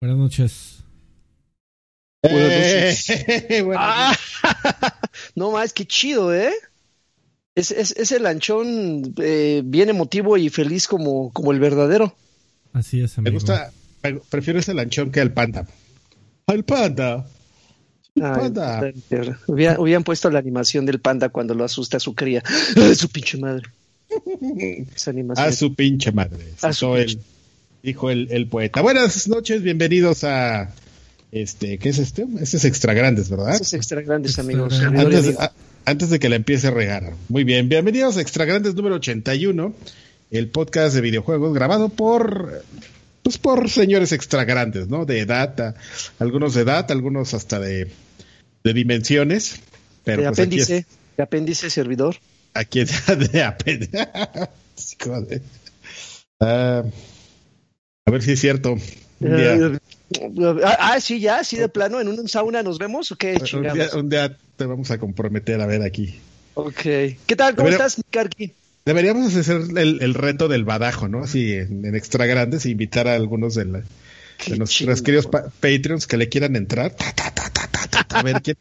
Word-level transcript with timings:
Buenas 0.00 0.16
noches. 0.16 0.84
Eh, 2.22 3.64
ah, 3.76 4.16
no 5.34 5.52
más, 5.52 5.72
qué 5.72 5.86
chido, 5.86 6.34
¿eh? 6.34 6.52
Es, 7.54 7.70
es, 7.70 7.92
ese 7.92 8.18
lanchón 8.20 9.14
eh, 9.18 9.62
bien 9.64 9.88
emotivo 9.88 10.36
y 10.36 10.48
feliz 10.48 10.88
como, 10.88 11.32
como 11.32 11.52
el 11.52 11.60
verdadero. 11.60 12.16
Así 12.72 13.00
es, 13.00 13.18
amigo. 13.18 13.30
Me 13.30 13.34
gusta, 13.34 13.72
prefiero 14.30 14.58
ese 14.58 14.74
lanchón 14.74 15.10
que 15.10 15.20
el 15.20 15.32
panda. 15.32 15.66
¡Al 16.46 16.64
panda! 16.64 17.26
Panda. 18.20 18.92
Hubieran, 19.46 20.04
puesto 20.04 20.30
la 20.30 20.38
animación 20.38 20.86
del 20.86 21.00
panda 21.00 21.28
cuando 21.28 21.54
lo 21.54 21.64
asusta 21.64 21.96
a 21.96 22.00
su 22.00 22.14
cría. 22.14 22.42
¡A 22.76 22.94
su 22.94 23.08
pinche 23.08 23.38
madre! 23.38 23.68
A 25.36 25.52
su 25.52 25.74
pinche 25.74 26.12
madre. 26.12 26.44
A 26.62 26.72
su 26.72 26.92
pinche 26.94 27.18
dijo 27.82 28.10
el, 28.10 28.46
poeta. 28.48 28.82
Buenas 28.82 29.28
noches, 29.28 29.62
bienvenidos 29.62 30.24
a 30.24 30.70
este, 31.32 31.78
¿qué 31.78 31.90
es 31.90 31.98
este? 31.98 32.26
Este 32.40 32.56
es 32.56 32.64
Extra 32.64 32.94
Grandes, 32.94 33.30
¿verdad? 33.30 33.52
Este 33.52 33.64
es 33.64 33.72
Extra 33.74 34.02
Grandes, 34.02 34.38
amigos. 34.38 34.80
Antes, 35.84 36.10
de 36.10 36.18
que 36.18 36.28
la 36.28 36.36
empiece 36.36 36.66
a 36.66 36.70
regar. 36.70 37.14
Muy 37.28 37.44
bien, 37.44 37.68
bienvenidos 37.68 38.18
a 38.18 38.20
Extra 38.20 38.44
Grandes 38.44 38.74
número 38.74 38.96
81, 38.96 39.74
el 40.30 40.48
podcast 40.48 40.94
de 40.94 41.00
videojuegos 41.00 41.54
grabado 41.54 41.88
por 41.88 42.62
pues 43.22 43.38
por 43.38 43.68
señores 43.70 44.12
extra 44.12 44.44
grandes, 44.44 44.88
¿no? 44.88 45.04
De 45.04 45.20
edad, 45.20 45.74
algunos 46.18 46.54
de 46.54 46.62
edad, 46.62 46.90
algunos 46.90 47.34
hasta 47.34 47.58
de, 47.58 47.90
de 48.68 48.74
dimensiones. 48.74 49.60
Pero 50.04 50.22
de 50.22 50.28
pues 50.28 50.38
apéndice, 50.38 50.86
de 51.16 51.22
apéndice 51.22 51.70
servidor. 51.70 52.16
Aquí 52.54 52.84
de 53.32 53.42
apéndice. 53.42 54.08
Ah, 56.40 56.84
a 58.06 58.10
ver 58.12 58.22
si 58.22 58.30
es 58.30 58.40
cierto. 58.40 58.76
Eh, 59.20 59.76
ah, 60.64 60.76
ah, 60.78 61.00
sí, 61.00 61.18
ya, 61.18 61.42
sí, 61.42 61.56
de 61.56 61.68
plano, 61.68 62.00
en 62.00 62.06
un 62.06 62.28
sauna 62.28 62.62
nos 62.62 62.78
vemos 62.78 63.10
o 63.10 63.16
qué 63.16 63.36
un 63.96 64.08
día, 64.08 64.36
te 64.54 64.64
vamos 64.64 64.92
a 64.92 64.98
comprometer 64.98 65.60
a 65.60 65.66
ver 65.66 65.82
aquí. 65.82 66.20
Ok. 66.54 66.80
¿Qué 67.26 67.34
tal? 67.36 67.56
¿Cómo 67.56 67.70
estás, 67.70 68.00
Karki? 68.10 68.52
Deberíamos 68.86 69.34
hacer 69.34 69.62
el, 69.76 70.14
reto 70.14 70.46
del 70.46 70.64
badajo, 70.64 71.08
¿no? 71.08 71.24
Así 71.24 71.54
en, 71.54 71.96
extra 71.96 72.26
grandes 72.26 72.64
e 72.64 72.70
invitar 72.70 73.08
a 73.08 73.16
algunos 73.16 73.56
de, 73.56 73.64
nuestros 74.56 75.02
queridos 75.02 75.26
Patreons 75.26 76.06
que 76.06 76.18
le 76.18 76.28
quieran 76.28 76.54
entrar. 76.54 76.94
a 78.08 78.22
ver 78.22 78.42
quién. 78.42 78.56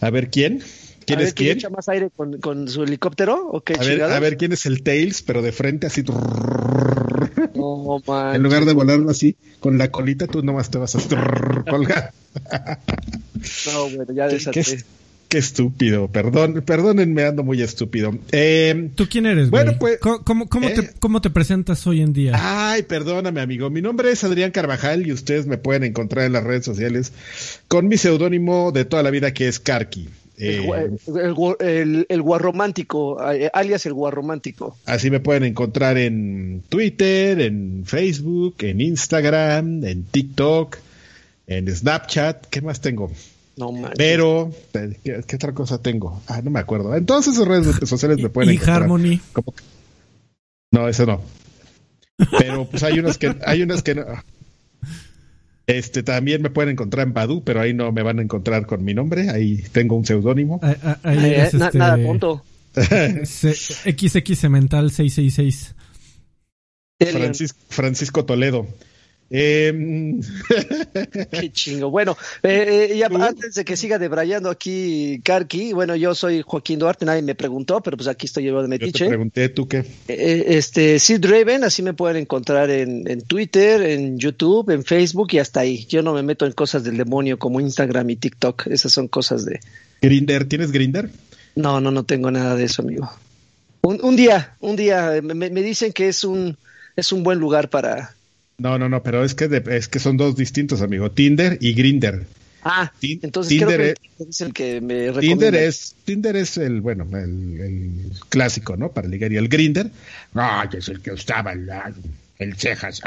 A 0.00 0.10
ver 0.10 0.30
quién. 0.30 0.62
¿Quién 1.06 1.20
es 1.20 1.34
quién? 1.34 1.58
echa 1.58 1.68
más 1.68 1.88
aire 1.88 2.10
con, 2.10 2.68
su 2.68 2.82
helicóptero? 2.82 3.48
¿o 3.48 3.60
qué 3.60 3.74
a, 3.74 3.84
ver, 3.84 4.02
a 4.02 4.20
ver 4.20 4.38
quién 4.38 4.52
es 4.52 4.64
el 4.64 4.82
Tails, 4.82 5.20
pero 5.22 5.42
de 5.42 5.52
frente 5.52 5.86
así. 5.86 6.02
En 7.54 8.42
lugar 8.42 8.64
de 8.64 8.72
volarlo 8.72 9.10
así, 9.10 9.36
con 9.60 9.76
la 9.76 9.90
colita, 9.90 10.26
tú 10.26 10.42
nomás 10.42 10.70
te 10.70 10.78
vas 10.78 10.96
a 10.96 10.98
colgar. 11.70 12.12
no, 13.66 13.90
bueno, 13.90 14.12
ya 14.14 14.28
desaté. 14.28 14.62
Qué, 14.62 14.84
estúpido, 15.34 16.08
perdón, 16.08 16.62
perdónenme, 16.64 17.24
ando 17.24 17.42
muy 17.42 17.60
estúpido. 17.62 18.12
Eh, 18.32 18.90
¿Tú 18.94 19.06
quién 19.08 19.26
eres, 19.26 19.50
Bueno, 19.50 19.72
pues. 19.78 19.98
¿Cómo, 19.98 20.48
cómo, 20.48 20.68
te, 20.68 20.80
eh, 20.80 20.90
¿Cómo 20.98 21.20
te 21.20 21.30
presentas 21.30 21.86
hoy 21.86 22.00
en 22.00 22.12
día? 22.12 22.32
Ay, 22.34 22.82
perdóname, 22.82 23.40
amigo. 23.40 23.70
Mi 23.70 23.82
nombre 23.82 24.10
es 24.10 24.24
Adrián 24.24 24.50
Carvajal 24.50 25.06
y 25.06 25.12
ustedes 25.12 25.46
me 25.46 25.58
pueden 25.58 25.84
encontrar 25.84 26.26
en 26.26 26.32
las 26.32 26.44
redes 26.44 26.64
sociales 26.64 27.12
con 27.68 27.88
mi 27.88 27.96
seudónimo 27.96 28.72
de 28.72 28.84
toda 28.84 29.02
la 29.02 29.10
vida 29.10 29.32
que 29.32 29.48
es 29.48 29.60
Karki. 29.60 30.08
El, 30.36 30.98
eh, 31.60 32.04
el, 32.08 32.22
guarromántico, 32.22 33.32
eh, 33.32 33.50
alias 33.52 33.86
el 33.86 33.94
guarromántico. 33.94 34.76
Así 34.84 35.10
me 35.10 35.20
pueden 35.20 35.44
encontrar 35.44 35.96
en 35.96 36.62
Twitter, 36.68 37.40
en 37.40 37.84
Facebook, 37.86 38.56
en 38.60 38.80
Instagram, 38.80 39.84
en 39.84 40.04
TikTok, 40.04 40.76
en 41.46 41.74
Snapchat. 41.74 42.46
¿Qué 42.46 42.60
más 42.62 42.80
tengo? 42.80 43.12
No 43.56 43.72
Pero, 43.96 44.50
¿qué, 45.04 45.36
otra 45.36 45.52
cosa 45.52 45.80
tengo? 45.80 46.20
Ah, 46.26 46.40
no 46.42 46.50
me 46.50 46.60
acuerdo. 46.60 46.94
Entonces, 46.96 47.38
en 47.38 47.46
redes 47.46 47.88
sociales 47.88 48.18
me 48.20 48.28
pueden 48.28 48.54
y 48.54 48.58
Harmony. 48.58 49.20
No, 50.72 50.88
eso 50.88 51.06
no. 51.06 51.20
Pero 52.38 52.68
pues 52.68 52.82
hay 52.82 52.98
unas 52.98 53.18
que 53.18 53.34
hay 53.44 53.62
unas 53.62 53.82
que 53.82 53.94
no. 53.94 54.04
Este 55.66 56.02
también 56.02 56.42
me 56.42 56.50
pueden 56.50 56.72
encontrar 56.72 57.06
en 57.06 57.14
Badu, 57.14 57.42
pero 57.42 57.60
ahí 57.60 57.72
no 57.72 57.90
me 57.90 58.02
van 58.02 58.18
a 58.18 58.22
encontrar 58.22 58.66
con 58.66 58.84
mi 58.84 58.92
nombre. 58.92 59.30
Ahí 59.30 59.62
tengo 59.72 59.96
un 59.96 60.04
seudónimo. 60.04 60.60
Ahí, 61.02 61.18
eh, 61.24 61.48
este 61.52 61.78
nada, 61.78 61.96
punto. 61.96 62.44
XX 62.74 64.38
Cemental 64.38 64.90
666. 64.90 65.74
Francisco, 66.98 67.58
Francisco 67.68 68.24
Toledo. 68.24 68.66
Eh, 69.30 69.72
Qué 71.30 71.52
chingo. 71.52 71.90
Bueno, 71.90 72.16
eh, 72.42 72.88
eh 72.92 73.04
antes 73.04 73.54
de 73.54 73.64
que 73.64 73.76
siga 73.76 73.98
debrayando 73.98 74.50
aquí 74.50 75.20
Karki, 75.24 75.72
bueno, 75.72 75.96
yo 75.96 76.14
soy 76.14 76.42
Joaquín 76.42 76.78
Duarte, 76.78 77.04
nadie 77.04 77.22
me 77.22 77.34
preguntó, 77.34 77.80
pero 77.80 77.96
pues 77.96 78.08
aquí 78.08 78.26
estoy 78.26 78.44
yo 78.44 78.60
de 78.60 78.68
metiche. 78.68 78.98
Yo 79.00 79.04
te 79.06 79.10
pregunté, 79.10 79.48
¿tú 79.48 79.66
qué? 79.66 79.84
Eh, 80.08 80.44
este, 80.48 80.98
Sid 80.98 81.24
Raven, 81.24 81.64
así 81.64 81.82
me 81.82 81.94
pueden 81.94 82.18
encontrar 82.18 82.70
en, 82.70 83.08
en, 83.10 83.22
Twitter, 83.22 83.82
en 83.82 84.18
YouTube, 84.18 84.70
en 84.70 84.84
Facebook 84.84 85.28
y 85.32 85.38
hasta 85.38 85.60
ahí. 85.60 85.86
Yo 85.86 86.02
no 86.02 86.12
me 86.12 86.22
meto 86.22 86.46
en 86.46 86.52
cosas 86.52 86.84
del 86.84 86.96
demonio 86.96 87.38
como 87.38 87.60
Instagram 87.60 88.10
y 88.10 88.16
TikTok, 88.16 88.66
esas 88.68 88.92
son 88.92 89.08
cosas 89.08 89.44
de... 89.44 89.60
Grinder, 90.02 90.44
¿tienes 90.46 90.70
Grinder? 90.70 91.10
No, 91.56 91.80
no, 91.80 91.90
no 91.90 92.04
tengo 92.04 92.30
nada 92.30 92.56
de 92.56 92.64
eso, 92.64 92.82
amigo. 92.82 93.10
Un, 93.82 94.02
un 94.04 94.16
día, 94.16 94.54
un 94.60 94.76
día, 94.76 95.20
me, 95.22 95.34
me 95.34 95.62
dicen 95.62 95.92
que 95.92 96.08
es 96.08 96.24
un, 96.24 96.56
es 96.96 97.12
un 97.12 97.22
buen 97.22 97.38
lugar 97.38 97.70
para 97.70 98.14
no, 98.58 98.78
no, 98.78 98.88
no, 98.88 99.02
pero 99.02 99.24
es 99.24 99.34
que, 99.34 99.62
es 99.70 99.88
que 99.88 99.98
son 99.98 100.16
dos 100.16 100.36
distintos, 100.36 100.80
amigo. 100.80 101.10
Tinder 101.10 101.58
y 101.60 101.74
Grinder. 101.74 102.26
Ah, 102.62 102.90
entonces 103.02 103.50
Tinder 103.50 103.94
es, 104.18 104.40
el 104.40 104.54
que 104.54 104.80
me 104.80 105.12
Tinder 105.12 105.54
es, 105.54 105.94
Tinder 106.04 106.34
es 106.36 106.56
el, 106.56 106.80
bueno, 106.80 107.06
el, 107.12 108.10
clásico, 108.30 108.76
¿no? 108.76 108.90
Para 108.90 109.06
ligar. 109.06 109.32
Y 109.32 109.36
el 109.36 109.48
Grinder, 109.48 109.90
no, 110.32 110.62
es 110.72 110.88
el 110.88 111.00
que 111.00 111.12
estaba 111.12 111.52
el, 111.52 111.68
el 112.38 112.56
Cejas. 112.56 113.02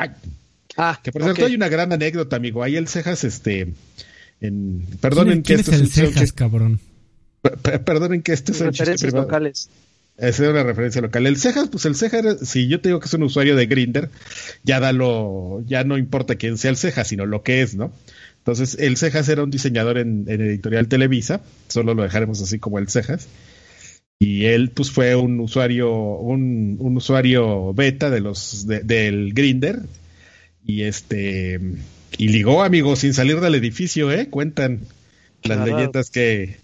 Ah, 0.77 0.99
que 1.01 1.11
por 1.11 1.23
cierto 1.23 1.45
hay 1.45 1.55
una 1.55 1.69
gran 1.69 1.91
anécdota, 1.91 2.35
amigo. 2.35 2.61
Ahí 2.61 2.75
el 2.75 2.87
Cejas, 2.87 3.23
este, 3.23 3.73
en, 4.41 4.85
perdonen 5.01 5.41
que 5.41 5.55
esto 5.55 5.71
es 5.71 5.81
el 5.81 5.89
Cejas, 5.89 6.33
cabrón. 6.33 6.79
Perdonen 7.41 8.21
que 8.21 8.33
esto 8.33 8.51
es 8.51 8.61
un 8.61 8.71
chiste 8.71 9.09
locales. 9.11 9.69
Esa 10.17 10.43
es 10.43 10.49
una 10.49 10.63
referencia 10.63 11.01
local. 11.01 11.27
El 11.27 11.37
Cejas, 11.37 11.69
pues 11.69 11.85
el 11.85 11.95
Cejas, 11.95 12.39
si 12.41 12.67
yo 12.67 12.81
te 12.81 12.89
digo 12.89 12.99
que 12.99 13.05
es 13.05 13.13
un 13.13 13.23
usuario 13.23 13.55
de 13.55 13.67
Grinder, 13.67 14.09
ya 14.63 14.79
da 14.79 14.91
lo, 14.91 15.63
ya 15.65 15.83
no 15.83 15.97
importa 15.97 16.35
quién 16.35 16.57
sea 16.57 16.71
el 16.71 16.77
Cejas, 16.77 17.07
sino 17.07 17.27
lo 17.27 17.43
que 17.43 17.61
es, 17.61 17.75
¿no? 17.75 17.93
Entonces, 18.39 18.77
el 18.79 18.97
Cejas 18.97 19.29
era 19.29 19.43
un 19.43 19.51
diseñador 19.51 19.99
en, 19.99 20.25
Editorial 20.27 20.87
Televisa, 20.87 21.41
solo 21.67 21.93
lo 21.93 22.03
dejaremos 22.03 22.41
así 22.41 22.57
como 22.57 22.79
el 22.79 22.89
Cejas. 22.89 23.27
Y 24.19 24.45
él, 24.45 24.71
pues, 24.71 24.89
fue 24.89 25.15
un 25.15 25.39
usuario, 25.39 25.93
un, 25.93 26.77
usuario 26.79 27.73
beta 27.73 28.09
de 28.09 28.21
los, 28.21 28.65
del 28.65 29.33
Grinder. 29.33 29.81
Y 30.65 30.83
este, 30.83 31.59
y 32.17 32.29
ligó, 32.29 32.63
amigos, 32.63 32.99
sin 32.99 33.13
salir 33.13 33.39
del 33.39 33.55
edificio, 33.55 34.11
¿eh? 34.11 34.29
Cuentan 34.29 34.79
las 35.43 35.63
leyendas 35.63 36.09
que, 36.09 36.57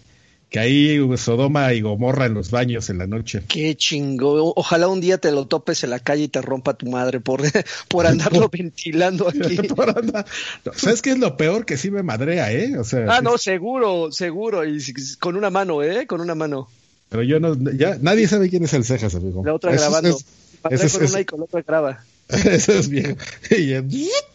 que 0.54 0.60
ahí 0.60 1.16
Sodoma 1.16 1.74
y 1.74 1.80
Gomorra 1.80 2.26
en 2.26 2.34
los 2.34 2.52
baños 2.52 2.88
en 2.88 2.98
la 2.98 3.08
noche. 3.08 3.42
Qué 3.48 3.74
chingo. 3.74 4.52
Ojalá 4.54 4.86
un 4.86 5.00
día 5.00 5.18
te 5.18 5.32
lo 5.32 5.48
topes 5.48 5.82
en 5.82 5.90
la 5.90 5.98
calle 5.98 6.22
y 6.22 6.28
te 6.28 6.40
rompa 6.40 6.74
tu 6.74 6.86
madre 6.86 7.18
por, 7.18 7.42
por 7.88 8.06
andarlo 8.06 8.48
ventilando 8.52 9.28
aquí. 9.28 9.58
¿Sabes 10.76 11.02
qué 11.02 11.10
es 11.10 11.18
lo 11.18 11.36
peor? 11.36 11.66
Que 11.66 11.76
sí 11.76 11.90
me 11.90 12.04
madrea, 12.04 12.52
¿eh? 12.52 12.78
O 12.78 12.84
sea, 12.84 13.04
ah, 13.08 13.20
no, 13.20 13.36
seguro, 13.36 14.12
seguro. 14.12 14.64
Y 14.64 14.78
con 15.18 15.34
una 15.34 15.50
mano, 15.50 15.82
¿eh? 15.82 16.06
Con 16.06 16.20
una 16.20 16.36
mano. 16.36 16.68
Pero 17.08 17.24
yo 17.24 17.40
no, 17.40 17.56
ya, 17.72 17.98
nadie 18.00 18.28
sabe 18.28 18.48
quién 18.48 18.62
es 18.62 18.74
el 18.74 18.84
Cejas, 18.84 19.16
amigo. 19.16 19.42
La 19.44 19.54
otra 19.54 19.72
grabando. 19.72 20.16
Es, 20.70 20.92
con 20.92 21.04
una 21.04 21.20
y 21.20 21.24
con 21.24 21.40
la 21.40 21.46
otra 21.46 21.62
graba. 21.62 22.04
Eso 22.28 22.74
es 22.74 22.88
bien. 22.88 23.18
Y 23.50 23.74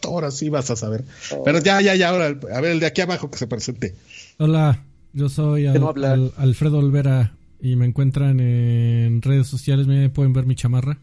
ahora 0.06 0.30
sí 0.30 0.50
vas 0.50 0.70
a 0.70 0.76
saber. 0.76 1.02
Oh. 1.30 1.44
Pero 1.44 1.60
ya, 1.60 1.80
ya, 1.80 1.94
ya, 1.94 2.10
ahora, 2.10 2.26
a 2.26 2.60
ver, 2.60 2.72
el 2.72 2.80
de 2.80 2.86
aquí 2.86 3.00
abajo 3.00 3.30
que 3.30 3.38
se 3.38 3.46
presente. 3.46 3.94
Hola, 4.36 4.82
yo 5.12 5.28
soy 5.28 5.66
Alfredo 5.66 6.78
Olvera 6.78 7.36
y 7.60 7.76
me 7.76 7.86
encuentran 7.86 8.40
en 8.40 9.22
redes 9.22 9.46
sociales. 9.46 9.86
Me 9.86 10.08
pueden 10.10 10.32
ver 10.32 10.46
mi 10.46 10.54
chamarra 10.54 10.98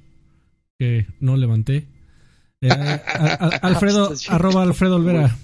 que 0.80 1.08
no 1.20 1.38
levanté. 1.38 1.88
Eh, 2.62 2.70
Alfredo, 3.62 4.14
arroba 4.30 4.64
Alfredo 4.64 4.96
Olvera 4.96 5.38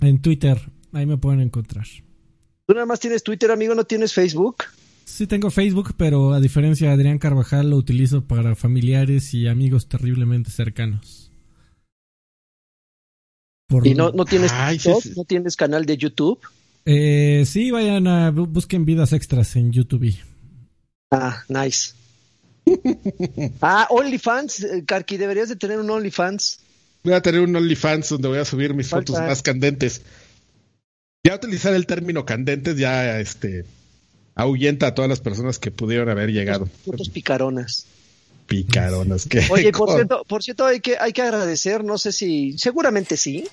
en 0.00 0.20
Twitter. 0.20 0.60
Ahí 0.92 1.06
me 1.06 1.18
pueden 1.18 1.40
encontrar. 1.40 1.86
¿Tú 2.66 2.74
nada 2.74 2.86
más 2.86 3.00
tienes 3.00 3.22
Twitter, 3.22 3.50
amigo? 3.50 3.74
¿No 3.74 3.84
tienes 3.84 4.12
Facebook? 4.12 4.64
Sí 5.04 5.26
tengo 5.26 5.50
Facebook, 5.50 5.94
pero 5.96 6.34
a 6.34 6.40
diferencia 6.40 6.88
de 6.88 6.94
Adrián 6.94 7.18
Carvajal 7.18 7.70
lo 7.70 7.76
utilizo 7.76 8.24
para 8.26 8.54
familiares 8.54 9.32
y 9.32 9.48
amigos 9.48 9.88
terriblemente 9.88 10.50
cercanos. 10.50 11.32
¿Y 13.84 13.94
no, 13.94 14.12
no 14.12 14.24
tienes 14.24 14.52
¿No 15.16 15.24
tienes 15.24 15.56
canal 15.56 15.84
de 15.84 15.96
YouTube? 15.96 16.40
Eh, 16.90 17.44
sí, 17.44 17.70
vayan 17.70 18.06
a 18.06 18.30
busquen 18.30 18.86
vidas 18.86 19.12
extras 19.12 19.56
en 19.56 19.72
YouTube. 19.72 20.16
Ah, 21.10 21.44
nice. 21.46 21.92
ah, 23.60 23.86
OnlyFans, 23.90 24.64
eh, 24.64 24.84
Karki, 24.86 25.18
deberías 25.18 25.50
de 25.50 25.56
tener 25.56 25.78
un 25.78 25.90
OnlyFans. 25.90 26.60
Voy 27.04 27.12
a 27.12 27.20
tener 27.20 27.42
un 27.42 27.54
OnlyFans 27.54 28.08
donde 28.08 28.28
voy 28.28 28.38
a 28.38 28.46
subir 28.46 28.72
mis 28.72 28.88
fotos 28.88 29.20
más 29.20 29.42
candentes. 29.42 30.00
Ya 31.26 31.34
utilizar 31.34 31.74
el 31.74 31.86
término 31.86 32.24
candentes 32.24 32.78
ya 32.78 33.20
este 33.20 33.66
ahuyenta 34.34 34.86
a 34.86 34.94
todas 34.94 35.10
las 35.10 35.20
personas 35.20 35.58
que 35.58 35.70
pudieron 35.70 36.08
haber 36.08 36.30
llegado. 36.30 36.70
Fotos 36.86 37.10
picaronas. 37.10 37.84
Picaronas, 38.46 39.26
que. 39.26 39.46
Oye, 39.50 39.72
por 39.72 39.92
cierto, 39.92 40.24
por 40.26 40.42
cierto, 40.42 40.64
hay 40.64 40.80
que, 40.80 40.96
hay 40.98 41.12
que 41.12 41.20
agradecer, 41.20 41.84
no 41.84 41.98
sé 41.98 42.12
si, 42.12 42.56
seguramente 42.56 43.18
sí, 43.18 43.46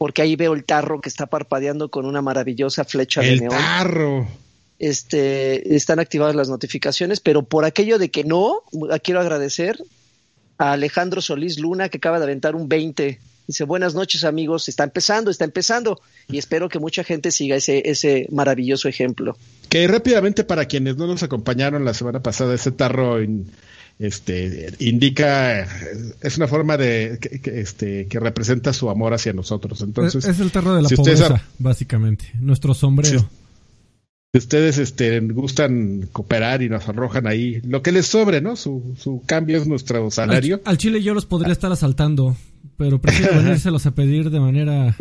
porque 0.00 0.22
ahí 0.22 0.34
veo 0.34 0.54
el 0.54 0.64
tarro 0.64 1.02
que 1.02 1.10
está 1.10 1.26
parpadeando 1.26 1.90
con 1.90 2.06
una 2.06 2.22
maravillosa 2.22 2.86
flecha 2.86 3.20
de 3.20 3.36
neón. 3.36 3.52
El 3.52 3.60
tarro 3.60 4.28
este, 4.78 5.76
están 5.76 6.00
activadas 6.00 6.34
las 6.34 6.48
notificaciones, 6.48 7.20
pero 7.20 7.42
por 7.42 7.66
aquello 7.66 7.98
de 7.98 8.10
que 8.10 8.24
no, 8.24 8.62
quiero 9.04 9.20
agradecer 9.20 9.76
a 10.56 10.72
Alejandro 10.72 11.20
Solís 11.20 11.58
Luna 11.58 11.90
que 11.90 11.98
acaba 11.98 12.18
de 12.18 12.24
aventar 12.24 12.56
un 12.56 12.66
20. 12.66 13.20
Dice, 13.46 13.64
buenas 13.64 13.94
noches 13.94 14.24
amigos, 14.24 14.70
está 14.70 14.84
empezando, 14.84 15.30
está 15.30 15.44
empezando 15.44 16.00
y 16.28 16.38
espero 16.38 16.70
que 16.70 16.78
mucha 16.78 17.04
gente 17.04 17.30
siga 17.30 17.56
ese, 17.56 17.82
ese 17.84 18.26
maravilloso 18.30 18.88
ejemplo. 18.88 19.36
Que 19.68 19.86
rápidamente 19.86 20.44
para 20.44 20.64
quienes 20.64 20.96
no 20.96 21.08
nos 21.08 21.22
acompañaron 21.22 21.84
la 21.84 21.92
semana 21.92 22.22
pasada, 22.22 22.54
ese 22.54 22.72
tarro 22.72 23.20
este, 24.00 24.72
indica, 24.80 25.62
es 26.20 26.36
una 26.36 26.48
forma 26.48 26.76
de 26.76 27.18
que, 27.20 27.60
este, 27.60 28.06
que 28.06 28.18
representa 28.18 28.72
su 28.72 28.90
amor 28.90 29.14
hacia 29.14 29.32
nosotros. 29.32 29.82
Entonces, 29.82 30.24
es, 30.24 30.40
el 30.40 30.50
tarro 30.50 30.74
de 30.74 30.82
la 30.82 30.88
pobreza, 30.88 31.44
básicamente, 31.58 32.32
nuestro 32.40 32.74
sombrero 32.74 33.28
si 34.32 34.38
ustedes 34.38 34.78
este, 34.78 35.18
gustan 35.20 36.08
cooperar 36.12 36.62
y 36.62 36.68
nos 36.68 36.88
arrojan 36.88 37.26
ahí 37.26 37.60
lo 37.64 37.82
que 37.82 37.90
les 37.90 38.06
sobre, 38.06 38.40
¿no? 38.40 38.54
Su, 38.54 38.94
su 38.96 39.22
cambio 39.26 39.58
es 39.58 39.66
nuestro 39.66 40.08
salario. 40.10 40.60
Al, 40.64 40.78
Chile 40.78 41.02
yo 41.02 41.14
los 41.14 41.26
podría 41.26 41.52
estar 41.52 41.72
asaltando, 41.72 42.36
pero 42.76 43.00
prefiero 43.00 43.34
venírselos 43.42 43.86
a 43.86 43.90
pedir 43.90 44.30
de 44.30 44.38
manera... 44.38 44.96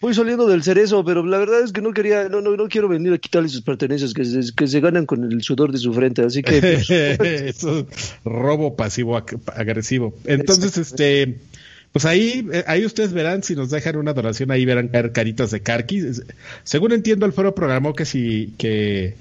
Voy 0.00 0.14
saliendo 0.14 0.46
del 0.46 0.62
cerezo, 0.62 1.04
pero 1.04 1.24
la 1.24 1.38
verdad 1.38 1.62
es 1.62 1.72
que 1.72 1.80
no 1.80 1.92
quería, 1.92 2.28
no, 2.28 2.40
no, 2.40 2.56
no 2.56 2.68
quiero 2.68 2.88
venir 2.88 3.12
a 3.12 3.18
quitarle 3.18 3.48
sus 3.48 3.62
pertenencias 3.62 4.12
que 4.12 4.24
se, 4.24 4.54
que 4.54 4.66
se 4.66 4.80
ganan 4.80 5.06
con 5.06 5.30
el 5.30 5.42
sudor 5.42 5.72
de 5.72 5.78
su 5.78 5.92
frente, 5.92 6.22
así 6.22 6.42
que... 6.42 6.60
Pues, 7.16 7.42
Eso 7.42 7.86
robo 8.24 8.76
pasivo 8.76 9.16
agresivo. 9.16 10.14
Entonces, 10.24 10.76
este... 10.76 11.38
Pues 11.92 12.06
ahí, 12.06 12.44
eh, 12.52 12.64
ahí 12.66 12.84
ustedes 12.84 13.12
verán, 13.12 13.44
si 13.44 13.54
nos 13.54 13.70
dejan 13.70 13.94
una 13.94 14.12
donación, 14.12 14.50
ahí 14.50 14.64
verán 14.64 14.88
caer 14.88 15.12
caritas 15.12 15.52
de 15.52 15.60
Karki. 15.60 16.02
Según 16.64 16.90
entiendo, 16.90 17.24
el 17.24 17.32
foro 17.32 17.54
programó 17.54 17.94
que 17.94 18.04
si, 18.04 18.52
que, 18.58 19.14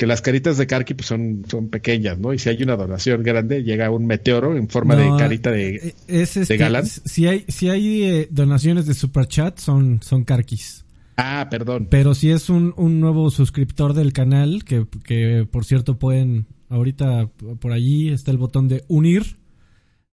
que 0.00 0.06
las 0.06 0.22
caritas 0.22 0.56
de 0.56 0.66
Karki 0.66 0.94
pues 0.94 1.08
son, 1.08 1.42
son 1.46 1.68
pequeñas, 1.68 2.18
¿no? 2.18 2.32
Y 2.32 2.38
si 2.38 2.48
hay 2.48 2.62
una 2.62 2.74
donación 2.74 3.22
grande, 3.22 3.62
llega 3.62 3.90
un 3.90 4.06
meteoro 4.06 4.56
en 4.56 4.66
forma 4.66 4.96
de 4.96 5.10
carita 5.18 5.50
de, 5.50 5.74
eh, 5.74 5.94
es 6.08 6.38
este, 6.38 6.56
galán. 6.56 6.86
Si 6.86 7.26
hay, 7.26 7.44
si 7.48 7.68
hay 7.68 8.04
eh, 8.04 8.28
donaciones 8.30 8.86
de 8.86 8.94
Superchat, 8.94 9.58
son, 9.58 10.00
son 10.02 10.24
Karkis. 10.24 10.86
Ah, 11.18 11.48
perdón. 11.50 11.88
Pero 11.90 12.14
si 12.14 12.30
es 12.30 12.48
un, 12.48 12.72
un 12.78 12.98
nuevo 12.98 13.30
suscriptor 13.30 13.92
del 13.92 14.14
canal, 14.14 14.64
que, 14.64 14.86
que 15.04 15.46
por 15.50 15.66
cierto 15.66 15.98
pueden, 15.98 16.46
ahorita 16.70 17.28
por 17.60 17.72
allí 17.72 18.08
está 18.08 18.30
el 18.30 18.38
botón 18.38 18.68
de 18.68 18.84
unir 18.88 19.36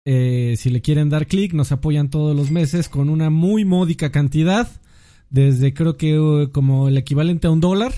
eh, 0.06 0.54
si 0.56 0.70
le 0.70 0.80
quieren 0.80 1.10
dar 1.10 1.26
clic, 1.26 1.52
nos 1.52 1.72
apoyan 1.72 2.08
todos 2.08 2.34
los 2.34 2.50
meses 2.50 2.88
con 2.88 3.10
una 3.10 3.28
muy 3.28 3.66
módica 3.66 4.10
cantidad, 4.10 4.66
desde 5.28 5.74
creo 5.74 5.98
que 5.98 6.18
uh, 6.18 6.50
como 6.52 6.88
el 6.88 6.96
equivalente 6.96 7.48
a 7.48 7.50
un 7.50 7.60
dólar. 7.60 7.92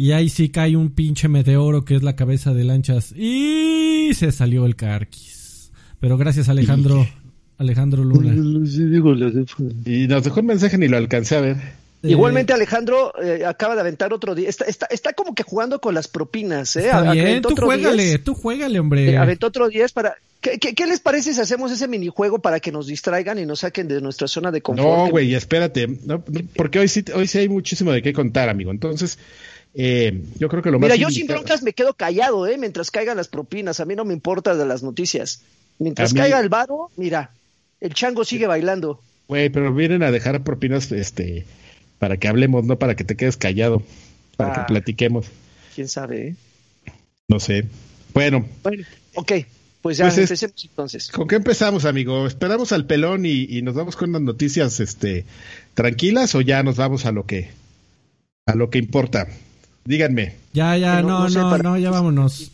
Y 0.00 0.12
ahí 0.12 0.30
sí 0.30 0.48
cae 0.48 0.78
un 0.78 0.94
pinche 0.94 1.28
meteoro 1.28 1.84
que 1.84 1.94
es 1.94 2.02
la 2.02 2.16
cabeza 2.16 2.54
de 2.54 2.64
lanchas. 2.64 3.12
Y 3.12 4.12
se 4.14 4.32
salió 4.32 4.64
el 4.64 4.74
carquis. 4.74 5.72
Pero 6.00 6.16
gracias 6.16 6.48
Alejandro, 6.48 7.06
Alejandro 7.58 8.02
Luna. 8.02 8.32
Y 9.84 10.08
nos 10.08 10.24
dejó 10.24 10.40
un 10.40 10.46
mensaje 10.46 10.78
ni 10.78 10.88
lo 10.88 10.96
alcancé 10.96 11.36
a 11.36 11.42
ver. 11.42 11.56
Eh, 12.02 12.12
Igualmente 12.12 12.54
Alejandro 12.54 13.12
eh, 13.22 13.44
acaba 13.44 13.74
de 13.74 13.82
aventar 13.82 14.14
otro 14.14 14.34
día. 14.34 14.48
Está, 14.48 14.64
está, 14.64 14.86
está, 14.86 15.12
como 15.12 15.34
que 15.34 15.42
jugando 15.42 15.82
con 15.82 15.92
las 15.92 16.08
propinas, 16.08 16.76
¿eh? 16.76 16.86
Está 16.86 17.12
bien, 17.12 17.42
tú 17.42 17.54
juégale, 17.54 18.18
tú 18.20 18.32
juégale, 18.32 18.80
hombre. 18.80 19.18
aventó 19.18 19.48
otro 19.48 19.68
10 19.68 19.92
para... 19.92 20.16
¿Qué, 20.40 20.58
¿Qué, 20.58 20.86
les 20.86 21.00
parece 21.00 21.34
si 21.34 21.40
hacemos 21.42 21.70
ese 21.70 21.88
minijuego 21.88 22.38
para 22.38 22.58
que 22.60 22.72
nos 22.72 22.86
distraigan 22.86 23.38
y 23.38 23.44
nos 23.44 23.60
saquen 23.60 23.86
de 23.86 24.00
nuestra 24.00 24.28
zona 24.28 24.50
de 24.50 24.62
confort? 24.62 24.88
No, 24.88 25.10
güey, 25.10 25.34
espérate, 25.34 25.86
porque 26.56 26.78
hoy 26.78 26.88
sí, 26.88 27.04
hoy 27.14 27.26
sí 27.26 27.36
hay 27.36 27.50
muchísimo 27.50 27.92
de 27.92 28.00
qué 28.00 28.14
contar, 28.14 28.48
amigo. 28.48 28.70
Entonces, 28.70 29.18
eh, 29.74 30.22
yo 30.38 30.48
creo 30.48 30.62
que 30.62 30.70
lo 30.70 30.78
más... 30.78 30.88
Mira, 30.88 30.96
yo 30.96 31.10
sin 31.10 31.26
broncas 31.26 31.62
me 31.62 31.72
quedo 31.72 31.94
callado, 31.94 32.46
¿eh? 32.46 32.58
Mientras 32.58 32.90
caigan 32.90 33.16
las 33.16 33.28
propinas, 33.28 33.80
a 33.80 33.84
mí 33.84 33.94
no 33.94 34.04
me 34.04 34.14
importa 34.14 34.54
de 34.54 34.66
las 34.66 34.82
noticias. 34.82 35.42
Mientras 35.78 36.12
caiga 36.12 36.40
el 36.40 36.48
varo, 36.48 36.90
mira, 36.96 37.30
el 37.80 37.94
chango 37.94 38.24
sigue 38.24 38.46
bailando. 38.46 39.00
Güey, 39.28 39.48
pero 39.48 39.72
vienen 39.72 40.02
a 40.02 40.10
dejar 40.10 40.42
propinas, 40.42 40.90
este, 40.92 41.46
para 41.98 42.16
que 42.16 42.28
hablemos, 42.28 42.64
no 42.64 42.78
para 42.78 42.96
que 42.96 43.04
te 43.04 43.16
quedes 43.16 43.36
callado, 43.36 43.82
para 44.36 44.52
que 44.52 44.60
ah. 44.60 44.66
platiquemos. 44.66 45.26
¿Quién 45.74 45.88
sabe? 45.88 46.28
Eh? 46.28 46.34
No 47.28 47.40
sé. 47.40 47.66
Bueno. 48.12 48.46
Bueno, 48.62 48.84
ok. 49.14 49.32
Pues 49.82 49.96
ya 49.96 50.04
pues 50.06 50.18
empecemos 50.18 50.62
entonces. 50.62 51.08
¿Con 51.10 51.26
qué 51.26 51.36
empezamos, 51.36 51.86
amigo? 51.86 52.26
¿Esperamos 52.26 52.72
al 52.72 52.84
pelón 52.84 53.24
y, 53.24 53.62
nos 53.62 53.74
vamos 53.74 53.96
con 53.96 54.10
unas 54.10 54.22
noticias 54.22 54.78
este, 54.80 55.24
tranquilas 55.72 56.34
o 56.34 56.42
ya 56.42 56.62
nos 56.62 56.76
vamos 56.76 57.06
a 57.06 57.12
lo 57.12 57.24
que 57.24 57.48
a 58.44 58.54
lo 58.54 58.68
que 58.68 58.78
importa? 58.78 59.28
Díganme. 59.90 60.36
Ya, 60.52 60.76
ya, 60.76 61.02
no, 61.02 61.28
no, 61.28 61.58
no, 61.58 61.76
ya 61.76 61.90
vámonos. 61.90 62.52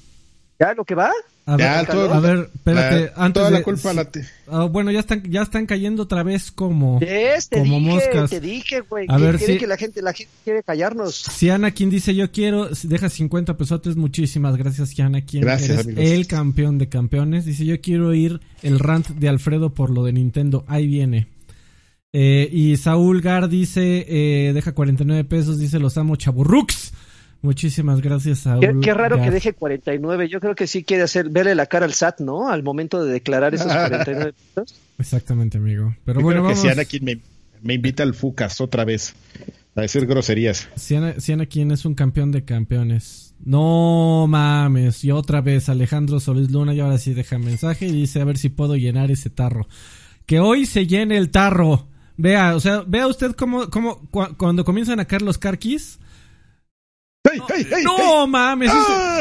¿Ya 0.59 0.73
lo 0.73 0.87
que 0.87 0.95
va? 0.95 1.13
A 1.45 1.57
ver, 1.57 1.69
a 1.69 2.21
ver 2.21 2.51
espérate, 2.55 3.13
antes 3.15 3.41
toda 3.41 3.51
la 3.51 3.63
culpa 3.63 3.93
la 3.93 4.09
ah, 4.49 4.65
bueno, 4.65 4.91
ya 4.91 4.99
están 5.01 5.23
ya 5.31 5.43
están 5.43 5.65
cayendo 5.67 6.03
otra 6.03 6.25
vez 6.25 6.51
como 6.51 6.99
te 6.99 7.37
como 7.51 7.79
dije, 7.79 7.91
moscas. 7.93 8.31
Te 8.31 8.41
dije, 8.41 8.81
güey, 8.81 9.07
a 9.09 9.19
ver 9.19 9.39
si 9.39 9.59
que 9.59 9.67
la 9.67 9.77
gente 9.77 10.03
la 10.03 10.13
gente 10.13 10.33
quiere 10.43 10.63
callarnos. 10.65 11.15
Si 11.15 11.49
quien 11.75 11.91
dice, 11.91 12.17
"Yo 12.17 12.33
quiero", 12.33 12.71
deja 12.83 13.11
50 13.11 13.57
pesotes, 13.57 13.95
muchísimas 13.97 14.57
gracias, 14.57 14.95
quien 14.95 15.13
Gracias, 15.13 15.87
Eres 15.87 16.11
el 16.11 16.27
campeón 16.27 16.79
de 16.79 16.89
campeones. 16.89 17.45
Dice, 17.45 17.65
"Yo 17.67 17.81
quiero 17.81 18.13
ir 18.15 18.41
el 18.63 18.81
rant 18.81 19.09
de 19.11 19.29
Alfredo 19.29 19.75
por 19.75 19.91
lo 19.91 20.05
de 20.05 20.15
Nintendo." 20.15 20.65
Ahí 20.67 20.87
viene. 20.87 21.29
Eh, 22.13 22.49
y 22.51 22.77
Saúl 22.79 23.21
Gar 23.21 23.49
dice, 23.49 24.07
eh, 24.09 24.53
deja 24.53 24.73
49 24.73 25.23
pesos, 25.25 25.59
dice, 25.59 25.79
"Los 25.79 25.99
amo, 25.99 26.17
chaburrux." 26.17 26.93
Muchísimas 27.43 28.01
gracias, 28.01 28.41
Saúl. 28.41 28.61
Qué, 28.61 28.81
qué 28.81 28.95
raro 28.95 29.21
que 29.23 29.31
deje 29.31 29.53
49. 29.53 30.29
Yo 30.29 30.41
creo 30.41 30.55
que 30.55 30.67
sí 30.67 30.83
quiere 30.83 31.03
hacer 31.03 31.29
verle 31.29 31.55
la 31.55 31.67
cara 31.67 31.87
al 31.87 31.95
SAT, 31.95 32.21
¿no? 32.21 32.49
Al 32.49 32.63
momento 32.63 33.05
de 33.05 33.13
declarar 33.13 33.55
esos 33.55 33.67
49 33.73 34.35
pesos. 34.55 34.81
Exactamente, 34.99 35.59
amigo. 35.59 35.95
Pero 36.05 36.21
bueno, 36.21 36.43
vamos. 36.43 36.63
Que 36.63 36.87
quien 36.87 37.05
me, 37.05 37.21
me, 37.63 37.75
invita 37.75 38.03
al 38.03 38.15
Fucas 38.15 38.61
otra 38.61 38.85
vez 38.85 39.15
a 39.75 39.83
decir 39.83 40.07
groserías. 40.07 40.69
Siana, 40.77 41.47
quien 41.47 41.71
es 41.71 41.85
un 41.85 41.95
campeón 41.95 42.33
de 42.33 42.45
campeones. 42.45 43.35
No 43.45 44.27
mames. 44.27 45.05
Y 45.05 45.11
otra 45.11 45.43
vez 45.43 45.69
Alejandro 45.69 46.19
Solís 46.19 46.51
Luna 46.51 46.73
y 46.73 46.81
ahora 46.81 46.99
sí 46.99 47.13
deja 47.13 47.39
mensaje 47.39 47.87
y 47.87 47.93
dice 47.93 48.21
a 48.21 48.25
ver 48.25 48.39
si 48.39 48.49
puedo 48.49 48.77
llenar 48.77 49.11
ese 49.11 49.29
tarro. 49.29 49.69
Que 50.25 50.41
hoy 50.41 50.65
se 50.65 50.87
llene 50.87 51.19
el 51.19 51.31
tarro. 51.31 51.89
Vea, 52.17 52.57
o 52.57 52.61
sea, 52.61 52.83
vea 52.87 53.07
usted 53.07 53.33
cómo, 53.33 53.69
cómo 53.69 54.09
cuando 54.11 54.65
comienzan 54.65 54.99
a 55.01 55.05
caer 55.05 55.21
los 55.21 55.37
carquis 55.37 55.99
no 57.85 58.27
mames, 58.27 58.71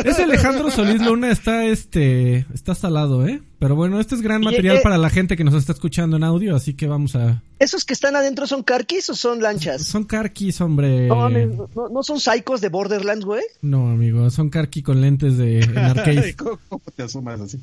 ese, 0.03 0.21
ah. 0.21 0.25
Alejandro 0.25 0.71
Solís 0.71 1.01
Luna 1.01 1.31
está 1.31 1.65
este 1.65 2.45
está 2.53 2.75
salado, 2.75 3.27
¿eh? 3.27 3.41
Pero 3.59 3.75
bueno, 3.75 3.99
este 3.99 4.15
es 4.15 4.21
gran 4.21 4.41
material 4.41 4.77
eh, 4.77 4.81
para 4.83 4.97
la 4.97 5.09
gente 5.09 5.35
que 5.35 5.43
nos 5.43 5.53
está 5.53 5.71
escuchando 5.71 6.17
en 6.17 6.23
audio, 6.23 6.55
así 6.55 6.73
que 6.73 6.87
vamos 6.87 7.15
a 7.15 7.41
¿Esos 7.59 7.85
que 7.85 7.93
están 7.93 8.15
adentro 8.15 8.47
son 8.47 8.63
carquis 8.63 9.09
o 9.09 9.15
son 9.15 9.41
lanchas? 9.41 9.83
Son 9.83 10.03
carquis, 10.03 10.59
hombre. 10.61 11.07
No, 11.07 11.29
no, 11.29 12.03
son 12.03 12.19
psychos 12.19 12.61
de 12.61 12.69
Borderlands, 12.69 13.25
güey. 13.25 13.43
No, 13.61 13.89
amigo, 13.89 14.29
son 14.29 14.49
carquis 14.49 14.83
con 14.83 15.01
lentes 15.01 15.37
de 15.37 15.59
arcade. 15.75 16.35
¿Cómo 16.35 16.59
te 16.95 17.03
asomas 17.03 17.41
así? 17.41 17.59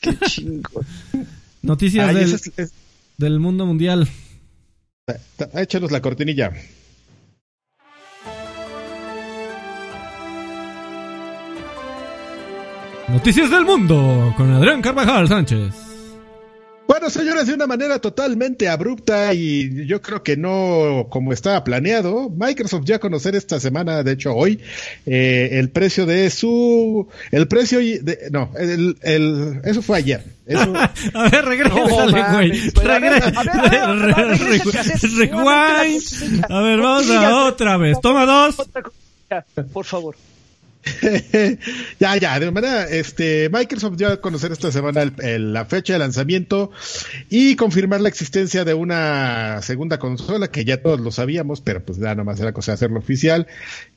Qué 0.00 0.16
chingo. 0.26 0.82
Noticias 1.62 2.14
del, 2.14 2.70
del 3.16 3.40
mundo 3.40 3.66
mundial. 3.66 4.08
Échanos 5.54 5.90
la 5.90 6.00
cortinilla. 6.00 6.52
Noticias 13.12 13.50
del 13.50 13.64
Mundo 13.64 14.32
con 14.36 14.50
Adrián 14.52 14.80
Carvajal 14.80 15.26
Sánchez. 15.26 15.74
Bueno, 16.86 17.10
señores, 17.10 17.46
de 17.46 17.54
una 17.54 17.66
manera 17.66 17.98
totalmente 17.98 18.68
abrupta 18.68 19.34
y 19.34 19.86
yo 19.86 20.00
creo 20.00 20.22
que 20.22 20.36
no 20.36 21.06
como 21.08 21.32
estaba 21.32 21.62
planeado, 21.64 22.30
Microsoft 22.30 22.84
ya 22.84 22.96
a 22.96 22.98
conocer 22.98 23.34
esta 23.34 23.58
semana, 23.60 24.02
de 24.02 24.12
hecho 24.12 24.34
hoy, 24.34 24.60
eh, 25.06 25.50
el 25.52 25.70
precio 25.70 26.06
de 26.06 26.30
su, 26.30 27.08
el 27.30 27.48
precio 27.48 27.78
de, 27.78 28.28
no, 28.30 28.52
el, 28.56 28.96
el, 29.02 29.60
eso 29.64 29.82
fue 29.82 29.98
ayer. 29.98 30.24
Eso... 30.46 30.72
a 31.14 31.28
ver, 31.28 31.44
regresa, 31.44 31.74
güey. 32.32 32.50
Rewind. 35.16 36.44
A 36.48 36.60
ver, 36.60 36.80
vamos 36.80 37.10
a 37.10 37.44
otra 37.44 37.76
vez. 37.76 38.00
Toma 38.00 38.24
dos. 38.24 38.56
Por 39.72 39.84
favor. 39.84 40.16
ya, 42.00 42.16
ya, 42.16 42.40
de 42.40 42.50
manera, 42.50 42.84
este, 42.88 43.50
Microsoft 43.50 43.96
dio 43.96 44.08
a 44.08 44.20
conocer 44.20 44.52
esta 44.52 44.72
semana 44.72 45.12
la 45.18 45.64
fecha 45.66 45.92
de 45.92 45.98
lanzamiento 45.98 46.70
y 47.28 47.56
confirmar 47.56 48.00
la 48.00 48.08
existencia 48.08 48.64
de 48.64 48.74
una 48.74 49.60
segunda 49.62 49.98
consola 49.98 50.48
que 50.48 50.64
ya 50.64 50.82
todos 50.82 51.00
lo 51.00 51.10
sabíamos, 51.10 51.60
pero 51.60 51.84
pues 51.84 51.98
ya 51.98 52.14
nomás 52.14 52.40
era 52.40 52.52
cosa 52.52 52.72
de 52.72 52.74
hacerlo 52.74 52.98
oficial. 52.98 53.46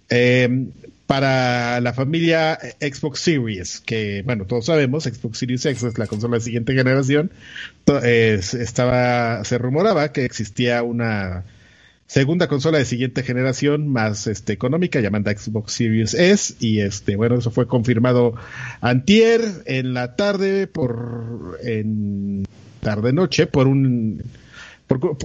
Eh, 0.10 0.68
para 1.08 1.82
la 1.82 1.94
familia 1.94 2.58
Xbox 2.80 3.20
Series, 3.20 3.82
que 3.82 4.24
bueno, 4.26 4.46
todos 4.46 4.66
sabemos, 4.66 5.04
Xbox 5.04 5.38
Series 5.38 5.66
X 5.66 5.84
es 5.84 5.98
la 5.98 6.08
consola 6.08 6.38
de 6.38 6.42
siguiente 6.42 6.74
generación. 6.74 7.32
estaba, 7.86 9.44
se 9.44 9.58
rumoraba 9.58 10.12
que 10.12 10.26
existía 10.26 10.82
una 10.82 11.44
segunda 12.08 12.48
consola 12.48 12.78
de 12.78 12.86
siguiente 12.86 13.24
generación 13.24 13.88
más 13.88 14.28
este, 14.28 14.54
económica 14.54 15.00
llamada 15.00 15.36
Xbox 15.36 15.74
Series 15.74 16.14
S 16.14 16.56
y 16.60 16.80
este 16.80 17.16
bueno 17.16 17.36
eso 17.36 17.52
fue 17.52 17.68
confirmado 17.68 18.36
antier 18.82 19.42
en 19.66 19.94
la 19.94 20.16
tarde 20.16 20.68
por 20.68 21.60
en 21.64 22.46
tarde 22.82 23.14
noche 23.14 23.48
por 23.48 23.68
un 23.68 24.22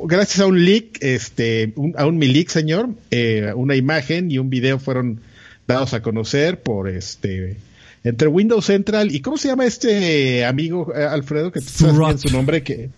gracias 0.05 0.41
a 0.41 0.47
un 0.47 0.65
leak 0.65 0.99
este 1.03 1.75
a 1.97 2.07
un 2.07 2.19
mi 2.19 2.29
leak 2.29 2.49
señor 2.49 2.91
eh, 3.11 3.53
una 3.55 3.77
imagen 3.77 4.31
y 4.31 4.39
un 4.39 4.49
video 4.49 4.79
fueron 4.79 5.21
dados 5.67 5.93
a 5.95 6.01
conocer 6.01 6.63
por 6.63 6.89
este 6.89 7.57
entre 8.05 8.29
Windows 8.29 8.65
Central 8.65 9.15
y 9.15 9.21
cómo 9.21 9.37
se 9.37 9.49
llama 9.49 9.67
este 9.67 10.45
amigo 10.45 10.95
eh, 10.95 11.05
Alfredo 11.05 11.53
que 11.53 11.61
sabes 11.61 12.21
su 12.21 12.31
nombre 12.31 12.63
que 12.63 12.91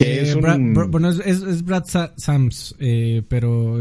eh, 0.00 0.34
bueno, 0.88 1.10
es, 1.10 1.64
Brad 1.64 1.84
Sams, 2.16 2.74
eh, 2.78 3.22
pero 3.28 3.78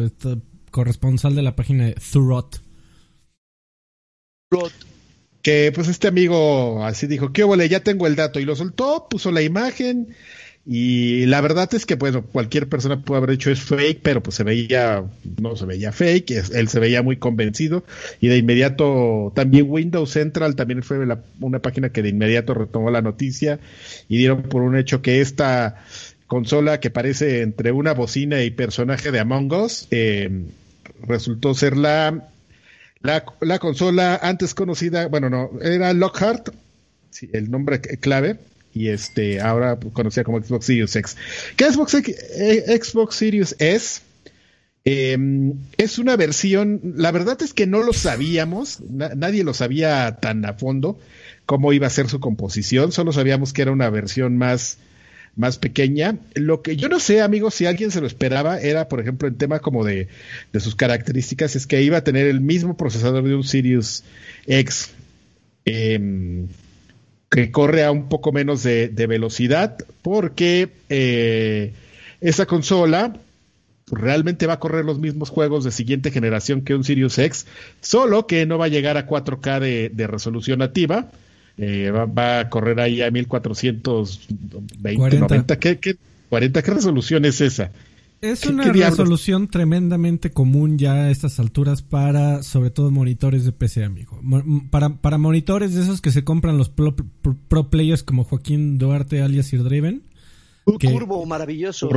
corresponsal 0.71 1.35
de 1.35 1.41
la 1.41 1.55
página 1.55 1.85
de 1.85 1.95
Thurrot. 1.95 2.61
Que 5.41 5.71
pues 5.73 5.87
este 5.87 6.07
amigo 6.07 6.83
así 6.83 7.07
dijo, 7.07 7.31
qué 7.31 7.43
vale, 7.43 7.69
ya 7.69 7.81
tengo 7.81 8.07
el 8.07 8.15
dato 8.15 8.39
y 8.39 8.45
lo 8.45 8.55
soltó, 8.55 9.07
puso 9.09 9.31
la 9.31 9.41
imagen 9.41 10.15
y 10.71 11.25
la 11.25 11.41
verdad 11.41 11.73
es 11.73 11.85
que 11.87 11.95
bueno, 11.95 12.23
cualquier 12.23 12.67
persona 12.67 13.01
puede 13.01 13.17
haber 13.17 13.31
hecho 13.31 13.49
es 13.49 13.61
fake, 13.61 14.01
pero 14.03 14.21
pues 14.21 14.35
se 14.35 14.43
veía, 14.43 15.03
no 15.41 15.55
se 15.55 15.65
veía 15.65 15.91
fake, 15.91 16.31
él 16.53 16.67
se 16.67 16.79
veía 16.79 17.01
muy 17.01 17.17
convencido 17.17 17.83
y 18.19 18.27
de 18.27 18.37
inmediato 18.37 19.31
también 19.33 19.65
Windows 19.67 20.11
Central 20.11 20.55
también 20.55 20.83
fue 20.83 20.99
una 21.39 21.59
página 21.59 21.89
que 21.89 22.03
de 22.03 22.09
inmediato 22.09 22.53
retomó 22.53 22.91
la 22.91 23.01
noticia 23.01 23.59
y 24.09 24.17
dieron 24.17 24.43
por 24.43 24.61
un 24.61 24.77
hecho 24.77 25.01
que 25.01 25.21
esta 25.21 25.83
consola 26.29 26.79
que 26.79 26.91
parece 26.91 27.41
entre 27.41 27.71
una 27.73 27.93
bocina 27.93 28.43
y 28.43 28.51
personaje 28.51 29.11
de 29.11 29.19
Among 29.19 29.51
Us, 29.51 29.87
eh, 29.89 30.29
resultó 31.01 31.55
ser 31.55 31.75
la, 31.75 32.29
la, 33.01 33.59
consola 33.59 34.17
antes 34.21 34.53
conocida, 34.53 35.07
bueno, 35.07 35.31
no, 35.31 35.49
era 35.59 35.91
Lockhart, 35.91 36.49
el 37.33 37.49
nombre 37.49 37.81
clave, 37.81 38.37
y 38.75 38.89
este 38.89 39.41
ahora 39.41 39.79
conocida 39.91 40.23
como 40.23 40.39
Xbox 40.39 40.67
Series 40.67 40.95
X. 40.95 41.17
¿Qué 41.57 41.65
es 41.65 41.73
Xbox, 41.73 41.95
eh, 41.95 42.79
Xbox 42.79 43.15
Series 43.15 43.55
S? 43.57 44.01
Em, 44.85 45.55
es 45.77 45.97
una 45.97 46.15
versión, 46.15 46.79
la 46.95 47.11
verdad 47.11 47.41
es 47.41 47.53
que 47.53 47.65
no 47.65 47.81
lo 47.81 47.91
sabíamos, 47.91 48.81
nadie 48.81 49.43
lo 49.43 49.55
sabía 49.55 50.17
tan 50.21 50.45
a 50.45 50.53
fondo 50.53 50.99
cómo 51.47 51.73
iba 51.73 51.87
a 51.87 51.89
ser 51.89 52.07
su 52.07 52.19
composición, 52.19 52.91
solo 52.91 53.13
sabíamos 53.13 53.51
que 53.51 53.63
era 53.63 53.71
una 53.71 53.89
versión 53.89 54.37
más 54.37 54.77
más 55.35 55.57
pequeña. 55.57 56.17
Lo 56.35 56.61
que 56.61 56.75
yo 56.75 56.89
no 56.89 56.99
sé, 56.99 57.21
amigos, 57.21 57.53
si 57.53 57.65
alguien 57.65 57.91
se 57.91 58.01
lo 58.01 58.07
esperaba, 58.07 58.59
era, 58.59 58.87
por 58.87 58.99
ejemplo, 58.99 59.27
en 59.27 59.37
tema 59.37 59.59
como 59.59 59.83
de, 59.83 60.07
de 60.51 60.59
sus 60.59 60.75
características, 60.75 61.55
es 61.55 61.67
que 61.67 61.81
iba 61.81 61.97
a 61.97 62.03
tener 62.03 62.27
el 62.27 62.41
mismo 62.41 62.77
procesador 62.77 63.23
de 63.23 63.35
un 63.35 63.43
Sirius 63.43 64.03
X, 64.47 64.91
em, 65.65 66.47
que 67.29 67.51
corre 67.51 67.83
a 67.83 67.91
un 67.91 68.09
poco 68.09 68.31
menos 68.31 68.63
de, 68.63 68.89
velocidad, 69.07 69.77
porque 70.01 70.69
eh, 70.89 71.73
esa 72.21 72.45
consola 72.45 73.13
realmente 73.91 74.45
va 74.45 74.53
a 74.53 74.59
correr 74.59 74.85
los 74.85 74.99
mismos 74.99 75.29
juegos 75.29 75.63
de 75.63 75.71
siguiente 75.71 76.11
generación 76.11 76.61
que 76.61 76.75
un 76.75 76.83
Sirius 76.83 77.17
X, 77.17 77.45
solo 77.81 78.27
que 78.27 78.45
no 78.45 78.57
va 78.57 78.65
a 78.65 78.69
llegar 78.69 78.97
a 78.97 79.07
4K 79.07 79.59
de, 79.59 79.89
de 79.89 80.07
resolución 80.07 80.59
nativa 80.59 81.11
eh, 81.61 81.91
va, 81.91 82.39
a 82.39 82.49
correr 82.49 82.79
ahí 82.79 83.01
a 83.01 83.11
1420, 83.11 84.95
40. 84.95 85.27
90. 85.27 85.59
¿Qué, 85.59 85.77
qué, 85.77 85.97
40, 86.29 86.61
¿Qué 86.63 86.71
resolución 86.71 87.25
es 87.25 87.41
esa? 87.41 87.71
Es 88.21 88.45
una 88.45 88.71
resolución 88.71 89.47
tremendamente 89.47 90.31
común 90.31 90.77
ya 90.77 90.93
a 90.93 91.09
estas 91.09 91.39
alturas 91.39 91.81
para, 91.81 92.43
sobre 92.43 92.69
todo, 92.69 92.91
monitores 92.91 93.43
de 93.45 93.51
PC, 93.51 93.83
amigo. 93.83 94.21
Para, 94.69 94.89
para 94.89 95.17
monitores 95.17 95.73
de 95.73 95.81
esos 95.81 96.01
que 96.01 96.11
se 96.11 96.23
compran 96.23 96.57
los 96.57 96.69
pro, 96.69 96.95
players 97.69 98.03
como 98.03 98.23
Joaquín 98.23 98.77
Duarte 98.77 99.21
alias 99.21 99.47
Sir 99.47 99.63
Draven. 99.63 100.03
curvo 100.65 101.25
maravilloso. 101.25 101.89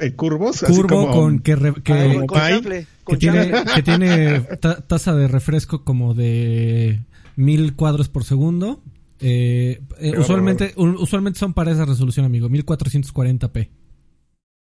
Eh, 0.00 0.12
curvos. 0.12 0.62
Curvo 0.62 1.10
con 1.10 1.40
que, 1.40 1.56
que, 1.82 3.16
tiene, 3.18 3.52
que 3.74 3.82
tiene 3.82 4.40
tasa 4.86 5.14
de 5.14 5.26
refresco 5.28 5.82
como 5.82 6.14
de 6.14 7.00
mil 7.36 7.74
cuadros 7.74 8.08
por 8.08 8.24
segundo. 8.24 8.82
Eh, 9.20 9.80
eh, 9.98 10.18
usualmente, 10.18 10.74
usualmente 10.76 11.38
son 11.38 11.54
para 11.54 11.70
esa 11.70 11.84
resolución, 11.84 12.26
amigo, 12.26 12.48
1440p. 12.48 13.68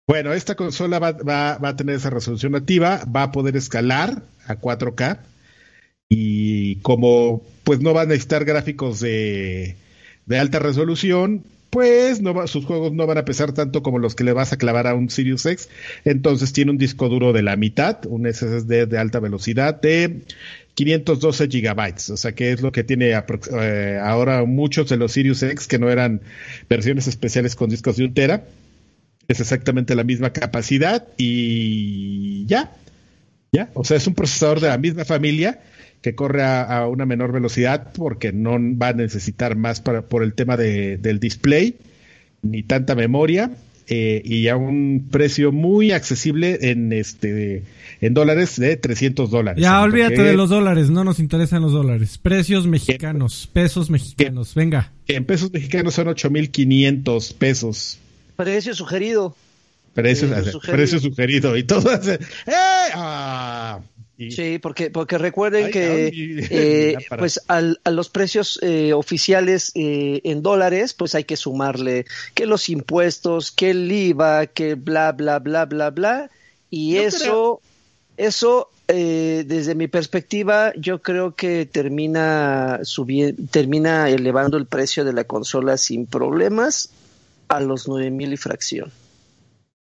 Bueno, 0.06 0.34
esta 0.34 0.54
consola 0.54 0.98
va, 0.98 1.12
va, 1.12 1.56
va, 1.56 1.68
a 1.70 1.76
tener 1.76 1.94
esa 1.94 2.10
resolución 2.10 2.52
nativa, 2.52 3.04
va 3.04 3.22
a 3.22 3.32
poder 3.32 3.56
escalar 3.56 4.22
a 4.46 4.56
4K 4.56 5.20
y 6.10 6.76
como 6.76 7.42
pues 7.64 7.80
no 7.80 7.94
va 7.94 8.02
a 8.02 8.06
necesitar 8.06 8.44
gráficos 8.44 9.00
de, 9.00 9.76
de 10.26 10.38
alta 10.38 10.58
resolución, 10.58 11.44
pues 11.74 12.22
no 12.22 12.46
sus 12.46 12.64
juegos 12.66 12.92
no 12.92 13.04
van 13.04 13.18
a 13.18 13.24
pesar 13.24 13.50
tanto 13.50 13.82
como 13.82 13.98
los 13.98 14.14
que 14.14 14.22
le 14.22 14.32
vas 14.32 14.52
a 14.52 14.56
clavar 14.56 14.86
a 14.86 14.94
un 14.94 15.10
Sirius 15.10 15.44
X. 15.44 15.68
Entonces 16.04 16.52
tiene 16.52 16.70
un 16.70 16.78
disco 16.78 17.08
duro 17.08 17.32
de 17.32 17.42
la 17.42 17.56
mitad, 17.56 18.06
un 18.06 18.32
SSD 18.32 18.86
de 18.86 18.96
alta 18.96 19.18
velocidad 19.18 19.80
de 19.80 20.20
512 20.74 21.48
gigabytes, 21.48 22.10
o 22.10 22.16
sea 22.16 22.30
que 22.30 22.52
es 22.52 22.62
lo 22.62 22.70
que 22.70 22.84
tiene 22.84 23.10
eh, 23.10 23.98
ahora 24.00 24.44
muchos 24.44 24.88
de 24.88 24.98
los 24.98 25.10
Sirius 25.10 25.42
X 25.42 25.66
que 25.66 25.80
no 25.80 25.90
eran 25.90 26.20
versiones 26.68 27.08
especiales 27.08 27.56
con 27.56 27.70
discos 27.70 27.96
de 27.96 28.04
un 28.04 28.14
tera. 28.14 28.44
Es 29.26 29.40
exactamente 29.40 29.96
la 29.96 30.04
misma 30.04 30.32
capacidad 30.32 31.08
y 31.16 32.46
ya, 32.46 32.70
ya, 33.50 33.70
o 33.74 33.82
sea 33.82 33.96
es 33.96 34.06
un 34.06 34.14
procesador 34.14 34.60
de 34.60 34.68
la 34.68 34.78
misma 34.78 35.04
familia 35.04 35.58
que 36.04 36.14
corre 36.14 36.42
a, 36.42 36.86
una 36.86 37.06
menor 37.06 37.32
velocidad 37.32 37.90
porque 37.94 38.30
no 38.30 38.58
va 38.76 38.88
a 38.88 38.92
necesitar 38.92 39.56
más 39.56 39.80
para, 39.80 40.02
por 40.02 40.22
el 40.22 40.34
tema 40.34 40.58
de, 40.58 40.98
del 40.98 41.18
display 41.18 41.76
ni 42.42 42.62
tanta 42.62 42.94
memoria 42.94 43.52
eh, 43.88 44.20
y 44.22 44.48
a 44.48 44.56
un 44.56 45.08
precio 45.10 45.50
muy 45.50 45.92
accesible 45.92 46.58
en 46.60 46.92
este 46.92 47.62
en 48.02 48.12
dólares 48.12 48.60
de 48.60 48.76
300 48.76 49.30
dólares. 49.30 49.62
Ya, 49.62 49.80
olvídate 49.80 50.22
de 50.22 50.34
los 50.34 50.50
dólares, 50.50 50.90
no 50.90 51.04
nos 51.04 51.20
interesan 51.20 51.62
los 51.62 51.72
dólares. 51.72 52.18
Precios 52.18 52.66
mexicanos, 52.66 53.48
pesos 53.50 53.88
mexicanos, 53.88 54.54
venga. 54.54 54.92
en 55.06 55.24
pesos 55.24 55.50
mexicanos 55.54 55.94
son 55.94 56.08
8.500 56.08 57.34
pesos. 57.34 57.98
Precio 58.36 58.74
sugerido. 58.74 59.34
Precio, 59.94 60.28
sugerido. 60.28 60.60
precio 60.60 60.98
sugerido. 60.98 61.56
Y 61.56 61.62
todo 61.62 61.88
hace... 61.90 62.14
¡Eh! 62.46 62.90
Ah, 62.94 63.80
sí, 64.16 64.58
porque, 64.58 64.90
porque 64.90 65.18
recuerden 65.18 65.70
que 65.70 66.10
eh, 66.50 66.96
pues 67.18 67.40
al, 67.48 67.80
a 67.84 67.90
los 67.90 68.08
precios 68.08 68.58
eh, 68.62 68.92
oficiales 68.92 69.72
eh, 69.74 70.20
en 70.24 70.42
dólares, 70.42 70.94
pues 70.94 71.14
hay 71.14 71.24
que 71.24 71.36
sumarle 71.36 72.06
que 72.34 72.46
los 72.46 72.68
impuestos, 72.68 73.50
que 73.50 73.70
el 73.70 73.90
IVA, 73.90 74.46
que 74.46 74.74
bla, 74.74 75.12
bla, 75.12 75.38
bla, 75.38 75.64
bla, 75.66 75.90
bla. 75.90 76.30
Y 76.70 76.96
eso, 76.96 77.60
eso 78.16 78.70
desde 78.86 79.74
mi 79.74 79.88
perspectiva, 79.88 80.72
yo 80.76 81.00
creo 81.00 81.34
que 81.34 81.64
termina 81.64 82.80
subiendo, 82.82 83.42
termina 83.50 84.10
elevando 84.10 84.58
el 84.58 84.66
precio 84.66 85.04
de 85.04 85.14
la 85.14 85.24
consola 85.24 85.78
sin 85.78 86.04
problemas 86.04 86.90
a 87.48 87.60
los 87.60 87.88
nueve 87.88 88.10
mil 88.10 88.32
y 88.32 88.36
fracción. 88.36 88.92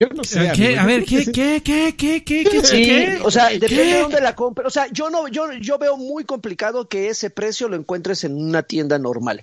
Yo 0.01 0.09
no 0.15 0.23
sé. 0.23 0.53
¿Qué? 0.55 0.79
A 0.79 0.87
ver, 0.87 1.05
¿qué, 1.05 1.25
qué, 1.25 1.61
qué, 1.65 1.95
qué, 1.97 2.23
qué, 2.23 2.45
qué, 2.45 2.63
sí, 2.63 3.21
O 3.25 3.31
sea, 3.33 3.49
depende 3.49 3.85
de 3.85 4.01
dónde 4.01 4.21
la 4.21 4.37
compre. 4.37 4.65
O 4.65 4.71
sea, 4.71 4.87
yo 4.93 5.11
no, 5.11 5.27
yo, 5.27 5.53
yo 5.61 5.77
veo 5.77 5.97
muy 5.97 6.23
complicado 6.25 6.89
que 6.89 7.09
ese 7.09 7.31
precio 7.31 7.69
lo 7.69 7.75
encuentres 7.75 8.23
en 8.23 8.37
una 8.37 8.63
tienda 8.63 8.99
normal. 8.99 9.43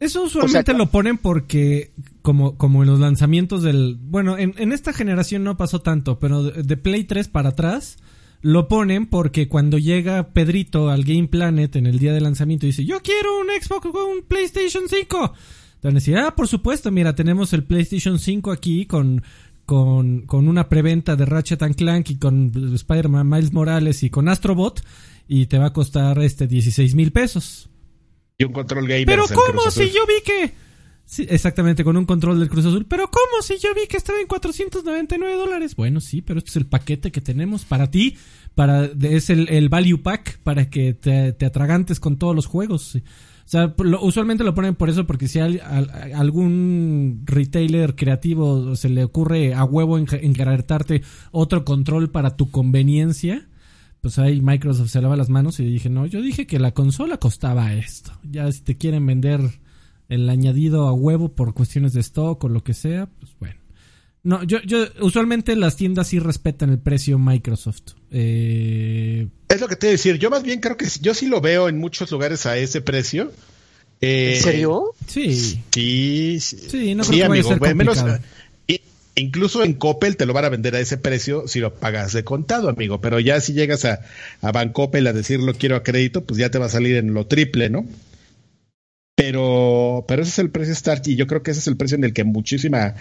Eso 0.00 0.24
usualmente 0.24 0.74
lo 0.74 0.90
ponen 0.90 1.18
porque, 1.18 1.92
como, 2.22 2.58
como 2.58 2.82
en 2.82 2.90
los 2.90 2.98
lanzamientos 2.98 3.62
del. 3.62 3.96
Bueno, 3.98 4.36
en, 4.36 4.54
en 4.58 4.72
esta 4.72 4.92
generación 4.92 5.44
no 5.44 5.56
pasó 5.56 5.80
tanto, 5.80 6.18
pero 6.18 6.42
de, 6.42 6.76
Play 6.76 7.04
3 7.04 7.28
para 7.28 7.50
atrás. 7.50 7.96
Lo 8.42 8.68
ponen 8.68 9.06
porque 9.06 9.48
cuando 9.48 9.78
llega 9.78 10.28
Pedrito 10.28 10.90
al 10.90 11.04
Game 11.04 11.26
Planet 11.28 11.74
en 11.76 11.86
el 11.86 11.98
día 11.98 12.12
de 12.12 12.20
lanzamiento 12.20 12.66
y 12.66 12.68
dice, 12.68 12.84
yo 12.84 13.00
quiero 13.00 13.40
un 13.40 13.46
Xbox 13.46 13.86
o 13.86 14.06
un 14.06 14.22
PlayStation 14.22 14.84
5. 14.88 15.32
Entonces 15.76 15.94
decía, 15.94 16.26
ah, 16.26 16.36
por 16.36 16.46
supuesto, 16.46 16.90
mira, 16.90 17.14
tenemos 17.14 17.52
el 17.54 17.64
PlayStation 17.64 18.18
5 18.18 18.50
aquí 18.50 18.86
con 18.86 19.22
con, 19.66 20.22
con 20.22 20.48
una 20.48 20.68
preventa 20.68 21.16
de 21.16 21.26
Ratchet 21.26 21.62
and 21.62 21.74
Clank 21.74 22.10
y 22.10 22.18
con 22.18 22.52
Spider-Man 22.74 23.28
Miles 23.28 23.52
Morales 23.52 24.02
y 24.02 24.10
con 24.10 24.28
Astrobot 24.28 24.82
y 25.28 25.46
te 25.46 25.58
va 25.58 25.66
a 25.66 25.72
costar 25.72 26.18
este 26.22 26.46
16 26.46 26.94
mil 26.94 27.12
pesos. 27.12 27.68
Y 28.38 28.44
un 28.44 28.52
control 28.52 28.86
gamer. 28.86 29.06
Pero 29.06 29.24
¿cómo 29.26 29.70
si 29.70 29.90
yo 29.90 30.06
vi 30.06 30.22
que... 30.24 30.52
Sí, 31.04 31.24
exactamente, 31.28 31.84
con 31.84 31.96
un 31.96 32.04
control 32.04 32.40
del 32.40 32.48
Cruz 32.48 32.66
Azul. 32.66 32.86
Pero 32.88 33.08
¿cómo 33.10 33.42
si 33.42 33.58
yo 33.58 33.72
vi 33.74 33.86
que 33.86 33.96
estaba 33.96 34.20
en 34.20 34.26
499 34.26 35.36
dólares? 35.36 35.76
Bueno, 35.76 36.00
sí, 36.00 36.20
pero 36.20 36.38
este 36.38 36.50
es 36.50 36.56
el 36.56 36.66
paquete 36.66 37.12
que 37.12 37.20
tenemos 37.20 37.64
para 37.64 37.90
ti. 37.90 38.16
Para, 38.56 38.90
es 39.02 39.30
el, 39.30 39.48
el 39.48 39.68
value 39.68 40.02
pack 40.02 40.38
para 40.38 40.68
que 40.68 40.94
te, 40.94 41.32
te 41.32 41.46
atragantes 41.46 42.00
con 42.00 42.18
todos 42.18 42.34
los 42.34 42.46
juegos. 42.46 42.98
O 43.46 43.48
sea, 43.48 43.72
usualmente 44.00 44.42
lo 44.42 44.54
ponen 44.54 44.74
por 44.74 44.90
eso, 44.90 45.06
porque 45.06 45.28
si 45.28 45.38
a, 45.38 45.46
algún 46.16 47.22
retailer 47.24 47.94
creativo 47.94 48.74
se 48.74 48.88
le 48.88 49.04
ocurre 49.04 49.54
a 49.54 49.62
huevo 49.62 49.98
encartarte 49.98 51.02
otro 51.30 51.64
control 51.64 52.10
para 52.10 52.36
tu 52.36 52.50
conveniencia, 52.50 53.46
pues 54.00 54.18
ahí 54.18 54.40
Microsoft 54.40 54.90
se 54.90 55.00
lava 55.00 55.14
las 55.14 55.28
manos 55.28 55.60
y 55.60 55.64
dije, 55.64 55.88
no, 55.88 56.06
yo 56.06 56.22
dije 56.22 56.48
que 56.48 56.58
la 56.58 56.72
consola 56.72 57.18
costaba 57.18 57.72
esto. 57.74 58.10
Ya 58.24 58.50
si 58.50 58.62
te 58.62 58.76
quieren 58.76 59.06
vender 59.06 59.40
el 60.08 60.28
añadido 60.28 60.88
a 60.88 60.92
huevo 60.92 61.28
por 61.28 61.54
cuestiones 61.54 61.92
de 61.92 62.00
stock 62.00 62.42
o 62.42 62.48
lo 62.48 62.64
que 62.64 62.74
sea, 62.74 63.06
pues 63.06 63.36
bueno. 63.38 63.65
No, 64.26 64.42
yo, 64.42 64.60
yo, 64.62 64.86
usualmente 65.02 65.54
las 65.54 65.76
tiendas 65.76 66.08
sí 66.08 66.18
respetan 66.18 66.70
el 66.70 66.80
precio 66.80 67.16
Microsoft. 67.16 67.92
Eh, 68.10 69.28
es 69.48 69.60
lo 69.60 69.68
que 69.68 69.76
te 69.76 69.86
iba 69.86 69.90
a 69.90 69.92
decir. 69.92 70.18
Yo 70.18 70.30
más 70.30 70.42
bien 70.42 70.58
creo 70.58 70.76
que 70.76 70.84
yo 71.00 71.14
sí 71.14 71.26
lo 71.26 71.40
veo 71.40 71.68
en 71.68 71.78
muchos 71.78 72.10
lugares 72.10 72.44
a 72.44 72.56
ese 72.56 72.80
precio. 72.80 73.30
Eh, 74.00 74.34
¿En 74.34 74.42
serio? 74.42 74.94
Sí. 75.06 75.62
Sí, 75.72 76.40
sí. 76.40 76.96
no 76.96 77.04
creo 77.04 77.30
que 77.30 77.42
vaya 77.42 77.74
menos, 77.76 78.04
incluso 79.14 79.62
en 79.62 79.74
Coppel 79.74 80.16
te 80.16 80.26
lo 80.26 80.32
van 80.32 80.46
a 80.46 80.48
vender 80.48 80.74
a 80.74 80.80
ese 80.80 80.98
precio 80.98 81.46
si 81.46 81.60
lo 81.60 81.72
pagas 81.74 82.12
de 82.12 82.24
contado, 82.24 82.68
amigo. 82.68 83.00
Pero 83.00 83.20
ya 83.20 83.40
si 83.40 83.52
llegas 83.52 83.84
a, 83.84 84.00
a 84.40 84.50
Bancoppel 84.50 85.06
a 85.06 85.12
decir 85.12 85.38
lo 85.38 85.54
quiero 85.54 85.76
a 85.76 85.84
crédito, 85.84 86.24
pues 86.24 86.36
ya 86.40 86.50
te 86.50 86.58
va 86.58 86.66
a 86.66 86.70
salir 86.70 86.96
en 86.96 87.14
lo 87.14 87.28
triple, 87.28 87.70
¿no? 87.70 87.86
Pero, 89.16 90.04
pero 90.06 90.20
ese 90.20 90.30
es 90.30 90.38
el 90.40 90.50
precio 90.50 90.74
Start 90.74 91.08
y 91.08 91.16
yo 91.16 91.26
creo 91.26 91.42
que 91.42 91.50
ese 91.50 91.60
es 91.60 91.66
el 91.68 91.78
precio 91.78 91.96
en 91.96 92.04
el 92.04 92.12
que 92.12 92.22
muchísima 92.24 92.94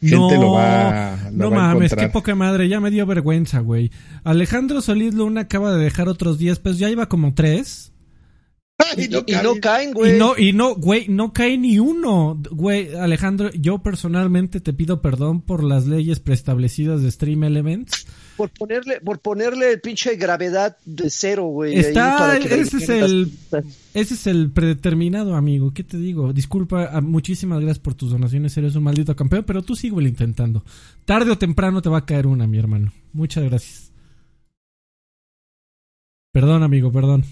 gente 0.00 0.36
lo 0.36 0.52
va, 0.52 1.18
lo 1.32 1.50
no 1.50 1.50
mames, 1.50 1.92
qué 1.92 2.08
poca 2.08 2.36
madre, 2.36 2.68
ya 2.68 2.78
me 2.78 2.92
dio 2.92 3.04
vergüenza, 3.04 3.58
güey. 3.58 3.90
Alejandro 4.22 4.80
Solís 4.80 5.12
Luna 5.12 5.40
acaba 5.42 5.74
de 5.74 5.82
dejar 5.82 6.08
otros 6.08 6.38
10 6.38 6.60
pesos, 6.60 6.78
ya 6.78 6.88
iba 6.88 7.08
como 7.08 7.34
3. 7.34 7.92
y, 8.96 9.08
no, 9.08 9.54
caen, 9.60 9.92
güey. 9.92 10.14
Y 10.14 10.18
no, 10.18 10.38
y 10.38 10.52
no, 10.52 10.76
güey, 10.76 11.08
no 11.08 11.32
cae 11.32 11.58
ni 11.58 11.80
uno. 11.80 12.40
Güey, 12.48 12.94
Alejandro, 12.94 13.50
yo 13.50 13.82
personalmente 13.82 14.60
te 14.60 14.72
pido 14.72 15.02
perdón 15.02 15.40
por 15.40 15.64
las 15.64 15.86
leyes 15.86 16.20
preestablecidas 16.20 17.02
de 17.02 17.10
Stream 17.10 17.42
Elements 17.42 18.06
por 18.36 18.50
ponerle, 18.50 19.00
por 19.00 19.18
ponerle 19.18 19.72
el 19.72 19.80
pinche 19.80 20.16
gravedad 20.16 20.76
de 20.84 21.10
cero, 21.10 21.46
güey. 21.46 21.78
Está, 21.78 22.36
ese 22.36 22.76
es 22.76 22.88
el, 22.88 23.32
ese 23.94 24.14
es 24.14 24.26
el 24.26 24.50
predeterminado, 24.50 25.34
amigo. 25.34 25.72
¿Qué 25.72 25.82
te 25.82 25.96
digo? 25.96 26.32
Disculpa, 26.32 26.90
ah, 26.92 27.00
muchísimas 27.00 27.60
gracias 27.60 27.78
por 27.78 27.94
tus 27.94 28.10
donaciones. 28.10 28.56
Eres 28.56 28.76
un 28.76 28.84
maldito 28.84 29.16
campeón, 29.16 29.44
pero 29.44 29.62
tú 29.62 29.74
sigue 29.74 29.96
intentando. 30.02 30.64
Tarde 31.04 31.30
o 31.30 31.38
temprano 31.38 31.82
te 31.82 31.88
va 31.88 31.98
a 31.98 32.06
caer 32.06 32.26
una, 32.26 32.46
mi 32.46 32.58
hermano. 32.58 32.92
Muchas 33.12 33.44
gracias. 33.44 33.92
Perdón, 36.32 36.62
amigo, 36.62 36.92
perdón. 36.92 37.24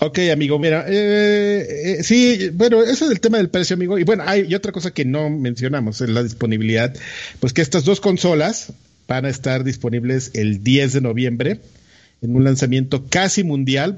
Ok, 0.00 0.18
amigo, 0.30 0.58
mira, 0.58 0.84
eh, 0.86 1.66
eh, 1.98 2.02
sí, 2.02 2.50
bueno, 2.52 2.82
ese 2.82 3.06
es 3.06 3.10
el 3.10 3.20
tema 3.20 3.38
del 3.38 3.48
precio, 3.48 3.74
amigo. 3.74 3.98
Y 3.98 4.04
bueno, 4.04 4.24
hay 4.26 4.54
otra 4.54 4.70
cosa 4.70 4.90
que 4.90 5.06
no 5.06 5.30
mencionamos, 5.30 6.02
es 6.02 6.10
la 6.10 6.22
disponibilidad. 6.22 6.94
Pues 7.40 7.54
que 7.54 7.62
estas 7.62 7.84
dos 7.84 8.00
consolas, 8.02 8.74
van 9.08 9.24
a 9.24 9.28
estar 9.28 9.64
disponibles 9.64 10.30
el 10.34 10.62
10 10.62 10.94
de 10.94 11.00
noviembre 11.00 11.60
en 12.22 12.34
un 12.34 12.44
lanzamiento 12.44 13.04
casi 13.08 13.44
mundial. 13.44 13.96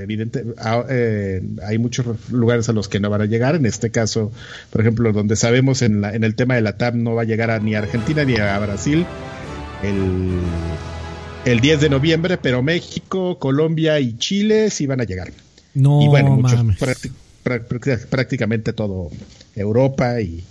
Evidente, 0.00 0.44
ah, 0.58 0.84
eh, 0.88 1.42
hay 1.66 1.78
muchos 1.78 2.30
lugares 2.30 2.68
a 2.68 2.72
los 2.72 2.88
que 2.88 3.00
no 3.00 3.10
van 3.10 3.22
a 3.22 3.26
llegar. 3.26 3.54
En 3.54 3.66
este 3.66 3.90
caso, 3.90 4.32
por 4.70 4.80
ejemplo, 4.80 5.12
donde 5.12 5.36
sabemos 5.36 5.82
en, 5.82 6.00
la, 6.00 6.14
en 6.14 6.24
el 6.24 6.34
tema 6.34 6.56
de 6.56 6.62
la 6.62 6.76
TAP 6.76 6.94
no 6.94 7.14
va 7.14 7.22
a 7.22 7.24
llegar 7.24 7.50
a, 7.50 7.60
ni 7.60 7.74
a 7.74 7.78
Argentina 7.78 8.24
ni 8.24 8.36
a 8.36 8.58
Brasil 8.58 9.06
el, 9.82 10.40
el 11.44 11.60
10 11.60 11.80
de 11.80 11.90
noviembre, 11.90 12.38
pero 12.38 12.62
México, 12.62 13.38
Colombia 13.38 14.00
y 14.00 14.16
Chile 14.18 14.70
sí 14.70 14.86
van 14.86 15.00
a 15.00 15.04
llegar. 15.04 15.32
No, 15.74 16.02
y 16.02 16.08
bueno, 16.08 16.36
muchos, 16.36 16.60
prácticamente 17.42 18.72
todo 18.72 19.10
Europa 19.54 20.20
y 20.20 20.44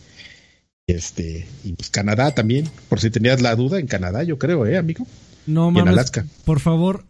este, 0.87 1.47
y 1.63 1.73
pues 1.73 1.89
Canadá 1.89 2.35
también, 2.35 2.69
por 2.89 2.99
si 2.99 3.09
tenías 3.09 3.41
la 3.41 3.55
duda, 3.55 3.79
en 3.79 3.87
Canadá, 3.87 4.23
yo 4.23 4.37
creo, 4.37 4.65
¿eh, 4.65 4.77
amigo? 4.77 5.07
No, 5.45 5.71
mames. 5.71 5.83
En 5.83 5.87
Alaska. 5.89 6.25
Por 6.45 6.59
favor. 6.59 7.05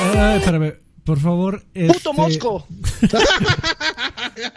Ay, 0.00 0.38
espérame. 0.38 0.74
Por 1.04 1.20
favor. 1.20 1.62
Este... 1.72 1.92
¡Puto 1.94 2.12
Mosco! 2.14 2.66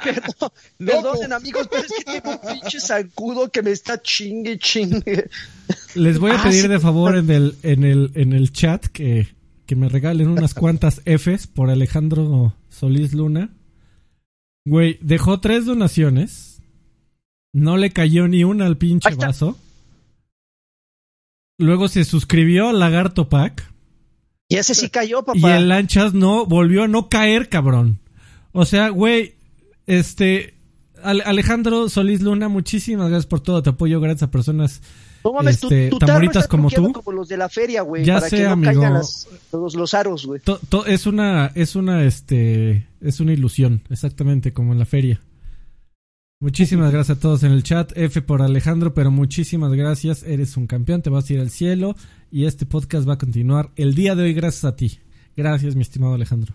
Perdón, 0.04 0.52
perdonen, 0.78 1.34
amigos, 1.34 1.68
pero 1.70 1.84
es 1.84 1.92
que 1.92 2.04
tengo 2.04 2.32
un 2.32 2.60
pinche 2.60 2.80
sacudo 2.80 3.50
que 3.50 3.62
me 3.62 3.72
está 3.72 4.02
chingue, 4.02 4.58
chingue. 4.58 5.30
Les 5.96 6.18
voy 6.18 6.32
a 6.32 6.40
ah, 6.40 6.44
pedir 6.44 6.68
de 6.68 6.80
favor 6.80 7.16
en 7.16 7.30
el, 7.30 7.56
en 7.64 7.84
el, 7.84 8.12
en 8.16 8.34
el 8.34 8.52
chat 8.52 8.88
que, 8.88 9.28
que 9.68 9.76
me 9.76 9.90
regalen 9.90 10.28
unas 10.28 10.54
cuantas 10.54 11.02
Fs 11.06 11.48
por 11.48 11.70
Alejandro 11.70 12.56
Solís 12.70 13.14
Luna. 13.14 13.54
Güey, 14.66 14.98
dejó 15.02 15.40
tres 15.40 15.66
donaciones 15.66 16.49
no 17.54 17.78
le 17.78 17.92
cayó 17.92 18.28
ni 18.28 18.44
una 18.44 18.66
al 18.66 18.78
pinche 18.78 19.14
vaso. 19.16 19.58
Luego 21.58 21.88
se 21.88 22.06
suscribió 22.06 22.70
al 22.70 22.80
Lagarto 22.80 23.30
Pack. 23.30 23.72
Y 24.48 24.56
ese 24.56 24.74
sí 24.74 24.90
cayó, 24.90 25.24
papá. 25.24 25.38
Y 25.40 25.46
el 25.46 25.68
Lanchas 25.68 26.14
no, 26.14 26.46
volvió 26.46 26.84
a 26.84 26.88
no 26.88 27.10
caer, 27.10 27.50
cabrón. 27.50 28.00
O 28.52 28.66
sea, 28.66 28.90
güey, 28.90 29.36
este. 29.86 30.56
Alejandro 31.02 31.88
Solís 31.88 32.22
Luna, 32.22 32.50
muchísimas 32.50 33.10
gracias 33.10 33.26
por 33.28 33.40
todo 33.40 33.64
tu 33.64 33.70
apoyo, 33.70 34.02
gracias 34.02 34.24
a 34.24 34.32
personas 34.32 34.82
no 35.24 35.34
mames, 35.34 35.64
este, 35.64 35.90
tan 36.00 36.14
bonitas 36.14 36.48
como 36.48 36.70
tú. 36.70 36.94
Como 36.94 37.12
los 37.12 37.28
de 37.28 37.38
la 37.38 37.50
feria, 37.50 37.82
güey. 37.82 38.06
Ya 38.06 38.16
para 38.16 38.30
que 38.30 38.44
no 38.44 38.52
amigo. 38.52 38.74
Caigan 38.74 38.94
los, 38.94 39.28
los, 39.76 39.94
aros, 39.94 40.26
güey. 40.26 40.42
es 40.88 41.06
una, 41.06 41.52
es 41.56 41.76
una, 41.76 42.04
este, 42.04 42.88
es 43.02 43.20
una 43.20 43.34
ilusión, 43.34 43.82
exactamente 43.90 44.54
como 44.54 44.74
en 44.74 44.80
la 44.80 44.86
feria. 44.86 45.22
Muchísimas 46.42 46.94
gracias 46.94 47.18
a 47.18 47.20
todos 47.20 47.44
en 47.44 47.52
el 47.52 47.64
chat. 47.64 47.92
F 47.98 48.22
por 48.22 48.42
Alejandro, 48.42 48.94
pero 48.94 49.12
muchísimas 49.12 49.74
gracias. 49.74 50.24
Eres 50.24 50.56
un 50.56 50.68
campeón, 50.68 51.02
te 51.02 51.10
vas 51.10 51.30
a 51.30 51.34
ir 51.34 51.42
al 51.42 51.50
cielo 51.50 51.98
y 52.32 52.46
este 52.46 52.66
podcast 52.66 53.06
va 53.06 53.16
a 53.16 53.18
continuar 53.18 53.72
el 53.76 53.94
día 53.94 54.16
de 54.16 54.24
hoy 54.24 54.34
gracias 54.34 54.64
a 54.64 54.74
ti. 54.74 55.00
Gracias, 55.36 55.76
mi 55.76 55.82
estimado 55.82 56.14
Alejandro. 56.14 56.54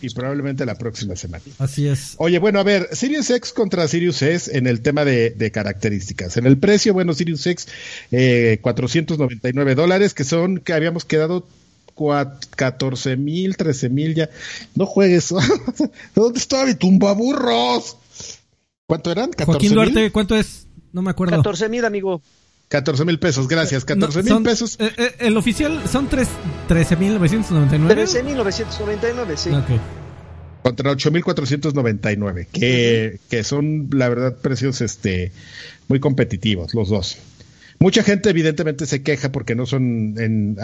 Y 0.00 0.10
probablemente 0.10 0.66
la 0.66 0.74
próxima 0.74 1.14
semana. 1.14 1.44
Así 1.58 1.86
es. 1.86 2.16
Oye, 2.16 2.40
bueno, 2.40 2.58
a 2.58 2.64
ver, 2.64 2.88
Sirius 2.90 3.30
X 3.30 3.52
contra 3.52 3.86
Sirius 3.86 4.20
S 4.22 4.58
en 4.58 4.66
el 4.66 4.80
tema 4.80 5.04
de, 5.04 5.50
características. 5.54 6.36
En 6.36 6.46
el 6.46 6.58
precio, 6.58 6.92
bueno, 6.92 7.14
Sirius 7.14 7.46
X, 7.46 7.68
eh, 8.10 8.58
499 8.62 9.76
dólares, 9.76 10.12
que 10.12 10.24
son, 10.24 10.58
que 10.58 10.72
habíamos 10.72 11.04
quedado 11.04 11.46
14 12.56 13.16
mil, 13.16 13.56
13 13.56 13.90
mil 13.90 14.16
ya. 14.16 14.28
No 14.74 14.86
juegues. 14.86 15.32
¿Dónde 16.16 16.38
está 16.40 16.66
mi 16.66 16.74
tumbaburros? 16.74 17.96
¿Cuánto 18.90 19.12
eran? 19.12 19.30
Joaquín 19.46 19.72
Duarte, 19.72 20.10
¿cuánto 20.10 20.34
es? 20.34 20.66
No 20.92 21.00
me 21.00 21.10
acuerdo. 21.10 21.36
14 21.36 21.68
mil, 21.68 21.84
amigo. 21.84 22.20
14 22.66 23.04
mil 23.04 23.20
pesos, 23.20 23.46
gracias. 23.46 23.84
14 23.84 24.24
mil 24.24 24.42
pesos. 24.42 24.76
Eh, 24.80 24.90
eh, 24.96 25.14
el 25.20 25.36
oficial 25.36 25.80
son 25.88 26.08
13 26.08 26.96
mil 26.96 27.14
999. 27.14 27.94
13 27.94 28.22
mil 28.24 28.36
999, 28.36 29.36
sí. 29.36 29.50
Ok. 29.50 29.80
Contra 30.64 30.90
8 30.90 31.10
mil 31.12 31.22
499, 31.22 32.48
que, 32.52 33.20
que 33.30 33.44
son, 33.44 33.88
la 33.92 34.08
verdad, 34.08 34.36
precios 34.42 34.80
este, 34.80 35.30
muy 35.86 36.00
competitivos, 36.00 36.74
los 36.74 36.88
dos. 36.88 37.16
Mucha 37.78 38.02
gente 38.02 38.28
evidentemente 38.28 38.86
se 38.86 39.04
queja 39.04 39.30
porque 39.30 39.54
no 39.54 39.66
son 39.66 40.16
en, 40.18 40.56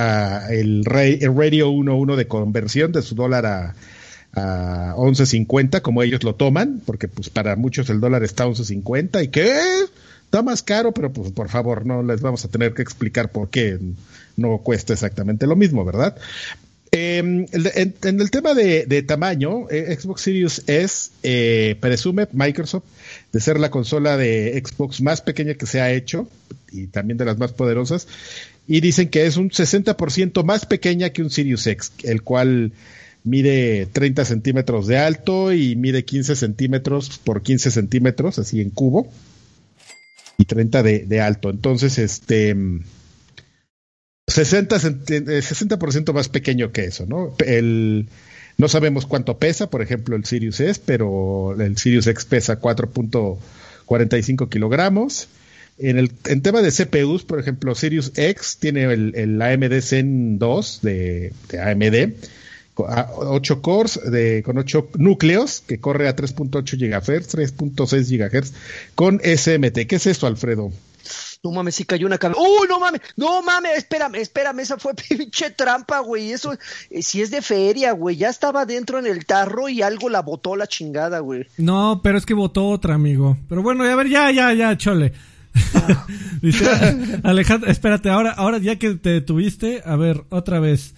el, 0.51 0.85
el 0.91 1.35
Radio 1.37 1.71
1.1 1.71 2.17
de 2.17 2.27
conversión 2.27 2.91
de 2.91 3.03
su 3.03 3.15
dólar 3.15 3.47
a, 3.47 3.75
a 4.37 4.94
11.50 4.96 5.81
como 5.81 6.03
ellos 6.03 6.22
lo 6.22 6.35
toman, 6.35 6.83
porque 6.85 7.09
pues 7.09 7.31
para 7.31 7.57
muchos 7.57 7.90
el 7.90 8.01
dólar 8.01 8.22
está 8.22 8.44
a 8.44 8.49
11.50 8.49 9.25
y 9.25 9.29
que 9.29 9.51
está 10.25 10.42
más 10.42 10.62
caro, 10.62 10.92
pero 10.92 11.12
pues 11.12 11.33
por 11.33 11.49
favor 11.49 11.87
no 11.87 12.03
les 12.03 12.20
vamos 12.20 12.44
a 12.44 12.49
tener 12.49 12.75
que 12.75 12.83
explicar 12.83 13.33
por 13.33 13.49
qué 13.49 13.79
no 14.37 14.59
cuesta 14.59 14.92
exactamente 14.92 15.46
lo 15.46 15.57
mismo, 15.57 15.85
¿verdad? 15.85 16.16
Em, 16.92 17.46
en, 17.53 18.20
el 18.20 18.31
tema 18.31 18.55
de, 18.55 19.05
tamaño, 19.07 19.68
eh, 19.70 19.96
Xbox 19.99 20.22
Series 20.22 20.62
S 20.66 21.11
eh, 21.22 21.77
presume 21.81 22.29
Microsoft 22.33 22.85
de 23.33 23.40
ser 23.40 23.59
la 23.59 23.70
consola 23.70 24.16
de 24.16 24.62
Xbox 24.64 25.01
más 25.01 25.20
pequeña 25.20 25.55
que 25.55 25.66
se 25.66 25.81
ha 25.81 25.90
hecho 25.92 26.29
y 26.70 26.87
también 26.87 27.18
de 27.18 27.25
las 27.25 27.38
más 27.38 27.53
poderosas 27.53 28.07
y 28.68 28.81
dicen 28.81 29.09
que 29.09 29.27
es 29.27 29.37
un 29.37 29.51
60% 29.51 30.44
más 30.44 30.66
pequeña 30.66 31.11
que 31.11 31.22
un 31.22 31.31
Sirius 31.31 31.66
X, 31.66 31.92
el 32.05 32.22
cual 32.22 32.72
mide 33.27 33.87
30 33.87 34.25
centímetros 34.25 34.87
de 34.87 34.99
alto 34.99 35.53
y 35.53 35.77
mide 35.77 36.05
15 36.05 36.37
centímetros 36.37 37.19
por 37.19 37.43
15 37.43 37.71
centímetros, 37.73 38.39
así 38.39 38.61
en 38.61 38.71
cubo. 38.71 39.12
y 40.39 40.45
30 40.45 40.83
de, 40.83 41.21
alto. 41.21 41.51
Entonces, 41.51 41.99
este 41.99 42.55
60, 44.29 44.77
60% 44.79 46.12
más 46.12 46.29
pequeño 46.29 46.73
que 46.73 46.85
eso, 46.85 47.07
¿no? 47.07 47.35
El, 47.45 48.09
no 48.59 48.69
sabemos 48.69 49.07
cuánto 49.07 49.39
pesa, 49.39 49.71
por 49.71 49.83
ejemplo, 49.83 50.15
el 50.15 50.25
Sirius 50.25 50.61
S, 50.61 50.81
pero 50.85 51.61
el 51.61 51.77
Sirius 51.79 52.07
X 52.07 52.25
pesa 52.27 52.61
4.45 52.61 54.49
kilogramos. 54.49 55.29
En 55.79 55.99
el 55.99 56.11
tema 56.43 56.62
de 56.62 56.71
CPUs, 56.71 57.25
por 57.25 57.41
ejemplo, 57.41 57.75
Sirius 57.75 58.12
X 58.15 58.59
tiene 58.61 58.85
el, 58.85 59.43
AMD 59.43 59.81
Zen 59.81 60.39
2 60.39 60.81
de, 60.83 61.33
de 61.51 61.61
AMD, 61.61 62.15
8 62.77 63.62
cores 63.62 64.01
de, 64.11 64.43
con 64.45 64.59
8 64.59 64.91
núcleos 64.99 65.62
que 65.67 65.81
corre 65.81 66.09
a 66.09 66.17
3.8 66.17 66.77
GHz, 66.77 67.35
3.6 67.35 68.41
GHz 68.41 68.53
con 68.95 69.21
SMT. 69.21 69.87
¿Qué 69.87 69.97
es 69.97 70.07
esto, 70.07 70.27
Alfredo? 70.27 70.71
No 71.43 71.53
mames, 71.53 71.77
sí 71.77 71.85
cayó 71.85 72.07
una 72.07 72.19
cabeza. 72.19 72.41
¡Uy, 72.41 72.67
no 72.69 72.81
mames! 72.81 73.01
No 73.17 73.43
mames, 73.43 73.79
espérame, 73.79 74.17
espérame, 74.17 74.61
esa 74.61 74.79
fue 74.79 74.95
pinche 75.09 75.51
trampa, 75.51 76.01
güey. 76.01 76.33
Eso, 76.33 76.55
eh, 76.91 77.03
si 77.03 77.23
es 77.23 77.31
de 77.31 77.43
feria, 77.43 77.93
güey. 77.93 78.17
Ya 78.17 78.29
estaba 78.29 78.67
dentro 78.67 78.99
en 78.99 79.07
el 79.07 79.27
tarro 79.27 79.69
y 79.69 79.83
algo 79.83 80.09
la 80.09 80.23
botó 80.23 80.57
la 80.57 80.67
chingada, 80.67 81.21
güey. 81.21 81.47
No, 81.57 82.01
pero 82.03 82.19
es 82.19 82.27
que 82.27 82.35
botó 82.35 82.69
otra, 82.69 82.95
amigo. 82.95 83.37
Pero 83.49 83.62
bueno, 83.62 83.85
a 83.85 83.95
ver, 83.95 84.09
ya, 84.09 84.31
ya, 84.31 84.53
ya, 84.53 84.77
chole. 84.77 85.12
Ah. 85.75 86.07
Dice, 86.43 86.67
Alejandro, 87.23 87.71
espérate, 87.71 88.11
ahora, 88.11 88.33
ahora 88.33 88.59
ya 88.59 88.77
que 88.77 88.95
te 88.95 89.21
tuviste, 89.21 89.83
a 89.85 89.97
ver, 89.97 90.25
otra 90.31 90.61
vez. 90.61 90.95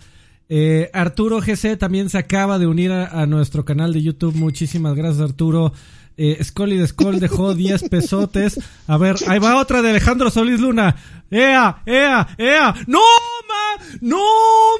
Eh, 0.49 0.91
Arturo 0.95 1.41
GC 1.41 1.77
también 1.77 2.09
se 2.09 2.17
acaba 2.17 2.59
de 2.59 2.67
unir 2.67 2.91
a, 2.93 3.27
nuestro 3.27 3.65
canal 3.65 3.93
de 3.93 4.03
YouTube. 4.03 4.35
Muchísimas 4.35 4.95
gracias, 4.95 5.21
Arturo. 5.31 5.73
Eh, 6.17 6.43
Scully 6.43 6.79
de 6.79 6.87
Skull 6.87 7.21
dejó 7.21 7.55
10 7.57 7.89
pesotes. 7.89 8.59
A 8.87 8.97
ver, 8.97 9.17
ahí 9.27 9.39
va 9.39 9.61
otra 9.61 9.83
de 9.83 9.91
Alejandro 9.91 10.31
Solís 10.31 10.61
Luna. 10.61 10.97
¡Ea! 11.31 11.83
¡Ea! 11.85 12.29
¡Ea! 12.39 12.75
¡No, 12.87 13.01
ma! 13.49 13.85
¡No, 14.01 14.25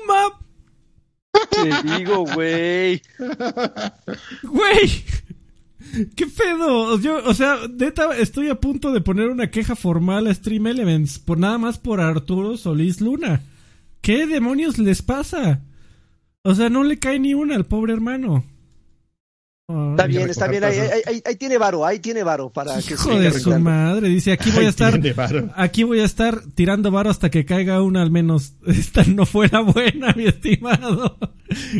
ma! 0.07 0.39
Te 1.51 1.99
digo, 1.99 2.25
güey. 2.35 3.03
Güey. 4.43 5.05
¿Qué 6.17 6.27
pedo? 6.27 6.99
Yo, 6.99 7.23
o 7.25 7.35
sea, 7.35 7.59
neta, 7.71 8.17
estoy 8.17 8.49
a 8.49 8.57
punto 8.57 8.93
de 8.93 9.01
poner 9.01 9.29
una 9.29 9.51
queja 9.51 9.77
formal 9.77 10.27
a 10.27 10.35
Stream 10.35 10.67
Elements 10.67 11.19
por 11.19 11.39
nada 11.39 11.59
más 11.59 11.79
por 11.79 12.01
Arturo 12.01 12.57
Solís 12.57 13.01
Luna. 13.01 13.43
¿Qué 14.01 14.27
demonios 14.27 14.79
les 14.79 15.03
pasa? 15.03 15.63
O 16.43 16.55
sea, 16.55 16.71
no 16.71 16.85
le 16.85 16.99
cae 16.99 17.19
ni 17.19 17.35
una 17.35 17.57
al 17.57 17.67
pobre 17.67 17.93
hermano. 17.93 18.45
está 19.69 20.07
bien, 20.07 20.31
está 20.31 20.49
bien, 20.49 20.65
ahí, 20.65 21.37
tiene 21.39 21.59
varo, 21.59 21.85
ahí 21.85 21.99
tiene 21.99 22.23
varo 22.23 22.51
para 22.51 22.81
que 22.81 22.95
Hijo 22.95 23.19
de 23.19 23.31
su 23.33 23.59
madre, 23.59 24.09
dice, 24.09 24.33
aquí 24.33 24.51
voy 24.51 24.65
a 24.65 24.71
estar, 24.71 24.99
aquí 25.57 25.83
voy 25.83 26.01
a 26.01 26.05
estar 26.05 26.41
tirando 26.55 26.91
varo 26.91 27.11
hasta 27.11 27.29
que 27.31 27.45
caiga 27.45 27.83
una 27.83 28.01
al 28.01 28.11
menos. 28.11 28.55
Esta 28.67 29.05
no 29.05 29.27
fue 29.27 29.49
la 29.49 29.61
buena, 29.61 30.15
mi 30.17 30.27
estimado. 30.27 31.19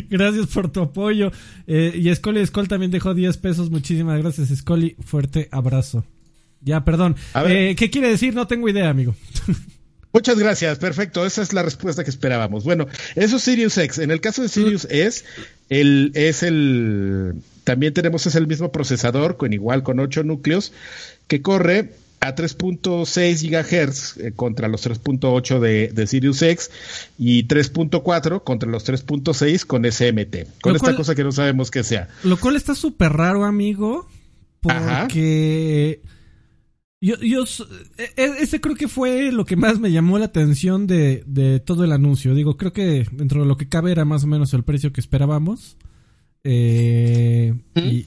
gracias 0.09 0.47
por 0.47 0.71
tu 0.71 0.81
apoyo. 0.81 1.31
Eh, 1.65 1.93
y 1.95 2.13
Scully 2.13 2.45
Skull 2.45 2.67
también 2.67 2.91
dejó 2.91 3.13
10 3.13 3.37
pesos, 3.37 3.71
muchísimas 3.71 4.19
gracias 4.21 4.49
Scully, 4.49 4.95
fuerte 5.03 5.47
abrazo. 5.51 6.05
Ya, 6.61 6.83
perdón. 6.83 7.15
Eh, 7.47 7.75
¿Qué 7.77 7.89
quiere 7.89 8.09
decir? 8.09 8.35
No 8.35 8.45
tengo 8.45 8.67
idea, 8.67 8.89
amigo. 8.89 9.15
Muchas 10.11 10.39
gracias, 10.39 10.79
perfecto. 10.79 11.25
Esa 11.25 11.41
es 11.41 11.53
la 11.53 11.61
respuesta 11.61 12.03
que 12.03 12.09
esperábamos. 12.09 12.63
Bueno, 12.63 12.87
eso 13.15 13.37
es 13.37 13.43
Sirius 13.43 13.77
X. 13.77 13.99
En 13.99 14.09
el 14.11 14.21
caso 14.21 14.41
de 14.41 14.49
Sirius 14.49 14.85
S, 14.89 15.23
el, 15.69 16.11
es 16.15 16.41
el. 16.43 17.35
También 17.63 17.93
tenemos 17.93 18.25
es 18.25 18.33
el 18.35 18.47
mismo 18.47 18.71
procesador, 18.71 19.37
con 19.37 19.53
igual 19.53 19.83
con 19.83 19.99
8 19.99 20.23
núcleos, 20.23 20.73
que 21.27 21.43
corre 21.43 21.91
a 22.21 22.35
3.6 22.35 23.49
GHz 23.49 24.17
eh, 24.17 24.31
contra 24.35 24.67
los 24.67 24.85
3.8 24.85 25.59
de, 25.59 25.87
de, 25.89 26.07
Sirius 26.07 26.41
X 26.41 26.71
y 27.17 27.47
3.4 27.47 28.43
contra 28.43 28.69
los 28.69 28.87
3.6 28.87 29.65
con 29.65 29.89
SMT, 29.89 30.61
con 30.61 30.75
esta 30.75 30.95
cosa 30.95 31.15
que 31.15 31.23
no 31.23 31.31
sabemos 31.31 31.71
qué 31.71 31.83
sea. 31.83 32.09
Lo 32.23 32.37
cual 32.37 32.55
está 32.55 32.75
súper 32.75 33.13
raro, 33.13 33.45
amigo, 33.45 34.07
porque 34.61 36.01
yo, 37.01 37.15
yo, 37.17 37.43
e, 37.97 38.21
e, 38.21 38.25
ese 38.41 38.59
creo 38.59 38.75
que 38.75 38.87
fue 38.87 39.31
lo 39.31 39.45
que 39.45 39.55
más 39.55 39.79
me 39.79 39.91
llamó 39.91 40.19
la 40.19 40.25
atención 40.25 40.87
de, 40.87 41.23
de, 41.25 41.59
todo 41.59 41.83
el 41.83 41.91
anuncio. 41.91 42.35
Digo, 42.35 42.57
creo 42.57 42.73
que 42.73 43.05
dentro 43.11 43.41
de 43.41 43.47
lo 43.47 43.57
que 43.57 43.69
cabe 43.69 43.91
era 43.91 44.05
más 44.05 44.23
o 44.23 44.27
menos 44.27 44.53
el 44.53 44.63
precio 44.63 44.91
que 44.91 45.01
esperábamos. 45.01 45.77
Eh, 46.43 47.53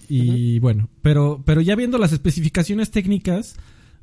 y, 0.09 0.59
bueno, 0.59 0.89
pero, 1.03 1.43
pero 1.45 1.61
ya 1.61 1.77
viendo 1.77 1.99
las 1.99 2.13
especificaciones 2.13 2.91
técnicas, 2.91 3.57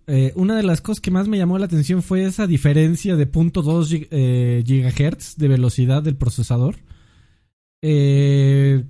eh, 0.08 0.34
una 0.36 0.56
de 0.56 0.63
las 0.63 0.82
cosas 0.82 1.02
que 1.02 1.12
más 1.12 1.28
me 1.28 1.38
llamó 1.38 1.58
la 1.60 1.65
atención 1.65 2.02
fue 2.04 2.23
esa 2.23 2.47
diferencia 2.47 3.15
de 3.15 3.32
0.2 3.32 4.08
eh, 4.12 4.63
GHz 4.65 5.38
de 5.38 5.47
velocidad 5.47 6.04
del 6.04 6.15
procesador. 6.15 6.78
Eh, 7.82 8.84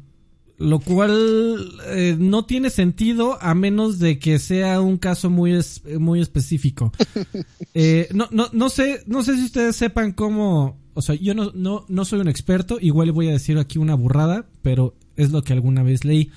lo 0.60 0.80
cual 0.80 1.80
eh, 1.88 2.18
no 2.20 2.44
tiene 2.44 2.70
sentido 2.70 3.42
a 3.42 3.56
menos 3.56 3.98
de 3.98 4.20
que 4.20 4.40
sea 4.40 4.82
un 4.82 4.98
caso 4.98 5.30
muy 5.30 5.58
muy 6.00 6.22
específico. 6.22 6.92
Eh, 7.76 8.10
no, 8.14 8.28
no, 8.32 8.48
no 8.52 8.68
sé, 8.68 9.04
no 9.06 9.24
sé 9.24 9.36
si 9.38 9.44
ustedes 9.44 9.76
sepan 9.76 10.12
cómo, 10.12 10.80
o 10.96 11.02
sea, 11.02 11.16
yo 11.16 11.36
no, 11.36 11.52
no, 11.54 11.86
no 11.88 12.04
soy 12.04 12.20
un 12.20 12.28
experto, 12.28 12.78
igual 12.82 13.12
voy 13.12 13.30
a 13.30 13.34
decir 13.34 13.58
aquí 13.60 13.78
una 13.78 13.94
burrada, 13.94 14.48
pero 14.64 14.96
es 15.16 15.32
lo 15.32 15.44
que 15.44 15.54
alguna 15.54 15.84
vez 15.84 16.04
leí. 16.04 16.32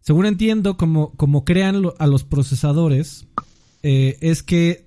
Según 0.00 0.26
entiendo, 0.26 0.76
como, 0.76 1.12
como 1.12 1.44
crean 1.44 1.82
a 1.98 2.06
los 2.06 2.24
procesadores, 2.24 3.26
eh, 3.82 4.18
es 4.20 4.42
que 4.42 4.84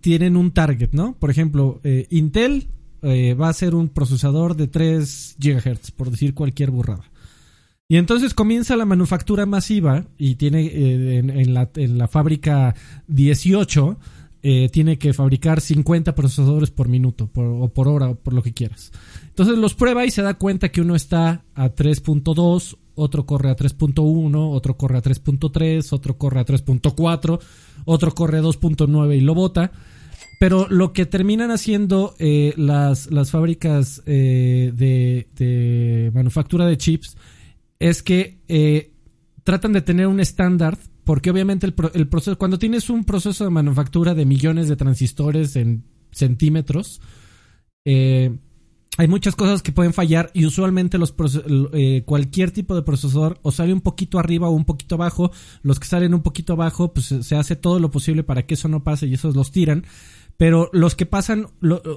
tienen 0.00 0.36
un 0.36 0.50
target, 0.50 0.90
¿no? 0.92 1.16
Por 1.18 1.30
ejemplo, 1.30 1.80
Intel 2.10 2.68
va 3.02 3.48
a 3.48 3.54
ser 3.54 3.74
un 3.74 3.88
procesador 3.88 4.56
de 4.56 4.66
3 4.66 5.36
GHz, 5.38 5.92
por 5.92 6.10
decir 6.10 6.34
cualquier 6.34 6.70
burrada. 6.70 7.04
Y 7.86 7.98
entonces 7.98 8.32
comienza 8.32 8.76
la 8.76 8.86
manufactura 8.86 9.44
masiva 9.44 10.06
y 10.16 10.36
tiene 10.36 10.64
eh, 10.64 11.18
en, 11.18 11.52
la, 11.52 11.68
en, 11.74 11.98
la, 11.98 12.08
fábrica 12.08 12.74
18, 13.08 13.98
eh, 14.42 14.70
tiene 14.72 14.96
que 14.96 15.12
fabricar 15.12 15.60
50 15.60 16.14
procesadores 16.14 16.70
por 16.70 16.88
minuto 16.88 17.30
o 17.34 17.68
por 17.68 17.88
hora 17.88 18.10
o 18.10 18.14
por 18.14 18.32
lo 18.32 18.42
que 18.42 18.54
quieras. 18.54 18.90
Entonces 19.24 19.58
los 19.58 19.74
prueba 19.74 20.06
y 20.06 20.10
se 20.10 20.22
da 20.22 20.34
cuenta 20.34 20.70
que 20.70 20.80
uno 20.80 20.94
está 20.94 21.44
a 21.54 21.74
3.2, 21.74 22.78
otro 22.94 23.26
corre 23.26 23.50
a 23.50 23.56
3.1, 23.56 24.54
otro 24.54 24.78
corre 24.78 24.96
a 24.96 25.02
3.3, 25.02 25.92
otro 25.92 26.16
corre 26.16 26.40
a 26.40 26.46
3.4, 26.46 27.40
otro 27.84 28.14
corre 28.14 28.38
a 28.38 28.42
2.9 28.42 29.14
y 29.14 29.20
lo 29.20 29.34
bota. 29.34 29.72
Pero 30.40 30.66
lo 30.70 30.94
que 30.94 31.04
terminan 31.04 31.50
haciendo 31.50 32.14
eh, 32.18 32.54
las, 32.56 33.10
las 33.10 33.30
fábricas 33.30 34.02
de, 34.04 34.72
de 35.36 36.10
manufactura 36.14 36.66
de 36.66 36.78
chips 36.78 37.16
es 37.84 38.02
que 38.02 38.38
eh, 38.48 38.92
tratan 39.42 39.74
de 39.74 39.82
tener 39.82 40.06
un 40.06 40.18
estándar, 40.18 40.78
porque 41.04 41.30
obviamente 41.30 41.66
el, 41.66 42.08
proceso, 42.08 42.38
cuando 42.38 42.58
tienes 42.58 42.88
un 42.88 43.04
proceso 43.04 43.44
de 43.44 43.50
manufactura 43.50 44.14
de 44.14 44.24
millones 44.24 44.68
de 44.68 44.76
transistores 44.76 45.54
en 45.54 45.84
centímetros, 46.10 47.02
eh, 47.84 48.34
hay 48.96 49.06
muchas 49.06 49.36
cosas 49.36 49.60
que 49.60 49.72
pueden 49.72 49.92
fallar 49.92 50.30
y 50.32 50.46
usualmente 50.46 50.96
los 50.96 51.14
eh, 51.74 52.04
cualquier 52.06 52.52
tipo 52.52 52.74
de 52.74 52.84
procesador 52.84 53.38
o 53.42 53.52
sale 53.52 53.74
un 53.74 53.82
poquito 53.82 54.18
arriba 54.18 54.48
o 54.48 54.52
un 54.52 54.64
poquito 54.64 54.94
abajo. 54.94 55.30
Los 55.60 55.78
que 55.78 55.86
salen 55.86 56.14
un 56.14 56.22
poquito 56.22 56.54
abajo, 56.54 56.94
pues 56.94 57.14
se 57.20 57.36
hace 57.36 57.54
todo 57.54 57.80
lo 57.80 57.90
posible 57.90 58.22
para 58.22 58.46
que 58.46 58.54
eso 58.54 58.68
no 58.68 58.82
pase 58.82 59.08
y 59.08 59.14
esos 59.14 59.36
los 59.36 59.52
tiran. 59.52 59.84
Pero 60.38 60.70
los 60.72 60.94
que 60.94 61.04
pasan, 61.04 61.48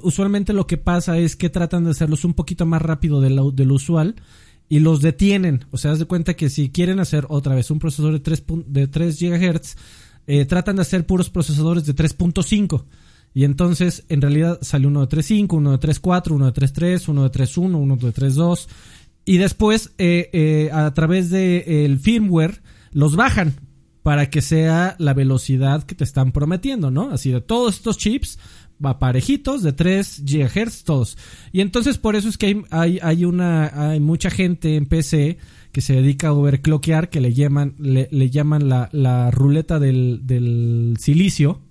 usualmente 0.04 0.52
lo 0.52 0.68
que 0.68 0.78
pasa 0.78 1.18
es 1.18 1.38
que 1.38 1.50
tratan 1.50 1.86
de 1.86 1.92
hacerlos 1.92 2.26
un 2.26 2.34
poquito 2.34 2.66
más 2.66 2.82
rápido 2.82 3.22
de 3.22 3.30
lo, 3.30 3.52
de 3.52 3.64
lo 3.64 3.76
usual 3.76 4.16
y 4.70 4.80
los 4.80 5.02
detienen. 5.02 5.66
O 5.72 5.78
sea, 5.78 5.92
haz 5.92 6.00
de 6.00 6.06
cuenta 6.06 6.36
que 6.36 6.50
si 6.50 6.70
quieren 6.70 7.00
hacer 7.00 7.26
otra 7.30 7.56
vez 7.56 7.72
un 7.72 7.80
procesador 7.80 8.14
de 8.14 8.20
3, 8.20 8.44
de 8.68 8.88
3 8.88 9.20
GHz, 9.20 9.76
eh, 10.28 10.46
tratan 10.46 10.76
de 10.76 10.82
hacer 10.82 11.06
puros 11.06 11.30
procesadores 11.30 11.86
de 11.86 11.96
3.5. 11.96 12.84
Y 13.34 13.44
entonces, 13.44 14.04
en 14.10 14.22
realidad, 14.22 14.60
sale 14.62 14.88
uno 14.88 15.06
de 15.06 15.18
3.5, 15.18 15.54
uno 15.54 15.78
de 15.78 15.88
3.4, 15.88 16.32
uno 16.32 16.52
de 16.52 16.54
3.3, 16.54 17.08
uno 17.08 17.24
de 17.24 17.32
3.1, 17.32 17.76
uno 17.76 17.96
de 17.96 18.14
3.2. 18.14 18.68
Y 19.26 19.38
después, 19.38 19.92
eh, 19.98 20.30
eh, 20.34 20.70
a 20.74 20.94
través 20.94 21.30
del 21.30 21.64
el 21.68 22.00
firmware, 22.00 22.62
los 22.92 23.16
bajan 23.16 23.56
para 24.02 24.30
que 24.30 24.42
sea 24.42 24.96
la 25.00 25.14
velocidad 25.14 25.84
que 25.84 25.94
te 25.94 26.06
están 26.06 26.32
prometiendo, 26.32 26.92
¿no? 26.92 27.10
Así 27.10 27.32
de 27.32 27.42
todos 27.42 27.76
estos 27.76 27.98
chips 27.98 28.40
va 28.84 29.00
parejitos 29.00 29.64
de 29.64 29.74
3 29.74 30.24
GHz 30.26 30.84
todos. 30.84 31.18
Y 31.52 31.62
entonces 31.62 31.98
por 31.98 32.16
eso 32.16 32.30
es 32.30 32.38
que 32.38 32.64
hay, 32.70 33.00
hay, 33.02 33.26
una 33.26 33.90
hay 33.92 34.00
mucha 34.00 34.30
gente 34.30 34.76
en 34.76 34.86
PC 34.86 35.38
que 35.72 35.82
se 35.82 35.94
dedica 35.94 36.30
a 36.30 36.34
overclockear 36.34 37.10
que 37.10 37.22
le 37.22 37.34
llaman 37.34 37.76
le, 37.80 38.30
llaman 38.30 38.70
la, 38.70 38.90
la, 38.92 39.32
ruleta 39.32 39.80
del, 39.80 40.22
del 40.24 40.96
silicio. 41.00 41.62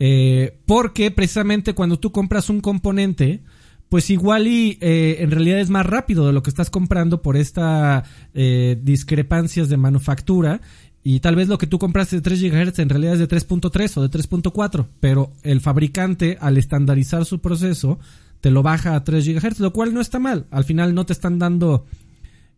Eh, 0.00 0.60
porque 0.64 1.10
precisamente 1.10 1.74
cuando 1.74 1.98
tú 1.98 2.12
compras 2.12 2.50
un 2.50 2.60
componente, 2.60 3.42
pues 3.88 4.10
igual 4.10 4.46
y 4.46 4.78
eh, 4.80 5.16
en 5.20 5.30
realidad 5.30 5.60
es 5.60 5.70
más 5.70 5.86
rápido 5.86 6.26
de 6.26 6.32
lo 6.32 6.42
que 6.42 6.50
estás 6.50 6.70
comprando 6.70 7.22
por 7.22 7.36
esta 7.36 8.04
eh, 8.34 8.78
discrepancias 8.82 9.68
de 9.68 9.76
manufactura 9.76 10.60
Y 11.02 11.20
tal 11.20 11.36
vez 11.36 11.48
lo 11.48 11.58
que 11.58 11.66
tú 11.66 11.78
compraste 11.78 12.16
de 12.16 12.22
3 12.22 12.42
GHz 12.42 12.78
en 12.80 12.88
realidad 12.88 13.14
es 13.14 13.20
de 13.20 13.28
3.3 13.28 13.96
o 13.96 14.02
de 14.06 14.10
3.4, 14.10 14.86
pero 15.00 15.32
el 15.42 15.60
fabricante 15.60 16.36
al 16.40 16.58
estandarizar 16.58 17.24
su 17.24 17.38
proceso 17.38 17.98
te 18.40 18.50
lo 18.50 18.62
baja 18.62 18.94
a 18.94 19.04
3 19.04 19.26
GHz, 19.26 19.60
lo 19.60 19.72
cual 19.72 19.94
no 19.94 20.00
está 20.00 20.18
mal. 20.18 20.46
Al 20.50 20.64
final 20.64 20.94
no 20.94 21.06
te 21.06 21.12
están 21.12 21.38
dando 21.38 21.86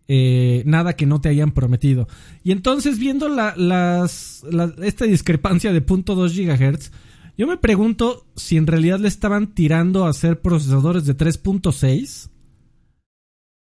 eh, 0.09 0.63
nada 0.67 0.95
que 0.95 1.07
no 1.07 1.21
te 1.21 1.29
hayan 1.29 1.53
prometido. 1.53 2.09
Y 2.43 2.53
entonces 2.53 2.99
viendo 2.99 3.29
la, 3.29 3.55
las, 3.57 4.45
esta 4.83 5.05
discrepancia 5.05 5.73
de 5.73 5.85
0.2 5.85 6.35
GHz, 6.35 6.91
yo 7.39 7.47
me 7.47 7.57
pregunto 7.57 8.27
si 8.37 8.57
en 8.57 8.67
realidad 8.67 8.99
le 8.99 9.09
estaban 9.09 9.55
tirando 9.55 10.05
a 10.05 10.11
hacer 10.11 10.41
procesadores 10.41 11.07
de 11.07 11.17
3.6 11.17 12.29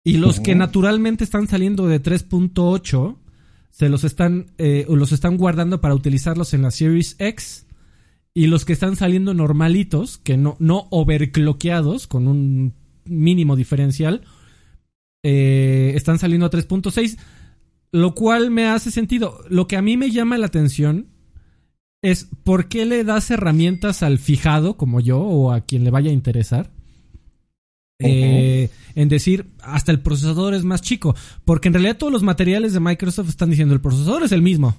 y 0.03 0.17
los 0.17 0.39
que 0.39 0.55
naturalmente 0.55 1.23
están 1.23 1.47
saliendo 1.47 1.87
de 1.87 2.01
3.8 2.01 3.15
se 3.69 3.89
los 3.89 4.03
están, 4.03 4.47
eh, 4.57 4.85
los 4.89 5.11
están 5.11 5.37
guardando 5.37 5.81
para 5.81 5.95
utilizarlos 5.95 6.53
en 6.53 6.63
la 6.63 6.71
Series 6.71 7.15
X. 7.19 7.65
Y 8.33 8.47
los 8.47 8.65
que 8.65 8.73
están 8.73 8.95
saliendo 8.95 9.33
normalitos, 9.33 10.17
que 10.17 10.37
no, 10.37 10.55
no 10.59 10.87
overcloqueados, 10.91 12.07
con 12.07 12.27
un 12.27 12.73
mínimo 13.05 13.55
diferencial, 13.55 14.21
eh, 15.23 15.93
están 15.95 16.19
saliendo 16.19 16.45
a 16.45 16.51
3.6. 16.51 17.17
Lo 17.91 18.13
cual 18.13 18.51
me 18.51 18.67
hace 18.67 18.91
sentido. 18.91 19.39
Lo 19.49 19.67
que 19.67 19.77
a 19.77 19.81
mí 19.81 19.97
me 19.97 20.11
llama 20.11 20.37
la 20.37 20.45
atención 20.45 21.07
es 22.01 22.27
por 22.43 22.67
qué 22.69 22.85
le 22.85 23.03
das 23.03 23.31
herramientas 23.31 24.03
al 24.03 24.19
fijado 24.19 24.77
como 24.77 24.99
yo 24.99 25.19
o 25.19 25.51
a 25.51 25.61
quien 25.61 25.83
le 25.83 25.91
vaya 25.91 26.11
a 26.11 26.13
interesar 26.13 26.71
eh, 27.99 28.69
en 28.95 29.09
decir 29.09 29.51
hasta 29.61 29.91
el 29.91 29.99
procesador 29.99 30.53
es 30.53 30.63
más 30.63 30.81
chico. 30.81 31.15
Porque 31.45 31.67
en 31.67 31.73
realidad 31.73 31.97
todos 31.97 32.13
los 32.13 32.23
materiales 32.23 32.73
de 32.73 32.79
Microsoft 32.79 33.29
están 33.29 33.49
diciendo 33.49 33.73
el 33.73 33.81
procesador 33.81 34.23
es 34.23 34.31
el 34.31 34.41
mismo. 34.41 34.77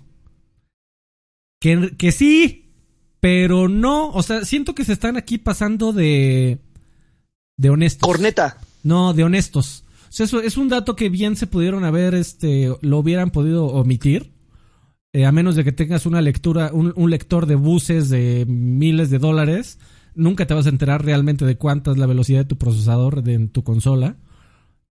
Que, 1.60 1.94
que 1.96 2.12
sí, 2.12 2.72
pero 3.20 3.68
no. 3.68 4.10
O 4.10 4.22
sea, 4.22 4.44
siento 4.44 4.74
que 4.74 4.84
se 4.84 4.94
están 4.94 5.16
aquí 5.16 5.38
pasando 5.38 5.92
de. 5.92 6.58
de 7.56 7.70
honestos. 7.70 8.06
Corneta. 8.06 8.58
No, 8.82 9.12
de 9.12 9.24
honestos. 9.24 9.84
O 10.08 10.12
sea, 10.12 10.24
eso 10.24 10.40
es 10.40 10.56
un 10.56 10.68
dato 10.68 10.96
que 10.96 11.10
bien 11.10 11.36
se 11.36 11.46
pudieron 11.46 11.84
haber, 11.84 12.14
este, 12.14 12.74
lo 12.80 12.98
hubieran 12.98 13.30
podido 13.30 13.66
omitir. 13.66 14.32
Eh, 15.12 15.26
a 15.26 15.32
menos 15.32 15.56
de 15.56 15.64
que 15.64 15.72
tengas 15.72 16.06
una 16.06 16.22
lectura, 16.22 16.70
un, 16.72 16.92
un 16.96 17.10
lector 17.10 17.46
de 17.46 17.56
buses 17.56 18.08
de 18.08 18.46
miles 18.48 19.10
de 19.10 19.18
dólares 19.18 19.78
nunca 20.14 20.46
te 20.46 20.54
vas 20.54 20.66
a 20.66 20.70
enterar 20.70 21.04
realmente 21.04 21.44
de 21.44 21.56
cuánta 21.56 21.90
es 21.90 21.98
la 21.98 22.06
velocidad 22.06 22.40
de 22.40 22.44
tu 22.44 22.58
procesador 22.58 23.22
de, 23.22 23.34
en 23.34 23.48
tu 23.48 23.62
consola. 23.64 24.16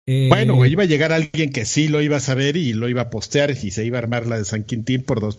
Eh, 0.06 0.26
bueno, 0.28 0.54
güey, 0.54 0.72
iba 0.72 0.82
a 0.82 0.86
llegar 0.86 1.12
alguien 1.12 1.50
que 1.50 1.64
sí 1.64 1.88
lo 1.88 2.02
iba 2.02 2.18
a 2.18 2.20
saber 2.20 2.56
y 2.56 2.74
lo 2.74 2.88
iba 2.88 3.02
a 3.02 3.10
postear 3.10 3.50
y 3.50 3.70
se 3.70 3.84
iba 3.84 3.98
a 3.98 4.02
armar 4.02 4.26
la 4.26 4.38
de 4.38 4.44
San 4.44 4.64
Quintín 4.64 5.02
por 5.02 5.20
2. 5.20 5.38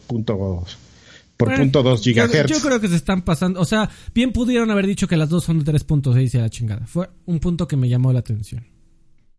Por 1.38 1.54
punto 1.54 1.84
dos 1.84 2.02
gigahertz. 2.02 2.50
Yo, 2.50 2.62
creo 2.62 2.80
que 2.80 2.88
se 2.88 2.96
están 2.96 3.22
pasando. 3.22 3.60
O 3.60 3.66
sea, 3.66 3.90
bien 4.14 4.32
pudieron 4.32 4.72
haber 4.72 4.88
dicho 4.88 5.08
que 5.08 5.18
las 5.18 5.30
dos 5.30 5.44
son 5.44 5.64
de 5.64 5.72
3.6 5.72 6.34
y 6.34 6.38
a 6.38 6.42
la 6.42 6.50
chingada. 6.50 6.88
Fue 6.88 7.10
un 7.26 7.40
punto 7.40 7.68
que 7.68 7.76
me 7.76 7.90
llamó 7.90 8.14
la 8.14 8.20
atención. 8.20 8.66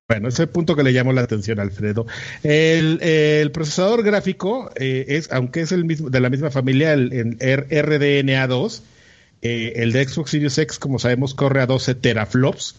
Bueno, 0.08 0.28
ese 0.28 0.46
punto 0.46 0.76
que 0.76 0.84
le 0.84 0.92
llamó 0.92 1.12
la 1.12 1.22
atención, 1.22 1.58
Alfredo. 1.58 2.06
El, 2.44 3.50
procesador 3.50 4.04
gráfico 4.04 4.70
eh, 4.76 5.04
es, 5.08 5.32
aunque 5.32 5.62
es 5.62 5.72
el 5.72 5.84
mismo, 5.84 6.10
de 6.10 6.20
la 6.20 6.30
misma 6.30 6.50
familia, 6.50 6.92
el, 6.92 7.12
el 7.12 7.36
RDNA2, 7.40 8.82
eh, 9.42 9.74
el 9.76 9.92
de 9.92 10.06
Xbox 10.06 10.30
Series 10.30 10.58
X, 10.58 10.78
como 10.78 10.98
sabemos, 10.98 11.34
corre 11.34 11.60
a 11.60 11.66
12 11.66 11.94
teraflops. 11.94 12.76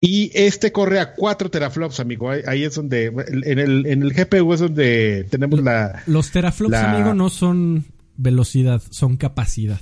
Y 0.00 0.30
este 0.34 0.72
corre 0.72 1.00
a 1.00 1.14
4 1.14 1.50
teraflops, 1.50 2.00
amigo. 2.00 2.30
Ahí, 2.30 2.64
es 2.64 2.74
donde, 2.74 3.06
en 3.06 3.58
el, 3.58 3.86
en 3.86 4.02
el 4.02 4.12
GPU 4.12 4.52
es 4.52 4.60
donde 4.60 5.26
tenemos 5.30 5.62
la... 5.62 6.02
Los 6.06 6.30
teraflops, 6.30 6.74
amigo, 6.74 7.14
no 7.14 7.30
son 7.30 7.86
velocidad, 8.16 8.82
son 8.90 9.16
capacidad. 9.16 9.80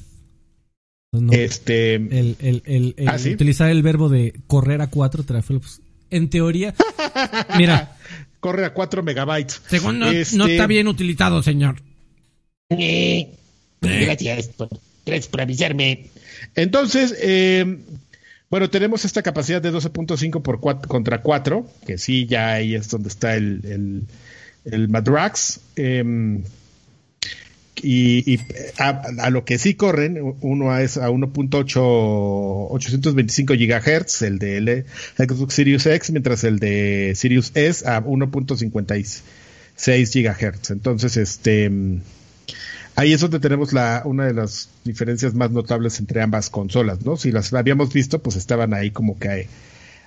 este... 1.32 1.96
El, 1.96 2.36
el, 2.40 2.94
¿Ah, 3.06 3.16
Utilizar 3.16 3.70
el 3.70 3.82
verbo 3.82 4.08
de 4.08 4.34
correr 4.46 4.80
a 4.82 4.86
4 4.88 5.24
teraflops. 5.24 5.80
En 6.10 6.30
teoría, 6.30 6.74
mira... 7.58 7.96
Corre 8.38 8.66
a 8.66 8.74
4 8.74 9.02
megabytes. 9.02 9.62
Segundo, 9.66 10.06
no 10.06 10.12
este 10.12 10.52
está 10.52 10.66
bien 10.66 10.86
utilizado, 10.86 11.42
señor. 11.42 11.82
Eh, 12.68 13.30
gracias 13.80 14.50
Gracias 15.04 15.28
por 15.28 15.40
avisarme. 15.40 16.10
Entonces, 16.54 17.16
eh, 17.20 17.78
bueno, 18.50 18.70
tenemos 18.70 19.04
esta 19.04 19.22
capacidad 19.22 19.60
de 19.60 19.72
12.5 19.72 20.40
por 20.42 20.60
contra 20.86 21.22
4, 21.22 21.68
que 21.86 21.98
sí, 21.98 22.26
ya 22.26 22.52
ahí 22.52 22.76
es 22.76 22.88
donde 22.88 23.08
está 23.08 23.34
el, 23.34 24.06
el, 24.64 24.88
Madrax. 24.88 25.58
Em, 25.76 26.44
y, 27.82 28.38
a, 28.78 29.30
lo 29.30 29.44
que 29.44 29.58
sí 29.58 29.74
corren, 29.74 30.36
uno 30.40 30.78
es 30.78 30.96
a 30.96 31.10
1.825 31.10 33.58
GHz, 33.58 34.22
el 34.22 34.38
de 34.38 34.84
Xbox 35.18 35.54
Series 35.54 35.84
X, 35.86 36.12
mientras 36.12 36.44
el 36.44 36.60
de 36.60 37.14
Sirius 37.16 37.50
S 37.54 37.88
a 37.88 38.00
1.56 38.02 39.22
GHz. 39.76 40.70
Entonces, 40.70 41.16
este 41.16 41.68
Ahí 42.96 43.12
es 43.12 43.20
donde 43.20 43.40
tenemos 43.40 43.72
la, 43.72 44.02
una 44.04 44.26
de 44.26 44.34
las 44.34 44.68
diferencias 44.84 45.34
más 45.34 45.50
notables 45.50 45.98
entre 45.98 46.22
ambas 46.22 46.48
consolas, 46.48 47.04
¿no? 47.04 47.16
Si 47.16 47.32
las 47.32 47.52
habíamos 47.52 47.92
visto, 47.92 48.20
pues 48.20 48.36
estaban 48.36 48.72
ahí 48.72 48.92
como 48.92 49.18
que 49.18 49.48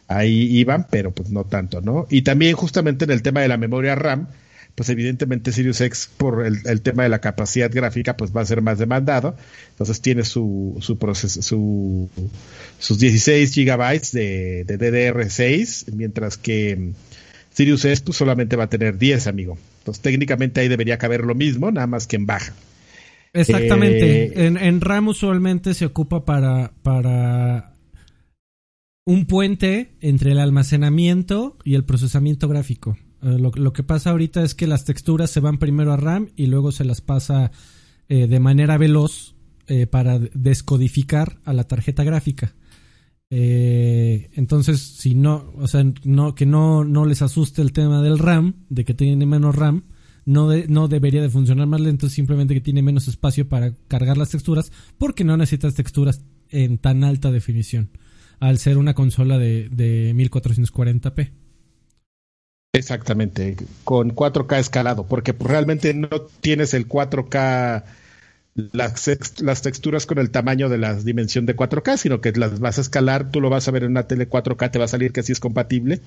ahí, 0.07 0.57
iban, 0.57 0.87
pero 0.89 1.11
pues 1.11 1.29
no 1.29 1.43
tanto, 1.43 1.81
¿no? 1.81 2.07
Y 2.09 2.21
también 2.21 2.55
justamente 2.55 3.05
en 3.05 3.11
el 3.11 3.21
tema 3.21 3.41
de 3.41 3.49
la 3.49 3.57
memoria 3.57 3.95
RAM, 3.95 4.29
pues 4.73 4.89
evidentemente 4.89 5.51
Sirius 5.51 5.81
X 5.81 6.09
por 6.15 6.45
el, 6.45 6.81
tema 6.81 7.03
de 7.03 7.09
la 7.09 7.19
capacidad 7.19 7.69
gráfica 7.73 8.15
pues 8.15 8.31
va 8.35 8.41
a 8.41 8.45
ser 8.45 8.61
más 8.61 8.77
demandado 8.77 9.35
entonces 9.71 10.01
tiene 10.01 10.23
su 10.23 10.77
su 10.81 10.99
proceso 10.99 11.41
su 11.41 12.11
sus 12.77 12.99
16 12.99 13.53
gigabytes 13.53 14.11
de, 14.11 14.65
de 14.65 14.77
DDR6 14.77 15.93
mientras 15.93 16.37
que 16.37 16.91
Sirius 17.55 17.85
X 17.85 18.01
pues 18.01 18.17
solamente 18.17 18.55
va 18.55 18.65
a 18.65 18.69
tener 18.69 18.99
10 18.99 19.25
amigo 19.25 19.57
entonces 19.79 20.03
técnicamente 20.03 20.61
ahí 20.61 20.67
debería 20.67 20.99
caber 20.99 21.21
lo 21.21 21.33
mismo 21.33 21.71
nada 21.71 21.87
más 21.87 22.05
que 22.05 22.17
en 22.17 22.27
baja 22.27 22.53
Exactamente. 23.37 24.25
Eh, 24.25 24.47
en, 24.47 24.81
RAM 24.81 25.07
usualmente 25.07 25.73
se 25.73 25.85
ocupa 25.85 26.25
para, 26.25 26.73
para 26.81 27.73
un 29.05 29.25
puente 29.25 29.95
entre 30.01 30.31
el 30.31 30.39
almacenamiento 30.39 31.57
y 31.63 31.75
el 31.75 31.85
procesamiento 31.85 32.47
gráfico. 32.47 32.97
Eh, 33.21 33.37
lo, 33.39 33.73
que 33.73 33.83
pasa 33.83 34.11
ahorita 34.11 34.43
es 34.43 34.55
que 34.55 34.67
las 34.67 34.85
texturas 34.85 35.29
se 35.29 35.39
van 35.39 35.59
primero 35.59 35.93
a 35.93 35.97
RAM 35.97 36.29
y 36.35 36.47
luego 36.47 36.71
se 36.71 36.85
las 36.85 37.01
pasa 37.01 37.51
eh, 38.09 38.27
de 38.27 38.39
manera 38.39 38.77
veloz 38.77 39.35
para 39.91 40.17
descodificar 40.17 41.41
a 41.43 41.51
la 41.51 41.65
tarjeta 41.65 42.05
gráfica. 42.05 42.55
entonces, 43.29 44.79
si 44.79 45.13
no, 45.13 45.51
o 45.57 45.67
sea, 45.67 45.83
no, 46.05 46.35
que 46.35 46.45
no, 46.45 46.85
no 46.85 47.03
les 47.03 47.21
asuste 47.21 47.61
el 47.61 47.73
tema 47.73 48.01
del 48.01 48.17
RAM, 48.17 48.63
de 48.69 48.85
que 48.85 48.93
tiene 48.93 49.25
menos 49.25 49.57
RAM, 49.57 49.83
no, 50.27 50.49
no 50.67 50.89
debería 50.89 51.21
de 51.21 51.29
funcionar 51.29 51.67
más 51.67 51.79
lento, 51.79 52.09
simplemente 52.09 52.53
que 52.53 52.59
tiene 52.59 52.81
menos 52.81 53.07
espacio 53.07 53.47
para 53.47 53.71
cargar 53.87 54.17
las 54.17 54.29
texturas, 54.29 54.73
porque 54.97 55.23
no 55.23 55.37
necesitas 55.37 55.73
texturas 55.73 56.21
en 56.49 56.77
tan 56.77 57.05
alta 57.05 57.31
definición, 57.31 57.91
al 58.41 58.59
ser 58.59 58.77
una 58.77 58.93
consola 58.93 59.37
de, 59.37 59.69
de 59.69 60.13
1440p. 60.15 61.31
Exactamente, 62.73 63.55
con 63.85 64.13
4K 64.13 64.59
escalado, 64.59 65.07
porque 65.07 65.31
realmente 65.31 65.93
no 65.93 66.09
tienes 66.41 66.73
el 66.73 66.89
4K, 66.89 67.85
las, 68.73 69.41
las, 69.41 69.61
texturas 69.61 70.05
con 70.05 70.17
el 70.17 70.29
tamaño 70.29 70.67
de 70.67 70.77
la 70.77 70.93
dimensión 70.95 71.45
de 71.45 71.55
4K, 71.55 71.95
sino 71.95 72.19
que 72.19 72.33
las 72.33 72.59
vas 72.59 72.79
a 72.79 72.81
escalar, 72.81 73.31
tú 73.31 73.39
lo 73.39 73.49
vas 73.49 73.69
a 73.69 73.71
ver 73.71 73.85
en 73.85 73.91
una 73.91 74.07
tele 74.07 74.29
4K, 74.29 74.71
te 74.71 74.77
va 74.77 74.85
a 74.85 74.89
salir 74.89 75.13
que 75.13 75.23
sí 75.23 75.31
es 75.31 75.39
compatible, 75.39 76.01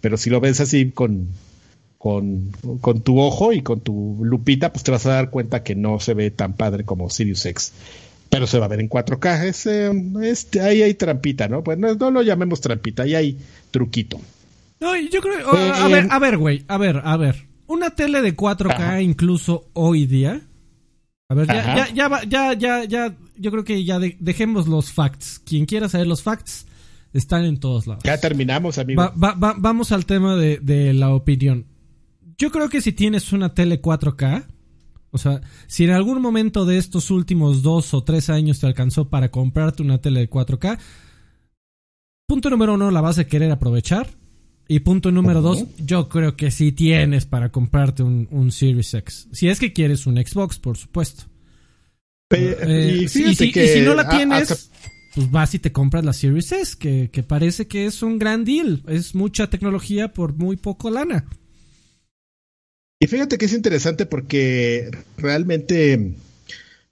pero 0.00 0.16
si 0.16 0.30
lo 0.30 0.40
ves 0.40 0.60
así 0.60 0.90
con 0.92 1.28
con, 2.80 3.02
tu 3.02 3.18
ojo 3.20 3.52
y 3.52 3.62
con 3.62 3.80
tu 3.80 4.20
lupita, 4.22 4.72
pues 4.72 4.84
te 4.84 4.92
vas 4.92 5.06
a 5.06 5.14
dar 5.14 5.30
cuenta 5.30 5.64
que 5.64 5.74
no 5.74 5.98
se 5.98 6.14
ve 6.14 6.30
tan 6.30 6.52
padre 6.52 6.84
como 6.84 7.10
Sirius 7.10 7.44
X. 7.46 7.72
Pero 8.28 8.46
se 8.46 8.58
va 8.60 8.66
a 8.66 8.68
ver 8.68 8.80
en 8.80 8.88
4K. 8.88 9.44
Es, 9.44 9.66
eh, 9.66 9.90
este, 10.22 10.60
ahí 10.60 10.82
hay 10.82 10.94
trampita, 10.94 11.48
¿no? 11.48 11.64
Pues 11.64 11.78
no, 11.78 12.10
lo 12.10 12.22
llamemos 12.22 12.60
trampita, 12.60 13.02
ahí 13.02 13.14
hay 13.14 13.38
truquito. 13.72 14.20
No, 14.78 14.96
yo 14.96 15.20
creo. 15.20 15.50
a, 15.52 15.88
ver, 15.88 16.06
a 16.10 16.18
ver, 16.18 16.36
güey. 16.38 16.64
A 16.68 16.78
ver, 16.78 17.00
a 17.04 17.16
ver. 17.16 17.46
Una 17.66 17.90
tele 17.90 18.22
de 18.22 18.36
4K, 18.36 19.02
incluso 19.02 19.68
hoy 19.72 20.06
día. 20.06 20.42
A 21.28 21.34
ver, 21.34 21.48
ya, 21.48 21.88
ya, 21.92 22.22
ya, 22.24 22.52
ya, 22.52 22.84
ya, 22.84 23.16
Yo 23.36 23.50
creo 23.50 23.64
que 23.64 23.84
ya 23.84 23.98
dejemos 23.98 24.68
los 24.68 24.92
facts. 24.92 25.40
Quien 25.44 25.66
quiera 25.66 25.88
saber 25.88 26.06
los 26.06 26.22
facts, 26.22 26.66
están 27.12 27.44
en 27.44 27.58
todos 27.58 27.88
lados. 27.88 28.04
Ya 28.04 28.20
terminamos, 28.20 28.78
amigo. 28.78 29.10
vamos 29.16 29.90
al 29.90 30.06
tema 30.06 30.36
de, 30.36 30.58
de 30.58 30.92
la 30.94 31.12
opinión 31.12 31.66
yo 32.38 32.50
creo 32.50 32.68
que 32.68 32.80
si 32.80 32.92
tienes 32.92 33.32
una 33.32 33.54
tele 33.54 33.80
4K, 33.80 34.46
o 35.10 35.18
sea, 35.18 35.40
si 35.66 35.84
en 35.84 35.90
algún 35.90 36.20
momento 36.20 36.66
de 36.66 36.78
estos 36.78 37.10
últimos 37.10 37.62
dos 37.62 37.94
o 37.94 38.04
tres 38.04 38.28
años 38.28 38.60
te 38.60 38.66
alcanzó 38.66 39.08
para 39.08 39.30
comprarte 39.30 39.82
una 39.82 39.98
tele 39.98 40.20
de 40.20 40.30
4K, 40.30 40.78
punto 42.26 42.50
número 42.50 42.74
uno, 42.74 42.90
la 42.90 43.00
vas 43.00 43.18
a 43.18 43.26
querer 43.26 43.50
aprovechar. 43.50 44.08
Y 44.68 44.80
punto 44.80 45.12
número 45.12 45.42
dos, 45.42 45.64
yo 45.78 46.08
creo 46.08 46.36
que 46.36 46.50
sí 46.50 46.72
tienes 46.72 47.24
para 47.24 47.50
comprarte 47.52 48.02
un, 48.02 48.26
un 48.32 48.50
Series 48.50 48.92
X. 48.94 49.28
Si 49.30 49.48
es 49.48 49.60
que 49.60 49.72
quieres 49.72 50.08
un 50.08 50.16
Xbox, 50.16 50.58
por 50.58 50.76
supuesto. 50.76 51.24
Eh, 52.30 53.02
y, 53.02 53.08
si, 53.08 53.80
no 53.82 53.94
la 53.94 54.08
tienes, 54.08 54.72
pues 55.14 55.30
vas 55.30 55.54
y 55.54 55.60
te 55.60 55.70
compras 55.70 56.04
la 56.04 56.12
Series 56.12 56.50
S, 56.50 56.76
que, 56.76 57.10
que, 57.12 57.22
parece 57.22 57.68
que 57.68 57.86
es 57.86 58.02
un 58.02 58.18
gran 58.18 58.44
deal. 58.44 58.82
Es 58.88 59.14
mucha 59.14 59.48
tecnología 59.48 60.12
por 60.12 60.34
muy 60.34 60.56
poco 60.56 60.90
lana. 60.90 61.26
Y 62.98 63.06
fíjate 63.06 63.38
que 63.38 63.44
es 63.44 63.52
interesante 63.52 64.06
porque 64.06 64.90
realmente, 65.18 66.14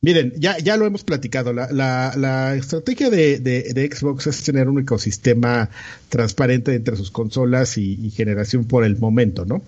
miren, 0.00 0.34
ya, 0.36 0.58
ya 0.58 0.76
lo 0.76 0.86
hemos 0.86 1.02
platicado, 1.02 1.52
la, 1.52 1.68
la, 1.72 2.54
estrategia 2.56 3.08
de, 3.10 3.38
de, 3.38 3.90
Xbox 3.90 4.26
es 4.26 4.42
tener 4.42 4.68
un 4.68 4.80
ecosistema 4.80 5.70
transparente 6.10 6.74
entre 6.74 6.96
sus 6.96 7.10
consolas 7.10 7.78
y 7.78 8.10
generación 8.10 8.66
por 8.66 8.84
el 8.84 8.98
momento, 8.98 9.46
¿no? 9.46 9.62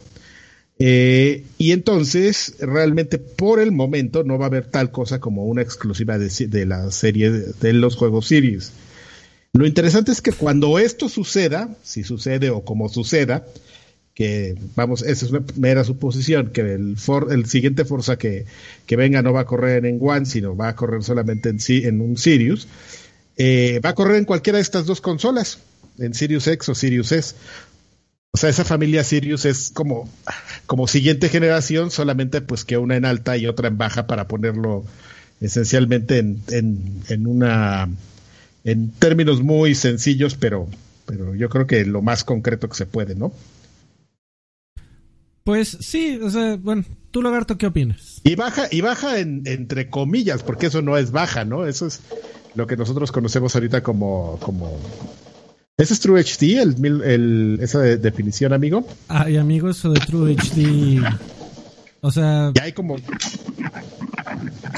Eh, 0.79 1.44
y 1.57 1.72
entonces, 1.72 2.55
realmente 2.61 3.18
por 3.18 3.61
el 3.61 3.72
momento 3.72 4.25
no 4.25 4.38
va 4.38 4.46
a 4.46 4.49
haber 4.49 4.66
tal 4.66 4.90
cosa 4.90 5.20
como 5.20 5.46
una 5.46 5.62
exclusiva 5.62 6.18
de, 6.18 6.66
la 6.66 6.90
serie 6.90 7.31
de, 7.31 7.72
los 7.72 7.96
juegos 7.96 8.29
Series. 8.29 8.72
Lo 9.53 9.66
interesante 9.66 10.12
es 10.12 10.20
que 10.20 10.33
cuando 10.33 10.79
esto 10.79 11.09
suceda, 11.09 11.75
si 11.83 12.05
sucede 12.05 12.51
o 12.51 12.62
como 12.62 12.90
suceda, 12.90 13.46
que 14.17 14.57
vamos, 14.75 15.03
esa 15.03 15.27
es 15.27 15.31
una 15.31 15.45
mera 15.57 15.85
suposición, 15.85 16.49
que 16.49 16.63
el, 16.63 16.97
el 17.31 17.47
siguiente 17.47 17.85
Forza 17.85 18.17
que, 18.17 18.47
que, 18.87 18.97
venga 18.97 19.21
no 19.21 19.35
va 19.35 19.43
a 19.43 19.45
correr 19.45 19.85
en 19.85 19.99
One, 20.01 20.25
sino 20.25 20.57
va 20.57 20.69
a 20.69 20.75
correr 20.75 21.05
solamente 21.05 21.51
en, 21.51 21.59
en 21.69 22.01
un 22.01 22.17
Sirius, 22.17 22.67
eh, 23.37 23.79
va 23.85 23.91
a 23.91 23.95
correr 23.95 24.17
en 24.17 24.25
cualquiera 24.25 24.57
de 24.57 24.63
estas 24.63 24.87
dos 24.87 25.03
consolas, 25.03 25.59
en 25.99 26.15
Sirius 26.15 26.47
X 26.47 26.67
o 26.71 26.75
Sirius 26.75 27.13
S. 27.13 27.35
O 28.31 28.39
sea, 28.39 28.49
esa 28.49 28.65
familia 28.65 29.05
Sirius 29.05 29.45
es 29.45 29.71
como, 29.71 30.09
como 30.65 30.89
siguiente 30.89 31.29
generación, 31.29 31.91
solamente 31.91 32.41
pues 32.41 32.65
que 32.65 32.79
una 32.79 32.97
en 32.97 33.05
alta 33.05 33.37
y 33.37 33.47
otra 33.47 33.69
en 33.69 33.77
baja 33.77 34.07
para 34.07 34.29
ponerlo 34.29 34.87
esencialmente 35.43 36.17
en, 36.19 36.41
en, 36.49 37.27
una 37.27 37.91
en 38.65 38.91
términos 38.93 39.43
muy 39.43 39.75
sencillos, 39.75 40.37
pero, 40.37 40.69
pero 41.05 41.35
yo 41.35 41.51
creo 41.51 41.67
que 41.67 41.85
lo 41.85 42.01
más 42.01 42.25
concreto 42.25 42.71
que 42.71 42.77
se 42.77 42.87
puede, 42.87 43.15
¿no? 43.15 43.35
Pues 45.47 45.79
sí, 45.79 46.19
o 46.21 46.29
sea, 46.29 46.57
bueno, 46.57 46.83
tú 47.13 47.23
Lagarto, 47.23 47.57
¿qué 47.57 47.69
opinas? 47.69 48.21
Y 48.25 48.35
baja, 48.35 48.67
y 48.69 48.81
baja 48.81 49.21
en, 49.21 49.43
entre 49.45 49.89
comillas, 49.89 50.43
porque 50.43 50.67
eso 50.67 50.83
no 50.83 50.99
es 50.99 51.13
baja, 51.13 51.45
¿no? 51.45 51.69
Eso 51.69 51.87
es 51.87 52.01
lo 52.57 52.67
que 52.67 52.77
nosotros 52.77 53.13
conocemos 53.13 53.55
ahorita 53.55 53.81
como, 53.81 54.41
como 54.41 54.77
¿Ese 55.77 55.95
es 55.95 56.01
True 56.01 56.21
HD, 56.21 56.61
el, 56.61 57.03
el, 57.05 57.59
esa 57.63 57.79
definición, 57.79 58.55
amigo? 58.55 58.89
Ay, 59.07 59.37
amigo, 59.37 59.71
eso 59.71 59.93
de 59.93 60.01
True 60.01 60.35
HD. 60.35 61.05
O 62.01 62.11
sea. 62.11 62.51
Ya 62.53 62.65
hay 62.65 62.73
como. 62.73 62.97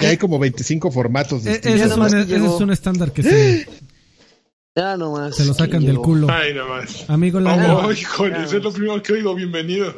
Ya 0.02 0.10
hay 0.10 0.18
como 0.18 0.38
25 0.38 0.90
formatos. 0.90 1.46
E-, 1.46 1.60
ese, 1.62 1.84
es 1.84 1.96
un, 1.96 2.04
ese 2.04 2.34
es 2.34 2.60
un 2.60 2.70
estándar 2.70 3.12
que 3.12 3.22
se. 3.22 3.68
Ya 4.74 4.96
nomás. 4.96 5.34
Se 5.34 5.44
lo 5.44 5.54
sacan 5.54 5.84
del 5.84 5.98
culo. 5.98 6.28
Ay, 6.30 6.54
nomás. 6.54 7.08
Amigo, 7.10 7.40
la. 7.40 7.74
Oh, 7.74 7.92
híjole, 7.92 8.44
es 8.44 8.52
lo 8.52 8.72
primero 8.72 9.02
que 9.02 9.14
oigo. 9.14 9.34
Bienvenido. 9.34 9.92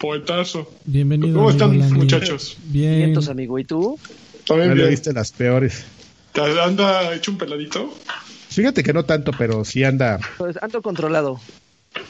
Poetazo. 0.00 0.70
Bienvenido. 0.84 1.38
¿Cómo 1.38 1.50
están, 1.50 1.78
muchachos? 1.94 2.58
Bien. 2.64 3.16
amigo. 3.28 3.58
¿Y 3.58 3.64
tú? 3.64 3.98
También 4.46 4.74
bien. 4.74 4.90
viste 4.90 5.14
las 5.14 5.32
peores. 5.32 5.86
¿Anda 6.34 7.14
hecho 7.14 7.30
un 7.30 7.38
peladito? 7.38 7.90
Fíjate 8.50 8.82
que 8.82 8.92
no 8.92 9.04
tanto, 9.04 9.32
pero 9.36 9.64
sí 9.64 9.84
anda. 9.84 10.18
Pues 10.36 10.62
ando 10.62 10.82
controlado. 10.82 11.40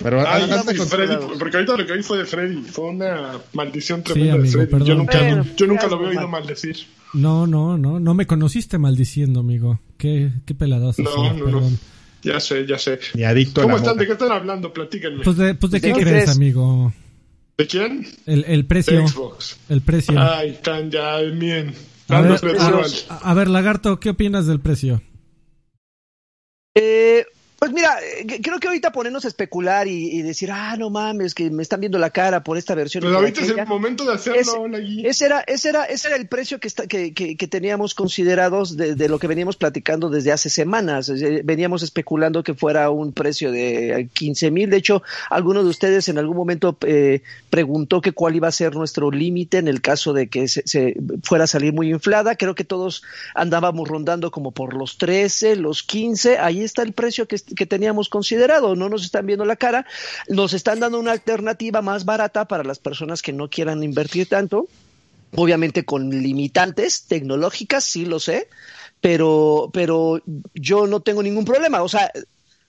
Pero 0.03 0.27
anda, 0.27 0.62
Freddy, 0.62 1.17
porque 1.38 1.57
ahorita 1.57 1.77
lo 1.77 1.87
que 1.87 1.93
vi 1.95 2.03
fue 2.03 2.19
de 2.19 2.27
Freddy, 2.27 2.62
fue 2.62 2.87
una 2.87 3.38
maldición 3.53 4.03
tremenda 4.03 4.38
de 4.38 4.49
Freddy. 4.49 4.85
Yo 4.85 4.95
nunca, 4.95 5.45
yo 5.57 5.67
nunca 5.67 5.87
lo 5.87 5.97
había 5.97 6.09
oído 6.09 6.29
maldecir. 6.29 6.77
No, 7.14 7.47
no, 7.47 7.79
no, 7.79 7.99
no 7.99 8.14
me 8.14 8.27
conociste 8.27 8.79
maldiciendo, 8.79 9.41
amigo. 9.41 9.81
Qué, 9.97 10.31
qué 10.45 10.55
peladazo. 10.55 11.03
No, 11.03 11.33
no, 11.33 11.47
no. 11.47 11.71
Ya 12.23 12.41
sé, 12.41 12.67
ya 12.67 12.79
sé. 12.79 12.99
Ni 13.14 13.25
adicto 13.25 13.62
¿Cómo 13.62 13.77
están? 13.77 13.97
¿De 13.97 14.07
qué 14.07 14.12
están 14.12 14.33
hablando? 14.33 14.73
Platíquenme. 14.73 15.23
Pues 15.23 15.37
de, 15.37 15.55
pues 15.55 15.73
de 15.73 15.81
qué, 15.81 15.93
crees, 15.93 16.29
amigo. 16.29 16.93
¿De 17.57 17.67
quién? 17.67 18.07
El, 18.27 18.45
el 18.45 18.67
precio. 18.67 19.01
De 19.01 19.09
Xbox. 19.09 19.59
El 19.69 19.81
precio. 19.81 20.14
Ay, 20.19 20.51
están 20.51 20.91
ya 20.91 21.19
bien. 21.21 21.75
A 22.09 22.21
ver, 22.21 22.41
a, 22.59 23.31
a 23.31 23.35
ver, 23.35 23.49
Lagarto, 23.49 24.01
¿qué 24.01 24.11
opinas 24.11 24.47
del 24.47 24.61
precio? 24.61 25.03
Eh, 26.75 27.27
pues 27.59 27.73
mira, 27.73 27.99
eh, 28.01 28.40
creo 28.40 28.61
que 28.61 28.68
ahorita 28.68 28.92
ponernos 28.92 29.25
a 29.25 29.29
especular 29.29 29.88
y, 29.88 30.23
decir, 30.23 30.51
ah, 30.53 30.77
no 30.79 30.90
mames, 30.90 31.35
que 31.35 31.51
me 31.51 31.64
están 31.64 31.81
viendo 31.81 31.99
la 31.99 32.11
cara 32.11 32.44
por 32.44 32.57
esta 32.57 32.77
versión. 32.77 33.03
Pero 33.03 33.16
ahorita 33.16 33.40
es 33.40 33.49
el 33.49 33.66
momento 33.66 34.05
de 34.05 34.14
hacerlo, 34.14 34.66
ese, 35.03 35.27
era, 35.27 35.40
ese, 35.40 35.71
era, 35.71 35.85
ese 35.85 36.07
era 36.07 36.16
el 36.16 36.29
precio 36.29 36.61
que, 36.61 36.68
está, 36.68 36.87
que, 36.87 37.12
que, 37.12 37.49
teníamos 37.49 37.94
considerados 37.94 38.77
de, 38.77 39.09
lo 39.09 39.18
que 39.18 39.27
veníamos 39.27 39.57
platicando 39.57 40.09
desde 40.09 40.31
hace 40.31 40.51
semanas. 40.51 41.11
Veníamos 41.42 41.83
especulando 41.83 42.44
que 42.44 42.55
fuera 42.55 42.90
un 42.90 43.12
precio 43.12 43.51
de 43.51 44.09
15 44.12 44.53
mil. 44.53 44.71
De 44.71 44.77
hecho, 44.77 45.03
alguno 45.29 45.64
de 45.64 45.71
ustedes 45.71 46.09
en 46.09 46.18
algún 46.18 46.37
momento 46.37 46.79
eh, 46.83 47.23
preguntó 47.51 48.01
que 48.01 48.12
cuál 48.12 48.37
iba 48.37 48.47
a 48.47 48.53
ser 48.53 48.77
nuestro 48.77 49.11
límite 49.11 49.59
en 49.59 49.66
el 49.66 49.81
caso 49.81 50.12
de 50.12 50.29
que 50.29 50.47
se, 50.47 50.94
fuera 51.25 51.44
a 51.44 51.49
salir 51.49 51.73
muy 51.73 51.90
inflada. 51.90 52.37
Creo 52.37 52.55
que 52.55 52.62
todos 52.62 53.03
andábamos 53.35 53.88
rondando 53.88 54.31
como 54.31 54.53
por 54.53 54.75
los 54.75 54.97
13, 54.97 55.57
los 55.57 55.83
15. 55.83 56.38
Ahí 56.38 56.62
está 56.62 56.83
el 56.83 56.92
precio 56.92 57.27
que 57.27 57.48
que 57.57 57.67
teníamos 57.67 58.09
considerado. 58.09 58.77
No 58.77 58.89
nos 58.89 59.05
están 59.05 59.27
viendo 59.27 59.45
la 59.45 59.57
cara, 59.57 59.87
nos 60.29 60.53
están 60.53 60.81
dando 60.81 60.99
una 60.99 61.13
alternativa 61.13 61.83
más 61.83 62.05
barata 62.05 62.47
para 62.47 62.65
las 62.65 62.79
personas 62.79 63.23
que 63.23 63.33
no 63.33 63.49
quieran 63.49 63.83
invertir 63.83 64.29
tanto. 64.29 64.67
Obviamente 65.35 65.85
con 65.85 66.09
limitantes 66.11 67.05
tecnológicas, 67.05 67.85
sí 67.85 68.07
lo 68.07 68.19
sé, 68.19 68.49
pero, 69.01 69.71
pero 69.73 70.23
yo 70.55 70.87
no 70.87 71.01
tengo 71.01 71.23
ningún 71.23 71.45
problema. 71.45 71.83
O 71.83 71.89
sea, 71.89 72.11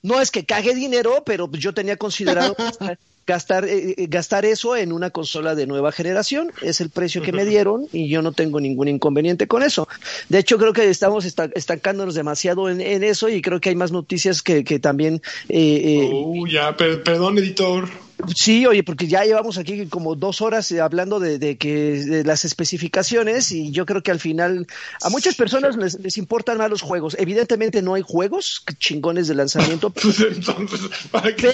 no 0.02 0.22
es 0.22 0.32
que 0.32 0.46
cague 0.46 0.76
dinero, 0.76 1.24
pero 1.26 1.50
yo 1.52 1.74
tenía 1.74 1.98
considerado 1.98 2.56
gastar, 3.28 3.66
eh, 3.66 3.96
eh, 3.98 4.08
gastar 4.08 4.46
eso 4.46 4.76
en 4.76 4.92
una 4.92 5.12
consola 5.12 5.56
de 5.56 5.68
nueva 5.68 5.92
generación. 5.92 6.52
Es 6.62 6.82
el 6.82 6.90
precio 6.90 7.22
que 7.22 7.32
me 7.32 7.46
dieron 7.54 7.88
y 7.92 8.10
yo 8.10 8.22
no 8.22 8.32
tengo 8.32 8.60
ningún 8.60 8.88
inconveniente 8.88 9.48
con 9.48 9.64
eso. 9.64 9.88
De 10.30 10.40
hecho, 10.40 10.58
creo 10.58 10.74
que 10.74 10.90
estamos 10.90 11.26
estancándonos 11.26 12.16
demasiado 12.16 12.70
en, 12.70 12.80
eso 13.04 13.30
y 13.30 13.42
creo 13.42 13.62
que 13.62 13.70
hay 13.70 13.76
más 13.76 13.92
noticias 13.92 14.42
que, 14.42 14.64
que 14.64 14.80
también... 14.80 15.22
Eh, 15.48 16.10
uh, 16.12 16.48
ya, 16.48 16.76
perdón, 16.76 17.38
editor. 17.38 17.90
Sí, 18.36 18.65
oye, 18.65 18.84
porque 18.84 19.08
ya 19.08 19.23
llevamos 19.23 19.58
aquí 19.58 19.88
como 19.88 20.15
dos 20.15 20.41
horas 20.41 20.71
eh, 20.71 20.82
hablando 20.82 21.19
de, 21.19 21.58
que 21.58 21.73
de 22.03 22.23
las 22.23 22.43
especificaciones 22.45 23.51
y 23.51 23.71
yo 23.71 23.86
creo 23.86 24.03
que 24.03 24.12
al 24.12 24.19
final 24.19 24.67
a 25.01 25.10
muchas 25.10 25.36
personas 25.36 25.77
les, 25.77 26.17
importan 26.17 26.58
más 26.58 26.69
los 26.69 26.82
juegos. 26.82 27.15
Evidentemente 27.17 27.82
no 27.82 27.93
hay 27.93 28.01
juegos 28.01 28.63
chingones 28.77 29.27
de 29.27 29.36
lanzamiento. 29.36 29.93
Pues 29.99 30.82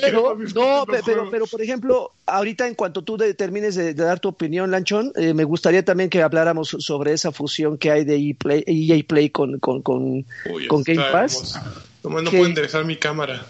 pero, 0.01 0.37
no, 0.55 0.85
pero, 0.85 1.29
pero, 1.29 1.47
por 1.47 1.61
ejemplo, 1.61 2.11
ahorita 2.25 2.67
en 2.67 2.75
cuanto 2.75 3.03
tú 3.03 3.17
termines 3.17 3.75
de, 3.75 3.93
dar 3.93 4.19
tu 4.19 4.29
opinión, 4.29 4.71
Lanchón, 4.71 5.11
eh, 5.15 5.33
me 5.33 5.43
gustaría 5.43 5.83
también 5.83 6.09
que 6.09 6.21
habláramos 6.21 6.75
sobre 6.79 7.13
esa 7.13 7.31
fusión 7.31 7.77
que 7.77 7.91
hay 7.91 8.03
de 8.03 8.15
EA 8.15 8.35
Play, 8.37 8.63
EA 8.65 9.03
Play 9.07 9.29
con, 9.29 9.59
con, 9.59 9.81
con, 9.81 10.25
con 10.67 10.83
Game 10.83 11.03
Pass. 11.11 11.59
No, 12.03 12.21
no 12.21 12.29
puedo 12.29 12.45
enderezar 12.45 12.85
mi 12.85 12.97
cámara. 12.97 13.45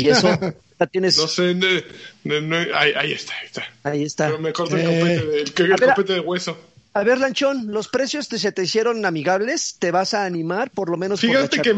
Y 0.00 0.08
eso... 0.08 0.38
No 0.80 1.28
sé, 1.28 1.50
ahí, 2.74 3.12
está, 3.12 3.34
ahí 3.34 3.44
está. 3.44 3.64
Ahí 3.82 4.02
está. 4.02 4.26
Pero 4.28 4.38
me 4.38 4.50
corto 4.50 4.78
el 4.78 4.86
eh, 4.86 5.44
copete, 5.78 6.14
de 6.14 6.20
hueso. 6.20 6.56
A 6.94 7.04
ver, 7.04 7.18
Lanchón, 7.18 7.70
¿los 7.70 7.88
precios 7.88 8.30
te, 8.30 8.38
se 8.38 8.50
te 8.50 8.62
hicieron 8.62 9.04
amigables? 9.04 9.76
¿Te 9.78 9.90
vas 9.90 10.14
a 10.14 10.24
animar 10.24 10.70
por 10.70 10.88
lo 10.88 10.96
menos? 10.96 11.20
Fíjate 11.20 11.60
que, 11.60 11.76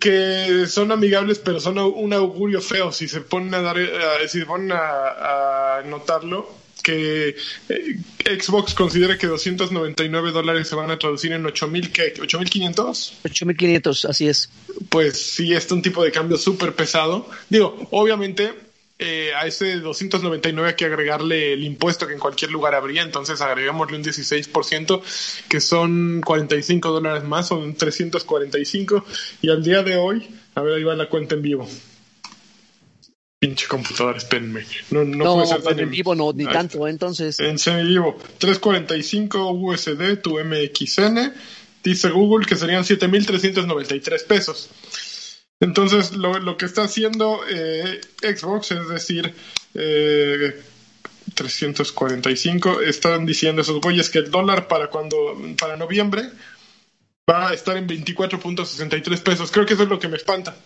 que 0.00 0.66
son 0.66 0.92
amigables, 0.92 1.40
pero 1.40 1.60
son 1.60 1.76
un 1.76 2.10
augurio 2.14 2.62
feo 2.62 2.90
si 2.90 3.06
se 3.06 3.20
ponen 3.20 3.52
a 3.52 3.60
dar, 3.60 3.76
si 4.26 4.40
se 4.40 4.46
ponen 4.46 4.72
a 4.72 5.82
notarlo 5.84 6.48
que 6.88 7.36
eh, 7.68 7.98
Xbox 8.40 8.72
considera 8.72 9.18
que 9.18 9.26
299 9.26 10.32
dólares 10.32 10.68
se 10.68 10.74
van 10.74 10.90
a 10.90 10.98
traducir 10.98 11.32
en 11.32 11.44
8.000, 11.44 11.92
¿qué? 11.92 12.14
¿8.500? 12.14 13.12
8.500, 13.24 14.08
así 14.08 14.26
es. 14.26 14.48
Pues 14.88 15.18
sí, 15.34 15.52
es 15.52 15.70
un 15.70 15.82
tipo 15.82 16.02
de 16.02 16.10
cambio 16.10 16.38
súper 16.38 16.74
pesado. 16.74 17.28
Digo, 17.50 17.86
obviamente 17.90 18.54
eh, 18.98 19.32
a 19.36 19.46
ese 19.46 19.80
299 19.80 20.70
hay 20.70 20.76
que 20.76 20.86
agregarle 20.86 21.52
el 21.52 21.62
impuesto 21.62 22.06
que 22.06 22.14
en 22.14 22.18
cualquier 22.18 22.52
lugar 22.52 22.74
habría, 22.74 23.02
entonces 23.02 23.42
agregámosle 23.42 23.98
un 23.98 24.04
16%, 24.04 25.02
que 25.46 25.60
son 25.60 26.22
45 26.24 26.90
dólares 26.90 27.24
más, 27.24 27.48
son 27.48 27.74
345, 27.74 29.04
y 29.42 29.50
al 29.50 29.62
día 29.62 29.82
de 29.82 29.96
hoy, 29.96 30.26
a 30.54 30.62
ver, 30.62 30.76
ahí 30.76 30.84
va 30.84 30.96
la 30.96 31.10
cuenta 31.10 31.34
en 31.34 31.42
vivo. 31.42 31.68
Pinche 33.40 33.68
computadora, 33.68 34.18
espérenme. 34.18 34.64
No, 34.90 35.04
no, 35.04 35.34
puede 35.34 35.46
ser 35.46 35.62
tan 35.62 35.78
en 35.78 35.90
vivo, 35.90 36.14
no, 36.14 36.32
ni 36.32 36.44
tanto, 36.44 36.88
entonces. 36.88 37.38
En 37.38 37.58
semi-vivo. 37.58 38.18
345 38.38 39.52
USD, 39.52 40.20
tu 40.20 40.38
MXN. 40.40 41.32
Dice 41.84 42.10
Google 42.10 42.46
que 42.46 42.56
serían 42.56 42.82
7.393 42.82 44.26
pesos. 44.26 44.70
Entonces, 45.60 46.12
lo, 46.16 46.40
lo 46.40 46.56
que 46.56 46.66
está 46.66 46.82
haciendo 46.82 47.40
eh, 47.48 48.00
Xbox, 48.22 48.72
es 48.72 48.88
decir, 48.88 49.32
eh, 49.74 50.60
345, 51.34 52.80
están 52.80 53.24
diciendo 53.24 53.62
esos 53.62 53.80
güeyes 53.80 54.10
que 54.10 54.18
el 54.18 54.32
dólar 54.32 54.66
para 54.66 54.88
cuando 54.88 55.16
para 55.56 55.76
noviembre 55.76 56.28
va 57.30 57.50
a 57.50 57.54
estar 57.54 57.76
en 57.76 57.86
24.63 57.86 59.22
pesos. 59.22 59.52
Creo 59.52 59.64
que 59.64 59.74
eso 59.74 59.84
es 59.84 59.88
lo 59.88 60.00
que 60.00 60.08
me 60.08 60.16
espanta. 60.16 60.56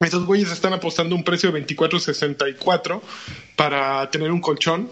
Esos 0.00 0.26
güeyes 0.26 0.50
están 0.50 0.72
apostando 0.72 1.14
un 1.14 1.24
precio 1.24 1.50
de 1.50 1.66
24.64 1.66 3.00
para 3.56 4.10
tener 4.10 4.30
un 4.30 4.40
colchón. 4.40 4.90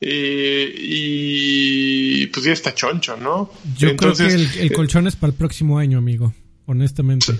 Eh, 0.00 0.74
y 0.76 2.26
pues 2.26 2.44
ya 2.44 2.52
está 2.52 2.74
choncho, 2.74 3.16
¿no? 3.16 3.52
Yo 3.76 3.88
Entonces, 3.88 4.34
creo 4.34 4.52
que 4.52 4.58
el, 4.58 4.64
el 4.64 4.72
colchón 4.72 5.06
es 5.06 5.14
para 5.14 5.30
el 5.30 5.38
próximo 5.38 5.78
año, 5.78 5.98
amigo 5.98 6.34
honestamente. 6.66 7.34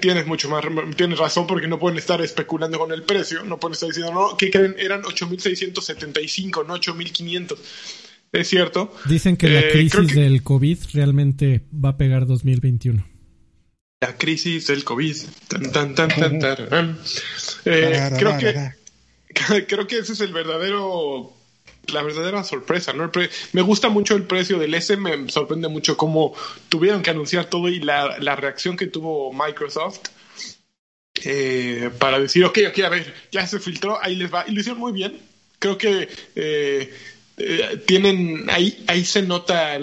Tienes, 0.00 0.26
mucho 0.26 0.48
más, 0.48 0.64
tienes 0.96 1.18
razón 1.18 1.46
porque 1.46 1.66
no 1.66 1.78
pueden 1.78 1.98
estar 1.98 2.20
especulando 2.20 2.78
con 2.78 2.92
el 2.92 3.02
precio, 3.02 3.44
no 3.44 3.58
pueden 3.58 3.74
estar 3.74 3.88
diciendo, 3.88 4.12
no, 4.12 4.36
que 4.36 4.50
creen? 4.50 4.74
Eran 4.78 5.02
8.675, 5.02 6.66
no 6.66 6.76
8.500. 6.76 7.56
Es 8.32 8.48
cierto. 8.48 8.94
Dicen 9.06 9.36
que 9.36 9.48
la 9.48 9.60
eh, 9.60 9.72
crisis 9.72 10.14
del 10.14 10.42
COVID 10.42 10.78
realmente 10.94 11.62
va 11.72 11.90
a 11.90 11.96
pegar 11.96 12.26
2021. 12.26 13.04
La 14.02 14.16
crisis 14.18 14.66
del 14.66 14.82
COVID. 14.82 15.16
Tan, 15.46 15.94
tan, 15.94 15.94
tan, 15.94 16.98
eh, 17.64 18.10
creo 18.18 18.36
que 18.36 18.72
creo 19.68 19.86
que 19.86 19.98
ese 19.98 20.14
es 20.14 20.20
el 20.20 20.32
verdadero 20.32 21.32
la 21.86 22.02
verdadera 22.02 22.42
sorpresa, 22.42 22.92
¿no? 22.92 23.12
Me 23.52 23.62
gusta 23.62 23.88
mucho 23.90 24.16
el 24.16 24.24
precio 24.24 24.58
del 24.58 24.74
S, 24.74 24.96
me 24.96 25.28
sorprende 25.30 25.68
mucho 25.68 25.96
cómo 25.96 26.34
tuvieron 26.68 27.00
que 27.02 27.10
anunciar 27.10 27.44
todo 27.44 27.68
y 27.68 27.78
la, 27.78 28.36
reacción 28.36 28.76
que 28.76 28.88
tuvo 28.88 29.32
Microsoft 29.32 30.00
eh, 31.24 31.90
para 32.00 32.18
decir, 32.18 32.44
ok, 32.44 32.58
ok, 32.70 32.78
a 32.80 32.88
ver, 32.88 33.14
ya 33.30 33.46
se 33.46 33.60
filtró, 33.60 34.02
ahí 34.02 34.16
les 34.16 34.34
va. 34.34 34.44
Y 34.48 34.52
lo 34.52 34.60
hicieron 34.60 34.80
muy 34.80 34.92
bien. 34.92 35.16
Creo 35.60 35.78
que 35.78 36.08
eh, 36.34 36.92
eh, 37.36 37.82
tienen, 37.86 38.50
ahí, 38.50 38.82
ahí 38.88 39.04
se 39.04 39.22
nota, 39.22 39.78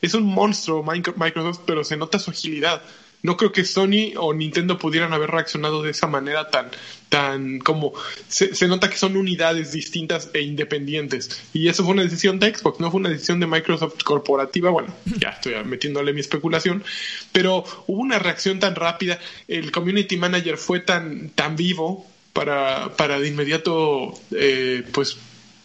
es 0.00 0.14
un 0.14 0.24
monstruo 0.24 0.82
Microsoft, 0.82 1.60
pero 1.66 1.84
se 1.84 1.98
nota 1.98 2.18
su 2.18 2.30
agilidad 2.30 2.82
no 3.22 3.36
creo 3.36 3.52
que 3.52 3.64
Sony 3.64 4.12
o 4.16 4.32
Nintendo 4.32 4.78
pudieran 4.78 5.12
haber 5.12 5.30
reaccionado 5.30 5.82
de 5.82 5.90
esa 5.90 6.06
manera 6.06 6.50
tan, 6.50 6.70
tan 7.08 7.58
como 7.58 7.92
se, 8.28 8.68
nota 8.68 8.90
que 8.90 8.96
son 8.96 9.16
unidades 9.16 9.72
distintas 9.72 10.30
e 10.32 10.42
independientes. 10.42 11.42
Y 11.52 11.68
eso 11.68 11.84
fue 11.84 11.94
una 11.94 12.02
decisión 12.02 12.38
de 12.38 12.54
Xbox, 12.54 12.80
no 12.80 12.90
fue 12.90 13.00
una 13.00 13.08
decisión 13.08 13.40
de 13.40 13.46
Microsoft 13.46 14.02
corporativa. 14.04 14.70
Bueno, 14.70 14.94
ya 15.18 15.30
estoy 15.30 15.54
metiéndole 15.64 16.12
mi 16.12 16.20
especulación, 16.20 16.84
pero 17.32 17.64
hubo 17.86 18.00
una 18.00 18.18
reacción 18.18 18.60
tan 18.60 18.74
rápida. 18.74 19.18
El 19.48 19.72
community 19.72 20.16
manager 20.16 20.56
fue 20.56 20.80
tan, 20.80 21.30
tan 21.30 21.56
vivo 21.56 22.06
para, 22.32 22.94
para 22.96 23.18
de 23.18 23.28
inmediato, 23.28 24.12
eh, 24.30 24.84
pues, 24.92 25.16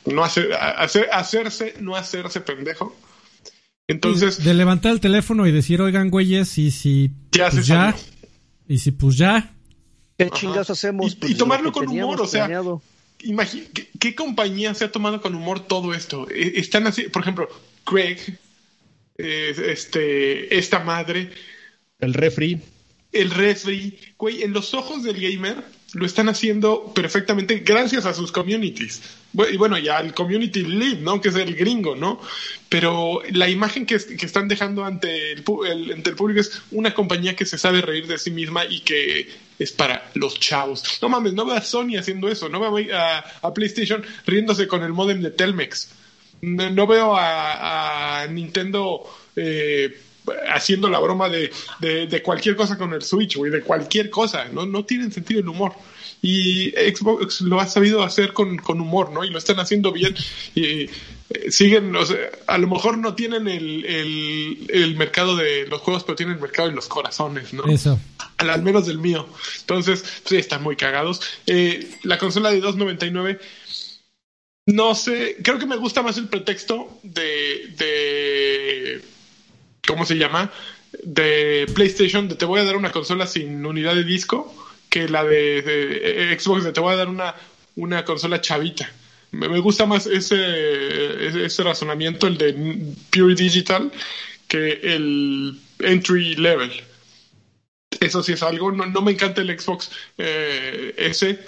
no 0.06 0.24
hacer, 0.24 0.54
hacer, 0.54 1.10
hacerse, 1.12 1.76
no 1.80 1.96
hacerse 1.96 2.42
pendejo 2.42 2.96
entonces. 3.88 4.44
De 4.44 4.54
levantar 4.54 4.92
el 4.94 5.00
teléfono 5.00 5.48
y 5.48 5.52
decir, 5.52 5.82
oigan, 5.82 6.10
güeyes, 6.10 6.58
y 6.58 6.72
si. 6.72 7.12
Ya 7.32 7.50
pues 7.50 7.68
ya. 7.68 7.96
Y 8.68 8.78
si 8.78 8.92
pues 8.92 9.18
ya. 9.18 9.54
¿Qué 10.18 10.30
chingas 10.30 10.70
hacemos? 10.70 11.12
y, 11.12 11.16
pues, 11.16 11.38
tomarlo 11.38 11.72
con 11.72 11.88
humor, 11.88 12.22
o 12.22 12.28
sea. 12.28 12.50
¿qué, 14.00 14.16
compañía 14.16 14.74
se 14.74 14.86
ha 14.86 14.92
tomado 14.92 15.22
con 15.22 15.36
humor 15.36 15.62
todo 15.62 15.94
esto? 15.94 16.28
E, 16.30 16.60
están 16.60 16.88
así, 16.88 17.04
por 17.04 17.22
ejemplo, 17.22 17.50
Craig, 17.86 18.18
este, 19.18 20.58
esta 20.58 20.80
madre. 20.80 21.32
El 22.00 22.14
refri. 22.14 22.62
El 23.12 23.32
refri. 23.32 24.00
Güey, 24.18 24.44
en 24.44 24.54
los 24.54 24.74
ojos 24.74 25.04
del 25.04 25.20
gamer 25.20 25.64
lo 25.94 26.06
están 26.06 26.30
haciendo 26.30 26.94
perfectamente 26.94 27.60
gracias 27.60 28.06
a 28.06 28.14
sus 28.14 28.32
communities. 28.32 29.02
Y 29.52 29.58
bueno, 29.58 29.78
ya 29.78 30.00
el 30.00 30.14
community 30.14 30.64
lead, 30.64 31.00
¿no? 31.00 31.20
Que 31.20 31.30
es 31.30 31.36
el 31.36 31.54
gringo, 31.56 31.96
¿no? 31.96 32.22
Pero 32.70 33.22
la 33.32 33.50
imagen 33.50 33.86
que, 33.86 33.96
están 33.96 34.48
dejando 34.48 34.86
ante 34.86 35.34
el, 35.34 35.44
público 35.44 36.40
es 36.40 36.62
una 36.72 36.94
compañía 36.94 37.36
que 37.36 37.46
se 37.46 37.58
sabe 37.58 37.82
reír 37.82 38.08
de 38.08 38.18
sí 38.18 38.32
misma 38.32 38.66
y 38.66 38.82
que 38.82 39.30
es 39.60 39.72
para 39.74 40.10
los 40.14 40.40
chavos. 40.40 40.84
No 41.02 41.10
mames, 41.10 41.34
no 41.34 41.46
veo 41.46 41.56
a 41.56 41.62
Sony 41.62 41.98
haciendo 42.00 42.30
eso, 42.30 42.48
no 42.48 42.60
veo 42.60 42.96
a, 42.96 43.54
PlayStation 43.54 44.04
riéndose 44.26 44.68
con 44.68 44.84
el 44.84 44.94
modem 44.94 45.22
de 45.22 45.32
Telmex. 45.32 45.90
No, 46.42 46.88
veo 46.88 47.16
a, 47.18 48.26
Nintendo 48.30 49.04
eh, 49.36 49.94
haciendo 50.50 50.90
la 50.90 51.00
broma 51.00 51.30
de, 51.30 51.52
de, 51.80 52.22
cualquier 52.22 52.56
cosa 52.56 52.78
con 52.78 52.94
el 52.94 53.02
Switch, 53.02 53.36
güey, 53.36 53.52
de 53.52 53.62
cualquier 53.62 54.10
cosa. 54.10 54.46
No, 54.52 54.66
no 54.66 54.86
tienen 54.86 55.12
sentido 55.12 55.42
el 55.42 55.48
humor. 55.48 55.74
Y 56.22 56.70
Xbox 56.72 57.42
lo 57.42 57.60
ha 57.60 57.66
sabido 57.66 58.04
hacer 58.04 58.32
con, 58.34 58.60
humor, 58.68 59.12
¿no? 59.12 59.24
Y 59.24 59.30
lo 59.30 59.40
están 59.40 59.60
haciendo 59.60 59.92
bien. 59.92 60.16
Y 60.54 60.82
eh, 60.84 60.90
siguen, 61.50 61.96
o 61.96 62.06
sea, 62.06 62.18
a 62.46 62.58
lo 62.60 62.68
mejor 62.68 62.98
no 63.00 63.16
tienen 63.16 63.48
el, 63.48 63.86
el, 64.70 64.96
mercado 64.96 65.36
de 65.36 65.66
los 65.68 65.82
juegos, 65.82 66.04
pero 66.04 66.16
tienen 66.16 66.36
el 66.36 66.42
mercado 66.42 66.70
de 66.70 66.76
los 66.76 66.88
corazones, 66.88 67.54
¿no? 67.54 67.66
Eso. 67.66 68.00
Al, 68.38 68.62
menos 68.62 68.86
del 68.86 69.00
mío. 69.00 69.28
Entonces, 69.62 70.04
sí, 70.26 70.38
están 70.38 70.62
muy 70.62 70.76
cagados. 70.76 71.22
Eh, 71.48 71.90
la 72.04 72.20
consola 72.20 72.52
de 72.52 72.62
299 72.62 73.40
no 74.68 74.94
sé, 74.96 75.38
creo 75.44 75.58
que 75.58 75.66
me 75.66 75.76
gusta 75.76 76.02
más 76.04 76.18
el 76.18 76.28
pretexto 76.28 77.00
de, 77.04 77.74
de 77.78 79.02
¿cómo 79.88 80.06
se 80.06 80.18
llama? 80.18 80.52
De 81.04 81.66
PlayStation, 81.74 82.28
de 82.28 82.36
te 82.36 82.46
voy 82.46 82.60
a 82.60 82.66
dar 82.66 82.76
una 82.76 82.92
consola 82.92 83.28
sin 83.28 83.66
unidad 83.66 83.96
de 83.96 84.04
disco, 84.04 84.54
que 84.90 85.08
la 85.08 85.24
de, 85.24 86.38
Xbox, 86.38 86.64
de 86.64 86.74
te 86.74 86.80
voy 86.80 86.94
a 86.94 86.98
dar 86.98 87.10
una, 87.10 87.36
una 87.76 88.04
consola 88.04 88.42
chavita. 88.42 88.92
Me, 89.32 89.60
gusta 89.60 89.86
más 89.86 90.08
ese, 90.08 91.46
ese 91.46 91.64
razonamiento, 91.64 92.28
el 92.28 92.38
de 92.38 92.54
Pure 93.10 93.36
Digital, 93.36 93.92
que 94.48 94.80
el 94.84 95.58
entry 95.80 96.36
level. 96.36 96.72
Eso 98.02 98.22
sí 98.22 98.34
es 98.34 98.44
algo. 98.44 98.72
No, 98.72 99.02
me 99.02 99.12
encanta 99.12 99.42
el 99.42 99.58
Xbox 99.58 99.92
eh, 100.18 100.94
S. 100.98 101.40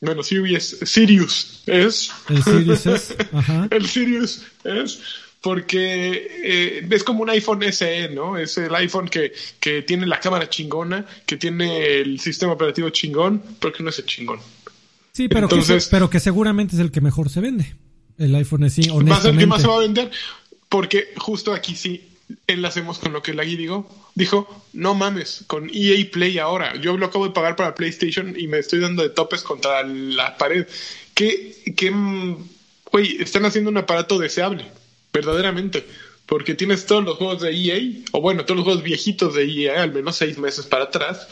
Bueno, 0.00 0.24
Sirius, 0.24 0.78
Sirius 0.82 1.62
es. 1.66 2.10
El 2.28 2.42
Sirius 2.42 2.86
es. 2.86 3.16
el 3.70 3.86
Sirius 3.86 4.42
es 4.64 5.00
porque 5.40 6.28
eh, 6.44 6.88
es 6.90 7.04
como 7.04 7.22
un 7.22 7.30
iPhone 7.30 7.62
SE, 7.72 8.08
¿no? 8.08 8.36
Es 8.36 8.58
el 8.58 8.74
iPhone 8.74 9.08
que, 9.08 9.32
que 9.60 9.82
tiene 9.82 10.06
la 10.06 10.20
cámara 10.20 10.48
chingona, 10.48 11.06
que 11.26 11.36
tiene 11.36 12.00
el 12.00 12.18
sistema 12.20 12.52
operativo 12.52 12.90
chingón, 12.90 13.42
pero 13.60 13.72
que 13.72 13.82
no 13.82 13.90
es 13.90 13.98
el 13.98 14.06
chingón. 14.06 14.40
Sí, 15.12 15.28
pero, 15.28 15.48
que, 15.48 15.78
pero 15.90 16.10
que 16.10 16.20
seguramente 16.20 16.74
es 16.74 16.80
el 16.80 16.90
que 16.90 17.00
mejor 17.00 17.30
se 17.30 17.40
vende. 17.40 17.74
El 18.18 18.34
iPhone 18.34 18.68
SE, 18.68 18.90
honestamente. 18.90 19.10
Va 19.10 19.18
a 19.18 19.30
el 19.30 19.38
que 19.38 19.46
más 19.46 19.62
se 19.62 19.68
va 19.68 19.76
a 19.76 19.80
vender, 19.80 20.10
porque 20.68 21.12
justo 21.16 21.54
aquí 21.54 21.76
sí 21.76 22.04
enlacemos 22.46 22.98
con 22.98 23.12
lo 23.12 23.22
que 23.22 23.32
Lagui 23.32 23.56
digo. 23.56 23.88
Dijo, 24.14 24.64
no 24.72 24.94
mames, 24.94 25.44
con 25.46 25.70
EA 25.72 26.04
Play 26.10 26.38
ahora. 26.38 26.74
Yo 26.80 26.96
lo 26.96 27.06
acabo 27.06 27.26
de 27.26 27.32
pagar 27.32 27.54
para 27.54 27.76
PlayStation 27.76 28.34
y 28.36 28.48
me 28.48 28.58
estoy 28.58 28.80
dando 28.80 29.04
de 29.04 29.10
topes 29.10 29.42
contra 29.42 29.84
la 29.84 30.36
pared. 30.36 30.66
¿Qué, 31.14 31.56
qué, 31.76 31.92
güey, 32.90 33.22
están 33.22 33.44
haciendo 33.44 33.70
un 33.70 33.78
aparato 33.78 34.18
deseable 34.18 34.66
verdaderamente. 35.12 35.86
Porque 36.26 36.54
tienes 36.54 36.84
todos 36.84 37.04
los 37.04 37.16
juegos 37.16 37.40
de 37.40 37.50
EA, 37.50 38.02
o 38.12 38.20
bueno, 38.20 38.44
todos 38.44 38.56
los 38.56 38.64
juegos 38.64 38.82
viejitos 38.82 39.34
de 39.34 39.44
EA, 39.44 39.82
al 39.82 39.92
menos 39.92 40.16
seis 40.16 40.36
meses 40.38 40.66
para 40.66 40.84
atrás, 40.84 41.26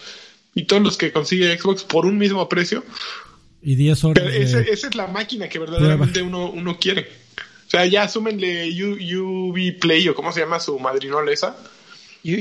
y 0.54 0.64
todos 0.64 0.82
los 0.82 0.96
que 0.96 1.12
consigue 1.12 1.56
Xbox 1.58 1.84
por 1.84 2.06
un 2.06 2.16
mismo 2.16 2.48
precio. 2.48 2.82
Y 3.62 3.74
10 3.74 4.04
horas. 4.04 4.34
esa 4.34 4.60
es 4.60 4.94
la 4.94 5.06
máquina 5.06 5.48
que 5.48 5.58
verdaderamente 5.58 6.22
uno, 6.22 6.50
uno 6.50 6.78
quiere. 6.78 7.08
O 7.66 7.70
sea, 7.70 7.84
ya 7.84 8.04
asúmenle 8.04 8.70
UV 8.80 9.78
Play 9.80 10.08
o 10.08 10.14
cómo 10.14 10.32
se 10.32 10.40
llama 10.40 10.60
su 10.60 10.78
madrinola 10.78 11.32
esa. 11.32 11.56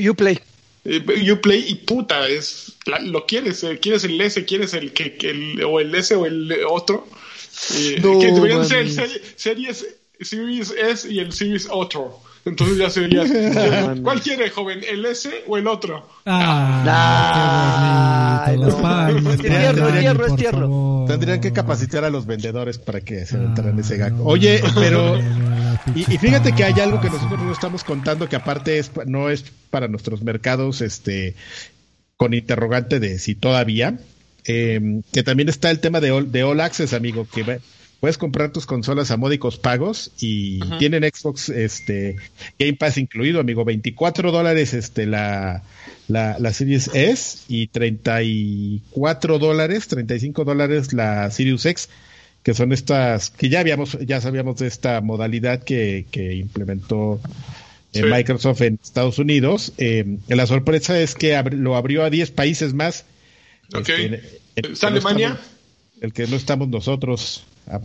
Uplay. 0.09 0.39
Eh, 0.83 1.31
Uplay 1.31 1.65
y 1.67 1.75
puta, 1.75 2.27
es 2.29 2.73
lo 3.01 3.25
quieres, 3.25 3.63
eh, 3.63 3.79
quieres 3.79 4.03
el 4.03 4.21
S, 4.21 4.45
quieres 4.45 4.73
el 4.75 4.93
que, 4.93 5.17
el, 5.21 5.63
o 5.63 5.79
el 5.79 5.93
S 5.95 6.13
o 6.15 6.25
el 6.25 6.53
otro. 6.69 7.07
Eh, 7.73 7.99
que 8.01 8.31
deberían 8.31 8.65
ser 8.65 8.87
series 9.35 9.87
Series 10.21 10.71
S 10.71 11.11
y 11.11 11.19
el 11.19 11.31
Series 11.33 11.67
otro. 11.69 12.21
Entonces 12.45 12.77
ya 12.77 12.89
sería. 12.91 13.23
¿Cuál 14.03 14.21
quiere, 14.21 14.49
joven? 14.51 14.81
¿El 14.87 15.03
S 15.05 15.43
o 15.47 15.57
el 15.57 15.65
otro? 15.67 16.07
Ah, 16.27 17.65
es 18.47 18.59
tierro, 19.41 19.89
es 20.25 20.35
tierro, 20.35 21.05
Tendrían 21.07 21.41
que 21.41 21.51
capacitar 21.51 22.03
a 22.05 22.11
los 22.11 22.27
vendedores 22.27 22.77
para 22.77 23.01
que 23.01 23.25
se 23.25 23.37
entraran 23.37 23.79
ese 23.79 23.97
gag. 23.97 24.13
Oye, 24.23 24.61
pero. 24.75 25.19
Y, 25.95 26.03
fíjate 26.03 26.53
que 26.53 26.63
hay 26.63 26.79
algo 26.79 27.01
que 27.01 27.09
nosotros 27.09 27.41
no 27.41 27.51
estamos 27.51 27.83
contando 27.83 28.29
que 28.29 28.35
aparte 28.35 28.77
es, 28.77 28.91
no 29.07 29.29
es 29.29 29.43
para 29.71 29.87
nuestros 29.87 30.21
mercados 30.21 30.81
este 30.81 31.35
con 32.15 32.33
interrogante 32.35 32.99
de 32.99 33.17
si 33.17 33.33
todavía. 33.35 33.97
Eh, 34.47 35.01
que 35.11 35.23
también 35.23 35.49
está 35.49 35.71
el 35.71 35.79
tema 35.79 35.99
de 35.99 36.11
All, 36.11 36.31
de 36.31 36.43
All 36.43 36.61
Access, 36.61 36.93
amigo, 36.93 37.27
que 37.33 37.59
puedes 37.99 38.17
comprar 38.17 38.51
tus 38.51 38.65
consolas 38.65 39.11
a 39.11 39.17
módicos 39.17 39.57
pagos 39.57 40.11
y 40.19 40.59
tienen 40.79 41.03
Xbox 41.03 41.49
este 41.49 42.17
Game 42.59 42.73
Pass 42.73 42.97
incluido, 42.97 43.39
amigo, 43.39 43.65
24 43.65 44.31
dólares 44.31 44.73
este 44.73 45.05
la, 45.05 45.63
la, 46.07 46.37
la 46.39 46.53
Series 46.53 46.89
S 46.93 47.39
y 47.47 47.67
34 47.67 49.39
dólares, 49.39 49.87
35 49.87 50.43
dólares 50.43 50.93
la 50.93 51.31
Series 51.31 51.65
X, 51.65 51.89
que 52.43 52.53
son 52.53 52.71
estas, 52.73 53.31
que 53.31 53.49
ya 53.49 53.59
habíamos, 53.59 53.97
ya 53.99 54.21
sabíamos 54.21 54.57
de 54.57 54.67
esta 54.67 55.01
modalidad 55.01 55.63
que, 55.63 56.05
que 56.11 56.35
implementó 56.35 57.19
eh, 57.93 58.03
Microsoft 58.03 58.61
en 58.61 58.79
Estados 58.83 59.19
Unidos. 59.19 59.73
Eh, 59.77 60.17
la 60.27 60.45
sorpresa 60.45 60.99
es 60.99 61.15
que 61.15 61.41
lo 61.51 61.75
abrió 61.75 62.03
a 62.03 62.09
10 62.09 62.31
países 62.31 62.73
más. 62.73 63.05
Ok. 63.73 63.89
Este, 63.89 64.39
¿Es 64.55 64.83
Alemania? 64.83 65.39
el 66.01 66.13
que 66.13 66.27
no 66.27 66.35
estamos 66.35 66.67
nosotros. 66.67 67.43
Ah, 67.67 67.79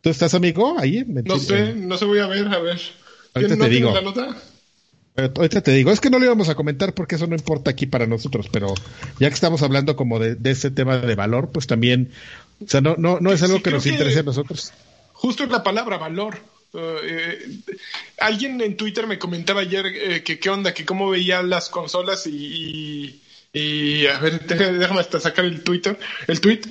¿Tú 0.00 0.10
estás, 0.10 0.34
amigo? 0.34 0.78
Ahí. 0.78 1.04
No 1.06 1.38
sé, 1.38 1.74
no 1.74 1.96
se 1.96 2.04
voy 2.04 2.18
a 2.18 2.26
ver, 2.26 2.46
a 2.48 2.58
ver. 2.58 2.80
Ahorita 3.34 3.56
te 3.56 3.68
digo. 3.68 3.94
Ahorita 5.16 5.60
te 5.62 5.70
digo, 5.70 5.92
es 5.92 6.00
que 6.00 6.10
no 6.10 6.18
lo 6.18 6.24
íbamos 6.24 6.48
a 6.48 6.56
comentar 6.56 6.92
porque 6.92 7.14
eso 7.14 7.28
no 7.28 7.36
importa 7.36 7.70
aquí 7.70 7.86
para 7.86 8.06
nosotros, 8.06 8.48
pero 8.50 8.74
ya 9.20 9.28
que 9.28 9.34
estamos 9.34 9.62
hablando 9.62 9.94
como 9.94 10.18
de, 10.18 10.34
de 10.34 10.50
ese 10.50 10.72
tema 10.72 10.98
de 10.98 11.14
valor, 11.14 11.50
pues 11.52 11.68
también, 11.68 12.10
o 12.64 12.68
sea, 12.68 12.80
no, 12.80 12.96
no, 12.98 13.20
no 13.20 13.32
es 13.32 13.40
algo 13.44 13.62
que 13.62 13.70
nos 13.70 13.86
interese 13.86 14.20
a 14.20 14.22
nosotros. 14.24 14.72
Justo 15.12 15.44
es 15.44 15.50
la 15.50 15.62
palabra 15.62 15.98
valor. 15.98 16.38
Eh, 16.74 17.60
alguien 18.18 18.60
en 18.60 18.76
Twitter 18.76 19.06
me 19.06 19.18
comentaba 19.18 19.60
ayer 19.60 19.86
eh, 19.86 20.22
que 20.24 20.40
qué 20.40 20.50
onda, 20.50 20.74
que 20.74 20.84
cómo 20.84 21.08
veía 21.08 21.40
las 21.42 21.68
consolas 21.68 22.26
y, 22.26 23.22
y, 23.52 24.06
a 24.08 24.18
ver, 24.18 24.44
déjame 24.46 25.00
hasta 25.00 25.20
sacar 25.20 25.44
el 25.44 25.62
Twitter, 25.62 25.96
el 26.26 26.40
tweet. 26.40 26.62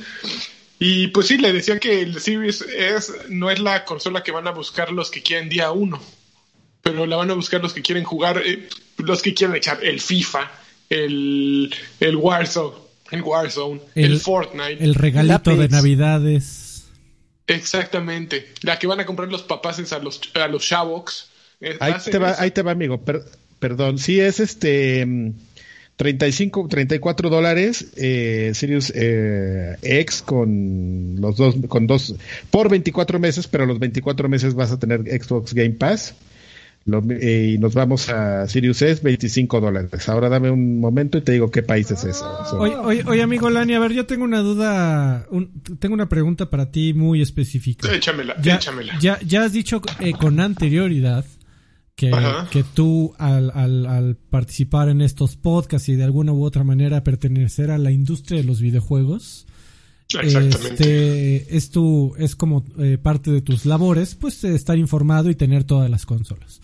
Y 0.86 1.08
pues 1.08 1.28
sí, 1.28 1.38
le 1.38 1.54
decía 1.54 1.80
que 1.80 2.02
el 2.02 2.20
Series 2.20 2.60
S 2.62 3.14
no 3.30 3.50
es 3.50 3.58
la 3.60 3.86
consola 3.86 4.22
que 4.22 4.34
van 4.34 4.50
a 4.50 4.52
buscar 4.52 4.92
los 4.92 5.10
que 5.10 5.24
quieren 5.24 5.48
día 5.48 5.72
uno, 5.72 6.02
pero 6.82 7.06
la 7.06 7.16
van 7.16 7.32
a 7.32 7.36
buscar 7.36 7.62
los 7.62 7.72
que 7.72 7.82
quieren 7.82 8.04
jugar, 8.04 8.42
eh, 8.46 8.68
los 8.98 9.22
que 9.22 9.34
quieren 9.34 9.56
echar 9.56 9.82
el 9.82 10.02
FIFA, 10.02 10.52
el, 10.90 11.74
el 12.02 12.16
Warzone, 12.18 12.76
el 13.12 13.22
Warzone, 13.22 13.80
el, 13.96 14.20
Fortnite. 14.20 14.84
El 14.84 14.96
regalito 14.96 15.56
de 15.56 15.70
Navidades. 15.70 16.90
Exactamente. 17.48 18.52
La 18.60 18.78
que 18.78 18.86
van 18.86 19.00
a 19.00 19.06
comprar 19.06 19.30
los 19.30 19.44
papás 19.44 19.80
a 19.94 20.00
los, 20.00 20.20
a 20.34 20.50
los 20.50 20.64
Shavox. 20.64 21.30
Ahí 21.80 21.94
te, 22.04 22.18
va, 22.18 22.36
ahí 22.38 22.52
te 22.52 22.62
va, 22.62 22.72
amigo. 22.72 23.02
perdón. 23.58 24.00
Sí, 24.00 24.20
es 24.20 24.42
este. 24.42 25.08
35, 25.96 26.68
34 26.70 27.30
dólares 27.30 27.92
eh, 27.96 28.52
Sirius 28.56 28.92
eh, 28.96 29.78
X 29.82 30.24
con 30.24 31.16
los 31.20 31.38
dos, 31.38 31.56
con 31.68 31.88
dos, 31.88 32.16
por 32.50 32.70
24 32.70 33.20
meses, 33.20 33.48
pero 33.48 33.66
los 33.66 33.80
24 33.80 34.28
meses 34.28 34.56
vas 34.56 34.72
a 34.72 34.80
tener 34.80 35.02
Xbox 35.02 35.54
Game 35.54 35.72
Pass. 35.72 36.16
Eh, 36.86 37.54
y 37.54 37.58
nos 37.60 37.74
vamos 37.74 38.10
a 38.10 38.46
Sirius 38.48 38.82
S, 38.82 39.02
25 39.02 39.62
dólares. 39.62 40.10
Ahora 40.10 40.28
dame 40.28 40.52
un 40.52 40.82
momento 40.82 41.18
y 41.18 41.22
te 41.22 41.32
digo 41.32 41.50
qué 41.50 41.64
país 41.64 41.90
es 41.92 42.04
ese. 42.04 42.24
Oye, 42.56 43.22
amigo 43.22 43.50
Lani, 43.50 43.74
a 43.74 43.80
ver, 43.80 43.94
yo 43.94 44.06
tengo 44.06 44.26
una 44.26 44.40
duda, 44.40 45.26
tengo 45.80 45.94
una 45.94 46.10
pregunta 46.10 46.50
para 46.50 46.72
ti 46.72 46.94
muy 46.94 47.22
específica. 47.22 47.90
Échamela, 47.94 48.36
ya, 48.42 48.56
échamela. 48.56 49.00
Ya, 49.00 49.18
ya 49.22 49.44
has 49.44 49.54
dicho 49.54 49.82
eh, 50.02 50.12
con 50.12 50.42
anterioridad 50.42 51.24
que, 51.96 52.12
que 52.52 52.64
tú 52.64 53.14
al, 53.18 53.52
al, 53.52 54.18
participar 54.30 54.90
en 54.90 55.02
estos 55.02 55.36
podcasts 55.36 55.90
y 55.90 55.96
de 55.96 56.04
alguna 56.04 56.34
u 56.34 56.44
otra 56.44 56.64
manera 56.64 57.04
pertenecer 57.04 57.72
a 57.72 57.78
la 57.78 57.92
industria 57.92 58.42
de 58.42 58.46
los 58.46 58.62
videojuegos, 58.62 59.46
este, 60.22 61.56
es, 61.56 61.70
tu, 61.70 62.14
es 62.18 62.36
como 62.36 62.66
eh, 62.80 62.98
parte 63.02 63.32
de 63.32 63.42
tus 63.42 63.66
labores, 63.66 64.16
pues 64.16 64.44
estar 64.44 64.78
informado 64.78 65.30
y 65.30 65.36
tener 65.36 65.64
todas 65.64 65.90
las 65.90 66.06
consolas. 66.06 66.62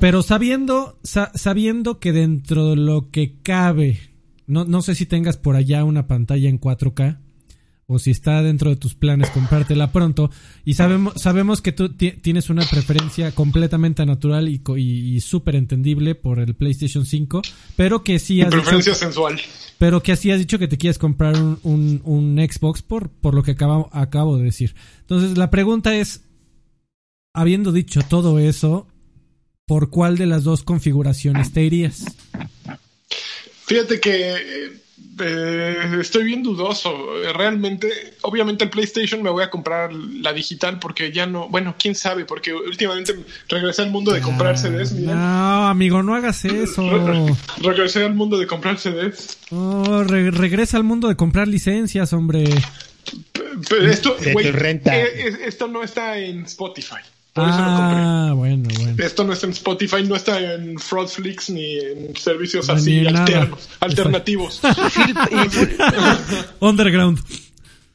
Pero 0.00 0.22
sabiendo, 0.22 0.98
sabiendo 1.02 2.00
que 2.00 2.12
dentro 2.12 2.70
de 2.70 2.76
lo 2.76 3.10
que 3.10 3.40
cabe, 3.42 4.00
no, 4.46 4.64
no 4.64 4.82
sé 4.82 4.94
si 4.94 5.06
tengas 5.06 5.36
por 5.36 5.56
allá 5.56 5.84
una 5.84 6.08
pantalla 6.08 6.48
en 6.48 6.60
4K 6.60 7.18
o 7.92 7.98
si 7.98 8.10
está 8.10 8.42
dentro 8.42 8.70
de 8.70 8.76
tus 8.76 8.94
planes 8.94 9.30
comprártela 9.30 9.92
pronto 9.92 10.30
y 10.64 10.74
sabemos 10.74 11.14
sabemos 11.16 11.60
que 11.60 11.72
tú 11.72 11.90
tienes 11.90 12.48
una 12.48 12.64
preferencia 12.64 13.32
completamente 13.32 14.06
natural 14.06 14.48
y, 14.48 14.62
y, 14.76 15.20
súper 15.20 15.56
entendible 15.56 16.14
por 16.14 16.40
el 16.40 16.54
PlayStation 16.54 17.04
5, 17.04 17.42
pero 17.76 18.02
que 18.02 18.18
sí 18.18 18.40
has 18.40 18.50
preferencia 18.50 18.94
sensual. 18.94 19.40
Pero 19.78 20.02
que 20.02 20.12
así 20.12 20.30
has 20.30 20.38
dicho 20.38 20.58
que 20.58 20.68
te 20.68 20.78
quieres 20.78 20.98
comprar 20.98 21.36
un, 21.36 21.58
un, 21.62 22.00
un 22.04 22.36
Xbox 22.38 22.82
por, 22.82 23.10
por 23.10 23.34
lo 23.34 23.42
que 23.42 23.52
acabo, 23.52 23.90
acabo 23.92 24.38
de 24.38 24.44
decir. 24.44 24.74
Entonces 25.00 25.36
la 25.36 25.50
pregunta 25.50 25.94
es, 25.94 26.22
habiendo 27.34 27.72
dicho 27.72 28.00
todo 28.08 28.38
eso, 28.38 28.86
¿por 29.66 29.90
cuál 29.90 30.16
de 30.16 30.26
las 30.26 30.44
dos 30.44 30.62
configuraciones 30.62 31.52
te 31.52 31.62
irías? 31.64 32.04
Fíjate 33.66 34.00
que 34.00 34.81
eh, 35.20 35.98
estoy 36.00 36.24
bien 36.24 36.42
dudoso. 36.42 36.94
Realmente, 37.34 38.14
obviamente 38.22 38.64
el 38.64 38.70
PlayStation 38.70 39.22
me 39.22 39.30
voy 39.30 39.42
a 39.42 39.50
comprar 39.50 39.92
la 39.92 40.32
digital 40.32 40.78
porque 40.78 41.12
ya 41.12 41.26
no, 41.26 41.48
bueno, 41.48 41.74
quién 41.78 41.94
sabe, 41.94 42.24
porque 42.24 42.54
últimamente 42.54 43.14
regresé 43.48 43.82
al 43.82 43.90
mundo 43.90 44.12
de 44.12 44.20
comprar 44.20 44.58
CDs. 44.58 44.92
No, 44.92 45.68
amigo, 45.68 46.02
no 46.02 46.14
hagas 46.14 46.44
eso. 46.44 46.82
regresé 47.58 48.04
al 48.04 48.14
mundo 48.14 48.38
de 48.38 48.46
comprar 48.46 48.78
CDs. 48.78 49.38
Oh, 49.50 50.04
regresa 50.04 50.76
al 50.76 50.84
mundo 50.84 51.08
de 51.08 51.16
comprar 51.16 51.48
licencias, 51.48 52.12
hombre. 52.12 52.44
Pero 53.68 53.90
esto, 53.90 54.16
renta. 54.52 54.98
Eh, 54.98 55.40
esto 55.44 55.68
no 55.68 55.82
está 55.82 56.18
en 56.18 56.44
Spotify 56.44 57.00
ah, 57.36 58.32
bueno, 58.34 58.68
bueno. 58.74 59.02
Esto 59.02 59.24
no 59.24 59.32
está 59.32 59.46
en 59.46 59.52
Spotify, 59.52 60.02
no 60.04 60.16
está 60.16 60.38
en 60.54 60.78
Fraudflix 60.78 61.50
ni 61.50 61.78
en 61.78 62.16
servicios 62.16 62.68
así 62.68 63.04
alternativos. 63.80 64.60
Underground. 66.60 67.18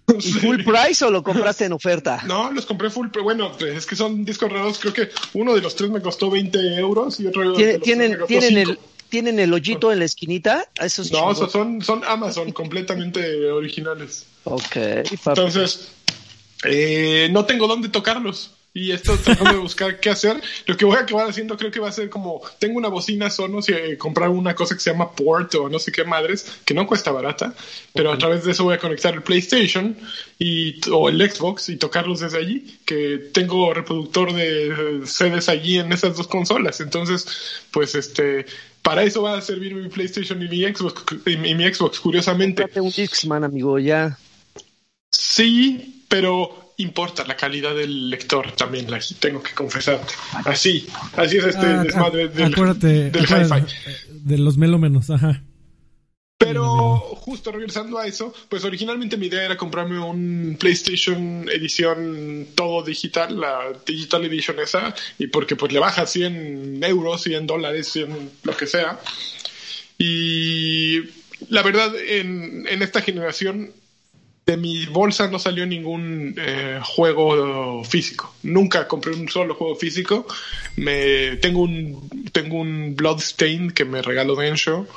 ¿Y 0.19 0.31
full 0.31 0.63
price 0.63 1.03
o 1.03 1.11
lo 1.11 1.21
compraste 1.21 1.65
en 1.65 1.73
oferta? 1.73 2.23
No, 2.25 2.49
los 2.51 2.65
compré 2.65 2.89
full, 2.89 3.07
pero 3.11 3.23
bueno, 3.25 3.51
es 3.59 3.85
que 3.85 3.95
son 3.97 4.23
discos 4.23 4.49
raros. 4.49 4.79
Creo 4.79 4.93
que 4.93 5.09
uno 5.33 5.53
de 5.53 5.61
los 5.61 5.75
tres 5.75 5.89
me 5.89 6.01
costó 6.01 6.29
20 6.31 6.75
euros 6.75 7.19
y 7.19 7.27
otro 7.27 7.51
de 7.53 7.79
tienen, 7.79 8.17
tienen 8.25 8.57
el 8.57 8.79
¿Tienen 9.09 9.39
el 9.39 9.53
hoyito 9.53 9.91
en 9.91 9.99
la 9.99 10.05
esquinita? 10.05 10.67
Esos 10.75 11.11
no, 11.11 11.33
son, 11.33 11.81
son 11.81 12.03
Amazon, 12.05 12.51
completamente 12.53 13.49
originales. 13.49 14.25
Ok. 14.43 14.75
Entonces, 15.25 15.91
eh, 16.65 17.29
no 17.31 17.45
tengo 17.45 17.67
dónde 17.67 17.89
tocarlos 17.89 18.51
y 18.74 18.91
esto 18.91 19.18
tratando 19.18 19.53
de 19.53 19.59
buscar 19.59 19.99
qué 19.99 20.09
hacer. 20.09 20.41
Lo 20.65 20.78
que 20.78 20.86
voy 20.86 20.97
a 20.97 21.01
acabar 21.01 21.30
haciendo 21.30 21.57
creo 21.57 21.72
que 21.72 21.80
va 21.80 21.89
a 21.89 21.91
ser 21.91 22.09
como, 22.09 22.41
tengo 22.59 22.78
una 22.78 22.89
bocina 22.89 23.30
Sonos 23.30 23.70
y 23.70 23.74
eh, 23.74 23.97
comprar 23.97 24.30
una 24.30 24.53
cosa 24.53 24.76
que 24.76 24.82
se 24.82 24.91
llama 24.91 25.11
Port 25.11 25.55
o 25.55 25.70
no 25.70 25.80
sé 25.80 25.91
qué 25.91 26.03
madres, 26.03 26.59
que 26.63 26.74
no 26.74 26.86
cuesta 26.86 27.11
barata, 27.11 27.55
pero 27.93 28.11
a 28.11 28.18
través 28.18 28.43
de 28.43 28.51
eso 28.51 28.63
voy 28.63 28.76
a 28.76 28.80
conectar 28.80 29.13
el 29.13 29.24
PlayStation 29.24 29.97
y, 30.38 30.80
o 30.91 31.09
el 31.09 31.20
Xbox 31.30 31.70
y 31.70 31.78
tocarlos 31.78 32.20
desde 32.20 32.38
allí, 32.38 32.80
que 32.86 33.18
tengo 33.34 33.74
reproductor 33.74 34.34
de 34.34 35.01
sedes 35.05 35.49
allí 35.49 35.80
en 35.80 35.91
esas 35.91 36.15
dos 36.15 36.28
consolas. 36.28 36.80
Entonces, 36.80 37.26
pues 37.72 37.95
este, 37.95 38.45
para 38.82 39.03
eso 39.03 39.24
va 39.24 39.38
a 39.38 39.41
servir 39.41 39.76
mi 39.76 39.89
PlayStation 39.89 40.41
y 40.41 40.47
mi 40.47 40.63
Xbox, 40.63 41.03
y 41.26 41.36
mi, 41.36 41.74
Xbox 41.74 41.99
curiosamente. 41.99 42.70
un 42.76 42.93
X-Man, 42.95 43.43
amigo, 43.43 43.80
ya. 43.80 44.18
Sí, 45.11 46.03
pero 46.07 46.66
importa 46.78 47.25
la 47.25 47.36
calidad 47.36 47.75
del 47.75 48.09
lector 48.09 48.51
también, 48.53 48.89
la, 48.89 48.99
tengo 49.19 49.41
que 49.41 49.53
confesar. 49.53 49.99
Así, 50.45 50.88
así 51.15 51.38
es 51.38 51.45
este 51.45 51.65
ah, 51.65 51.84
desmadre 51.84 52.28
del, 52.30 52.53
acuérdate, 52.53 53.09
del 53.09 53.23
hi-fi. 53.23 53.65
De 54.11 54.38
los 54.38 54.57
melómenos, 54.57 55.09
ajá. 55.09 55.43
Pero 56.39 56.99
justo 56.99 57.51
regresando 57.51 57.97
a 57.97 58.05
eso, 58.05 58.32
pues 58.47 58.63
originalmente 58.63 59.17
mi 59.17 59.25
idea 59.25 59.43
era 59.43 59.57
comprarme 59.57 59.99
un 59.99 60.55
PlayStation 60.59 61.49
edición 61.49 62.47
todo 62.53 62.84
digital, 62.84 63.39
la 63.39 63.73
Digital 63.86 64.23
Edition 64.25 64.59
esa, 64.59 64.93
y 65.17 65.28
porque 65.28 65.55
pues 65.55 65.73
le 65.73 65.80
baja 65.80 66.05
100 66.05 66.84
euros, 66.84 67.23
100 67.23 67.47
dólares, 67.47 67.88
100 67.91 68.32
lo 68.43 68.55
que 68.55 68.67
sea. 68.67 68.99
Y 69.97 70.99
la 71.49 71.63
verdad, 71.63 71.91
en, 71.99 72.67
en 72.67 72.84
esta 72.84 73.01
generación 73.01 73.71
de 74.47 74.55
mi 74.55 74.85
bolsa 74.85 75.27
no 75.27 75.39
salió 75.39 75.65
ningún 75.65 76.33
eh, 76.37 76.79
juego 76.81 77.83
físico. 77.83 78.33
Nunca 78.43 78.87
compré 78.87 79.13
un 79.13 79.27
solo 79.27 79.55
juego 79.55 79.75
físico. 79.75 80.25
Me, 80.77 81.35
tengo 81.35 81.61
un 81.61 82.09
tengo 82.31 82.55
un 82.55 82.95
Bloodstain 82.95 83.71
que 83.71 83.83
me 83.83 84.01
regaló 84.01 84.37
Densho. 84.37 84.87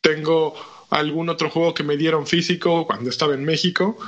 Tengo 0.00 0.54
algún 0.90 1.28
otro 1.28 1.50
juego 1.50 1.74
que 1.74 1.82
me 1.82 1.96
dieron 1.96 2.28
físico 2.28 2.86
cuando 2.86 3.10
estaba 3.10 3.34
en 3.34 3.44
México, 3.44 3.98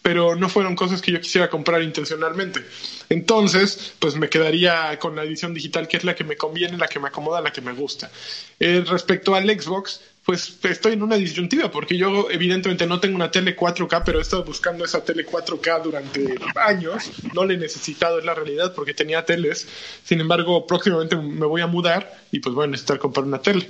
pero 0.00 0.36
no 0.36 0.48
fueron 0.48 0.76
cosas 0.76 1.02
que 1.02 1.10
yo 1.10 1.20
quisiera 1.20 1.50
comprar 1.50 1.82
intencionalmente. 1.82 2.64
Entonces, 3.08 3.94
pues 3.98 4.14
me 4.14 4.28
quedaría 4.28 4.96
con 5.00 5.16
la 5.16 5.24
edición 5.24 5.54
digital, 5.54 5.88
que 5.88 5.96
es 5.96 6.04
la 6.04 6.14
que 6.14 6.22
me 6.22 6.36
conviene, 6.36 6.78
la 6.78 6.86
que 6.86 7.00
me 7.00 7.08
acomoda, 7.08 7.40
la 7.40 7.52
que 7.52 7.62
me 7.62 7.72
gusta. 7.72 8.12
Eh, 8.60 8.84
respecto 8.86 9.34
al 9.34 9.50
Xbox, 9.50 10.00
pues 10.24 10.58
estoy 10.64 10.92
en 10.92 11.02
una 11.02 11.16
disyuntiva 11.16 11.70
porque 11.70 11.96
yo 11.96 12.30
evidentemente 12.30 12.86
no 12.86 13.00
tengo 13.00 13.16
una 13.16 13.30
tele 13.30 13.56
4K, 13.56 14.02
pero 14.04 14.18
he 14.18 14.22
estado 14.22 14.44
buscando 14.44 14.84
esa 14.84 15.02
tele 15.02 15.26
4K 15.26 15.82
durante 15.82 16.34
años. 16.56 17.10
No 17.34 17.44
la 17.44 17.54
he 17.54 17.56
necesitado, 17.56 18.18
es 18.18 18.24
la 18.24 18.34
realidad, 18.34 18.74
porque 18.74 18.94
tenía 18.94 19.24
teles. 19.24 19.66
Sin 20.04 20.20
embargo, 20.20 20.66
próximamente 20.66 21.16
me 21.16 21.46
voy 21.46 21.62
a 21.62 21.66
mudar 21.66 22.22
y 22.30 22.40
pues 22.40 22.54
voy 22.54 22.64
a 22.64 22.68
necesitar 22.68 22.98
comprar 22.98 23.24
una 23.24 23.40
tele. 23.40 23.68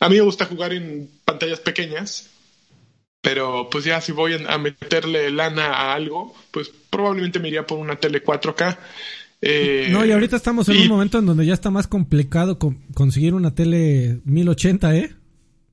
A 0.00 0.08
mí 0.08 0.16
me 0.16 0.22
gusta 0.22 0.46
jugar 0.46 0.72
en 0.72 1.08
pantallas 1.24 1.60
pequeñas, 1.60 2.30
pero 3.20 3.68
pues 3.70 3.84
ya 3.84 4.00
si 4.00 4.12
voy 4.12 4.34
a 4.46 4.58
meterle 4.58 5.30
lana 5.30 5.74
a 5.74 5.94
algo, 5.94 6.34
pues 6.50 6.72
probablemente 6.90 7.38
me 7.38 7.48
iría 7.48 7.66
por 7.66 7.78
una 7.78 7.96
tele 7.96 8.24
4K. 8.24 8.78
Eh, 9.44 9.88
no, 9.90 10.04
y 10.04 10.12
ahorita 10.12 10.36
estamos 10.36 10.68
en 10.68 10.78
un 10.78 10.88
momento 10.88 11.18
en 11.18 11.26
donde 11.26 11.44
ya 11.44 11.54
está 11.54 11.70
más 11.70 11.86
complicado 11.86 12.58
conseguir 12.94 13.34
una 13.34 13.54
tele 13.54 14.20
1080, 14.24 14.96
¿eh? 14.96 15.16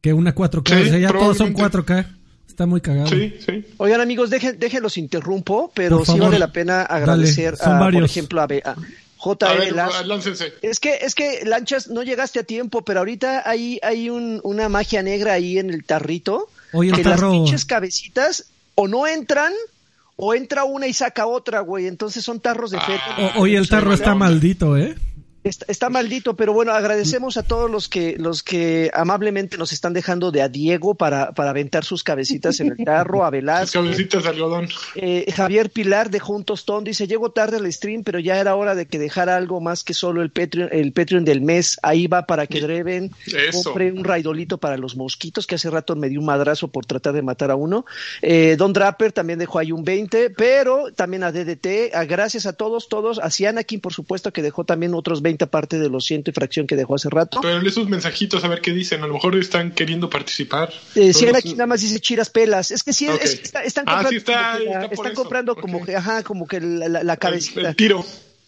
Que 0.02 0.14
una 0.14 0.34
4K. 0.34 0.82
o 0.82 0.86
sea, 0.86 0.98
ya 0.98 1.12
todos 1.12 1.38
son 1.38 1.54
4K. 1.54 2.08
Está 2.48 2.66
muy 2.66 2.82
cagado. 2.82 3.08
Sí, 3.08 3.36
sí. 3.46 3.66
Oigan, 3.78 4.02
amigos, 4.02 4.30
dejen, 4.30 4.60
déjenlos 4.60 4.98
interrumpo, 4.98 5.72
pero 5.74 6.04
sí 6.04 6.20
vale 6.20 6.40
la 6.40 6.52
pena 6.52 6.82
agradecer 6.82 7.56
a, 7.62 7.80
por 7.80 8.04
ejemplo, 8.04 8.42
a, 8.42 8.46
a 8.46 8.76
JL 9.20 9.80
Es 10.62 10.80
que, 10.80 11.00
es 11.02 11.16
que, 11.16 11.42
Lanchas, 11.46 11.90
no 11.90 12.04
llegaste 12.04 12.40
a 12.40 12.44
tiempo, 12.44 12.84
pero 12.84 13.00
ahorita 13.00 13.50
hay, 13.50 13.80
hay 13.84 14.10
un, 14.10 14.40
una 14.44 14.70
magia 14.70 15.04
negra 15.04 15.34
ahí 15.34 15.60
en 15.60 15.70
el 15.70 15.84
tarrito. 15.84 16.50
Oye, 16.72 16.92
que 16.92 17.04
las 17.04 17.22
pinches 17.22 17.66
cabecitas 17.66 18.46
o 18.76 18.88
no 18.88 19.08
entran 19.08 19.52
o 20.16 20.34
entra 20.34 20.64
una 20.64 20.88
y 20.88 20.94
saca 20.94 21.28
otra, 21.28 21.60
güey. 21.62 21.88
Entonces 21.88 22.24
son 22.24 22.40
tarros 22.40 22.72
de 22.72 22.78
ah, 22.78 22.82
feto. 22.82 23.40
Oye, 23.40 23.58
el 23.58 23.68
tarro 23.68 23.94
está 23.94 24.16
maldito, 24.16 24.78
¿eh? 24.78 24.96
Está, 25.42 25.90
maldito, 25.90 26.36
pero 26.36 26.52
bueno, 26.52 26.74
agradecemos 26.74 27.38
a 27.38 27.44
todos 27.44 27.72
los 27.72 27.88
que 27.88 28.18
los 28.18 28.44
que 28.44 28.92
amablemente 28.94 29.58
nos 29.58 29.72
están 29.72 29.94
dejando 29.94 30.32
de 30.32 30.42
a 30.42 30.50
Diego 30.50 30.96
para, 30.96 31.32
para 31.32 31.52
aventar 31.52 31.86
sus 31.86 32.04
cabecitas 32.04 32.60
en 32.60 32.74
el 32.78 32.86
carro, 32.86 33.24
a 33.24 33.30
Velasco. 33.30 33.82
cabecitas 33.82 34.24
de 34.24 34.30
algodón. 34.30 34.68
Eh, 34.96 35.32
Javier 35.34 35.70
Pilar 35.70 36.10
de 36.10 36.22
un 36.28 36.44
tostón, 36.44 36.84
dice, 36.84 37.08
llego 37.08 37.32
tarde 37.32 37.56
al 37.56 37.72
stream, 37.72 38.04
pero 38.04 38.20
ya 38.20 38.38
era 38.38 38.56
hora 38.56 38.76
de 38.76 38.86
que 38.86 39.00
dejara 39.00 39.38
algo 39.38 39.62
más 39.62 39.86
que 39.86 39.94
solo 39.94 40.22
el 40.22 40.30
Patreon, 40.30 40.70
el 40.74 40.92
Patreon 40.92 41.24
del 41.24 41.40
mes. 41.40 41.80
Ahí 41.84 42.08
va 42.08 42.26
para 42.26 42.46
que 42.46 42.60
Dreven 42.60 43.12
compre 43.64 43.94
un 43.94 44.04
raidolito 44.04 44.58
para 44.58 44.76
los 44.76 44.98
mosquitos, 44.98 45.48
que 45.48 45.56
hace 45.56 45.70
rato 45.70 45.96
me 45.96 46.10
dio 46.10 46.20
un 46.20 46.26
madrazo 46.26 46.68
por 46.68 46.86
tratar 46.86 47.14
de 47.14 47.22
matar 47.22 47.50
a 47.50 47.56
uno. 47.56 47.86
Eh, 48.22 48.56
Don 48.58 48.74
Draper 48.74 49.14
también 49.14 49.40
dejó 49.40 49.60
ahí 49.60 49.72
un 49.72 49.86
20, 49.86 50.32
pero 50.32 50.92
también 50.94 51.24
a 51.24 51.32
DDT, 51.32 51.96
a 51.96 52.04
gracias 52.04 52.46
a 52.46 52.54
todos, 52.54 52.90
todos, 52.90 53.20
a 53.20 53.32
Cianakin, 53.32 53.80
por 53.80 53.94
supuesto, 53.94 54.34
que 54.34 54.42
dejó 54.42 54.66
también 54.66 54.94
otros 54.94 55.22
20 55.22 55.29
parte 55.38 55.80
de 55.80 55.90
los 55.90 56.06
ciento 56.06 56.32
y 56.32 56.34
fracción 56.34 56.68
que 56.68 56.76
dejó 56.76 56.96
hace 56.96 57.10
rato. 57.10 57.40
Pero 57.42 57.62
lee 57.62 57.72
sus 57.72 57.88
mensajitos 57.88 58.44
a 58.44 58.48
ver 58.48 58.62
qué 58.62 58.72
dicen, 58.72 59.04
a 59.04 59.08
lo 59.08 59.14
mejor 59.14 59.36
están 59.38 59.72
queriendo 59.72 60.10
participar. 60.10 60.74
Eh, 60.96 61.14
si 61.14 61.28
aquí 61.28 61.54
nada 61.54 61.68
más 61.68 61.82
dice 61.82 62.00
chiras 62.00 62.30
pelas, 62.30 62.72
es 62.72 62.84
que 62.84 62.94
sí, 62.94 63.08
están 63.08 63.86
comprando, 63.86 64.90
están 64.92 65.14
comprando 65.14 65.56
como 65.56 65.86
que, 65.86 65.96
ajá, 65.96 66.24
como 66.24 66.48
que 66.48 66.60
la, 66.60 67.04
la, 67.04 67.18
cabecita. 67.18 67.70
El, 67.70 67.76
tiro. 67.76 68.06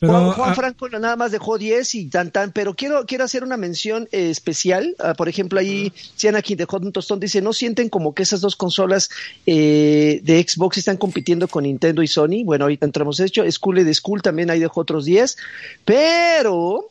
Juan, 0.08 0.34
ah, 0.36 0.56
Franco 0.56 0.90
nada 0.90 1.16
más 1.16 1.32
dejó 1.32 1.60
10 1.60 1.94
y 1.94 2.08
tan 2.08 2.32
tan, 2.32 2.52
pero 2.52 2.74
quiero 2.74 3.06
quiero 3.06 3.24
hacer 3.24 3.44
una 3.44 3.56
mención 3.56 4.10
eh, 4.12 4.32
especial. 4.32 4.96
Ah, 4.98 5.14
por 5.14 5.30
ejemplo, 5.30 5.60
ahí 5.60 5.94
aquí 6.36 6.56
dejó 6.56 6.78
un 6.78 6.92
tostón, 6.92 7.20
dice, 7.20 7.40
¿no 7.40 7.54
sienten 7.54 7.88
como 7.88 8.16
que 8.16 8.24
esas 8.24 8.42
dos 8.42 8.56
consolas 8.56 9.12
eh, 9.46 10.20
de 10.24 10.44
Xbox 10.48 10.80
están 10.80 10.98
compitiendo 10.98 11.48
con 11.48 11.66
Nintendo 11.66 12.02
y 12.02 12.08
Sony? 12.08 12.44
Bueno, 12.44 12.66
ahorita 12.66 12.88
entramos 12.88 13.20
hecho. 13.20 13.44
School 13.52 13.86
de 13.86 13.94
School 13.94 14.24
también 14.24 14.50
ahí 14.50 14.60
dejó 14.60 14.82
otros 14.82 15.06
10, 15.06 15.38
pero 15.86 16.90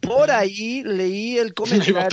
por 0.00 0.30
ahí 0.32 0.82
leí 0.82 1.38
el 1.38 1.54
comentario. 1.54 2.08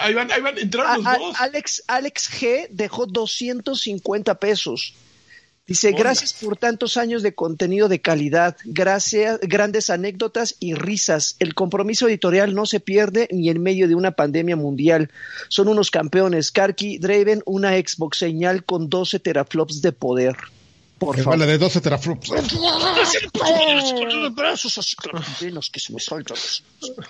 Ahí 0.00 0.14
van, 0.14 0.32
ahí 0.32 0.40
van, 0.40 0.58
entraron 0.58 1.04
los 1.04 1.18
dos. 1.18 1.36
Alex, 1.38 1.84
Alex 1.86 2.30
G 2.30 2.66
dejó 2.70 3.06
250 3.06 4.34
pesos. 4.40 4.94
Dice, 5.66 5.90
gracias 5.92 6.32
por 6.32 6.56
tantos 6.56 6.96
años 6.96 7.24
de 7.24 7.34
contenido 7.34 7.88
de 7.88 8.00
calidad, 8.00 8.56
gracias, 8.64 9.40
grandes 9.42 9.90
anécdotas 9.90 10.54
y 10.60 10.74
risas. 10.74 11.34
El 11.40 11.54
compromiso 11.54 12.06
editorial 12.06 12.54
no 12.54 12.66
se 12.66 12.78
pierde 12.78 13.28
ni 13.32 13.48
en 13.48 13.60
medio 13.60 13.88
de 13.88 13.96
una 13.96 14.12
pandemia 14.12 14.54
mundial. 14.54 15.10
Son 15.48 15.66
unos 15.66 15.90
campeones. 15.90 16.52
Karki 16.52 16.98
Draven, 16.98 17.42
una 17.46 17.72
Xbox 17.72 18.18
señal 18.18 18.64
con 18.64 18.88
12 18.88 19.18
teraflops 19.18 19.82
de 19.82 19.90
poder. 19.90 20.36
Por 20.98 21.20
favor. 21.20 21.44
de 21.44 21.58
12 21.58 21.80
teraflops. 21.80 22.30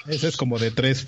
Ese 0.08 0.28
es 0.28 0.36
como 0.36 0.58
de 0.58 0.70
3. 0.70 1.06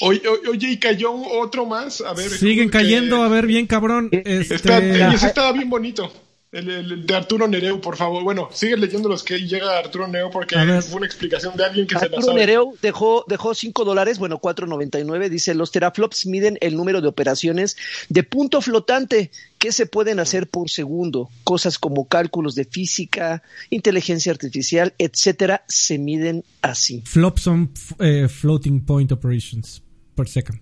Oye, 0.00 0.22
oye, 0.28 0.70
y 0.70 0.78
cayó 0.78 1.12
otro 1.12 1.66
más. 1.66 2.00
A 2.00 2.14
ver. 2.14 2.30
Siguen 2.30 2.68
cayendo, 2.68 3.22
a 3.22 3.28
ver, 3.28 3.46
bien 3.46 3.66
cabrón. 3.66 4.08
Este... 4.12 4.44
ese 4.44 5.26
estaba 5.26 5.52
bien 5.52 5.68
bonito. 5.68 6.12
El, 6.52 7.06
de 7.06 7.14
Arturo 7.14 7.48
Nereu, 7.48 7.80
por 7.80 7.96
favor. 7.96 8.22
Bueno, 8.22 8.48
sigue 8.52 8.76
leyendo 8.76 9.08
los 9.08 9.22
que 9.22 9.38
llega 9.38 9.78
Arturo 9.78 10.06
Nereu 10.06 10.30
porque 10.30 10.56
fue 10.82 10.98
una 10.98 11.06
explicación 11.06 11.56
de 11.56 11.64
alguien 11.64 11.86
que 11.86 11.98
se 11.98 12.08
la 12.08 12.20
sabe. 12.20 12.34
Nereu 12.38 12.76
dejó, 12.80 13.24
dejó 13.28 13.54
5 13.54 13.84
dólares, 13.84 14.18
bueno, 14.18 14.40
4.99. 14.40 15.28
Dice, 15.28 15.54
los 15.54 15.72
teraflops 15.72 16.26
miden 16.26 16.56
el 16.60 16.76
número 16.76 17.00
de 17.00 17.08
operaciones 17.08 17.76
de 18.08 18.22
punto 18.22 18.62
flotante 18.62 19.30
que 19.58 19.72
se 19.72 19.86
pueden 19.86 20.20
hacer 20.20 20.48
por 20.48 20.70
segundo. 20.70 21.30
Cosas 21.44 21.78
como 21.78 22.06
cálculos 22.06 22.54
de 22.54 22.64
física, 22.64 23.42
inteligencia 23.70 24.32
artificial, 24.32 24.94
etcétera, 24.98 25.64
se 25.66 25.98
miden 25.98 26.44
así. 26.62 27.02
Flops 27.04 27.42
son 27.42 27.72
eh, 27.98 28.28
floating 28.28 28.84
point 28.84 29.10
operations 29.12 29.82
per 30.14 30.28
second. 30.28 30.60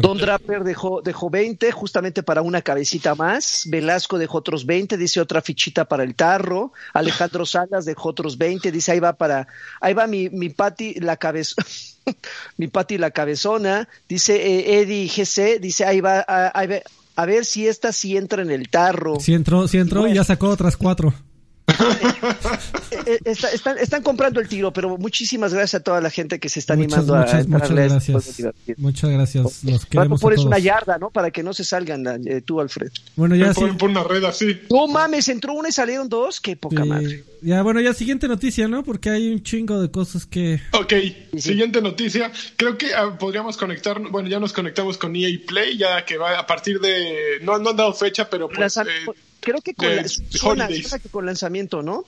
Don 0.00 0.16
Draper 0.16 0.64
dejó, 0.64 1.02
dejó 1.02 1.28
20 1.28 1.70
justamente 1.70 2.22
para 2.22 2.40
una 2.40 2.62
cabecita 2.62 3.14
más. 3.14 3.64
Velasco 3.66 4.18
dejó 4.18 4.38
otros 4.38 4.64
20, 4.64 4.96
dice 4.96 5.20
otra 5.20 5.42
fichita 5.42 5.84
para 5.84 6.02
el 6.02 6.14
tarro. 6.14 6.72
Alejandro 6.94 7.44
Salas 7.46 7.84
dejó 7.84 8.10
otros 8.10 8.38
20, 8.38 8.72
dice 8.72 8.92
ahí 8.92 9.00
va 9.00 9.12
para, 9.12 9.48
ahí 9.80 9.92
va 9.92 10.06
mi, 10.06 10.30
mi 10.30 10.48
Pati 10.48 10.94
la 10.94 11.16
cabeza. 11.16 11.62
mi 12.56 12.68
Pati 12.68 12.96
la 12.96 13.10
cabezona, 13.10 13.88
dice 14.08 14.36
eh, 14.36 14.80
Eddie 14.80 15.08
GC, 15.08 15.60
dice 15.60 15.84
ahí 15.84 16.00
va, 16.00 16.24
a, 16.26 16.52
a, 17.16 17.26
ver 17.26 17.44
si 17.44 17.66
esta 17.68 17.92
sí 17.92 18.16
entra 18.16 18.42
en 18.42 18.50
el 18.50 18.70
tarro. 18.70 19.20
Sí 19.20 19.34
entró, 19.34 19.68
sí 19.68 19.76
entró 19.76 20.06
y 20.08 20.14
ya 20.14 20.24
sacó 20.24 20.48
otras 20.48 20.76
cuatro. 20.76 21.12
Eh, 23.06 23.20
eh, 23.24 23.36
están, 23.80 24.02
comprando 24.02 24.40
el 24.40 24.48
tiro, 24.48 24.72
pero 24.72 24.96
muchísimas 24.96 25.52
gracias 25.52 25.80
a 25.80 25.84
toda 25.84 26.00
la 26.00 26.10
gente 26.10 26.40
que 26.40 26.48
se 26.48 26.60
está 26.60 26.72
animando 26.72 27.14
a 27.14 27.20
muchas 27.46 27.70
gracias. 27.70 28.54
Muchas 28.76 29.10
gracias. 29.10 29.64
Los 29.64 29.86
queremos 29.86 30.20
pones 30.20 30.40
una 30.40 30.58
yarda, 30.58 30.98
¿no? 30.98 31.10
Para 31.10 31.30
que 31.30 31.42
no 31.42 31.52
se 31.52 31.64
salgan 31.64 32.06
eh, 32.26 32.40
tú, 32.40 32.60
Alfred. 32.60 32.90
Bueno, 33.14 33.36
ya 33.36 33.52
sí. 33.54 33.64
una 33.80 34.02
red 34.02 34.24
así. 34.24 34.60
No 34.70 34.88
mames, 34.88 35.28
entró 35.28 35.52
una 35.54 35.68
y 35.68 35.72
salieron 35.72 36.08
dos. 36.08 36.40
Qué 36.40 36.56
poca 36.56 36.84
madre. 36.84 37.24
Ya, 37.42 37.62
bueno, 37.62 37.80
ya 37.80 37.92
siguiente 37.92 38.28
noticia, 38.28 38.66
¿no? 38.66 38.82
Porque 38.82 39.10
hay 39.10 39.32
un 39.32 39.42
chingo 39.42 39.80
de 39.80 39.90
cosas 39.90 40.26
que. 40.26 40.60
Ok, 40.72 40.92
siguiente 41.38 41.80
noticia. 41.80 42.32
Creo 42.56 42.76
que 42.78 42.94
ah, 42.94 43.16
podríamos 43.18 43.56
conectar. 43.56 44.00
Bueno, 44.10 44.28
ya 44.28 44.40
nos 44.40 44.52
conectamos 44.52 44.98
con 44.98 45.14
EA 45.14 45.28
Play, 45.46 45.76
ya 45.76 46.04
que 46.04 46.18
va 46.18 46.38
a 46.38 46.46
partir 46.46 46.80
de. 46.80 47.38
No, 47.42 47.58
no 47.58 47.70
han 47.70 47.76
dado 47.76 47.92
fecha, 47.92 48.28
pero 48.28 48.48
pues. 48.48 48.78
Creo 49.46 49.60
que 49.60 49.74
con, 49.74 50.58
la, 50.58 50.68
con 51.12 51.24
lanzamiento, 51.24 51.80
¿no? 51.80 52.04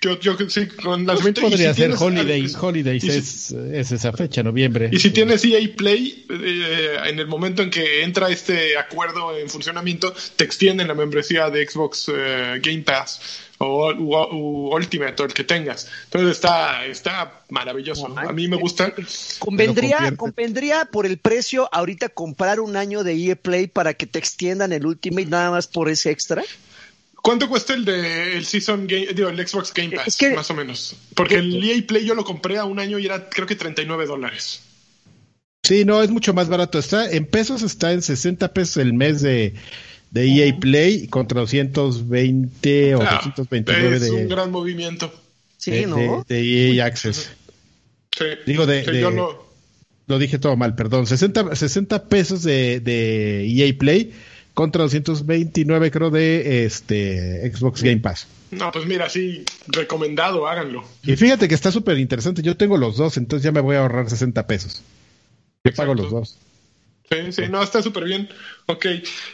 Yo, 0.00 0.18
yo 0.20 0.36
sí, 0.48 0.68
con 0.68 1.06
lanzamiento. 1.06 1.40
Podría 1.40 1.74
ser 1.74 1.92
Holidays, 1.98 2.54
Holidays 2.54 3.02
es, 3.02 3.50
es, 3.50 3.90
esa 3.90 4.12
fecha, 4.12 4.44
noviembre. 4.44 4.90
Y 4.92 5.00
si 5.00 5.10
tienes 5.10 5.44
EA 5.44 5.58
Play, 5.76 6.24
eh, 6.30 6.98
en 7.06 7.18
el 7.18 7.26
momento 7.26 7.62
en 7.62 7.70
que 7.70 8.04
entra 8.04 8.30
este 8.30 8.78
acuerdo 8.78 9.36
en 9.36 9.50
funcionamiento, 9.50 10.14
te 10.36 10.44
extienden 10.44 10.86
la 10.86 10.94
membresía 10.94 11.50
de 11.50 11.68
Xbox 11.68 12.12
eh, 12.14 12.60
Game 12.62 12.82
Pass 12.82 13.20
o, 13.58 14.72
Ultimate 14.72 15.20
o 15.20 15.26
el 15.26 15.34
que 15.34 15.42
tengas. 15.42 15.88
Entonces 16.04 16.30
está, 16.30 16.86
está 16.86 17.42
maravilloso. 17.48 18.06
a 18.16 18.32
mí 18.32 18.46
me 18.46 18.56
gusta. 18.56 18.94
Convendría, 19.40 20.14
convendría 20.16 20.84
por 20.84 21.06
el 21.06 21.18
precio 21.18 21.68
ahorita 21.72 22.08
comprar 22.08 22.60
un 22.60 22.76
año 22.76 23.02
de 23.02 23.14
EA 23.14 23.34
Play 23.34 23.66
para 23.66 23.94
que 23.94 24.06
te 24.06 24.20
extiendan 24.20 24.72
el 24.72 24.86
Ultimate 24.86 25.26
nada 25.26 25.50
más 25.50 25.66
por 25.66 25.88
ese 25.88 26.12
extra. 26.12 26.44
¿Cuánto 27.28 27.46
cuesta 27.46 27.74
el 27.74 27.84
de 27.84 28.38
el 28.38 28.46
Season 28.46 28.86
Game, 28.86 29.08
digo, 29.12 29.28
el 29.28 29.46
Xbox 29.46 29.74
Game 29.74 29.94
Pass, 29.94 30.16
más 30.34 30.50
o 30.50 30.54
menos? 30.54 30.96
Porque 31.14 31.34
el 31.34 31.62
EA 31.62 31.86
Play 31.86 32.06
yo 32.06 32.14
lo 32.14 32.24
compré 32.24 32.56
a 32.56 32.64
un 32.64 32.78
año 32.78 32.98
y 32.98 33.04
era 33.04 33.28
creo 33.28 33.46
que 33.46 33.54
39 33.54 34.06
dólares. 34.06 34.62
Sí, 35.62 35.84
no, 35.84 36.02
es 36.02 36.08
mucho 36.08 36.32
más 36.32 36.48
barato. 36.48 36.78
Está 36.78 37.10
en 37.10 37.26
pesos, 37.26 37.60
está 37.60 37.92
en 37.92 38.00
60 38.00 38.54
pesos 38.54 38.78
el 38.78 38.94
mes 38.94 39.20
de, 39.20 39.52
de 40.10 40.26
EA 40.26 40.58
Play 40.58 41.06
contra 41.08 41.40
220 41.40 42.94
o 42.94 42.98
229 43.00 43.96
es 43.96 44.00
de. 44.00 44.06
Es 44.06 44.12
un 44.14 44.28
gran 44.28 44.50
movimiento. 44.50 45.12
Sí, 45.58 45.84
¿no? 45.84 46.24
De, 46.26 46.76
EA 46.78 46.86
Access. 46.86 47.30
Sí. 48.16 48.24
Digo, 48.46 48.64
de. 48.64 49.12
Lo 50.06 50.18
dije 50.18 50.38
todo 50.38 50.56
mal, 50.56 50.74
perdón. 50.74 51.06
60, 51.06 51.54
60 51.54 52.08
pesos 52.08 52.42
de, 52.42 52.80
de 52.80 53.44
EA 53.46 53.76
Play 53.76 54.14
contra 54.58 54.82
229 54.82 55.92
creo 55.92 56.10
de 56.10 56.64
este 56.64 57.48
Xbox 57.48 57.80
Game 57.80 57.98
Pass. 57.98 58.26
No, 58.50 58.72
pues 58.72 58.86
mira, 58.86 59.08
sí, 59.08 59.44
recomendado, 59.68 60.48
háganlo. 60.48 60.82
Y 61.04 61.14
fíjate 61.14 61.46
que 61.46 61.54
está 61.54 61.70
súper 61.70 61.96
interesante. 61.96 62.42
Yo 62.42 62.56
tengo 62.56 62.76
los 62.76 62.96
dos, 62.96 63.18
entonces 63.18 63.44
ya 63.44 63.52
me 63.52 63.60
voy 63.60 63.76
a 63.76 63.82
ahorrar 63.82 64.10
60 64.10 64.48
pesos. 64.48 64.82
Yo 65.62 65.72
pago 65.74 65.94
los 65.94 66.10
dos. 66.10 66.38
Sí, 67.08 67.30
sí, 67.30 67.42
no, 67.48 67.62
está 67.62 67.82
súper 67.82 68.02
bien. 68.02 68.28
Ok. 68.66 68.86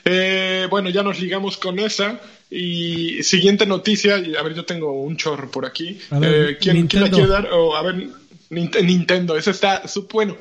Eh, 0.05 0.67
bueno, 0.69 0.91
ya 0.91 1.03
nos 1.03 1.19
ligamos 1.19 1.57
con 1.57 1.79
esa. 1.79 2.21
Y 2.51 3.23
siguiente 3.23 3.65
noticia, 3.65 4.17
a 4.17 4.43
ver, 4.43 4.53
yo 4.53 4.67
tengo 4.67 4.93
un 4.93 5.17
chorro 5.17 5.51
por 5.51 5.65
aquí. 5.65 5.99
Eh, 6.23 6.59
¿quién, 6.61 6.87
la 6.93 7.09
quiere 7.09 7.29
dar? 7.29 7.49
a 7.49 7.83
ver, 7.83 8.09
Nintendo, 8.51 9.39
eso 9.39 9.53
está, 9.53 9.85
bueno. 10.13 10.37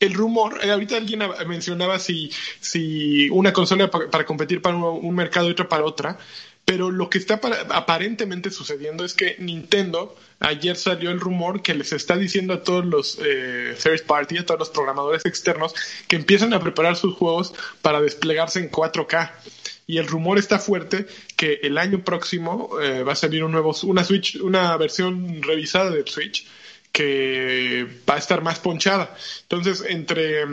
El 0.00 0.14
rumor, 0.14 0.58
eh, 0.62 0.70
ahorita 0.70 0.96
alguien 0.96 1.22
mencionaba 1.46 1.98
si, 1.98 2.30
si 2.60 3.28
una 3.30 3.52
consola 3.52 3.90
para, 3.90 4.24
competir 4.26 4.60
para 4.60 4.76
un, 4.76 5.14
mercado 5.14 5.48
y 5.48 5.52
otra 5.52 5.68
para 5.68 5.84
otra, 5.84 6.18
pero 6.64 6.90
lo 6.90 7.08
que 7.10 7.18
está 7.18 7.40
aparentemente 7.70 8.50
sucediendo 8.50 9.04
es 9.04 9.14
que 9.14 9.36
Nintendo, 9.38 10.16
ayer 10.40 10.76
salió 10.76 11.10
el 11.10 11.20
rumor 11.20 11.62
que 11.62 11.74
les 11.74 11.92
está 11.92 12.16
diciendo 12.16 12.54
a 12.54 12.62
todos 12.62 12.84
los 12.84 13.18
eh, 13.24 13.76
third 13.82 14.04
party, 14.04 14.38
a 14.38 14.46
todos 14.46 14.60
los 14.60 14.70
programadores 14.70 15.24
externos, 15.26 15.74
que 16.08 16.16
empiezan 16.16 16.54
a 16.54 16.60
preparar 16.60 16.96
sus 16.96 17.14
juegos 17.14 17.54
para 17.82 18.00
desplegarse 18.00 18.60
en 18.60 18.70
4K 18.70 19.30
y 19.86 19.98
el 19.98 20.06
rumor 20.06 20.38
está 20.38 20.58
fuerte 20.58 21.06
que 21.36 21.60
el 21.62 21.78
año 21.78 22.02
próximo 22.04 22.80
eh, 22.80 23.02
va 23.02 23.12
a 23.12 23.16
salir 23.16 23.44
un 23.44 23.52
nuevo 23.52 23.74
una 23.84 24.04
Switch, 24.04 24.36
una 24.36 24.76
versión 24.76 25.42
revisada 25.42 25.90
del 25.90 26.08
Switch 26.08 26.46
que 26.94 27.88
va 28.08 28.14
a 28.14 28.18
estar 28.18 28.40
más 28.40 28.60
ponchada. 28.60 29.12
Entonces, 29.42 29.84
entre 29.88 30.44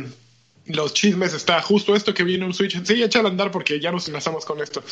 los 0.66 0.92
chismes 0.92 1.36
está 1.36 1.62
justo 1.62 1.96
esto 1.96 2.16
que 2.16 2.24
viene 2.24 2.46
un 2.46 2.54
Switch. 2.56 2.84
Sí, 2.84 3.04
echa 3.04 3.20
a 3.20 3.28
andar 3.28 3.52
porque 3.52 3.80
ya 3.80 3.92
nos 3.92 4.08
enlazamos 4.08 4.44
con 4.44 4.60
esto. 4.60 4.84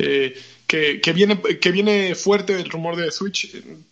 Eh, 0.00 0.36
que, 0.66 1.00
que, 1.00 1.12
viene, 1.12 1.40
que 1.40 1.70
viene 1.70 2.16
fuerte 2.16 2.54
el 2.54 2.68
rumor 2.68 2.96
de 2.96 3.12
Switch, 3.12 3.48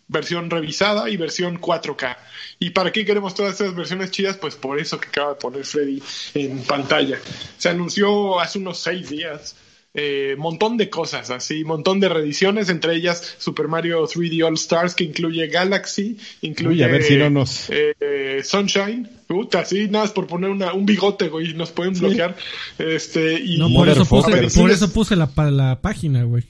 versión 0.08 0.50
revisada 0.50 1.08
y 1.08 1.16
versión 1.16 1.60
4K. 1.60 2.16
¿Y 2.58 2.70
para 2.70 2.90
qué 2.90 3.04
queremos 3.04 3.32
todas 3.32 3.52
estas 3.52 3.76
versiones 3.76 4.10
chidas? 4.10 4.36
Pues 4.36 4.56
por 4.56 4.80
eso 4.80 4.98
que 4.98 5.06
acaba 5.06 5.34
de 5.34 5.36
poner 5.36 5.64
Freddy 5.64 6.02
en 6.34 6.64
pantalla. 6.64 7.20
Se 7.58 7.68
anunció 7.68 8.40
hace 8.40 8.58
unos 8.58 8.80
seis 8.80 9.08
días 9.08 9.54
eh, 9.94 10.34
montón 10.38 10.76
de 10.76 10.90
cosas, 10.90 11.30
así, 11.30 11.64
montón 11.64 12.00
de 12.00 12.08
reediciones, 12.08 12.68
entre 12.68 12.96
ellas 12.96 13.36
Super 13.38 13.68
Mario 13.68 14.04
3D 14.06 14.44
All 14.44 14.54
Stars, 14.54 14.94
que 14.94 15.04
incluye 15.04 15.46
Galaxy, 15.46 16.18
incluye 16.42 16.84
a 16.84 16.88
ver 16.88 17.02
si 17.02 17.16
no 17.16 17.30
nos... 17.30 17.70
Eh, 17.70 18.42
Sunshine, 18.42 19.08
puta, 19.26 19.60
así, 19.60 19.88
nada, 19.88 20.06
por 20.12 20.26
poner 20.26 20.50
una, 20.50 20.72
un 20.72 20.84
bigote, 20.84 21.28
güey, 21.28 21.54
nos 21.54 21.70
pueden 21.70 21.94
bloquear. 21.94 22.36
Este, 22.78 23.40
y 23.40 23.58
no, 23.58 23.68
por 23.70 23.88
eso 23.88 24.04
puse, 24.04 24.60
por 24.60 24.70
eso 24.70 24.92
puse 24.92 25.16
la, 25.16 25.30
la 25.50 25.80
página, 25.80 26.24
güey. 26.24 26.44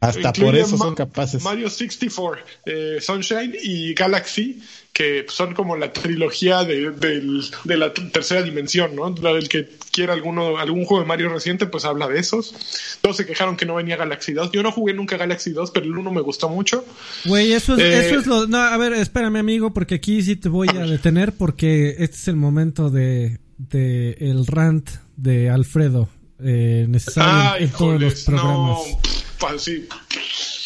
Hasta 0.00 0.32
por 0.32 0.54
eso 0.54 0.78
son 0.78 0.94
capaces. 0.94 1.42
Mario 1.42 1.68
64, 1.68 2.44
eh, 2.66 2.98
Sunshine 3.00 3.56
y 3.60 3.94
Galaxy, 3.94 4.62
que 4.92 5.26
son 5.28 5.54
como 5.54 5.76
la 5.76 5.92
trilogía 5.92 6.62
de, 6.64 6.92
la 7.64 7.92
tercera 7.92 8.42
dimensión, 8.42 8.94
¿no? 8.94 9.10
Del 9.10 9.48
que 9.48 9.68
quiera 9.90 10.12
alguno, 10.12 10.58
algún 10.58 10.84
juego 10.84 11.02
de 11.02 11.08
Mario 11.08 11.30
reciente, 11.30 11.66
pues 11.66 11.84
habla 11.84 12.06
de 12.06 12.20
esos. 12.20 12.54
Todos 13.00 13.16
se 13.16 13.26
quejaron 13.26 13.56
que 13.56 13.66
no 13.66 13.74
venía 13.74 13.96
Galaxy 13.96 14.34
2. 14.34 14.52
Yo 14.52 14.62
no 14.62 14.70
jugué 14.70 14.94
nunca 14.94 15.16
Galaxy 15.16 15.50
2, 15.50 15.72
pero 15.72 15.86
el 15.86 15.96
1 15.96 16.12
me 16.12 16.20
gustó 16.20 16.48
mucho. 16.48 16.84
Güey, 17.24 17.52
eso 17.52 17.74
es, 17.74 17.80
eso 17.80 18.14
eh, 18.14 18.18
es 18.18 18.26
lo... 18.26 18.46
No, 18.46 18.58
a 18.58 18.76
ver, 18.76 18.92
espérame, 18.92 19.36
amigo, 19.36 19.74
porque 19.74 19.96
aquí 19.96 20.22
sí 20.22 20.36
te 20.36 20.48
voy 20.48 20.68
a, 20.68 20.86
detener 20.86 21.32
porque 21.32 21.96
este 21.98 22.16
es 22.16 22.28
el 22.28 22.36
momento 22.36 22.88
de, 22.90 23.40
de 23.56 24.12
el 24.20 24.46
rant 24.46 24.90
de 25.16 25.50
Alfredo. 25.50 26.08
Eh, 26.40 26.86
necesario 26.88 27.64
en, 27.64 27.70
todos 27.72 28.00
los 28.00 28.22
programas. 28.22 28.78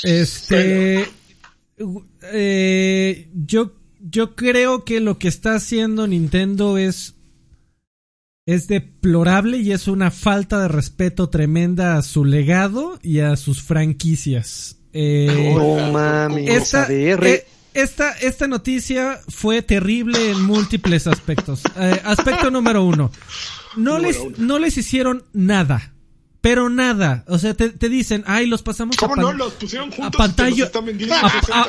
Este. 0.03 1.09
Eh, 2.33 3.29
yo, 3.35 3.73
yo 4.01 4.35
creo 4.35 4.85
que 4.85 5.01
lo 5.01 5.19
que 5.19 5.29
está 5.29 5.55
haciendo 5.55 6.07
Nintendo 6.07 6.79
es. 6.79 7.15
Es 8.45 8.67
deplorable 8.67 9.59
y 9.59 9.71
es 9.71 9.87
una 9.87 10.11
falta 10.11 10.61
de 10.61 10.67
respeto 10.67 11.29
tremenda 11.29 11.97
a 11.97 12.03
su 12.03 12.25
legado 12.25 12.99
y 13.01 13.21
a 13.21 13.37
sus 13.37 13.63
franquicias. 13.63 14.79
Eh, 14.93 15.55
esta, 16.49 16.89
eh, 16.91 17.47
esta, 17.73 18.11
esta, 18.11 18.49
noticia 18.49 19.21
fue 19.29 19.63
terrible 19.63 20.33
en 20.33 20.43
múltiples 20.43 21.07
aspectos. 21.07 21.63
aspecto 22.03 22.51
número 22.51 22.85
uno. 22.85 23.13
No 23.77 24.01
les, 24.01 24.19
no 24.39 24.59
les 24.59 24.77
hicieron 24.77 25.25
nada 25.33 25.92
pero 26.43 26.69
nada. 26.69 27.25
O 27.29 27.39
sea, 27.39 27.55
te, 27.55 27.71
te 27.71 27.89
dicen, 27.89 28.25
ay, 28.27 28.47
los 28.47 28.63
pasamos 28.63 28.97
¿Cómo 28.97 29.15
no? 29.15 29.33
Los 29.33 29.53
pusieron 29.55 29.93
juntos 29.93 30.21
a 30.21 30.27
pantalla, 30.27 30.71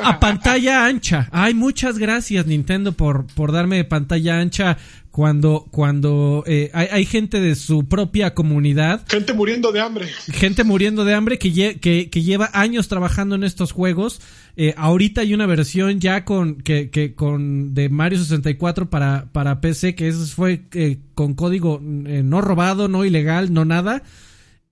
a, 0.02 0.18
pantalla 0.18 0.84
ancha. 0.84 1.28
Ay, 1.30 1.54
muchas 1.54 1.96
gracias, 1.96 2.44
Nintendo, 2.46 2.90
por, 2.92 3.26
por 3.28 3.52
darme 3.52 3.84
pantalla 3.84 4.40
ancha 4.40 4.76
cuando, 5.12 5.68
cuando 5.70 6.42
eh, 6.48 6.72
hay, 6.74 6.88
hay, 6.90 7.06
gente 7.06 7.38
de 7.38 7.54
su 7.54 7.86
propia 7.86 8.34
comunidad. 8.34 9.06
Gente 9.06 9.32
muriendo 9.32 9.70
de 9.70 9.80
hambre. 9.80 10.08
Gente 10.32 10.64
muriendo 10.64 11.04
de 11.04 11.14
hambre 11.14 11.38
que, 11.38 11.78
que, 11.78 12.10
que 12.10 12.22
lleva 12.22 12.50
años 12.52 12.88
trabajando 12.88 13.36
en 13.36 13.44
estos 13.44 13.70
juegos. 13.70 14.20
Eh, 14.56 14.74
ahorita 14.76 15.20
hay 15.20 15.34
una 15.34 15.46
versión 15.46 16.00
ya 16.00 16.24
con, 16.24 16.56
que, 16.56 16.90
que 16.90 17.14
con 17.14 17.74
de 17.74 17.90
Mario 17.90 18.18
64 18.18 18.90
para, 18.90 19.26
para 19.30 19.60
PC, 19.60 19.94
que 19.94 20.08
eso 20.08 20.26
fue 20.26 20.64
eh, 20.72 20.98
con 21.14 21.34
código 21.34 21.80
eh, 22.06 22.22
no 22.24 22.40
robado, 22.40 22.88
no 22.88 23.04
ilegal, 23.04 23.52
no 23.52 23.64
nada 23.64 24.02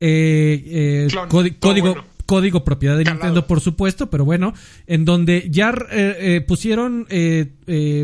eh, 0.05 1.07
eh 1.07 1.09
código, 1.61 1.95
código 2.27 2.65
propiedad 2.65 2.99
de 2.99 3.05
Nintendo, 3.05 3.47
por 3.47 3.61
supuesto, 3.61 4.11
pero 4.11 4.25
bueno, 4.25 4.53
en 4.89 5.05
donde 5.05 5.47
ya 5.49 5.71
eh, 5.93 6.17
eh, 6.19 6.41
pusieron 6.41 7.07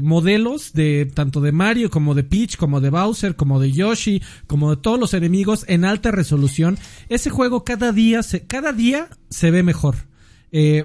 modelos 0.03 0.72
de 0.74 1.11
tanto 1.12 1.40
de 1.40 1.51
Mario 1.51 1.90
como 1.90 2.14
de 2.14 2.22
Peach, 2.22 2.57
como 2.57 2.80
de 2.80 2.90
Bowser, 2.90 3.34
como 3.34 3.59
de 3.59 3.72
Yoshi, 3.72 4.22
como 4.46 4.70
de 4.70 4.80
todos 4.80 5.01
los 5.01 5.12
enemigos 5.12 5.64
en 5.66 5.84
alta 5.84 6.12
resolución. 6.12 6.78
Ese 7.09 7.30
juego 7.30 7.64
cada 7.64 7.90
día 7.90 8.22
se, 8.22 8.46
cada 8.46 8.72
día 8.72 9.09
se 9.28 9.51
ve 9.51 9.64
mejor. 9.64 9.96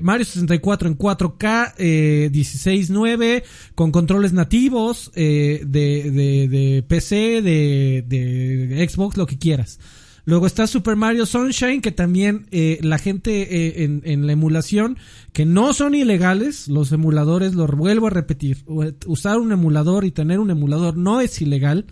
Mario 0.01 0.26
64 0.26 0.89
en 0.89 0.97
4K, 0.97 1.74
eh, 1.78 2.30
16.9, 2.34 3.43
con 3.76 3.91
controles 3.91 4.34
nativos 4.34 5.11
de, 5.14 5.61
de, 5.64 6.49
de, 6.49 6.84
PC, 6.88 7.41
de, 7.43 8.03
de 8.07 8.89
Xbox, 8.89 9.16
lo 9.16 9.28
que 9.28 9.38
quieras. 9.38 9.80
Luego 10.26 10.47
está 10.47 10.67
Super 10.67 10.95
Mario 10.95 11.26
Sunshine, 11.26 11.82
que 11.82 11.91
también 11.91 12.47
eh, 12.51 12.80
la 12.82 12.97
gente 12.97 13.82
eh, 13.82 14.01
en, 14.03 14.26
la 14.26 14.32
emulación, 14.32 14.97
que 15.34 15.45
no 15.45 15.74
son 15.74 15.95
ilegales, 15.95 16.69
los 16.69 16.91
emuladores, 16.93 17.55
lo 17.55 17.67
vuelvo 17.67 18.07
a 18.07 18.11
repetir, 18.11 18.63
usar 19.05 19.39
un 19.39 19.51
emulador 19.51 20.05
y 20.05 20.11
tener 20.11 20.39
un 20.39 20.49
emulador 20.49 20.95
no 20.95 21.19
es 21.19 21.41
ilegal, 21.41 21.88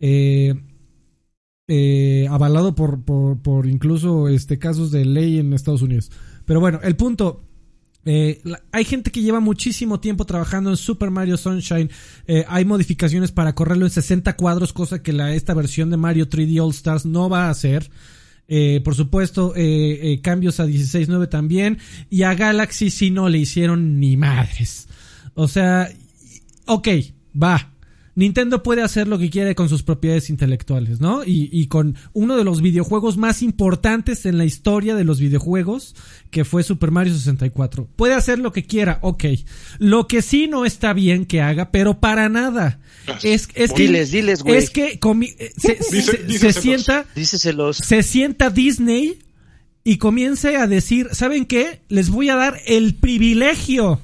eh, 0.00 0.54
avalado 2.28 2.74
por, 2.74 3.02
por, 3.04 3.40
por 3.40 3.66
incluso 3.66 4.28
este, 4.28 4.58
casos 4.58 4.90
de 4.90 5.06
ley 5.06 5.38
en 5.38 5.54
Estados 5.54 5.80
Unidos. 5.80 6.10
Pero 6.44 6.60
bueno, 6.60 6.80
el 6.82 6.96
punto, 6.96 7.44
eh, 8.04 8.42
hay 8.72 8.84
gente 8.84 9.10
que 9.10 9.22
lleva 9.22 9.40
muchísimo 9.40 10.00
tiempo 10.00 10.24
trabajando 10.24 10.70
en 10.70 10.76
Super 10.76 11.10
Mario 11.10 11.36
Sunshine. 11.36 11.90
Eh, 12.26 12.44
hay 12.48 12.64
modificaciones 12.64 13.32
para 13.32 13.54
correrlo 13.54 13.86
en 13.86 13.90
60 13.90 14.36
cuadros, 14.36 14.72
cosa 14.72 15.02
que 15.02 15.12
esta 15.34 15.54
versión 15.54 15.90
de 15.90 15.96
Mario 15.96 16.28
3D 16.28 16.62
All 16.62 16.70
Stars 16.70 17.06
no 17.06 17.28
va 17.28 17.46
a 17.46 17.50
hacer. 17.50 17.90
Eh, 18.48 18.80
por 18.84 18.94
supuesto, 18.94 19.54
cambios 20.22 20.60
a 20.60 20.66
16.9 20.66 21.28
también. 21.28 21.78
Y 22.10 22.22
a 22.22 22.34
Galaxy 22.34 22.90
si 22.90 23.10
no 23.10 23.28
le 23.28 23.38
hicieron 23.38 24.00
ni 24.00 24.16
madres. 24.16 24.88
O 25.34 25.48
sea, 25.48 25.88
ok, 26.66 26.88
va. 27.40 27.71
Nintendo 28.14 28.62
puede 28.62 28.82
hacer 28.82 29.08
lo 29.08 29.18
que 29.18 29.30
quiere 29.30 29.54
con 29.54 29.68
sus 29.68 29.82
propiedades 29.82 30.28
intelectuales, 30.28 31.00
¿no? 31.00 31.24
Y, 31.24 31.48
y, 31.50 31.66
con 31.68 31.96
uno 32.12 32.36
de 32.36 32.44
los 32.44 32.60
videojuegos 32.60 33.16
más 33.16 33.42
importantes 33.42 34.26
en 34.26 34.36
la 34.36 34.44
historia 34.44 34.94
de 34.94 35.04
los 35.04 35.18
videojuegos, 35.18 35.94
que 36.30 36.44
fue 36.44 36.62
Super 36.62 36.90
Mario 36.90 37.14
64. 37.14 37.88
Puede 37.96 38.14
hacer 38.14 38.38
lo 38.38 38.52
que 38.52 38.64
quiera, 38.64 38.98
ok. 39.00 39.24
Lo 39.78 40.08
que 40.08 40.20
sí 40.20 40.46
no 40.46 40.66
está 40.66 40.92
bien 40.92 41.24
que 41.24 41.40
haga, 41.40 41.70
pero 41.70 42.00
para 42.00 42.28
nada. 42.28 42.80
Es, 43.22 43.48
es 43.54 43.72
que, 43.72 43.82
diles, 43.82 44.10
diles, 44.10 44.42
güey. 44.42 44.56
Es 44.56 44.68
que 44.68 44.98
eh, 44.98 45.52
se, 45.56 46.52
sienta, 46.52 47.06
se 47.14 48.02
sienta 48.02 48.50
Disney 48.50 49.18
y 49.84 49.96
comience 49.96 50.56
a 50.56 50.66
decir, 50.66 51.08
¿saben 51.12 51.46
qué? 51.46 51.80
Les 51.88 52.10
voy 52.10 52.28
a 52.28 52.36
dar 52.36 52.60
el 52.66 52.94
privilegio 52.94 54.00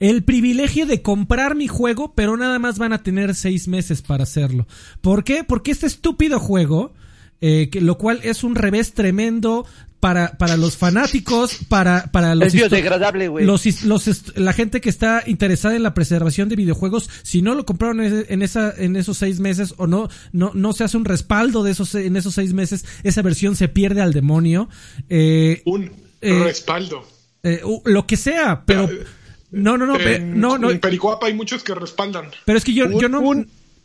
el 0.00 0.24
privilegio 0.24 0.86
de 0.86 1.02
comprar 1.02 1.54
mi 1.54 1.68
juego, 1.68 2.14
pero 2.14 2.36
nada 2.36 2.58
más 2.58 2.78
van 2.78 2.94
a 2.94 3.02
tener 3.02 3.34
seis 3.34 3.68
meses 3.68 4.00
para 4.00 4.24
hacerlo. 4.24 4.66
¿Por 5.02 5.24
qué? 5.24 5.44
Porque 5.44 5.70
este 5.70 5.86
estúpido 5.86 6.40
juego, 6.40 6.94
eh, 7.42 7.68
que, 7.70 7.82
lo 7.82 7.98
cual 7.98 8.20
es 8.22 8.42
un 8.42 8.54
revés 8.54 8.94
tremendo 8.94 9.66
para, 10.00 10.38
para 10.38 10.56
los 10.56 10.78
fanáticos, 10.78 11.58
para, 11.68 12.10
para 12.10 12.34
los... 12.34 12.48
Es 12.48 12.54
biodegradable, 12.54 13.28
güey. 13.28 13.44
Los, 13.44 13.84
los, 13.84 14.36
la 14.36 14.54
gente 14.54 14.80
que 14.80 14.88
está 14.88 15.22
interesada 15.26 15.76
en 15.76 15.82
la 15.82 15.92
preservación 15.92 16.48
de 16.48 16.56
videojuegos, 16.56 17.10
si 17.22 17.42
no 17.42 17.54
lo 17.54 17.66
compraron 17.66 18.00
en, 18.00 18.40
esa, 18.40 18.72
en 18.74 18.96
esos 18.96 19.18
seis 19.18 19.38
meses 19.38 19.74
o 19.76 19.86
no, 19.86 20.08
no, 20.32 20.52
no 20.54 20.72
se 20.72 20.84
hace 20.84 20.96
un 20.96 21.04
respaldo 21.04 21.62
de 21.62 21.72
esos, 21.72 21.94
en 21.94 22.16
esos 22.16 22.34
seis 22.34 22.54
meses, 22.54 22.86
esa 23.02 23.20
versión 23.20 23.54
se 23.54 23.68
pierde 23.68 24.00
al 24.00 24.14
demonio. 24.14 24.70
Eh, 25.10 25.60
un 25.66 25.92
eh, 26.22 26.42
respaldo. 26.42 27.06
lo 27.84 28.06
que 28.06 28.16
sea, 28.16 28.64
pero... 28.64 28.88
No, 29.50 29.76
no, 29.76 29.86
no, 29.86 29.98
en, 29.98 30.38
no, 30.38 30.58
no. 30.58 30.70
En 30.70 30.80
Pericuapa 30.80 31.26
hay 31.26 31.34
muchos 31.34 31.62
que 31.62 31.74
respaldan. 31.74 32.26
Pero 32.44 32.58
es 32.58 32.64
que 32.64 32.72
yo, 32.72 33.00
yo 33.00 33.08
no. 33.08 33.20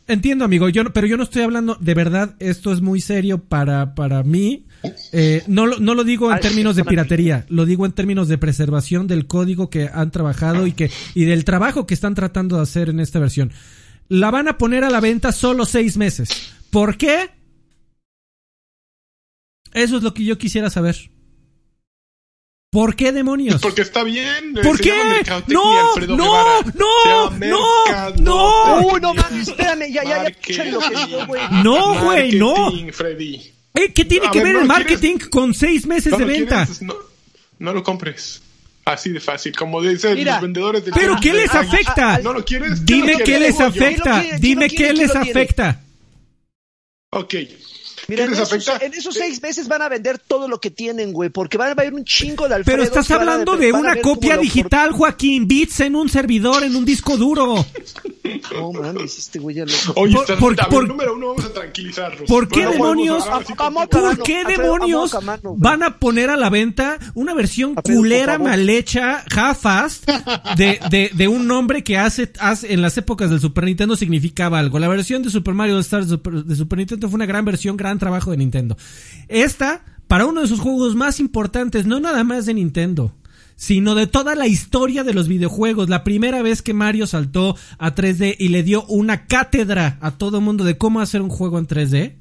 Entiendo, 0.08 0.44
amigo, 0.44 0.68
yo, 0.68 0.84
pero 0.92 1.08
yo 1.08 1.16
no 1.16 1.24
estoy 1.24 1.42
hablando, 1.42 1.76
de 1.80 1.94
verdad, 1.94 2.36
esto 2.38 2.72
es 2.72 2.80
muy 2.80 3.00
serio 3.00 3.38
para, 3.38 3.96
para 3.96 4.22
mí. 4.22 4.64
Eh, 5.12 5.42
no, 5.48 5.66
no 5.66 5.94
lo 5.96 6.04
digo 6.04 6.32
en 6.32 6.38
términos 6.38 6.76
de 6.76 6.84
piratería, 6.84 7.44
lo 7.48 7.66
digo 7.66 7.84
en 7.86 7.90
términos 7.90 8.28
de 8.28 8.38
preservación 8.38 9.08
del 9.08 9.26
código 9.26 9.68
que 9.68 9.90
han 9.92 10.12
trabajado 10.12 10.68
y, 10.68 10.72
que, 10.72 10.92
y 11.14 11.24
del 11.24 11.44
trabajo 11.44 11.88
que 11.88 11.94
están 11.94 12.14
tratando 12.14 12.56
de 12.56 12.62
hacer 12.62 12.88
en 12.88 13.00
esta 13.00 13.18
versión. 13.18 13.52
La 14.08 14.30
van 14.30 14.46
a 14.46 14.58
poner 14.58 14.84
a 14.84 14.90
la 14.90 15.00
venta 15.00 15.32
solo 15.32 15.64
seis 15.64 15.96
meses. 15.96 16.52
¿Por 16.70 16.96
qué? 16.96 17.30
Eso 19.72 19.96
es 19.96 20.04
lo 20.04 20.14
que 20.14 20.24
yo 20.24 20.38
quisiera 20.38 20.70
saber. 20.70 21.10
¿Por 22.76 22.94
qué 22.94 23.10
demonios? 23.10 23.62
Porque 23.62 23.80
está 23.80 24.02
bien. 24.02 24.52
¿Por 24.62 24.78
qué? 24.78 24.92
No, 25.48 25.94
no, 25.96 26.14
no, 26.14 26.60
no, 26.74 27.30
no, 27.30 28.10
no. 28.18 28.98
No 28.98 29.14
mames, 29.14 29.48
espérame, 29.48 29.90
ya, 29.90 30.04
ya, 30.04 30.30
ya, 30.46 30.64
lo 30.66 30.80
que 30.80 31.24
güey. 31.26 31.42
No, 31.64 32.04
güey, 32.04 32.32
no. 32.32 32.70
Eh, 33.72 33.92
¿Qué 33.94 34.04
tiene 34.04 34.30
que 34.30 34.44
ver, 34.44 34.56
el 34.56 34.66
marketing 34.66 35.16
con 35.30 35.54
seis 35.54 35.86
meses 35.86 36.18
de 36.18 36.24
venta? 36.26 36.68
no, 37.58 37.72
lo 37.72 37.82
compres. 37.82 38.42
Así 38.84 39.08
de 39.08 39.20
fácil, 39.20 39.56
como 39.56 39.80
dicen 39.80 40.22
los 40.22 40.40
vendedores 40.42 40.84
de 40.84 40.92
¿Pero 40.92 41.16
qué 41.18 41.32
les 41.32 41.54
afecta? 41.54 42.18
¿No 42.18 42.34
lo 42.34 42.44
quieres? 42.44 42.84
Dime 42.84 43.16
qué 43.24 43.40
les 43.40 43.58
afecta. 43.58 44.22
Dime 44.38 44.68
qué 44.68 44.92
les 44.92 45.16
afecta. 45.16 45.80
Ok. 47.08 47.36
Mira, 48.08 48.24
en 48.24 48.32
esos, 48.94 49.14
seis 49.14 49.42
meses 49.42 49.68
van 49.68 49.82
a 49.82 49.88
vender 49.88 50.18
todo 50.18 50.48
lo 50.48 50.60
que 50.60 50.70
tienen, 50.70 51.12
güey, 51.12 51.30
porque 51.30 51.58
van 51.58 51.68
a 51.68 51.72
haber 51.72 51.92
un 51.92 52.04
chingo 52.04 52.48
de 52.48 52.54
Alfredo. 52.54 52.76
Pero 52.76 52.82
estás 52.84 53.10
hablando 53.10 53.56
de, 53.56 53.72
una 53.72 53.96
copia 54.00 54.36
digital, 54.36 54.92
Joaquín, 54.92 55.48
bits 55.48 55.80
en 55.80 55.96
un 55.96 56.08
servidor, 56.08 56.62
en 56.62 56.76
un 56.76 56.84
disco 56.84 57.16
duro. 57.16 57.66
No 58.52 58.72
mames, 58.72 59.18
este 59.18 59.38
güey 59.38 59.56
ya 59.56 59.64
lo... 59.64 59.72
Oye, 59.96 60.16
por, 60.38 60.56
por, 60.68 60.88
número 60.88 61.14
uno 61.14 61.28
vamos 61.28 61.44
a 61.44 61.52
tranquilizarlos. 61.52 62.28
¿Por 62.28 62.48
qué 62.48 62.66
demonios, 62.66 63.24
¿por 63.90 64.22
qué 64.22 64.44
demonios 64.44 65.16
van 65.56 65.82
a 65.82 65.98
poner 65.98 66.30
a 66.30 66.36
la 66.36 66.50
venta 66.50 66.98
una 67.14 67.34
versión 67.34 67.74
culera, 67.74 68.38
mal 68.38 68.68
hecha, 68.68 69.24
half-assed, 69.24 70.04
de, 70.56 70.80
de, 70.90 71.10
de, 71.14 71.28
un 71.28 71.46
nombre 71.46 71.82
que 71.82 71.98
hace, 71.98 72.32
hace, 72.38 72.72
en 72.72 72.82
las 72.82 72.96
épocas 72.98 73.30
del 73.30 73.40
Super 73.40 73.64
Nintendo 73.64 73.96
significaba 73.96 74.58
algo? 74.58 74.78
La 74.78 74.88
versión 74.88 75.22
de 75.22 75.30
Super 75.30 75.54
Mario 75.54 75.78
Stars 75.80 76.08
de 76.08 76.56
Super 76.56 76.78
Nintendo 76.78 77.08
fue 77.08 77.16
una 77.16 77.26
gran 77.26 77.44
versión, 77.44 77.76
gran 77.76 77.95
trabajo 77.98 78.30
de 78.30 78.36
Nintendo. 78.36 78.76
Esta, 79.28 79.84
para 80.08 80.26
uno 80.26 80.42
de 80.42 80.48
sus 80.48 80.60
juegos 80.60 80.94
más 80.94 81.20
importantes, 81.20 81.86
no 81.86 82.00
nada 82.00 82.24
más 82.24 82.46
de 82.46 82.54
Nintendo, 82.54 83.14
sino 83.56 83.94
de 83.94 84.06
toda 84.06 84.34
la 84.34 84.46
historia 84.46 85.02
de 85.02 85.14
los 85.14 85.28
videojuegos. 85.28 85.88
La 85.88 86.04
primera 86.04 86.42
vez 86.42 86.62
que 86.62 86.74
Mario 86.74 87.06
saltó 87.06 87.56
a 87.78 87.94
3D 87.94 88.36
y 88.38 88.48
le 88.48 88.62
dio 88.62 88.84
una 88.86 89.26
cátedra 89.26 89.98
a 90.00 90.12
todo 90.12 90.38
el 90.38 90.44
mundo 90.44 90.64
de 90.64 90.78
cómo 90.78 91.00
hacer 91.00 91.22
un 91.22 91.30
juego 91.30 91.58
en 91.58 91.66
3D. 91.66 92.16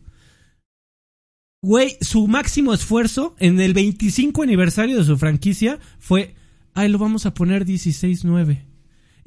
Güey, 1.62 1.98
su 2.02 2.28
máximo 2.28 2.74
esfuerzo 2.74 3.36
en 3.40 3.60
el 3.60 3.74
25 3.74 4.44
aniversario 4.44 4.98
de 4.98 5.04
su 5.04 5.18
franquicia 5.18 5.80
fue, 6.00 6.36
ay, 6.74 6.90
lo 6.90 7.00
vamos 7.00 7.26
a 7.26 7.34
poner 7.34 7.66
16.9. 7.66 8.66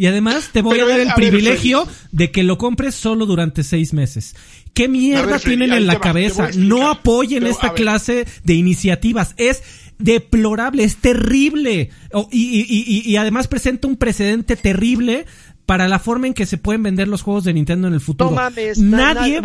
Y 0.01 0.07
además 0.07 0.51
te 0.53 0.63
voy 0.63 0.79
a 0.79 0.87
dar 0.87 1.01
el 1.01 1.13
privilegio 1.15 1.87
de 2.13 2.31
que 2.31 2.45
lo 2.45 2.57
compres 2.57 2.95
solo 2.95 3.27
durante 3.27 3.65
seis 3.65 3.93
meses. 3.93 4.37
¿Qué 4.79 4.87
mierda 4.87 5.41
tienen 5.41 5.73
en 5.73 5.89
la 5.89 5.99
cabeza? 5.99 6.51
No 6.57 6.89
apoyen 6.89 7.45
esta 7.49 7.73
clase 7.73 8.27
de 8.45 8.55
iniciativas. 8.55 9.35
Es 9.37 9.65
deplorable, 9.99 10.85
es 10.85 10.99
terrible. 10.99 11.91
y, 12.31 13.17
además 13.17 13.49
presenta 13.49 13.89
un 13.89 13.97
precedente 13.97 14.55
terrible 14.55 15.27
para 15.67 15.89
la 15.89 15.99
forma 15.99 16.29
en 16.29 16.35
que 16.35 16.47
se 16.47 16.59
pueden 16.59 16.85
vender 16.85 17.09
los 17.09 17.23
juegos 17.23 17.43
de 17.43 17.55
Nintendo 17.55 17.89
en 17.89 17.95
el 17.95 18.01
futuro. 18.01 18.31
No 18.31 18.37
mames, 18.37 18.79
Nadie, 18.79 19.43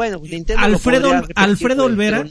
Alfredo, 0.55 1.23
Alfredo 1.33 1.85
Olvera, 1.85 2.25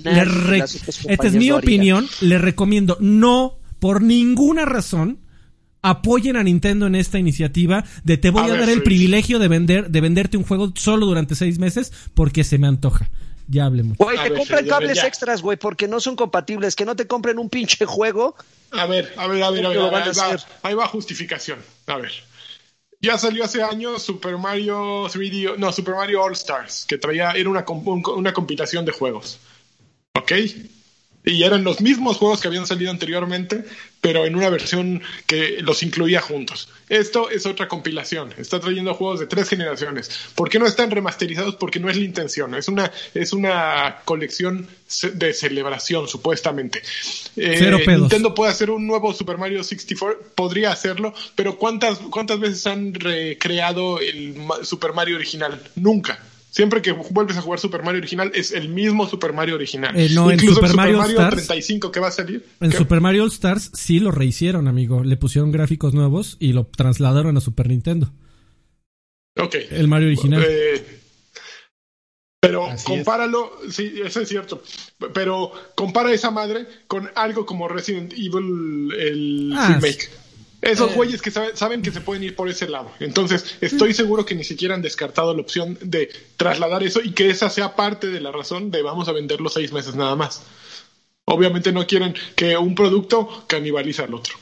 esta 1.09 1.27
es 1.27 1.35
mi 1.35 1.51
opinión, 1.51 2.07
le 2.21 2.39
recomiendo 2.39 2.99
no 3.01 3.59
por 3.81 4.01
ninguna 4.01 4.65
razón 4.65 5.19
apoyen 5.83 6.37
a 6.37 6.43
Nintendo 6.43 6.87
en 6.87 6.95
esta 6.95 7.19
iniciativa 7.19 7.85
de 8.05 8.17
te 8.17 8.31
voy 8.31 8.51
a, 8.51 8.57
dar 8.57 8.71
el 8.71 8.83
privilegio 8.83 9.39
de 9.39 9.49
vender 9.49 9.91
de 9.91 10.01
venderte 10.01 10.37
un 10.37 10.45
juego 10.45 10.73
solo 10.77 11.07
durante 11.07 11.35
seis 11.35 11.59
meses 11.59 11.93
porque 12.15 12.45
se 12.45 12.59
me 12.59 12.67
antoja. 12.67 13.11
Ya 13.49 13.67
hablemos. 13.67 13.99
Güey, 13.99 14.17
te 14.23 14.33
compran 14.33 14.67
cables 14.67 15.03
extras, 15.03 15.43
güey, 15.43 15.59
porque 15.59 15.89
no 15.89 16.01
son 16.01 16.17
compatibles. 16.17 16.77
Que 16.77 16.85
no 16.85 16.97
te 16.97 17.07
compren 17.07 17.39
un 17.39 17.51
pinche 17.51 17.85
juego. 17.85 18.37
A 18.71 18.87
ver, 18.87 19.13
a 19.17 19.27
ver, 19.27 19.43
a 19.43 19.51
ver, 19.51 19.67
a 19.67 19.71
ver. 19.71 19.79
ahí, 19.79 20.11
va, 20.17 20.37
ahí 20.63 20.75
va 20.75 20.87
justificación. 20.87 21.59
A 21.87 21.99
ver. 21.99 22.13
Ya 23.01 23.19
salió 23.19 23.45
hace 23.45 23.63
años 23.63 24.01
Super 24.05 24.39
Mario 24.39 25.09
3D, 25.09 25.57
no, 25.59 25.73
Super 25.73 25.97
Mario 25.97 26.23
All 26.23 26.35
Stars, 26.35 26.85
que 26.87 26.99
traía, 26.99 27.33
era 27.33 27.51
una, 27.51 27.65
una 27.67 28.33
compilación 28.33 28.85
de 28.85 28.93
juegos. 28.93 29.41
¿Ok? 30.15 30.33
Y 31.25 31.45
eran 31.45 31.63
los 31.63 31.81
mismos 31.81 32.17
juegos 32.17 32.41
que 32.41 32.49
habían 32.49 32.67
salido 32.67 32.91
anteriormente, 32.91 33.65
pero 34.01 34.27
en 34.27 34.35
una 34.35 34.51
versión 34.51 35.03
que 35.27 35.59
los 35.61 35.85
incluía 35.85 36.21
juntos. 36.21 36.69
Esto 36.89 37.31
es 37.31 37.47
otra 37.47 37.69
compilación. 37.69 38.35
Está 38.37 38.59
trayendo 38.59 38.93
juegos 38.95 39.21
de 39.21 39.29
tres 39.29 39.49
generaciones. 39.49 40.11
¿Por 40.35 40.51
qué 40.51 40.59
no 40.59 40.67
están 40.67 40.91
remasterizados? 40.91 41.55
Porque 41.55 41.79
no 41.79 41.89
es 41.89 41.97
la 41.97 42.05
intención. 42.05 42.55
Es 42.57 42.67
una, 42.67 42.91
es 43.15 43.33
una 43.33 43.99
colección 44.05 44.67
de 45.15 45.33
celebración, 45.33 46.09
supuestamente. 46.09 46.83
Eh, 47.37 47.71
Nintendo 47.87 48.35
puede 48.35 48.51
hacer 48.51 48.71
un 48.71 48.87
nuevo 48.87 49.15
Super 49.15 49.39
Mario 49.39 49.63
64, 49.63 50.33
podría 50.35 50.73
hacerlo, 50.73 51.15
pero 51.37 51.57
¿cuántas, 51.57 51.99
cuántas 51.99 52.41
veces 52.41 52.67
han 52.67 52.95
recreado 52.95 54.01
el 54.01 54.35
Super 54.63 54.93
Mario 54.93 55.17
original? 55.17 55.63
Nunca. 55.77 56.19
Siempre 56.53 56.83
que 56.83 56.93
vuelves 56.93 57.39
a 57.39 57.41
jugar 57.41 57.59
Super 57.59 57.83
Mario 57.83 58.01
original 58.01 58.31
es 58.35 58.53
el 58.53 58.69
mismo 58.69 59.09
Super 59.09 59.33
Mario 59.33 59.55
original. 59.55 59.99
Eh, 59.99 60.11
no, 60.13 60.31
Incluso 60.31 60.61
en 60.61 60.69
Super, 60.69 60.77
Mario, 60.77 61.03
Stars, 61.03 61.47
35 61.47 61.91
que 61.91 61.99
va 61.99 62.09
a 62.09 62.11
salir. 62.11 62.45
En 62.61 62.73
Super 62.73 63.01
Mario 63.01 63.23
All 63.23 63.31
Stars 63.31 63.71
sí 63.73 64.01
lo 64.01 64.11
rehicieron, 64.11 64.69
amigo. 64.69 65.03
Le 65.03 65.17
pusieron 65.17 65.51
gráficos 65.51 65.95
nuevos 65.95 66.37
y 66.41 66.53
lo 66.53 66.67
trasladaron 66.67 67.39
a 67.39 67.41
Super 67.41 67.69
Nintendo. 67.69 68.13
Ok. 69.39 69.55
El 69.71 69.89
Mario 69.89 70.09
original. 70.09 70.45
Eh, 70.47 70.85
pero 72.39 72.69
compáralo, 72.85 73.53
sí, 73.71 74.03
eso 74.05 74.21
es 74.21 74.29
cierto. 74.29 74.63
Pero 75.15 75.53
compara 75.75 76.13
esa 76.13 76.31
madre 76.31 76.67
con 76.87 77.11
algo 77.15 77.47
como 77.47 77.67
Resident 77.67 78.13
Evil, 78.13 78.93
el 78.93 79.55
ah, 79.57 79.69
remake. 79.69 80.11
Esos 80.63 80.93
eh. 80.93 80.95
güeyes 80.95 81.21
que 81.21 81.33
saben, 81.33 81.83
que 81.83 81.91
se 81.91 82.01
pueden 82.01 82.23
ir 82.23 82.37
por 82.37 82.49
ese 82.49 82.69
lado. 82.69 82.93
Entonces, 83.01 83.57
estoy 83.61 83.93
seguro 83.93 84.25
que 84.25 84.37
ni 84.37 84.45
siquiera 84.45 84.77
han 84.77 84.83
descartado 84.83 85.35
la 85.35 85.43
opción 85.43 85.77
de 85.83 86.09
trasladar 86.37 86.85
eso 86.85 87.01
y 87.03 87.11
que 87.11 87.31
esa 87.31 87.51
sea 87.51 87.75
parte 87.75 88.07
de 88.07 88.21
la 88.21 88.31
razón 88.31 88.71
de 88.71 88.81
vamos 88.81 89.09
a 89.09 89.13
venderlo 89.13 89.49
seis 89.49 89.73
meses 89.73 89.97
nada 89.97 90.15
más. 90.15 90.45
Obviamente 91.25 91.73
no 91.73 91.85
quieren 91.87 92.15
que 92.37 92.57
un 92.57 92.77
producto 92.77 93.45
canibalice 93.49 94.03
al 94.03 94.15
otro. 94.15 94.35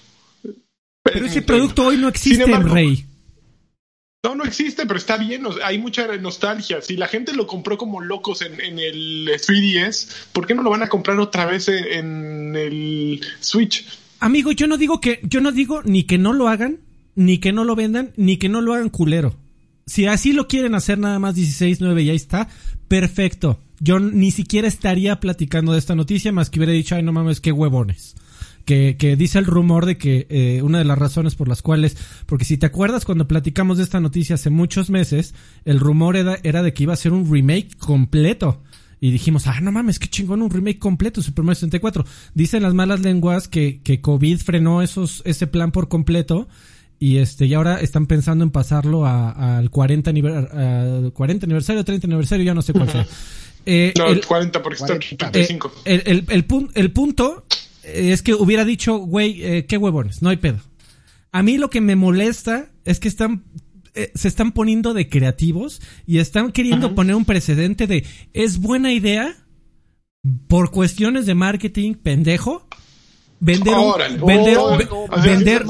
Pero 1.03 1.25
ese 1.25 1.41
producto 1.41 1.87
hoy 1.87 1.97
no 1.97 2.09
existe, 2.09 2.45
Rey. 2.45 3.07
No, 4.23 4.35
no 4.35 4.45
existe, 4.45 4.85
pero 4.85 4.99
está 4.99 5.17
bien. 5.17 5.47
Hay 5.65 5.79
mucha 5.79 6.07
nostalgia. 6.19 6.83
Si 6.83 6.99
la 6.99 7.09
gente 7.09 7.33
lo 7.33 7.47
compró 7.47 7.79
como 7.79 8.03
locos 8.03 8.43
en, 8.43 8.61
en, 8.61 8.79
el 8.79 9.27
3DS, 9.29 10.27
¿por 10.35 10.47
qué 10.47 10.55
no 10.55 10.63
lo 10.63 10.69
van 10.69 10.83
a 10.83 10.91
comprar 10.91 11.19
otra 11.19 11.47
vez 11.47 11.69
en 11.69 12.55
el 12.55 13.25
Switch? 13.41 13.87
Amigo, 14.21 14.53
yo 14.53 14.67
no 14.67 14.77
digo 14.77 15.01
que, 15.01 15.21
yo 15.23 15.41
no 15.41 15.51
digo 15.51 15.83
ni 15.83 16.05
que 16.05 16.19
no 16.19 16.35
lo 16.35 16.49
hagan, 16.49 16.81
ni 17.15 17.39
que 17.39 17.53
no 17.53 17.65
lo 17.65 17.75
vendan, 17.75 18.13
ni 18.17 18.37
que 18.37 18.51
no 18.51 18.61
lo 18.61 18.75
hagan 18.75 18.91
culero. 18.91 19.35
Si 19.87 20.07
así 20.07 20.35
lo 20.35 20.47
quieren 20.47 20.75
hacer 20.75 20.99
nada 20.99 21.19
más 21.19 21.35
16.9 21.35 22.05
y 22.05 22.11
ahí 22.11 22.17
está, 22.17 22.49
perfecto. 22.87 23.61
Yo 23.81 23.99
ni 23.99 24.31
siquiera 24.31 24.69
estaría 24.69 25.19
platicando 25.21 25.73
de 25.73 25.79
esta 25.79 25.95
noticia 25.95 26.33
más 26.33 26.51
que 26.51 26.59
hubiera 26.59 26.75
dicho, 26.75 26.95
ay 26.95 27.03
no 27.03 27.13
mames, 27.13 27.41
qué 27.41 27.51
huevones. 27.51 28.15
Que, 28.67 28.97
que 28.99 29.17
dice 29.17 29.39
el 29.39 29.47
rumor 29.47 29.87
de 29.87 29.97
que 29.97 30.27
eh, 30.29 30.61
una 30.63 30.79
de 30.79 30.85
las 30.85 30.99
razones 30.99 31.35
por 31.35 31.49
las 31.49 31.63
cuales, 31.63 31.97
porque 32.27 32.45
si 32.45 32.59
te 32.59 32.67
acuerdas 32.67 33.07
cuando 33.07 33.27
platicamos 33.27 33.79
de 33.79 33.85
esta 33.85 34.01
noticia 34.01 34.35
hace 34.35 34.51
muchos 34.51 34.91
meses, 34.91 35.35
el 35.65 35.81
rumor 35.81 36.15
era, 36.15 36.39
era 36.43 36.63
de 36.63 36.75
que 36.75 36.83
iba 36.83 36.93
a 36.93 36.97
ser 36.97 37.15
un 37.15 37.33
remake 37.33 37.75
completo 37.79 38.63
y 39.01 39.11
dijimos, 39.11 39.47
ah, 39.47 39.61
no 39.61 39.73
mames, 39.73 39.99
qué 39.99 40.09
chingón, 40.09 40.43
un 40.43 40.51
remake 40.51 40.79
completo, 40.79 41.23
Super 41.23 41.45
Mario 41.45 41.57
64. 41.57 42.05
Dicen 42.35 42.63
las 42.63 42.75
malas 42.75 43.01
lenguas 43.01 43.49
que, 43.49 43.81
que 43.83 44.01
COVID 44.01 44.39
frenó 44.39 44.83
esos, 44.83 45.23
ese 45.25 45.47
plan 45.47 45.73
por 45.73 45.89
completo 45.89 46.49
y 46.99 47.17
este 47.17 47.47
y 47.47 47.55
ahora 47.55 47.81
están 47.81 48.07
pensando 48.07 48.45
en 48.45 48.51
pasarlo 48.51 49.07
al 49.07 49.71
40, 49.71 50.13
40 51.13 51.47
aniversario, 51.47 51.83
30 51.83 52.07
aniversario, 52.07 52.45
ya 52.45 52.55
no 52.55 52.63
sé 52.63 52.73
cuál 52.73 52.91
sea. 52.91 53.07
Eh, 53.67 53.93
no, 53.99 54.07
el 54.07 54.25
40 54.25 54.63
porque 54.63 54.83
está 54.83 54.99
35. 54.99 55.73
Eh, 55.85 56.03
el, 56.07 56.25
el, 56.31 56.47
el, 56.75 56.93
punto 56.93 57.45
es 57.85 58.23
que 58.23 58.33
hubiera 58.33 58.65
dicho, 58.65 58.97
güey, 58.97 59.45
eh, 59.45 59.67
qué 59.67 59.77
huevones, 59.77 60.23
no 60.23 60.31
hay 60.31 60.39
pedo. 60.39 60.61
A 61.31 61.43
mí 61.43 61.59
lo 61.59 61.69
que 61.69 61.83
me 61.83 61.95
molesta 61.95 62.71
es 62.87 63.01
que 63.01 63.09
están 63.09 63.45
eh, 63.95 64.13
se 64.15 64.29
están 64.29 64.53
poniendo 64.53 64.95
de 64.95 65.09
creativos 65.09 65.81
y 66.07 66.19
están 66.19 66.53
queriendo 66.53 66.95
poner 66.95 67.17
un 67.17 67.25
precedente 67.25 67.87
de 67.87 68.05
es 68.33 68.59
buena 68.59 68.93
idea 68.93 69.37
por 70.49 70.71
cuestiones 70.71 71.27
de 71.27 71.35
marketing 71.35 71.95
pendejo 71.95 72.69
vender 73.41 73.75
un, 73.75 74.27
vender, 74.27 74.59
vender, 75.25 75.65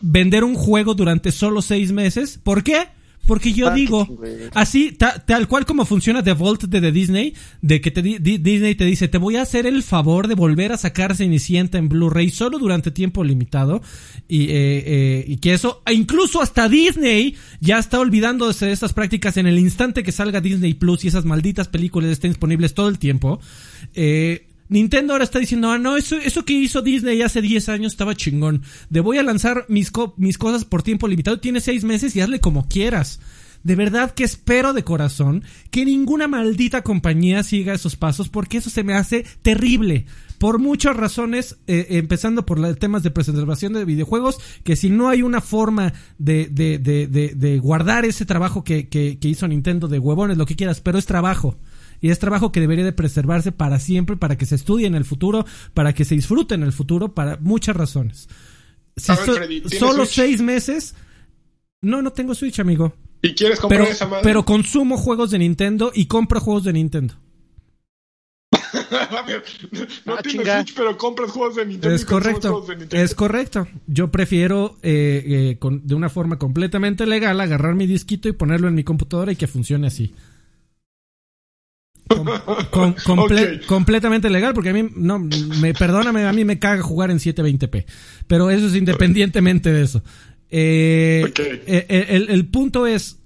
vender 0.00 0.44
un 0.44 0.54
juego 0.54 0.94
durante 0.94 1.32
solo 1.32 1.62
seis 1.62 1.90
meses. 1.92 2.38
¿Por 2.42 2.62
qué? 2.62 2.88
Porque 3.26 3.52
yo 3.52 3.70
digo, 3.72 4.08
así, 4.54 4.92
tal 4.92 5.48
cual 5.48 5.66
como 5.66 5.84
funciona 5.84 6.22
The 6.22 6.34
Vault 6.34 6.64
de, 6.64 6.80
de 6.80 6.92
Disney, 6.92 7.34
de 7.60 7.80
que 7.80 7.90
te, 7.90 8.02
Disney 8.02 8.74
te 8.74 8.84
dice, 8.84 9.08
te 9.08 9.18
voy 9.18 9.36
a 9.36 9.42
hacer 9.42 9.66
el 9.66 9.82
favor 9.82 10.28
de 10.28 10.34
volver 10.34 10.72
a 10.72 10.76
sacar 10.76 11.16
Cenicienta 11.16 11.78
en 11.78 11.88
Blu-ray 11.88 12.30
solo 12.30 12.58
durante 12.58 12.90
tiempo 12.90 13.24
limitado. 13.24 13.82
Y, 14.28 14.44
eh, 14.44 14.48
eh, 14.86 15.24
y 15.26 15.36
que 15.38 15.54
eso, 15.54 15.82
e 15.86 15.94
incluso 15.94 16.40
hasta 16.40 16.68
Disney 16.68 17.36
ya 17.60 17.78
está 17.78 18.00
olvidándose 18.00 18.66
de 18.66 18.72
estas 18.72 18.92
prácticas 18.92 19.36
en 19.36 19.46
el 19.46 19.58
instante 19.58 20.02
que 20.02 20.12
salga 20.12 20.40
Disney 20.40 20.74
Plus 20.74 21.04
y 21.04 21.08
esas 21.08 21.24
malditas 21.24 21.68
películas 21.68 22.10
estén 22.10 22.30
disponibles 22.30 22.74
todo 22.74 22.88
el 22.88 22.98
tiempo. 22.98 23.40
Eh, 23.94 24.46
Nintendo 24.68 25.12
ahora 25.12 25.24
está 25.24 25.38
diciendo, 25.38 25.70
ah, 25.70 25.78
no, 25.78 25.96
eso, 25.96 26.16
eso 26.16 26.44
que 26.44 26.54
hizo 26.54 26.82
Disney 26.82 27.22
hace 27.22 27.40
10 27.40 27.68
años 27.68 27.92
estaba 27.92 28.14
chingón. 28.14 28.62
De 28.90 29.00
voy 29.00 29.18
a 29.18 29.22
lanzar 29.22 29.64
mis, 29.68 29.92
mis 30.16 30.38
cosas 30.38 30.64
por 30.64 30.82
tiempo 30.82 31.08
limitado. 31.08 31.40
Tiene 31.40 31.60
6 31.60 31.84
meses 31.84 32.16
y 32.16 32.20
hazle 32.20 32.40
como 32.40 32.68
quieras. 32.68 33.20
De 33.62 33.74
verdad 33.74 34.14
que 34.14 34.22
espero 34.22 34.72
de 34.74 34.84
corazón 34.84 35.42
que 35.70 35.84
ninguna 35.84 36.28
maldita 36.28 36.82
compañía 36.82 37.42
siga 37.42 37.74
esos 37.74 37.96
pasos 37.96 38.28
porque 38.28 38.58
eso 38.58 38.70
se 38.70 38.84
me 38.84 38.94
hace 38.94 39.24
terrible. 39.42 40.06
Por 40.38 40.58
muchas 40.58 40.94
razones, 40.94 41.56
eh, 41.66 41.86
empezando 41.90 42.46
por 42.46 42.60
los 42.60 42.78
temas 42.78 43.02
de 43.02 43.10
preservación 43.10 43.72
de 43.72 43.84
videojuegos, 43.84 44.38
que 44.62 44.76
si 44.76 44.90
no 44.90 45.08
hay 45.08 45.22
una 45.22 45.40
forma 45.40 45.94
de, 46.18 46.46
de, 46.46 46.78
de, 46.78 47.08
de 47.08 47.58
guardar 47.58 48.04
ese 48.04 48.26
trabajo 48.26 48.62
que, 48.62 48.88
que, 48.88 49.18
que 49.18 49.28
hizo 49.28 49.48
Nintendo 49.48 49.88
de 49.88 49.98
huevones, 49.98 50.36
lo 50.36 50.46
que 50.46 50.56
quieras, 50.56 50.80
pero 50.80 50.98
es 50.98 51.06
trabajo 51.06 51.56
y 52.00 52.10
es 52.10 52.18
trabajo 52.18 52.52
que 52.52 52.60
debería 52.60 52.84
de 52.84 52.92
preservarse 52.92 53.52
para 53.52 53.78
siempre, 53.78 54.16
para 54.16 54.36
que 54.36 54.46
se 54.46 54.54
estudie 54.54 54.86
en 54.86 54.94
el 54.94 55.04
futuro, 55.04 55.44
para 55.74 55.92
que 55.92 56.04
se 56.04 56.14
disfrute 56.14 56.54
en 56.54 56.62
el 56.62 56.72
futuro, 56.72 57.14
para 57.14 57.38
muchas 57.40 57.76
razones. 57.76 58.28
solo 58.96 60.06
seis 60.06 60.40
meses. 60.40 60.94
No, 61.82 62.02
no 62.02 62.12
tengo 62.12 62.34
Switch, 62.34 62.58
amigo. 62.58 62.94
¿Y 63.22 63.34
quieres 63.34 63.60
comprar 63.60 63.82
pero, 63.82 63.92
esa 63.92 64.06
madre? 64.06 64.22
Pero 64.22 64.44
consumo 64.44 64.96
juegos 64.96 65.30
de 65.30 65.38
Nintendo 65.38 65.92
y 65.94 66.06
compro 66.06 66.40
juegos 66.40 66.64
de 66.64 66.72
Nintendo. 66.72 67.14
no 70.04 70.14
ah, 70.14 70.22
tienes 70.22 70.48
Switch, 70.48 70.74
pero 70.74 70.96
compras 70.96 71.30
juegos 71.30 71.56
de 71.56 71.66
Nintendo. 71.66 71.94
Es 71.94 72.04
correcto. 72.04 72.64
Es 72.90 73.14
correcto. 73.14 73.66
Yo 73.86 74.10
prefiero 74.10 74.76
eh, 74.82 75.56
eh, 75.60 75.68
de 75.82 75.94
una 75.94 76.08
forma 76.08 76.38
completamente 76.38 77.06
legal 77.06 77.40
agarrar 77.40 77.74
mi 77.74 77.86
disquito 77.86 78.28
y 78.28 78.32
ponerlo 78.32 78.68
en 78.68 78.74
mi 78.74 78.84
computadora 78.84 79.32
y 79.32 79.36
que 79.36 79.46
funcione 79.46 79.86
así. 79.86 80.14
Completamente 83.66 84.30
legal, 84.30 84.54
porque 84.54 84.70
a 84.70 84.72
mí, 84.72 84.88
no, 84.94 85.18
me, 85.18 85.74
perdóname, 85.74 86.24
a 86.24 86.32
mí 86.32 86.44
me 86.44 86.58
caga 86.58 86.82
jugar 86.82 87.10
en 87.10 87.18
720p. 87.18 87.84
Pero 88.26 88.50
eso 88.50 88.68
es 88.68 88.74
independientemente 88.74 89.72
de 89.72 89.82
eso. 89.82 90.02
Eh, 90.50 91.32
eh, 91.66 92.06
el, 92.10 92.30
el, 92.30 92.46
punto 92.46 92.86
es, 92.86 93.18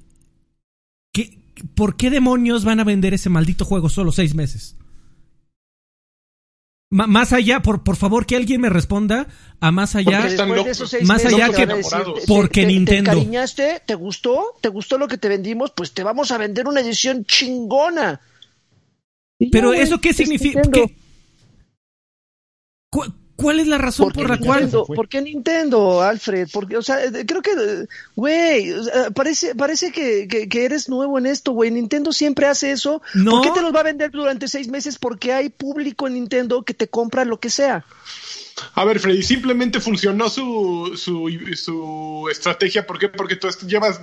que, 1.12 1.38
¿por 1.74 1.96
qué 1.96 2.10
demonios 2.10 2.64
van 2.64 2.80
a 2.80 2.84
vender 2.84 3.12
ese 3.12 3.28
maldito 3.28 3.64
juego 3.64 3.88
solo 3.88 4.12
seis 4.12 4.34
meses? 4.34 4.76
más 6.90 7.32
allá, 7.32 7.62
por, 7.62 7.84
por 7.84 7.96
favor, 7.96 8.26
que 8.26 8.34
alguien 8.34 8.60
me 8.60 8.68
responda 8.68 9.28
a 9.60 9.70
más 9.70 9.94
allá, 9.94 10.26
más 11.04 11.24
allá 11.24 11.50
que 11.50 11.68
porque 12.26 12.66
Nintendo. 12.66 13.12
¿Te 13.12 13.16
cariñaste? 13.16 13.82
¿Te 13.86 13.94
gustó? 13.94 14.56
¿Te 14.60 14.68
gustó 14.68 14.98
lo 14.98 15.06
que 15.06 15.16
te 15.16 15.28
vendimos? 15.28 15.70
Pues 15.70 15.92
te 15.92 16.02
vamos 16.02 16.32
a 16.32 16.38
vender 16.38 16.66
una 16.66 16.80
edición 16.80 17.24
chingona. 17.24 18.20
Pero 19.50 19.72
eso 19.72 20.00
qué 20.00 20.12
significa? 20.12 20.62
¿Cuál 23.40 23.58
es 23.58 23.68
la 23.68 23.78
razón 23.78 24.12
por 24.12 24.28
la 24.28 24.36
cual? 24.36 24.70
¿Por 24.70 25.08
qué 25.08 25.22
Nintendo, 25.22 26.02
Alfred? 26.02 26.48
Porque, 26.52 26.76
o 26.76 26.82
sea, 26.82 27.02
eh, 27.02 27.24
creo 27.26 27.40
que, 27.40 27.52
güey, 28.14 28.74
parece, 29.14 29.54
parece 29.54 29.92
que, 29.92 30.28
que, 30.28 30.64
eres 30.64 30.90
nuevo 30.90 31.18
en 31.18 31.24
esto, 31.24 31.52
güey. 31.52 31.70
Nintendo 31.70 32.12
siempre 32.12 32.46
hace 32.46 32.70
eso. 32.70 33.00
¿Por 33.24 33.42
qué 33.42 33.50
te 33.52 33.62
los 33.62 33.74
va 33.74 33.80
a 33.80 33.84
vender 33.84 34.10
durante 34.10 34.46
seis 34.46 34.68
meses? 34.68 34.98
Porque 34.98 35.32
hay 35.32 35.48
público 35.48 36.06
en 36.06 36.14
Nintendo 36.14 36.62
que 36.62 36.74
te 36.74 36.88
compra 36.88 37.24
lo 37.24 37.40
que 37.40 37.48
sea. 37.48 37.86
A 38.74 38.84
ver, 38.84 39.00
Freddy, 39.00 39.22
simplemente 39.22 39.80
funcionó 39.80 40.28
su, 40.28 40.92
su, 40.96 41.30
su 41.56 42.28
estrategia. 42.30 42.86
¿Por 42.86 42.98
qué? 42.98 43.08
Porque 43.08 43.36
tú 43.36 43.48
llevas 43.66 44.02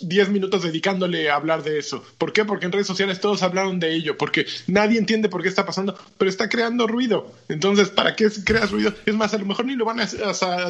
10 0.00 0.30
minutos 0.30 0.62
dedicándole 0.62 1.30
a 1.30 1.36
hablar 1.36 1.62
de 1.62 1.78
eso. 1.78 2.02
¿Por 2.18 2.32
qué? 2.32 2.44
Porque 2.44 2.66
en 2.66 2.72
redes 2.72 2.86
sociales 2.86 3.20
todos 3.20 3.42
hablaron 3.42 3.80
de 3.80 3.94
ello, 3.94 4.16
porque 4.16 4.46
nadie 4.66 4.98
entiende 4.98 5.28
por 5.28 5.42
qué 5.42 5.48
está 5.48 5.66
pasando, 5.66 5.98
pero 6.18 6.30
está 6.30 6.48
creando 6.48 6.86
ruido. 6.86 7.32
Entonces, 7.48 7.90
¿para 7.90 8.16
qué 8.16 8.28
creas 8.44 8.70
ruido? 8.70 8.94
Es 9.04 9.14
más, 9.14 9.34
a 9.34 9.38
lo 9.38 9.46
mejor 9.46 9.66
ni 9.66 9.74
lo 9.74 9.84
van 9.84 10.00
a, 10.00 10.06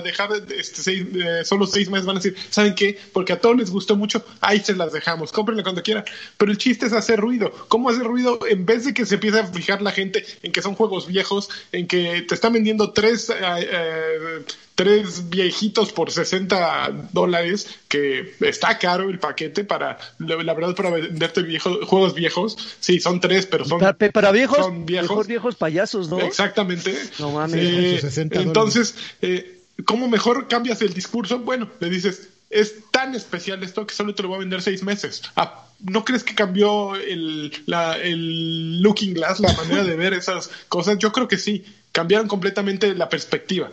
dejar 0.00 0.30
este, 0.56 0.92
eh, 1.00 1.44
solo 1.44 1.66
seis 1.66 1.90
meses, 1.90 2.06
van 2.06 2.16
a 2.16 2.20
decir, 2.20 2.36
¿saben 2.50 2.74
qué? 2.74 2.98
Porque 3.12 3.32
a 3.32 3.40
todos 3.40 3.56
les 3.56 3.70
gustó 3.70 3.96
mucho, 3.96 4.24
ahí 4.40 4.60
se 4.60 4.74
las 4.74 4.92
dejamos, 4.92 5.32
cómprenle 5.32 5.62
cuando 5.62 5.82
quieran. 5.82 6.04
Pero 6.36 6.50
el 6.50 6.58
chiste 6.58 6.86
es 6.86 6.92
hacer 6.92 7.20
ruido. 7.20 7.52
¿Cómo 7.68 7.90
hacer 7.90 8.04
ruido? 8.04 8.40
En 8.48 8.66
vez 8.66 8.84
de 8.84 8.94
que 8.94 9.06
se 9.06 9.14
empiece 9.14 9.38
a 9.38 9.46
fijar 9.46 9.80
la 9.80 9.92
gente 9.92 10.24
en 10.42 10.52
que 10.52 10.62
son 10.62 10.74
juegos 10.74 11.06
viejos, 11.06 11.50
en 11.72 11.86
que 11.86 12.22
te 12.22 12.34
están 12.34 12.52
vendiendo 12.52 12.90
tres... 12.90 13.30
Eh, 13.30 13.34
eh, 13.40 14.44
tres 14.74 15.30
viejitos 15.30 15.92
por 15.92 16.10
60 16.10 17.08
dólares, 17.12 17.78
que 17.88 18.34
está 18.40 18.78
caro 18.78 19.08
el 19.08 19.18
paquete 19.18 19.64
para, 19.64 19.98
la 20.18 20.54
verdad, 20.54 20.74
para 20.74 20.90
venderte 20.90 21.42
viejos, 21.42 21.84
juegos 21.84 22.14
viejos. 22.14 22.56
Sí, 22.80 23.00
son 23.00 23.20
tres, 23.20 23.46
pero 23.46 23.64
son. 23.64 23.78
Para, 23.78 24.32
viejos, 24.32 24.58
son 24.58 24.84
viejos. 24.84 25.26
viejos 25.26 25.54
payasos, 25.54 26.08
¿no? 26.08 26.20
Exactamente. 26.20 26.96
No 27.18 27.30
mames. 27.30 27.54
Eh, 27.54 28.28
entonces, 28.32 28.96
eh, 29.22 29.60
¿cómo 29.84 30.08
mejor 30.08 30.48
cambias 30.48 30.82
el 30.82 30.92
discurso? 30.92 31.38
Bueno, 31.38 31.68
le 31.78 31.88
dices, 31.88 32.30
es 32.50 32.90
tan 32.90 33.14
especial 33.14 33.62
esto 33.62 33.86
que 33.86 33.94
solo 33.94 34.14
te 34.14 34.22
lo 34.22 34.28
voy 34.28 34.36
a 34.36 34.40
vender 34.40 34.60
seis 34.60 34.82
meses. 34.82 35.22
Ah, 35.36 35.66
¿No 35.80 36.04
crees 36.04 36.24
que 36.24 36.34
cambió 36.34 36.96
el, 36.96 37.52
la, 37.66 37.96
el 37.96 38.80
looking 38.80 39.14
glass, 39.14 39.38
la 39.38 39.52
manera 39.52 39.84
de 39.84 39.94
ver 39.96 40.14
esas 40.14 40.50
cosas? 40.68 40.98
Yo 40.98 41.12
creo 41.12 41.28
que 41.28 41.38
sí. 41.38 41.64
Cambiaron 41.92 42.26
completamente 42.26 42.92
la 42.96 43.08
perspectiva 43.08 43.70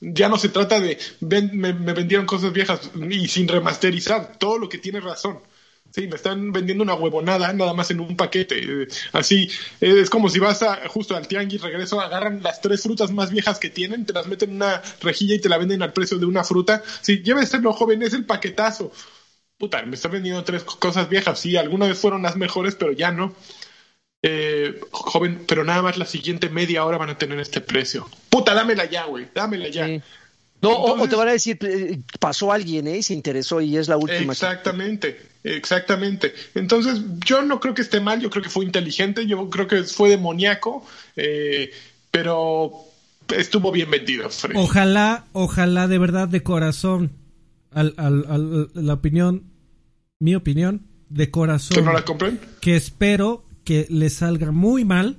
ya 0.00 0.28
no 0.28 0.38
se 0.38 0.48
trata 0.48 0.80
de 0.80 0.98
me, 1.20 1.72
vendieron 1.72 2.26
cosas 2.26 2.52
viejas 2.52 2.90
y 3.10 3.28
sin 3.28 3.48
remasterizar, 3.48 4.38
todo 4.38 4.58
lo 4.58 4.68
que 4.68 4.78
tiene 4.78 5.00
razón. 5.00 5.40
Sí, 5.92 6.06
me 6.06 6.14
están 6.16 6.52
vendiendo 6.52 6.84
una 6.84 6.94
huevonada 6.94 7.52
nada 7.52 7.74
más 7.74 7.90
en 7.90 7.98
un 8.00 8.16
paquete. 8.16 8.86
Así, 9.12 9.50
es 9.80 10.08
como 10.08 10.28
si 10.28 10.38
vas 10.38 10.62
a, 10.62 10.88
justo 10.88 11.16
al 11.16 11.26
tianguis, 11.26 11.60
regreso, 11.62 12.00
agarran 12.00 12.42
las 12.42 12.60
tres 12.60 12.82
frutas 12.82 13.10
más 13.10 13.32
viejas 13.32 13.58
que 13.58 13.70
tienen, 13.70 14.06
te 14.06 14.12
las 14.12 14.28
meten 14.28 14.50
en 14.50 14.56
una 14.56 14.82
rejilla 15.02 15.34
y 15.34 15.40
te 15.40 15.48
la 15.48 15.58
venden 15.58 15.82
al 15.82 15.92
precio 15.92 16.18
de 16.18 16.26
una 16.26 16.44
fruta. 16.44 16.82
Sí, 17.00 17.22
lléveselo, 17.24 17.72
joven, 17.72 18.02
es 18.02 18.14
el 18.14 18.24
paquetazo. 18.24 18.92
Puta, 19.58 19.82
me 19.84 19.96
están 19.96 20.12
vendiendo 20.12 20.44
tres 20.44 20.62
cosas 20.64 21.08
viejas. 21.08 21.40
Sí, 21.40 21.56
alguna 21.56 21.86
vez 21.88 21.98
fueron 21.98 22.22
las 22.22 22.36
mejores, 22.36 22.76
pero 22.76 22.92
ya 22.92 23.10
no. 23.10 23.34
Eh, 24.22 24.78
joven, 24.90 25.44
pero 25.48 25.64
nada 25.64 25.80
más 25.80 25.96
la 25.96 26.04
siguiente 26.04 26.50
media 26.50 26.84
hora 26.84 26.98
van 26.98 27.08
a 27.10 27.16
tener 27.16 27.40
este 27.40 27.60
precio. 27.60 28.06
Puta, 28.28 28.52
dámela 28.52 28.84
ya, 28.84 29.04
güey, 29.06 29.28
dámela 29.34 29.68
ya. 29.68 29.88
No, 30.62 30.72
o 30.76 31.08
te 31.08 31.16
van 31.16 31.28
a 31.28 31.32
decir, 31.32 31.58
eh, 31.62 32.00
pasó 32.18 32.52
alguien, 32.52 32.86
¿eh? 32.86 33.02
Se 33.02 33.14
interesó 33.14 33.62
y 33.62 33.78
es 33.78 33.88
la 33.88 33.96
última. 33.96 34.32
Exactamente, 34.32 35.18
exactamente. 35.42 36.34
Entonces, 36.54 37.00
yo 37.24 37.40
no 37.40 37.60
creo 37.60 37.72
que 37.72 37.80
esté 37.80 38.00
mal, 38.00 38.20
yo 38.20 38.28
creo 38.28 38.42
que 38.42 38.50
fue 38.50 38.66
inteligente, 38.66 39.26
yo 39.26 39.48
creo 39.48 39.66
que 39.66 39.84
fue 39.84 40.10
demoníaco, 40.10 40.84
eh, 41.16 41.70
pero 42.10 42.72
estuvo 43.34 43.72
bien 43.72 43.90
vendido. 43.90 44.28
Ojalá, 44.54 45.24
ojalá 45.32 45.88
de 45.88 45.98
verdad, 45.98 46.28
de 46.28 46.42
corazón, 46.42 47.12
al, 47.72 47.94
al, 47.96 48.70
la 48.74 48.92
opinión, 48.92 49.44
mi 50.18 50.34
opinión, 50.34 50.86
de 51.08 51.30
corazón. 51.30 51.74
¿Que 51.74 51.82
no 51.82 51.94
la 51.94 52.04
compren? 52.04 52.38
Que 52.60 52.76
espero 52.76 53.46
que 53.64 53.86
le 53.88 54.10
salga 54.10 54.52
muy 54.52 54.84
mal. 54.84 55.18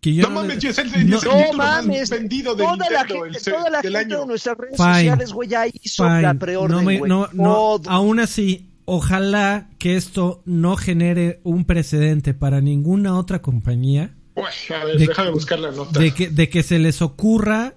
Que 0.00 0.14
yo 0.14 0.24
no, 0.24 0.30
mames, 0.30 0.62
es 0.62 0.78
el, 0.78 1.10
no, 1.10 1.18
más 1.54 1.86
vendido 2.10 2.54
de 2.54 2.64
toda 2.64 2.90
la 2.90 3.04
gente, 3.04 3.40
toda 3.50 3.70
la 3.70 3.82
gente 3.82 4.16
de 4.16 4.26
nuestras 4.26 4.56
redes 4.56 4.76
sociales, 4.76 5.32
güey, 5.32 5.48
ya 5.48 5.66
hizo 5.66 6.08
la 6.08 6.34
preorden, 6.34 7.08
no, 7.08 7.28
no, 7.32 7.80
aún 7.86 8.20
así, 8.20 8.70
ojalá 8.84 9.70
que 9.78 9.96
esto 9.96 10.42
no 10.44 10.76
genere 10.76 11.40
un 11.44 11.64
precedente 11.64 12.34
para 12.34 12.60
ninguna 12.60 13.18
otra 13.18 13.42
compañía. 13.42 14.14
Uy, 14.36 14.44
a 14.74 14.84
ver, 14.84 14.98
de, 14.98 15.06
déjame 15.06 15.30
buscar 15.30 15.58
la 15.58 15.72
nota. 15.72 15.98
De 15.98 16.12
que, 16.12 16.28
de 16.28 16.48
que 16.50 16.62
se 16.62 16.78
les 16.78 17.00
ocurra 17.02 17.74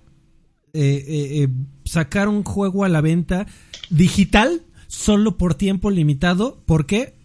eh, 0.73 1.03
eh, 1.07 1.43
eh, 1.43 1.47
sacar 1.85 2.27
un 2.27 2.43
juego 2.43 2.83
a 2.83 2.89
la 2.89 3.01
venta 3.01 3.47
digital 3.89 4.61
solo 4.87 5.37
por 5.37 5.55
tiempo 5.55 5.89
limitado. 5.89 6.61
¿Por 6.65 6.85
qué? 6.85 7.15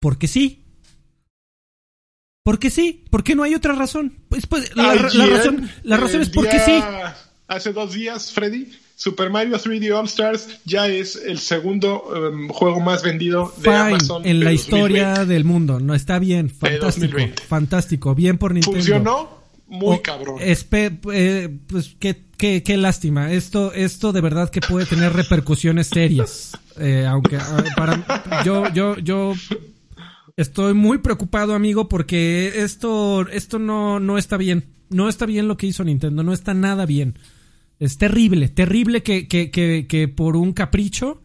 Porque 0.00 0.28
sí. 0.28 0.64
Porque 2.48 2.70
sí, 2.70 3.04
porque 3.10 3.34
no 3.34 3.42
hay 3.42 3.54
otra 3.54 3.74
razón. 3.74 4.14
Pues, 4.30 4.46
pues 4.46 4.74
la, 4.74 4.94
razón, 4.94 5.70
la 5.82 5.98
razón 5.98 6.22
es 6.22 6.30
porque 6.30 6.58
sí. 6.58 6.80
Hace 7.46 7.74
dos 7.74 7.92
días, 7.92 8.32
Freddy, 8.32 8.72
Super 8.96 9.28
Mario 9.28 9.58
3D 9.58 9.94
All 9.94 10.06
Stars 10.06 10.48
ya 10.64 10.88
es 10.88 11.14
el 11.16 11.40
segundo 11.40 12.04
em, 12.16 12.48
juego 12.48 12.80
más 12.80 13.02
vendido 13.02 13.52
de 13.58 13.68
Amazon 13.68 14.26
en 14.26 14.42
la 14.42 14.54
historia 14.54 15.26
del 15.26 15.44
mundo. 15.44 15.78
No 15.78 15.94
está 15.94 16.18
bien, 16.18 16.48
fantástico, 16.48 17.18
fantástico, 17.46 18.14
bien 18.14 18.38
por 18.38 18.54
Nintendo. 18.54 18.78
Funcionó 18.78 19.28
muy 19.66 19.98
cabrón. 19.98 20.36
Eh, 20.40 21.58
pues 21.66 21.96
qué, 21.98 22.16
qué, 22.38 22.62
qué, 22.62 22.76
lástima. 22.78 23.30
Esto, 23.30 23.74
esto 23.74 24.14
de 24.14 24.22
verdad 24.22 24.48
que 24.48 24.62
puede 24.62 24.86
tener 24.86 25.12
repercusiones 25.12 25.88
serias. 25.88 26.56
Eh, 26.78 27.04
aunque 27.06 27.38
para 27.76 28.42
yo, 28.42 28.72
yo, 28.72 28.96
yo 28.96 29.34
estoy 30.38 30.72
muy 30.72 30.98
preocupado, 30.98 31.54
amigo, 31.54 31.88
porque 31.88 32.62
esto, 32.62 33.28
esto 33.28 33.58
no, 33.58 34.00
no 34.00 34.16
está 34.16 34.36
bien. 34.36 34.66
No 34.88 35.08
está 35.08 35.26
bien 35.26 35.48
lo 35.48 35.56
que 35.56 35.66
hizo 35.66 35.84
Nintendo. 35.84 36.22
No 36.22 36.32
está 36.32 36.54
nada 36.54 36.86
bien. 36.86 37.18
Es 37.78 37.98
terrible, 37.98 38.48
terrible 38.48 39.02
que, 39.02 39.28
que, 39.28 39.50
que, 39.50 39.86
que 39.86 40.08
por 40.08 40.36
un 40.36 40.52
capricho, 40.52 41.22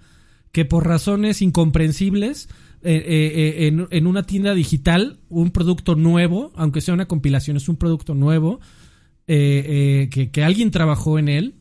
que 0.51 0.65
por 0.65 0.85
razones 0.85 1.41
incomprensibles, 1.41 2.49
eh, 2.81 3.03
eh, 3.05 3.67
en, 3.67 3.87
en, 3.91 4.07
una 4.07 4.23
tienda 4.23 4.53
digital 4.53 5.19
un 5.29 5.51
producto 5.51 5.95
nuevo, 5.95 6.51
aunque 6.55 6.81
sea 6.81 6.93
una 6.93 7.07
compilación, 7.07 7.55
es 7.55 7.69
un 7.69 7.77
producto 7.77 8.13
nuevo, 8.15 8.59
eh, 9.27 10.09
que, 10.11 10.31
que, 10.31 10.43
alguien 10.43 10.69
trabajó 10.69 11.17
en 11.17 11.29
él, 11.29 11.55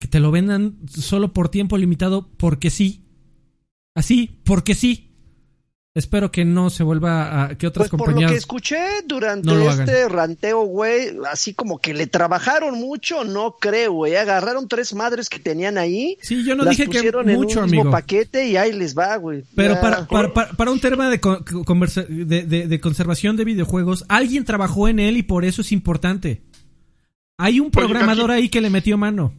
que 0.00 0.08
te 0.08 0.20
lo 0.20 0.30
vendan 0.30 0.78
solo 0.88 1.32
por 1.32 1.48
tiempo 1.48 1.78
limitado 1.78 2.28
porque 2.36 2.70
sí. 2.70 3.04
Así, 3.94 4.40
porque 4.44 4.74
sí. 4.74 5.05
Espero 5.96 6.30
que 6.30 6.44
no 6.44 6.68
se 6.68 6.82
vuelva 6.82 7.44
a 7.44 7.56
que 7.56 7.66
otras 7.66 7.88
pues 7.88 7.90
compañías. 7.98 8.16
Por 8.16 8.22
lo 8.24 8.28
que 8.28 8.38
escuché 8.38 8.76
durante 9.06 9.66
este 9.66 10.10
ranteo, 10.10 10.60
güey, 10.66 11.16
así 11.32 11.54
como 11.54 11.78
que 11.78 11.94
le 11.94 12.06
trabajaron 12.06 12.78
mucho, 12.78 13.24
no 13.24 13.56
creo, 13.58 13.92
güey. 13.94 14.14
Agarraron 14.14 14.68
tres 14.68 14.92
madres 14.92 15.30
que 15.30 15.38
tenían 15.38 15.78
ahí. 15.78 16.18
Sí, 16.20 16.44
yo 16.44 16.54
no 16.54 16.66
dije 16.66 16.86
que 16.86 17.10
mucho, 17.34 17.60
en 17.60 17.64
un 17.64 17.70
mismo 17.70 17.90
paquete 17.90 18.46
y 18.46 18.58
ahí 18.58 18.74
les 18.74 18.94
va, 18.94 19.16
güey. 19.16 19.44
Pero 19.54 19.80
para, 19.80 20.06
para, 20.06 20.34
para, 20.34 20.70
un 20.70 20.80
tema 20.80 21.08
de, 21.08 21.18
de, 22.26 22.66
de, 22.68 22.80
conservación 22.80 23.38
de 23.38 23.46
videojuegos, 23.46 24.04
alguien 24.08 24.44
trabajó 24.44 24.88
en 24.88 24.98
él 24.98 25.16
y 25.16 25.22
por 25.22 25.46
eso 25.46 25.62
es 25.62 25.72
importante. 25.72 26.42
Hay 27.38 27.58
un 27.58 27.70
programador 27.70 28.32
ahí 28.32 28.50
que 28.50 28.60
le 28.60 28.68
metió 28.68 28.98
mano. 28.98 29.32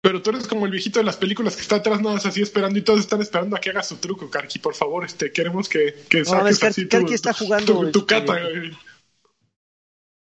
Pero 0.00 0.22
tú 0.22 0.30
eres 0.30 0.46
como 0.46 0.64
el 0.66 0.72
viejito 0.72 1.00
de 1.00 1.04
las 1.04 1.16
películas 1.16 1.56
que 1.56 1.62
está 1.62 1.76
atrás 1.76 2.00
nada 2.00 2.14
más 2.14 2.26
así 2.26 2.40
esperando 2.40 2.78
y 2.78 2.82
todos 2.82 3.00
están 3.00 3.20
esperando 3.20 3.56
a 3.56 3.60
que 3.60 3.70
haga 3.70 3.82
su 3.82 3.96
truco, 3.96 4.30
Karki, 4.30 4.60
por 4.60 4.74
favor, 4.74 5.04
este, 5.04 5.32
queremos 5.32 5.68
que, 5.68 5.94
que 6.08 6.24
saques 6.24 6.62
así 6.62 6.86
Karki 6.86 7.14
está 7.14 7.32
jugando 7.32 7.90
tu, 7.90 8.06
cata. 8.06 8.38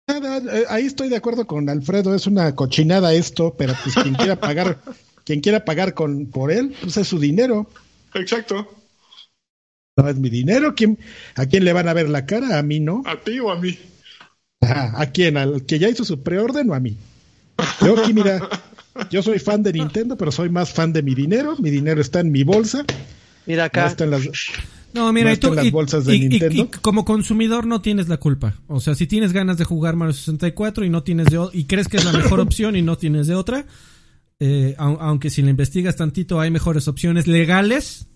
Nada, 0.07 0.57
eh, 0.57 0.65
ahí 0.70 0.86
estoy 0.86 1.09
de 1.09 1.17
acuerdo 1.17 1.45
con 1.45 1.70
Alfredo, 1.70 2.15
es 2.15 2.26
una 2.26 2.55
cochinada 2.55 3.13
esto, 3.13 3.55
pero 3.55 3.76
pues 3.84 3.93
quien 3.93 4.15
quiera 4.15 4.36
pagar, 4.39 4.80
quien 5.24 5.39
quiera 5.39 5.63
pagar 5.63 5.93
con 5.93 6.26
por 6.26 6.51
él, 6.51 6.76
pues 6.82 6.97
es 6.97 7.07
su 7.07 7.20
dinero. 7.20 7.70
Exacto. 8.15 8.76
No 9.97 10.09
es 10.09 10.15
mi 10.15 10.30
dinero, 10.30 10.74
¿quién, 10.74 10.97
¿a 11.36 11.45
quién 11.45 11.63
le 11.63 11.74
van 11.74 11.88
a 11.88 11.93
ver 11.93 12.09
la 12.09 12.26
cara? 12.26 12.57
A 12.57 12.63
mí 12.63 12.80
no. 12.80 13.03
¿A 13.05 13.20
ti 13.22 13.39
o 13.39 13.51
a 13.51 13.59
mí? 13.59 13.78
¿A 14.61 15.05
quién? 15.11 15.38
¿Al 15.38 15.65
que 15.65 15.78
ya 15.78 15.89
hizo 15.89 16.03
su 16.03 16.24
preorden 16.24 16.72
o 16.72 16.74
a 16.74 16.80
mí? 16.80 16.97
Yo 17.82 17.99
aquí, 17.99 18.13
mira, 18.13 18.39
yo 19.10 19.22
soy 19.24 19.40
fan 19.40 19.64
de 19.64 19.74
Nintendo, 19.74 20.18
pero 20.18 20.32
soy 20.32 20.50
más 20.50 20.72
fan 20.72 20.94
de 20.94 21.04
mi 21.04 21.16
dinero. 21.16 21.56
Mi 21.60 21.70
dinero 21.70 22.02
está 22.02 22.20
en 22.20 22.32
mi 22.32 22.44
bolsa. 22.44 22.86
Mira 23.46 23.66
acá. 23.66 23.82
No 23.82 23.88
está 23.88 24.04
en 24.04 24.12
las, 24.12 24.30
no, 24.94 25.14
mira, 25.14 25.36
tú, 25.36 25.54
las 25.54 25.72
bolsas 25.72 26.06
de 26.06 26.18
Nintendo. 26.18 26.64
Y, 26.64 26.68
como 26.82 27.06
consumidor 27.06 27.66
no 27.66 27.82
tienes 27.82 28.08
la 28.08 28.18
culpa. 28.18 28.56
O 28.68 28.80
sea, 28.80 28.96
si 28.96 29.08
tienes 29.08 29.34
ganas 29.34 29.58
de 29.58 29.66
jugar 29.66 29.96
Mario 29.96 30.14
64 30.14 30.84
y 30.86 30.90
no 30.90 31.04
tienes 31.04 31.28
de 31.28 31.40
y 31.54 31.66
crees 31.66 31.88
que 31.88 31.98
es 31.98 32.06
la 32.06 32.14
mejor 32.14 32.40
opción 32.40 32.76
y 32.76 32.82
no 32.82 32.98
tienes 32.98 33.28
de 33.28 33.36
otra, 33.36 33.66
eh, 34.40 34.76
aunque 34.78 35.30
si 35.30 35.42
la 35.42 35.50
investigas 35.50 35.96
tantito 35.96 36.40
hay 36.40 36.50
mejores 36.50 36.88
opciones 36.88 37.28
legales, 37.28 38.08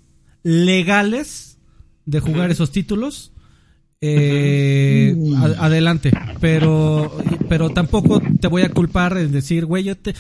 legales 0.41 1.57
de 2.05 2.19
jugar 2.19 2.49
esos 2.51 2.71
títulos. 2.71 3.31
Eh, 4.05 5.15
adelante, 5.59 6.11
pero 6.41 7.17
pero 7.47 7.69
tampoco 7.69 8.21
te 8.41 8.47
voy 8.47 8.63
a 8.63 8.69
culpar 8.69 9.17
en 9.17 9.31
decir, 9.31 9.65
güey, 9.65 9.85
yo 9.85 9.95
te 9.95 10.13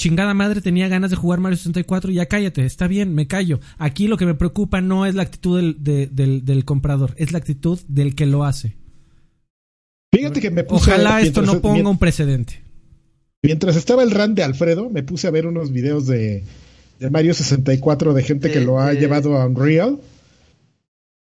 chingada 0.00 0.32
madre 0.32 0.62
tenía 0.62 0.88
ganas 0.88 1.10
de 1.10 1.16
jugar 1.16 1.40
Mario 1.40 1.58
64, 1.58 2.10
ya 2.10 2.24
cállate, 2.24 2.64
está 2.64 2.88
bien, 2.88 3.14
me 3.14 3.26
callo. 3.26 3.60
Aquí 3.76 4.08
lo 4.08 4.16
que 4.16 4.24
me 4.24 4.34
preocupa 4.34 4.80
no 4.80 5.04
es 5.04 5.14
la 5.14 5.22
actitud 5.22 5.76
del, 5.76 6.14
del, 6.44 6.64
comprador, 6.64 7.14
es 7.18 7.32
la 7.32 7.38
actitud 7.38 7.78
del 7.86 8.14
que 8.14 8.24
lo 8.24 8.44
hace. 8.44 8.76
Fíjate 10.12 10.40
que 10.40 10.50
me 10.50 10.64
puse 10.64 10.90
Ojalá 10.90 11.20
esto 11.20 11.42
no 11.42 11.60
ponga 11.60 11.88
un 11.90 11.98
precedente. 11.98 12.62
Mientras 13.42 13.76
estaba 13.76 14.02
el 14.02 14.10
run 14.10 14.34
de 14.34 14.42
Alfredo, 14.42 14.88
me 14.88 15.02
puse 15.02 15.28
a 15.28 15.30
ver 15.30 15.46
unos 15.46 15.70
videos 15.70 16.06
de, 16.06 16.44
de 16.98 17.10
Mario 17.10 17.34
64 17.34 18.14
de 18.14 18.22
gente 18.22 18.50
que 18.50 18.60
lo 18.60 18.80
ha 18.80 18.94
llevado 18.94 19.36
a 19.36 19.46
Unreal. 19.46 20.00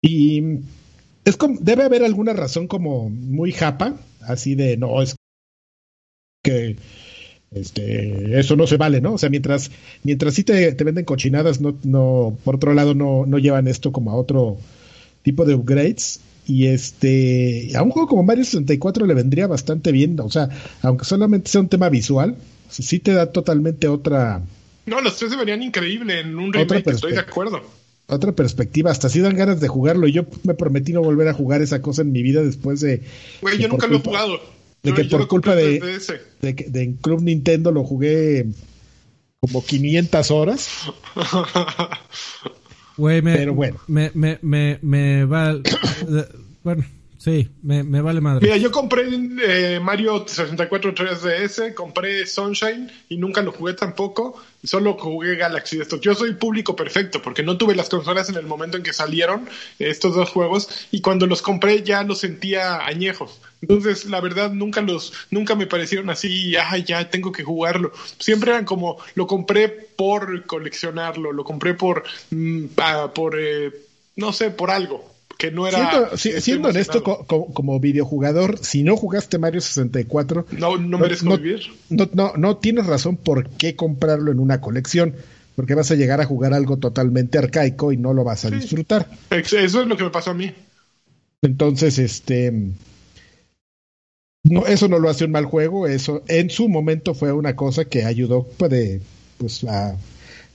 Y 0.02 0.60
es 1.24 1.36
como, 1.38 1.58
debe 1.60 1.84
haber 1.84 2.04
alguna 2.04 2.34
razón 2.34 2.68
como 2.68 3.08
muy 3.08 3.52
japa, 3.52 3.96
así 4.20 4.54
de 4.54 4.76
no, 4.76 5.00
es 5.00 5.16
que 6.42 6.76
este, 7.52 8.38
eso 8.38 8.54
no 8.54 8.66
se 8.66 8.76
vale, 8.76 9.00
¿no? 9.00 9.14
O 9.14 9.18
sea, 9.18 9.28
mientras, 9.28 9.70
mientras 10.04 10.34
sí 10.34 10.44
te, 10.44 10.72
venden 10.84 11.04
cochinadas, 11.04 11.60
no, 11.60 11.76
no, 11.82 12.36
por 12.44 12.56
otro 12.56 12.74
lado, 12.74 12.94
no, 12.94 13.26
no 13.26 13.38
llevan 13.38 13.66
esto 13.66 13.90
como 13.92 14.12
a 14.12 14.14
otro 14.14 14.58
tipo 15.22 15.44
de 15.44 15.54
upgrades. 15.54 16.20
Y 16.46 16.66
este, 16.66 17.70
a 17.76 17.82
un 17.82 17.90
juego 17.90 18.08
como 18.08 18.22
Mario 18.22 18.44
64 18.44 19.06
le 19.06 19.14
vendría 19.14 19.46
bastante 19.46 19.92
bien, 19.92 20.18
o 20.18 20.30
sea, 20.30 20.48
aunque 20.82 21.04
solamente 21.04 21.48
sea 21.50 21.60
un 21.60 21.68
tema 21.68 21.88
visual, 21.88 22.36
sí 22.68 22.98
te 22.98 23.12
da 23.12 23.30
totalmente 23.30 23.86
otra. 23.88 24.42
No, 24.86 25.00
los 25.00 25.16
tres 25.16 25.30
se 25.30 25.36
verían 25.36 25.62
increíble 25.62 26.20
en 26.20 26.36
un 26.36 26.52
remake, 26.52 26.88
estoy 26.88 27.12
de 27.12 27.20
acuerdo. 27.20 27.62
Otra 28.06 28.32
perspectiva, 28.32 28.90
hasta 28.90 29.08
si 29.08 29.20
dan 29.20 29.36
ganas 29.36 29.60
de 29.60 29.68
jugarlo. 29.68 30.08
Y 30.08 30.12
yo 30.12 30.26
me 30.42 30.54
prometí 30.54 30.92
no 30.92 31.02
volver 31.02 31.28
a 31.28 31.34
jugar 31.34 31.62
esa 31.62 31.80
cosa 31.80 32.02
en 32.02 32.10
mi 32.10 32.22
vida 32.22 32.42
después 32.42 32.80
de. 32.80 33.02
Güey, 33.40 33.58
yo 33.58 33.68
nunca 33.68 33.86
lo 33.86 33.98
he 33.98 34.00
jugado 34.00 34.40
de 34.82 34.94
que 34.94 35.04
por 35.04 35.28
culpa 35.28 35.54
de, 35.54 35.80
de, 36.40 36.52
de, 36.52 36.82
en 36.82 36.94
Club 36.94 37.22
Nintendo 37.22 37.70
lo 37.70 37.84
jugué 37.84 38.46
como 39.40 39.64
500 39.64 40.30
horas. 40.30 40.68
Güey, 42.96 43.22
me, 43.22 43.34
Pero 43.34 43.54
bueno. 43.54 43.78
Me, 43.86 44.10
me, 44.12 44.38
me, 44.42 44.78
me 44.82 45.24
va. 45.24 45.56
bueno, 46.62 46.84
Sí, 47.20 47.50
me, 47.62 47.82
vale 47.82 48.22
madre. 48.22 48.46
Mira, 48.46 48.56
yo 48.56 48.72
compré 48.72 49.04
eh, 49.44 49.78
Mario 49.78 50.26
64 50.26 50.94
3DS, 50.94 51.74
compré 51.74 52.26
Sunshine 52.26 52.90
y 53.10 53.18
nunca 53.18 53.42
lo 53.42 53.52
jugué 53.52 53.74
tampoco. 53.74 54.42
Solo 54.64 54.94
jugué 54.94 55.36
Galaxy 55.36 55.76
de 55.76 55.82
estos. 55.82 56.00
Yo 56.00 56.14
soy 56.14 56.32
público 56.32 56.74
perfecto 56.74 57.20
porque 57.20 57.42
no 57.42 57.58
tuve 57.58 57.74
las 57.74 57.90
consolas 57.90 58.30
en 58.30 58.36
el 58.36 58.46
momento 58.46 58.78
en 58.78 58.82
que 58.82 58.94
salieron 58.94 59.46
estos 59.78 60.14
dos 60.14 60.30
juegos 60.30 60.70
y 60.92 61.02
cuando 61.02 61.26
los 61.26 61.42
compré 61.42 61.82
ya 61.82 62.04
los 62.04 62.20
sentía 62.20 62.86
añejos. 62.86 63.42
Entonces, 63.60 64.06
la 64.06 64.22
verdad, 64.22 64.50
nunca 64.50 64.80
los, 64.80 65.12
nunca 65.30 65.54
me 65.54 65.66
parecieron 65.66 66.08
así, 66.08 66.56
ah, 66.56 66.78
ya 66.78 67.10
tengo 67.10 67.32
que 67.32 67.44
jugarlo. 67.44 67.92
Siempre 68.18 68.52
eran 68.52 68.64
como, 68.64 68.96
lo 69.14 69.26
compré 69.26 69.68
por 69.68 70.46
coleccionarlo, 70.46 71.32
lo 71.32 71.44
compré 71.44 71.74
por, 71.74 72.02
mm, 72.30 72.64
por, 73.14 73.38
eh, 73.38 73.72
no 74.16 74.32
sé, 74.32 74.48
por 74.48 74.70
algo 74.70 75.09
que 75.40 75.50
no 75.50 75.66
era. 75.66 76.16
Siendo, 76.16 76.68
honesto, 76.68 77.02
como 77.02 77.80
videojugador, 77.80 78.58
si 78.58 78.82
no 78.82 78.96
jugaste 78.96 79.38
Mario 79.38 79.62
64, 79.62 80.46
no, 80.58 80.76
no 80.76 80.98
merezco 80.98 81.36
vivir. 81.38 81.62
No, 81.88 82.08
no, 82.12 82.34
no 82.36 82.58
tienes 82.58 82.86
razón 82.86 83.16
por 83.16 83.48
qué 83.48 83.74
comprarlo 83.74 84.30
en 84.30 84.38
una 84.38 84.60
colección, 84.60 85.14
porque 85.56 85.74
vas 85.74 85.90
a 85.90 85.94
llegar 85.94 86.20
a 86.20 86.26
jugar 86.26 86.52
algo 86.52 86.76
totalmente 86.76 87.38
arcaico 87.38 87.90
y 87.90 87.96
no 87.96 88.12
lo 88.12 88.22
vas 88.22 88.44
a 88.44 88.50
disfrutar. 88.50 89.08
Eso 89.30 89.58
es 89.58 89.74
lo 89.74 89.96
que 89.96 90.04
me 90.04 90.10
pasó 90.10 90.32
a 90.32 90.34
mí. 90.34 90.52
Entonces, 91.40 91.98
este. 91.98 92.52
No, 94.44 94.66
eso 94.66 94.88
no 94.88 94.98
lo 94.98 95.08
hace 95.08 95.24
un 95.24 95.32
mal 95.32 95.46
juego, 95.46 95.86
eso 95.86 96.22
en 96.28 96.50
su 96.50 96.68
momento 96.68 97.14
fue 97.14 97.32
una 97.32 97.56
cosa 97.56 97.86
que 97.86 98.04
ayudó 98.04 98.46
pues, 98.58 99.00
pues 99.38 99.64
a 99.64 99.96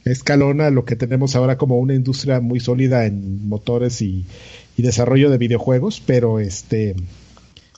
escalona 0.06 0.70
lo 0.70 0.86
que 0.86 0.96
tenemos 0.96 1.36
ahora 1.36 1.58
como 1.58 1.80
una 1.80 1.94
industria 1.94 2.40
muy 2.40 2.60
sólida 2.60 3.06
en 3.06 3.48
motores 3.48 4.02
y, 4.02 4.26
y 4.78 4.82
desarrollo 4.82 5.30
de 5.30 5.38
videojuegos, 5.38 6.02
pero 6.06 6.40
este... 6.40 6.96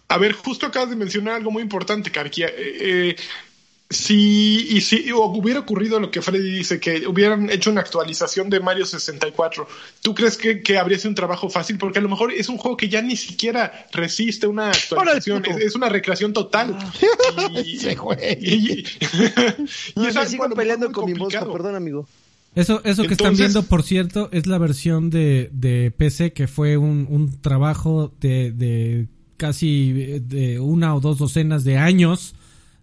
A 0.09 0.17
ver, 0.17 0.33
justo 0.33 0.65
acabas 0.65 0.89
de 0.89 0.95
mencionar 0.95 1.35
algo 1.35 1.51
muy 1.51 1.61
importante, 1.61 2.11
Karkia. 2.11 2.47
Eh, 2.47 2.53
eh, 2.79 3.15
si, 3.89 4.67
y 4.69 4.81
si 4.81 5.11
hubiera 5.13 5.61
ocurrido 5.61 5.99
lo 5.99 6.11
que 6.11 6.21
Freddy 6.21 6.51
dice, 6.51 6.79
que 6.79 7.07
hubieran 7.07 7.49
hecho 7.49 7.71
una 7.71 7.81
actualización 7.81 8.49
de 8.49 8.59
Mario 8.59 8.85
64, 8.85 9.67
¿tú 10.01 10.13
crees 10.13 10.37
que, 10.37 10.77
habría 10.77 10.97
sido 10.97 11.09
un 11.09 11.15
trabajo 11.15 11.49
fácil? 11.49 11.77
Porque 11.77 11.99
a 11.99 12.01
lo 12.01 12.09
mejor 12.09 12.33
es 12.33 12.49
un 12.49 12.57
juego 12.57 12.75
que 12.75 12.89
ya 12.89 13.01
ni 13.01 13.15
siquiera 13.15 13.87
resiste 13.93 14.45
una 14.45 14.71
actualización, 14.71 15.45
es, 15.45 15.75
una 15.75 15.87
recreación 15.87 16.33
total. 16.33 16.77
Ah. 16.77 17.49
y, 17.63 17.77
y, 18.39 18.81
y, 18.81 18.85
sigo 20.27 20.49
peleando 20.49 20.91
con 20.91 21.05
mi 21.05 21.13
mosca, 21.13 21.45
perdón 21.45 21.75
amigo. 21.75 22.07
Eso, 22.57 22.81
eso 22.83 23.03
que 23.03 23.13
están 23.13 23.35
viendo, 23.35 23.63
por 23.63 23.83
cierto, 23.83 24.29
es 24.31 24.47
la 24.47 24.57
versión 24.57 25.09
de, 25.09 25.49
de 25.53 25.91
PC 25.91 26.33
que 26.33 26.47
fue 26.47 26.77
un, 26.77 27.07
un 27.09 27.39
trabajo 27.39 28.13
de, 28.19 28.51
de, 28.51 29.07
casi 29.37 29.91
de 29.91 30.59
una 30.59 30.95
o 30.95 30.99
dos 30.99 31.17
docenas 31.17 31.63
de 31.63 31.77
años 31.77 32.35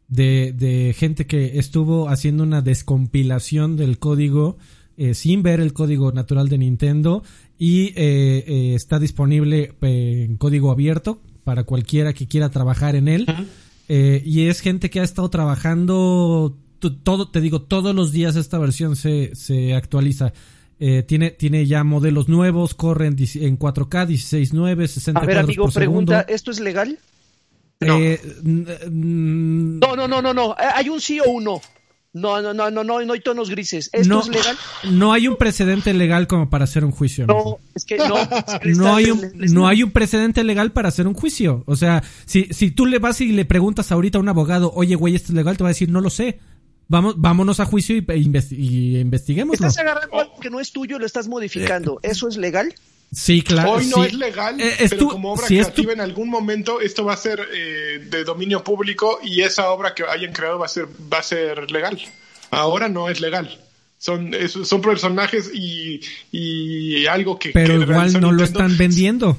de, 0.08 0.52
de 0.52 0.94
gente 0.96 1.26
que 1.26 1.58
estuvo 1.58 2.08
haciendo 2.08 2.42
una 2.42 2.62
descompilación 2.62 3.76
del 3.76 3.98
código 3.98 4.58
eh, 4.96 5.14
sin 5.14 5.42
ver 5.42 5.60
el 5.60 5.72
código 5.72 6.12
natural 6.12 6.48
de 6.48 6.58
Nintendo 6.58 7.24
y 7.58 7.86
eh, 7.86 8.44
eh, 8.46 8.74
está 8.74 8.98
disponible 8.98 9.74
en 9.80 10.36
código 10.36 10.70
abierto 10.70 11.20
para 11.44 11.64
cualquiera 11.64 12.12
que 12.12 12.26
quiera 12.26 12.50
trabajar 12.50 12.96
en 12.96 13.08
él. 13.08 13.26
Eh, 13.88 14.22
y 14.24 14.46
es 14.46 14.60
gente 14.60 14.88
que 14.88 15.00
ha 15.00 15.04
estado 15.04 15.28
trabajando 15.28 16.56
todo, 16.92 17.30
te 17.30 17.40
digo, 17.40 17.62
todos 17.62 17.94
los 17.94 18.12
días 18.12 18.36
esta 18.36 18.58
versión 18.58 18.96
se, 18.96 19.34
se 19.34 19.74
actualiza. 19.74 20.32
Eh, 20.80 21.02
tiene, 21.02 21.30
tiene 21.30 21.66
ya 21.66 21.84
modelos 21.84 22.28
nuevos, 22.28 22.74
corren 22.74 23.16
en 23.18 23.58
4K, 23.58 24.06
16.9, 24.08 24.86
60 24.86 25.20
A 25.20 25.24
ver, 25.24 25.38
amigo, 25.38 25.68
pregunta, 25.70 26.22
¿esto 26.22 26.50
es 26.50 26.60
legal? 26.60 26.98
Eh, 27.80 28.20
no. 28.42 29.96
no, 29.96 30.08
no, 30.08 30.22
no, 30.22 30.34
no, 30.34 30.54
Hay 30.58 30.88
un 30.88 31.00
sí 31.00 31.20
o 31.20 31.30
un 31.30 31.44
no. 31.44 31.60
No, 32.14 32.40
no, 32.40 32.54
no, 32.54 32.70
no, 32.70 32.84
no, 32.84 33.00
no 33.00 33.12
hay 33.12 33.20
tonos 33.20 33.50
grises. 33.50 33.90
¿Esto 33.92 34.20
es 34.20 34.28
legal? 34.28 34.56
No 34.88 35.12
hay 35.12 35.26
un 35.26 35.34
precedente 35.34 35.92
legal 35.92 36.28
como 36.28 36.48
para 36.48 36.62
hacer 36.62 36.84
un 36.84 36.92
juicio. 36.92 37.26
No, 37.26 37.58
es 37.74 37.84
que 37.84 37.98
no. 37.98 38.14
no, 38.76 38.94
hay 38.94 39.10
un, 39.10 39.32
no 39.34 39.66
hay 39.66 39.82
un 39.82 39.90
precedente 39.90 40.44
legal 40.44 40.70
para 40.70 40.88
hacer 40.88 41.08
un 41.08 41.14
juicio. 41.14 41.64
O 41.66 41.74
sea, 41.74 42.04
si, 42.24 42.44
si 42.52 42.70
tú 42.70 42.86
le 42.86 43.00
vas 43.00 43.20
y 43.20 43.32
le 43.32 43.44
preguntas 43.44 43.90
ahorita 43.90 44.18
a 44.18 44.20
un 44.20 44.28
abogado, 44.28 44.72
oye, 44.74 44.94
güey, 44.94 45.16
¿esto 45.16 45.32
es 45.32 45.34
legal? 45.34 45.56
Te 45.56 45.64
va 45.64 45.70
a 45.70 45.72
decir, 45.72 45.88
no 45.88 46.00
lo 46.00 46.08
sé. 46.08 46.38
Vamos, 46.88 47.14
vámonos 47.16 47.60
a 47.60 47.64
juicio 47.64 47.96
y, 47.96 48.04
y 48.50 48.98
investiguemos. 48.98 49.54
Estás 49.54 49.78
agarrando 49.78 50.20
algo 50.20 50.40
que 50.40 50.50
no 50.50 50.60
es 50.60 50.72
tuyo, 50.72 50.98
lo 50.98 51.06
estás 51.06 51.28
modificando. 51.28 51.98
Eh, 52.02 52.08
¿Eso 52.10 52.28
es 52.28 52.36
legal? 52.36 52.74
Sí, 53.12 53.42
claro. 53.42 53.72
Hoy 53.72 53.86
no 53.86 54.04
es 54.04 54.12
legal, 54.14 54.60
eh, 54.60 54.74
pero 54.90 55.08
como 55.08 55.32
obra 55.32 55.46
creativa 55.46 55.92
en 55.92 56.00
algún 56.00 56.28
momento 56.28 56.80
esto 56.80 57.04
va 57.04 57.14
a 57.14 57.16
ser 57.16 57.40
eh, 57.54 58.04
de 58.10 58.24
dominio 58.24 58.64
público 58.64 59.20
y 59.22 59.42
esa 59.42 59.70
obra 59.70 59.94
que 59.94 60.02
hayan 60.02 60.32
creado 60.32 60.58
va 60.58 60.66
a 60.66 60.68
ser 60.68 60.88
va 61.12 61.18
a 61.18 61.22
ser 61.22 61.70
legal. 61.70 62.00
Ahora 62.50 62.88
no 62.88 63.08
es 63.08 63.20
legal. 63.20 63.60
Son, 63.98 64.32
son 64.48 64.82
personajes 64.82 65.50
y, 65.54 66.00
y 66.30 67.06
algo 67.06 67.38
que... 67.38 67.50
Pero 67.50 67.80
igual 67.80 68.20
no 68.20 68.32
lo 68.32 68.44
están 68.44 68.76
vendiendo. 68.76 69.38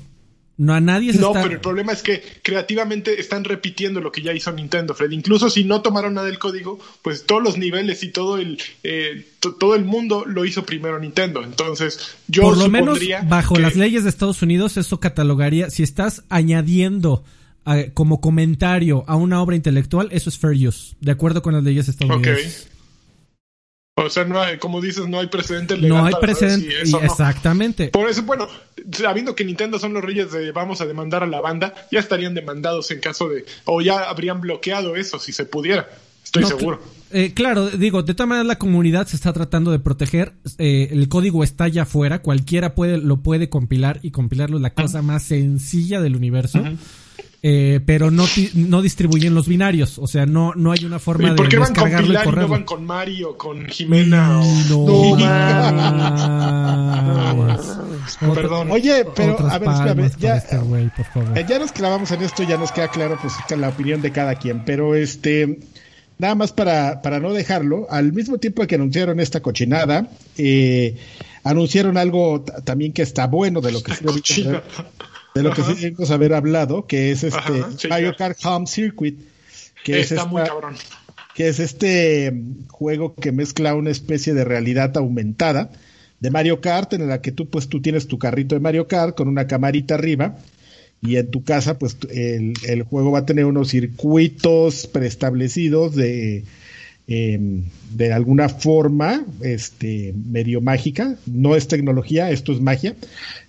No 0.58 0.74
a 0.74 0.80
nadie 0.80 1.12
No, 1.14 1.34
pero 1.34 1.52
el 1.52 1.60
problema 1.60 1.92
es 1.92 2.02
que 2.02 2.24
creativamente 2.42 3.20
están 3.20 3.44
repitiendo 3.44 4.00
lo 4.00 4.12
que 4.12 4.22
ya 4.22 4.32
hizo 4.32 4.52
Nintendo, 4.54 4.94
Fred. 4.94 5.12
Incluso 5.12 5.50
si 5.50 5.66
no 5.66 5.82
tomaron 5.82 6.14
nada 6.14 6.28
del 6.28 6.40
código, 6.40 6.80
pues 7.02 7.26
todos 7.26 7.44
los 7.44 7.58
niveles 7.58 8.04
y 8.04 8.12
todo 8.12 8.38
el 8.38 8.62
eh, 8.84 9.26
todo 9.40 9.76
el 9.76 9.84
mundo 9.84 10.24
lo 10.26 10.46
hizo 10.46 10.66
primero 10.66 10.98
Nintendo. 10.98 11.44
Entonces, 11.44 12.16
yo 12.28 12.44
por 12.44 12.58
lo 12.58 12.70
menos 12.70 13.00
bajo 13.28 13.58
las 13.58 13.76
leyes 13.76 14.04
de 14.04 14.10
Estados 14.10 14.42
Unidos 14.42 14.78
eso 14.78 15.00
catalogaría 15.00 15.70
si 15.70 15.84
estás 15.84 16.24
añadiendo 16.30 17.26
eh, 17.66 17.92
como 17.94 18.22
comentario 18.22 19.04
a 19.08 19.16
una 19.16 19.42
obra 19.42 19.56
intelectual, 19.56 20.08
eso 20.12 20.30
es 20.30 20.38
fair 20.38 20.68
use, 20.68 20.96
de 21.02 21.12
acuerdo 21.12 21.42
con 21.42 21.54
las 21.54 21.64
leyes 21.64 21.90
estadounidenses. 21.90 22.70
O 23.98 24.10
sea, 24.10 24.26
no 24.26 24.42
hay, 24.42 24.58
como 24.58 24.82
dices, 24.82 25.08
no 25.08 25.22
hay 25.22 25.28
precedente 25.28 25.78
legal. 25.78 25.98
No 25.98 26.06
hay 26.06 26.14
precedente. 26.20 26.82
exactamente. 27.02 27.88
Por 27.88 28.10
eso, 28.10 28.24
bueno, 28.24 28.46
sabiendo 28.92 29.36
que 29.36 29.46
Nintendo 29.46 29.80
son 29.80 29.94
los 29.94 30.04
reyes 30.04 30.34
de 30.34 30.52
vamos 30.52 30.82
a 30.82 30.86
demandar 30.86 31.24
a 31.24 31.28
la 31.28 31.40
banda, 31.40 31.74
ya 31.92 32.02
estarían 32.02 32.34
demandados 32.34 32.92
en 32.92 33.00
caso 33.00 33.30
de. 33.30 33.46
O 33.64 33.80
ya 33.80 34.10
habrían 34.10 34.42
bloqueado 34.42 34.98
eso 34.98 35.18
si 35.18 35.32
se 35.32 35.46
pudiera. 35.46 35.88
Estoy 36.26 36.44
seguro. 36.44 36.82
Eh, 37.12 37.34
claro, 37.34 37.70
digo, 37.70 38.04
de 38.04 38.14
todas 38.14 38.28
maneras 38.28 38.48
la 38.48 38.58
comunidad 38.58 39.08
se 39.08 39.16
está 39.16 39.32
tratando 39.32 39.72
de 39.72 39.80
proteger. 39.80 40.34
Eh, 40.58 40.90
el 40.92 41.08
código 41.08 41.46
está 41.46 41.64
allá 41.64 41.84
afuera. 41.84 42.22
Cualquiera 42.22 42.76
puede, 42.76 42.98
lo 42.98 43.22
puede 43.22 43.48
compilar 43.48 44.00
y 44.02 44.12
compilarlo 44.12 44.58
es 44.58 44.64
la 44.64 44.74
cosa 44.74 45.02
más 45.04 45.24
sencilla 45.24 46.02
del 46.02 46.18
universo. 46.18 46.62
Eh, 47.48 47.80
pero 47.86 48.10
no, 48.10 48.26
no 48.56 48.82
distribuyen 48.82 49.36
los 49.36 49.48
binarios, 49.48 50.00
o 50.00 50.08
sea, 50.08 50.26
no, 50.26 50.54
no 50.56 50.72
hay 50.72 50.84
una 50.84 50.98
forma 50.98 51.32
de 51.32 51.44
descargarlo 51.44 52.12
y 52.12 52.24
correrlo. 52.24 52.42
no 52.42 52.48
van 52.48 52.64
con 52.64 52.84
Mario, 52.84 53.38
con 53.38 53.68
Jimena? 53.68 54.42
No, 54.68 55.16
Perdón. 58.34 58.72
Oye, 58.72 59.06
pero 59.16 59.38
a 59.48 59.60
ver, 59.60 59.70
espérame, 59.70 60.12
ya, 60.18 60.38
este 60.38 60.56
eh, 60.56 61.46
ya 61.48 61.60
nos 61.60 61.72
clavamos 61.72 62.10
en 62.10 62.24
esto, 62.24 62.42
ya 62.42 62.58
nos 62.58 62.72
queda 62.72 62.88
claro 62.88 63.20
pues 63.22 63.36
la 63.56 63.70
opinión 63.70 64.02
de 64.02 64.12
cada 64.12 64.34
quien, 64.34 64.66
pero 64.66 64.96
este 64.96 65.60
nada 66.18 66.34
más 66.34 66.52
para, 66.52 67.04
para 67.04 67.20
no 67.20 67.32
dejarlo, 67.32 67.86
al 67.92 68.12
mismo 68.12 68.40
tiempo 68.40 68.66
que 68.66 68.74
anunciaron 68.74 69.20
esta 69.20 69.42
cochinada, 69.42 70.10
eh, 70.40 70.98
anunciaron 71.44 71.96
algo 71.98 72.42
también 72.42 72.92
que 72.92 73.04
está 73.04 73.28
bueno 73.28 73.62
de 73.62 73.72
lo 73.72 73.84
que 73.84 73.94
se 73.94 74.04
de 75.36 75.44
lo 75.44 75.52
que 75.52 75.64
sí 75.64 75.74
debemos 75.76 76.12
haber 76.12 76.34
hablado, 76.34 76.88
que 76.88 77.12
es 77.12 77.24
este 77.24 77.88
Mario 77.90 78.16
Kart 78.18 78.38
Home 78.46 78.68
Circuit, 78.68 79.20
que 79.84 80.00
es 80.00 80.16
que 81.36 81.50
es 81.50 81.60
este 81.60 82.32
mm, 82.32 82.68
juego 82.70 83.14
que 83.14 83.34
mezcla 83.34 83.76
una 83.76 83.92
especie 83.92 84.34
de 84.34 84.46
realidad 84.46 84.96
aumentada 84.96 85.72
de 86.22 86.32
Mario 86.32 86.62
Kart 86.62 86.94
en 86.94 87.10
la 87.10 87.22
que 87.22 87.34
tú 87.34 87.50
pues 87.50 87.68
tú 87.68 87.82
tienes 87.82 88.08
tu 88.08 88.18
carrito 88.18 88.56
de 88.56 88.62
Mario 88.62 88.88
Kart 88.88 89.16
con 89.16 89.28
una 89.28 89.46
camarita 89.46 89.96
arriba 89.96 90.38
y 91.02 91.18
en 91.18 91.30
tu 91.30 91.44
casa 91.44 91.78
pues 91.78 91.98
el, 92.10 92.54
el 92.66 92.84
juego 92.84 93.12
va 93.12 93.20
a 93.20 93.26
tener 93.26 93.44
unos 93.44 93.68
circuitos 93.68 94.88
preestablecidos 94.88 95.96
de 95.96 96.46
em, 97.08 97.64
de 97.92 98.14
alguna 98.14 98.50
forma 98.50 99.26
este 99.42 100.14
medio 100.32 100.62
mágica. 100.62 101.16
No 101.26 101.56
es 101.56 101.68
tecnología 101.68 102.32
esto 102.32 102.52
es 102.52 102.62
magia. 102.62 102.96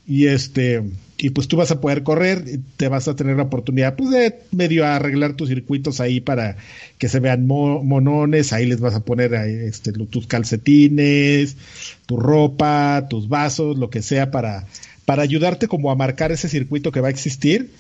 Y 0.07 0.27
este 0.27 0.83
y 1.19 1.31
pues 1.31 1.49
tú 1.49 1.57
vas 1.57 1.71
a 1.71 1.81
poder 1.81 2.03
correr, 2.03 2.45
te 2.77 2.89
vas 2.89 3.09
a 3.09 3.17
tener 3.17 3.37
la 3.37 3.45
oportunidad 3.45 3.97
pues 3.97 4.11
de 4.11 4.39
medio 4.53 4.87
arreglar 4.87 5.35
tus 5.35 5.49
circuitos 5.49 6.01
ahí 6.01 6.21
para 6.21 6.57
que 6.99 7.09
se 7.09 7.21
vean 7.21 7.47
monones, 7.47 8.53
ahí 8.53 8.67
les 8.67 8.81
vas 8.81 8.95
a 8.95 9.01
poner 9.01 9.33
este, 9.33 9.93
tus 9.93 10.27
calcetines, 10.27 11.57
tu 12.05 12.19
ropa, 12.19 13.07
tus 13.09 13.29
vasos, 13.29 13.79
lo 13.79 13.89
que 13.89 14.03
sea 14.03 14.31
para, 14.31 14.67
para 15.07 15.23
ayudarte 15.23 15.69
como 15.69 15.91
a 15.91 15.97
marcar 15.97 16.33
ese 16.33 16.49
circuito 16.49 16.93
que 16.93 17.01
va 17.01 17.09
a 17.09 17.13
existir 17.13 17.71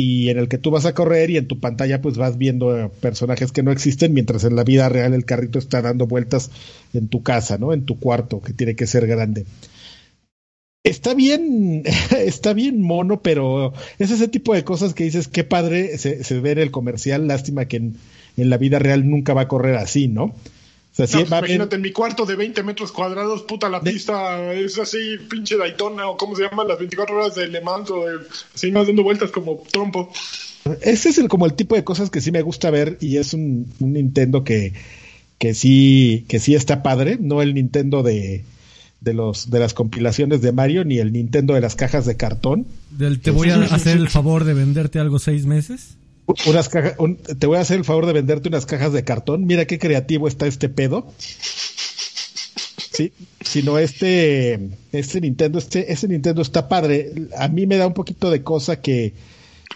y 0.00 0.28
en 0.28 0.38
el 0.38 0.48
que 0.48 0.58
tú 0.58 0.70
vas 0.70 0.86
a 0.86 0.94
correr 0.94 1.28
y 1.28 1.38
en 1.38 1.48
tu 1.48 1.58
pantalla 1.58 2.00
pues 2.00 2.16
vas 2.16 2.38
viendo 2.38 2.92
personajes 3.00 3.50
que 3.50 3.64
no 3.64 3.72
existen 3.72 4.14
mientras 4.14 4.44
en 4.44 4.54
la 4.54 4.62
vida 4.62 4.88
real 4.88 5.12
el 5.12 5.24
carrito 5.24 5.58
está 5.58 5.82
dando 5.82 6.06
vueltas 6.06 6.52
en 6.94 7.08
tu 7.08 7.24
casa, 7.24 7.58
¿no? 7.58 7.72
En 7.72 7.84
tu 7.84 7.98
cuarto 7.98 8.40
que 8.40 8.52
tiene 8.52 8.76
que 8.76 8.86
ser 8.86 9.08
grande. 9.08 9.44
Está 10.84 11.14
bien, 11.14 11.82
está 12.16 12.52
bien 12.52 12.80
mono, 12.80 13.22
pero 13.22 13.72
es 13.98 14.12
ese 14.12 14.28
tipo 14.28 14.54
de 14.54 14.62
cosas 14.62 14.94
que 14.94 15.02
dices, 15.02 15.26
qué 15.26 15.42
padre 15.42 15.98
se, 15.98 16.40
ve 16.40 16.52
en 16.52 16.58
el 16.58 16.70
comercial, 16.70 17.26
lástima 17.26 17.64
que 17.64 17.78
en, 17.78 17.96
la 18.36 18.56
vida 18.56 18.78
real 18.78 19.10
nunca 19.10 19.34
va 19.34 19.42
a 19.42 19.48
correr 19.48 19.74
así, 19.74 20.06
¿no? 20.06 20.32
Sea, 21.06 21.20
imagínate, 21.20 21.76
en 21.76 21.82
mi 21.82 21.92
cuarto 21.92 22.26
de 22.26 22.34
20 22.34 22.62
metros 22.64 22.90
cuadrados, 22.90 23.42
puta, 23.42 23.68
la 23.68 23.80
pista 23.80 24.52
es 24.52 24.78
así, 24.78 25.16
pinche 25.30 25.56
Daytona, 25.56 26.08
o 26.08 26.16
cómo 26.16 26.34
se 26.34 26.42
llama, 26.42 26.64
las 26.64 26.78
24 26.78 27.16
horas 27.16 27.34
de 27.36 27.46
Le 27.46 27.60
Mans, 27.60 27.88
o 27.90 28.04
así 28.52 28.72
más 28.72 28.88
dando 28.88 29.04
vueltas 29.04 29.30
como 29.30 29.62
trompo. 29.70 30.10
Ese 30.80 31.10
es 31.10 31.18
el, 31.18 31.28
como 31.28 31.46
el 31.46 31.54
tipo 31.54 31.76
de 31.76 31.84
cosas 31.84 32.10
que 32.10 32.20
sí 32.20 32.32
me 32.32 32.42
gusta 32.42 32.70
ver, 32.70 32.98
y 33.00 33.18
es 33.18 33.32
un, 33.32 33.72
un 33.78 33.92
Nintendo 33.92 34.42
que, 34.42 34.72
que 35.38 35.54
sí, 35.54 36.24
que 36.28 36.40
sí 36.40 36.56
está 36.56 36.82
padre, 36.82 37.16
no 37.20 37.42
el 37.42 37.54
Nintendo 37.54 38.02
de, 38.02 38.44
de 39.00 39.14
los 39.14 39.50
de 39.50 39.60
las 39.60 39.74
compilaciones 39.74 40.42
de 40.42 40.52
Mario 40.52 40.84
ni 40.84 40.98
el 40.98 41.12
Nintendo 41.12 41.54
de 41.54 41.60
las 41.60 41.76
cajas 41.76 42.06
de 42.06 42.16
cartón. 42.16 42.66
Del, 42.90 43.20
te 43.20 43.30
voy 43.30 43.50
a 43.50 43.60
hacer 43.62 43.96
el 43.96 44.08
favor 44.08 44.44
de 44.44 44.54
venderte 44.54 44.98
algo 44.98 45.18
seis 45.18 45.46
meses. 45.46 45.96
Unas 46.46 46.68
cajas, 46.68 46.94
te 47.38 47.46
voy 47.46 47.56
a 47.56 47.60
hacer 47.60 47.78
el 47.78 47.84
favor 47.84 48.06
de 48.06 48.12
venderte 48.12 48.48
unas 48.48 48.66
cajas 48.66 48.92
de 48.92 49.02
cartón. 49.04 49.46
Mira 49.46 49.64
qué 49.64 49.78
creativo 49.78 50.28
está 50.28 50.46
este 50.46 50.68
pedo. 50.68 51.10
Sí, 52.92 53.12
sino 53.40 53.78
este 53.78 54.60
este 54.92 55.20
Nintendo 55.20 55.58
este 55.58 55.92
ese 55.92 56.08
Nintendo 56.08 56.42
está 56.42 56.68
padre. 56.68 57.12
A 57.38 57.48
mí 57.48 57.66
me 57.66 57.76
da 57.76 57.86
un 57.86 57.94
poquito 57.94 58.30
de 58.30 58.42
cosa 58.42 58.80
que 58.80 59.14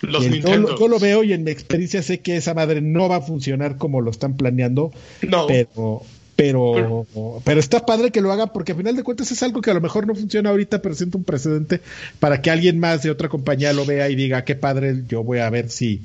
los 0.02 0.24
yo, 0.24 0.88
lo 0.88 0.98
veo 0.98 1.22
y 1.22 1.32
en 1.32 1.44
mi 1.44 1.52
experiencia 1.52 2.02
sé 2.02 2.20
que 2.20 2.36
esa 2.36 2.54
madre 2.54 2.80
no 2.80 3.08
va 3.08 3.16
a 3.16 3.20
funcionar 3.20 3.78
como 3.78 4.00
lo 4.00 4.10
están 4.10 4.36
planeando. 4.36 4.92
No. 5.22 5.46
Pero, 5.46 6.02
pero, 6.36 7.06
pero 7.44 7.60
está 7.60 7.86
padre 7.86 8.10
que 8.10 8.20
lo 8.20 8.32
haga 8.32 8.48
porque 8.48 8.72
a 8.72 8.74
final 8.74 8.96
de 8.96 9.04
cuentas 9.04 9.30
es 9.30 9.42
algo 9.42 9.60
que 9.60 9.70
a 9.70 9.74
lo 9.74 9.80
mejor 9.80 10.06
no 10.06 10.14
funciona 10.14 10.50
ahorita, 10.50 10.82
pero 10.82 10.94
siento 10.94 11.18
un 11.18 11.24
precedente 11.24 11.80
para 12.18 12.42
que 12.42 12.50
alguien 12.50 12.78
más 12.80 13.02
de 13.02 13.10
otra 13.10 13.28
compañía 13.28 13.72
lo 13.72 13.86
vea 13.86 14.10
y 14.10 14.16
diga, 14.16 14.44
qué 14.44 14.56
padre, 14.56 15.04
yo 15.08 15.22
voy 15.22 15.38
a 15.38 15.50
ver 15.50 15.70
si, 15.70 16.00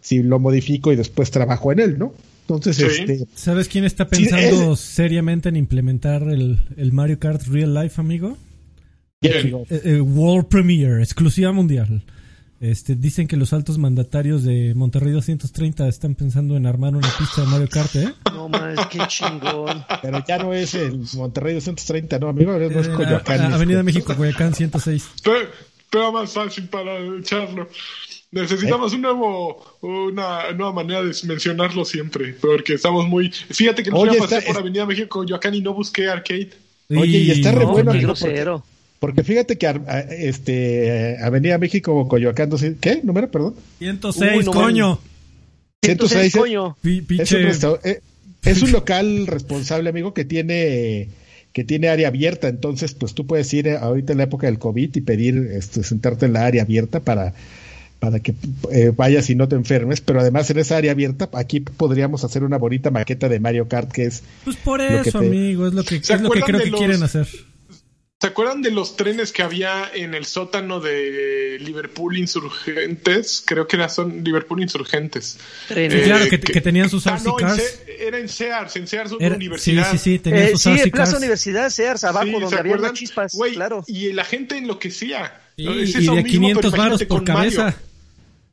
si 0.00 0.22
lo 0.22 0.38
modifico 0.38 0.92
y 0.92 0.96
después 0.96 1.30
trabajo 1.30 1.72
en 1.72 1.80
él, 1.80 1.98
¿no? 1.98 2.14
Entonces, 2.42 2.80
este, 2.80 3.26
¿sabes 3.34 3.68
quién 3.68 3.84
está 3.84 4.08
pensando 4.08 4.74
seriamente 4.74 5.48
en 5.48 5.56
implementar 5.56 6.22
el, 6.22 6.58
el, 6.76 6.92
Mario 6.92 7.20
Kart 7.20 7.42
Real 7.46 7.72
Life, 7.74 8.00
amigo? 8.00 8.36
Eh, 9.22 9.52
eh, 9.70 10.00
World 10.00 10.48
Premiere, 10.48 11.02
exclusiva 11.02 11.52
mundial. 11.52 12.02
Este, 12.60 12.94
dicen 12.94 13.26
que 13.26 13.38
los 13.38 13.54
altos 13.54 13.78
mandatarios 13.78 14.42
de 14.44 14.74
Monterrey 14.74 15.12
230 15.12 15.88
están 15.88 16.14
pensando 16.14 16.56
en 16.56 16.66
armar 16.66 16.94
una 16.94 17.08
pista 17.18 17.40
de 17.40 17.46
Mario 17.46 17.68
Kart, 17.70 17.96
¿eh? 17.96 18.12
No 18.32 18.50
más, 18.50 18.86
qué 18.88 18.98
chingón. 19.08 19.82
Pero 20.02 20.22
ya 20.28 20.36
no 20.36 20.52
es 20.52 20.74
el 20.74 21.00
Monterrey 21.14 21.54
230, 21.54 22.18
no, 22.18 22.28
amigo, 22.28 22.54
es 22.56 22.88
eh, 22.88 22.90
Coyoacán. 22.90 23.54
Avenida 23.54 23.82
México, 23.82 24.14
Coyoacán 24.14 24.54
106. 24.54 25.08
Pero, 25.90 26.12
más 26.12 26.32
fácil 26.32 26.68
para 26.68 26.98
echarlo. 27.18 27.66
Necesitamos 28.32 28.92
un 28.92 29.02
nuevo, 29.02 29.76
una 29.80 30.52
nueva 30.52 30.72
manera 30.72 31.02
de 31.02 31.12
mencionarlo 31.24 31.84
siempre, 31.84 32.32
porque 32.40 32.74
estamos 32.74 33.08
muy... 33.08 33.30
Fíjate 33.30 33.82
que 33.82 33.90
no 33.90 34.00
fui 34.00 34.16
a 34.16 34.20
pasar 34.20 34.44
por 34.44 34.56
Avenida 34.56 34.86
México, 34.86 35.08
Coyoacán 35.08 35.54
y 35.54 35.60
no 35.60 35.74
busqué 35.74 36.08
arcade. 36.08 36.50
Oye, 36.90 37.18
y 37.18 37.30
está 37.32 37.52
re 37.52 37.64
bueno. 37.64 37.92
Porque 39.00 39.24
fíjate 39.24 39.56
que 39.56 39.80
este 40.10 41.16
Avenida 41.22 41.58
México, 41.58 42.06
Coyoacán, 42.06 42.50
¿qué? 42.80 43.00
¿Número, 43.02 43.30
perdón? 43.30 43.54
106, 43.78 44.46
coño. 44.46 45.00
106, 45.82 46.36
coño. 46.36 46.76
Es, 46.84 47.32
un, 47.32 47.78
eh, 47.82 48.00
es 48.44 48.62
un 48.62 48.72
local 48.72 49.26
responsable, 49.26 49.88
amigo, 49.88 50.14
que 50.14 50.24
tiene 50.24 51.08
que 51.52 51.64
tiene 51.64 51.88
área 51.88 52.08
abierta, 52.08 52.46
entonces 52.46 52.94
pues 52.94 53.12
tú 53.12 53.26
puedes 53.26 53.52
ir 53.54 53.70
ahorita 53.70 54.12
en 54.12 54.18
la 54.18 54.24
época 54.24 54.46
del 54.46 54.60
COVID 54.60 54.94
y 54.94 55.00
pedir 55.00 55.48
este, 55.52 55.82
sentarte 55.82 56.26
en 56.26 56.34
la 56.34 56.46
área 56.46 56.62
abierta 56.62 57.00
para, 57.00 57.34
para 58.00 58.20
que 58.20 58.34
eh, 58.72 58.92
vayas 58.96 59.30
y 59.30 59.34
no 59.36 59.46
te 59.46 59.54
enfermes, 59.54 60.00
pero 60.00 60.20
además 60.20 60.50
en 60.50 60.58
esa 60.58 60.78
área 60.78 60.92
abierta 60.92 61.28
aquí 61.34 61.60
podríamos 61.60 62.24
hacer 62.24 62.42
una 62.42 62.56
bonita 62.56 62.90
maqueta 62.90 63.28
de 63.28 63.38
Mario 63.38 63.68
Kart 63.68 63.92
que 63.92 64.04
es... 64.04 64.22
Pues 64.44 64.56
por 64.56 64.80
eso, 64.80 65.18
amigo, 65.18 65.68
es 65.68 65.74
lo 65.74 65.84
que, 65.84 65.96
es 65.96 66.20
lo 66.20 66.30
que 66.30 66.40
creo 66.40 66.60
que 66.60 66.72
quieren 66.72 67.02
hacer. 67.02 67.28
¿Se 68.20 68.26
acuerdan 68.26 68.60
de 68.60 68.70
los 68.70 68.96
trenes 68.96 69.32
que 69.32 69.42
había 69.42 69.90
en 69.94 70.12
el 70.14 70.26
sótano 70.26 70.78
de 70.78 71.56
Liverpool 71.58 72.18
Insurgentes? 72.18 73.42
Creo 73.46 73.66
que 73.66 73.76
eran 73.76 73.88
Liverpool 74.22 74.60
Insurgentes. 74.60 75.38
Eh, 75.70 76.02
claro, 76.04 76.28
que, 76.28 76.60
tenían 76.60 76.90
sus 76.90 77.06
ah, 77.06 77.18
no, 77.24 77.36
era 77.38 78.18
en 78.18 78.28
Sears, 78.28 78.76
en 78.76 78.86
Sears 78.86 79.12
era, 79.18 79.36
Universidad. 79.36 79.90
Sí, 79.90 79.96
sí, 79.96 80.04
sí, 80.04 80.18
tenían 80.18 80.48
eh, 80.48 80.50
sus 80.50 80.62
Sí, 80.64 80.68
en 80.68 80.90
Plaza 80.90 81.16
Universidad, 81.16 81.70
Sears, 81.70 82.04
abajo, 82.04 82.40
donde 82.40 82.58
había 82.58 82.92
chispas, 82.92 83.34
claro. 83.54 83.84
Y 83.86 84.12
la 84.12 84.24
gente 84.24 84.58
enloquecía. 84.58 85.40
y 85.56 85.90
de 85.90 86.24
500 86.24 86.72
baros 86.76 87.02
por 87.04 87.24
cabeza. 87.24 87.74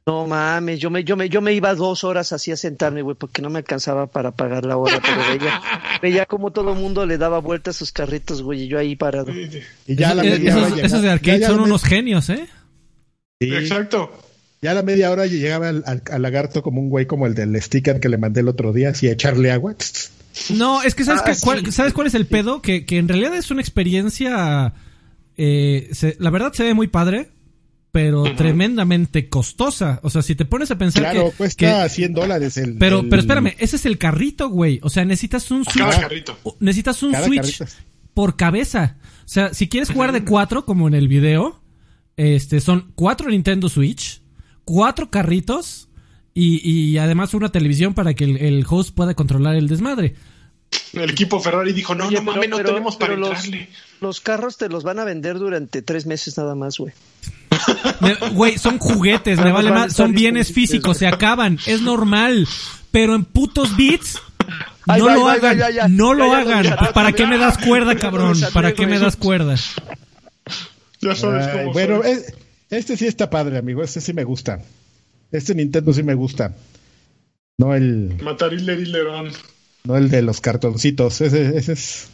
No 0.08 0.26
mames, 0.26 0.80
yo 0.80 0.90
me, 0.90 1.04
yo 1.04 1.18
me, 1.18 1.28
yo 1.28 1.42
me 1.42 1.54
iba 1.54 1.76
dos 1.76 2.06
horas 2.06 2.32
así 2.32 2.50
a 2.54 2.56
sentarme, 2.56 3.02
güey, 3.02 3.18
porque 3.18 3.42
no 3.42 3.50
me 3.50 3.60
alcanzaba 3.60 4.08
para 4.08 4.32
pagar 4.32 4.66
la 4.66 4.78
hora, 4.78 5.02
pero 5.02 5.18
veía, 5.38 5.62
veía 6.02 6.26
como 6.26 6.52
todo 6.52 6.72
el 6.72 6.80
mundo 6.80 7.06
le 7.06 7.18
daba 7.18 7.40
vuelta 7.40 7.72
a 7.72 7.74
sus 7.74 7.92
carritos, 7.92 8.42
güey, 8.42 8.64
y 8.64 8.68
yo 8.70 8.80
ahí 8.80 8.96
parado. 8.96 9.34
Y 9.34 9.96
ya 9.96 10.16
la 10.16 10.24
media 10.24 10.52
esos, 10.52 10.80
esos, 10.80 11.02
de 11.02 11.10
arcade 11.10 11.46
son 11.46 11.60
unos 11.60 11.84
genios, 11.84 12.30
¿eh? 12.30 12.48
Sí. 13.42 13.54
Exacto. 13.54 14.18
Ya 14.62 14.72
a 14.72 14.76
la 14.76 14.82
media 14.82 15.12
hora 15.12 15.26
llegaba 15.26 15.68
al, 15.68 16.04
lagarto 16.22 16.64
como 16.64 16.80
un 16.80 16.90
güey 16.90 17.06
como 17.06 17.28
el 17.28 17.36
del 17.36 17.62
sticker 17.62 18.00
que 18.00 18.08
le 18.08 18.18
mandé 18.18 18.40
el 18.40 18.48
otro 18.48 18.72
día, 18.72 18.92
así 18.92 19.10
a 19.10 19.12
echarle 19.12 19.52
agua. 19.52 19.76
No, 20.52 20.84
es 20.84 20.96
que 20.96 21.04
¿sabes, 21.04 21.22
ah, 21.26 21.34
cuál, 21.44 21.70
¿sabes 21.74 21.92
cuál 21.92 22.08
es 22.08 22.16
el 22.16 22.28
pedo? 22.28 22.62
Que, 22.62 22.86
que 22.86 22.98
en 22.98 23.10
realidad 23.10 23.36
es 23.36 23.52
una 23.52 23.60
experiencia, 23.60 24.74
eh, 25.36 25.92
la 26.20 26.30
verdad 26.30 26.54
se 26.54 26.64
ve 26.64 26.74
muy 26.74 26.88
padre, 26.88 27.32
pero 27.98 28.36
tremendamente 28.36 29.28
costosa. 29.28 30.00
O 30.04 30.12
sea, 30.12 30.22
si 30.22 30.36
te 30.36 30.46
pones 30.46 30.70
a 30.70 30.78
pensar 30.78 31.02
claro, 31.02 31.34
cuesta 31.36 31.90
100 31.90 32.14
dólares 32.14 32.56
el... 32.58 32.78
Pero, 32.78 33.04
pero 33.10 33.20
espérame, 33.20 33.56
ese 33.58 33.78
es 33.78 33.88
el 33.88 33.98
carrito, 33.98 34.50
güey. 34.50 34.80
O 34.84 34.90
sea, 34.92 35.04
necesitas 35.04 35.50
un 35.50 35.66
Switch... 35.66 36.24
Necesitas 36.60 37.02
un 37.02 37.16
Switch 37.16 37.64
por 38.14 38.36
cabeza. 38.36 38.98
O 39.26 39.28
sea, 39.28 39.52
si 39.56 39.68
quieres 39.68 39.90
jugar 39.90 40.12
de 40.12 40.24
cuatro, 40.24 40.64
como 40.64 40.88
en 40.88 40.94
el 40.94 41.08
video, 41.08 41.60
este, 42.18 42.60
son 42.60 42.92
cuatro 42.94 43.32
Nintendo 43.32 43.68
Switch, 43.68 44.22
cuatro 44.64 45.10
carritos 45.10 45.90
y, 46.36 46.70
y 46.70 47.00
además 47.00 47.34
una 47.34 47.50
televisión 47.50 47.96
para 47.96 48.14
que 48.14 48.26
el, 48.26 48.64
host 48.70 48.94
pueda 48.94 49.16
controlar 49.16 49.56
el 49.56 49.68
desmadre. 49.68 50.14
El 50.94 51.10
equipo 51.10 51.40
Ferrari 51.40 51.74
dijo, 51.74 51.96
no, 51.96 52.10
no 52.10 52.22
mames, 52.22 52.50
no 52.50 52.58
tenemos 52.58 52.96
para 52.96 53.14
entrarle. 53.14 53.70
los 54.02 54.22
carros 54.22 54.58
te 54.58 54.70
los 54.70 54.84
van 54.84 55.00
a 55.00 55.04
vender 55.06 55.38
durante 55.38 55.82
tres 55.82 56.06
meses 56.06 56.38
nada 56.38 56.56
más, 56.56 56.78
güey. 56.78 56.94
Güey, 58.34 58.58
son 58.58 58.78
juguetes, 58.78 59.40
me 59.40 59.52
vale 59.52 59.72
más. 59.72 59.94
Son 59.94 60.14
bienes 60.14 60.52
físicos, 60.52 60.98
se 60.98 61.08
acaban. 61.08 61.60
Es 61.66 61.82
normal. 61.82 62.48
Pero 62.92 63.16
en 63.16 63.26
putos 63.26 63.76
bits. 63.76 64.20
No 64.86 65.14
lo 65.14 65.28
hagan, 65.28 65.60
no 65.96 66.14
lo 66.14 66.34
hagan. 66.34 66.66
¿Para 66.94 67.12
qué 67.12 67.28
me 67.28 67.38
das 67.38 67.58
cuerda, 67.58 67.96
cabrón? 67.96 68.40
¿Para 68.54 68.74
qué 68.74 68.88
me 68.88 69.00
das 69.00 69.16
cuerda? 69.16 69.56
Ya 71.02 71.16
sabes 71.16 71.48
cómo 71.50 71.74
Bueno, 71.74 72.02
este 72.70 72.98
sí 72.98 73.06
está 73.06 73.30
padre, 73.30 73.58
amigo. 73.58 73.84
Este 73.84 74.02
sí 74.02 74.14
me 74.14 74.24
gusta. 74.24 74.62
Este 75.32 75.54
Nintendo 75.54 75.94
sí 75.94 76.04
me 76.04 76.14
gusta. 76.14 76.56
No 77.58 77.76
el. 77.76 78.18
Matar 78.22 78.54
Lerón. 78.54 79.32
No 79.88 79.96
el 79.96 80.10
de 80.10 80.22
los 80.22 80.42
cartoncitos. 80.42 81.22
Ese, 81.22 81.58
ese 81.58 81.72
es. 81.72 82.10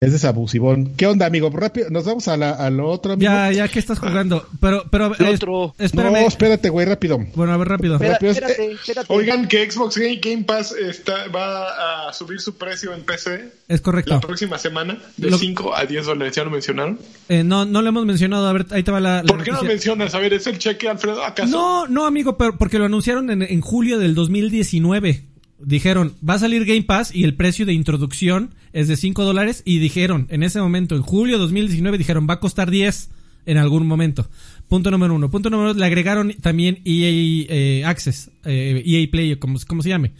Ese 0.00 0.16
es 0.16 0.24
abusivón. 0.24 0.94
¿Qué 0.96 1.06
onda, 1.06 1.26
amigo? 1.26 1.50
Rápido, 1.50 1.88
nos 1.90 2.04
vamos 2.04 2.28
a, 2.28 2.36
la, 2.36 2.68
lo 2.70 2.88
otro, 2.88 3.14
amigo. 3.14 3.30
Ya, 3.30 3.50
ya 3.50 3.68
que 3.68 3.78
estás 3.78 3.98
jugando. 3.98 4.46
Pero, 4.60 4.84
pero, 4.90 5.12
otro? 5.32 5.74
espérame. 5.78 6.12
No, 6.12 6.18
espérate, 6.28 6.68
güey, 6.68 6.86
rápido. 6.86 7.18
Bueno, 7.34 7.54
a 7.54 7.56
ver, 7.56 7.68
rápido. 7.68 7.94
espérate, 7.94 8.72
espérate. 8.72 9.12
Oigan 9.12 9.48
que 9.48 9.68
Xbox 9.68 9.96
Game, 9.96 10.44
Pass 10.44 10.72
está, 10.72 11.26
va 11.28 12.08
a 12.08 12.12
subir 12.12 12.38
su 12.38 12.56
precio 12.56 12.94
en 12.94 13.02
PC. 13.02 13.50
Es 13.66 13.80
correcto. 13.80 14.14
La 14.14 14.20
próxima 14.20 14.58
semana, 14.58 14.98
de 15.16 15.32
5 15.32 15.74
a 15.74 15.86
10 15.86 16.06
dólares. 16.06 16.36
¿Ya 16.36 16.44
lo 16.44 16.50
mencionaron? 16.50 17.00
Eh, 17.28 17.42
no, 17.42 17.64
no 17.64 17.82
lo 17.82 17.88
hemos 17.88 18.04
mencionado. 18.04 18.46
A 18.46 18.52
ver, 18.52 18.66
ahí 18.70 18.84
te 18.84 18.92
va 18.92 19.00
la. 19.00 19.24
¿Por 19.26 19.42
qué 19.42 19.50
no 19.50 19.62
lo 19.62 19.64
mencionas? 19.64 20.14
A 20.14 20.18
ver, 20.18 20.34
¿es 20.34 20.46
el 20.46 20.58
cheque, 20.58 20.88
Alfredo? 20.88 21.24
¿Acaso? 21.24 21.50
No, 21.50 21.88
no, 21.88 22.06
amigo, 22.06 22.36
pero 22.36 22.58
porque 22.58 22.78
lo 22.78 22.84
anunciaron 22.84 23.30
en, 23.30 23.42
en 23.42 23.60
julio 23.60 23.98
del 23.98 24.14
2019 24.14 25.33
dijeron, 25.58 26.14
va 26.28 26.34
a 26.34 26.38
salir 26.38 26.64
Game 26.64 26.82
Pass 26.82 27.14
y 27.14 27.24
el 27.24 27.34
precio 27.34 27.66
de 27.66 27.72
introducción 27.72 28.54
es 28.72 28.88
de 28.88 28.96
5 28.96 29.24
dólares 29.24 29.62
y 29.64 29.78
dijeron, 29.78 30.26
en 30.30 30.42
ese 30.42 30.60
momento, 30.60 30.96
en 30.96 31.02
julio 31.02 31.36
de 31.36 31.42
2019, 31.42 31.98
dijeron, 31.98 32.26
va 32.28 32.34
a 32.34 32.40
costar 32.40 32.70
10 32.70 33.10
en 33.46 33.58
algún 33.58 33.86
momento. 33.86 34.28
Punto 34.68 34.90
número 34.90 35.14
uno. 35.14 35.30
Punto 35.30 35.50
número 35.50 35.68
dos, 35.68 35.76
le 35.76 35.86
agregaron 35.86 36.32
también 36.40 36.80
EA 36.84 37.46
eh, 37.48 37.84
Access, 37.84 38.30
eh, 38.44 38.82
EA 38.84 39.10
Play, 39.10 39.36
como, 39.36 39.58
como 39.66 39.82
se 39.82 39.90
llame. 39.90 40.12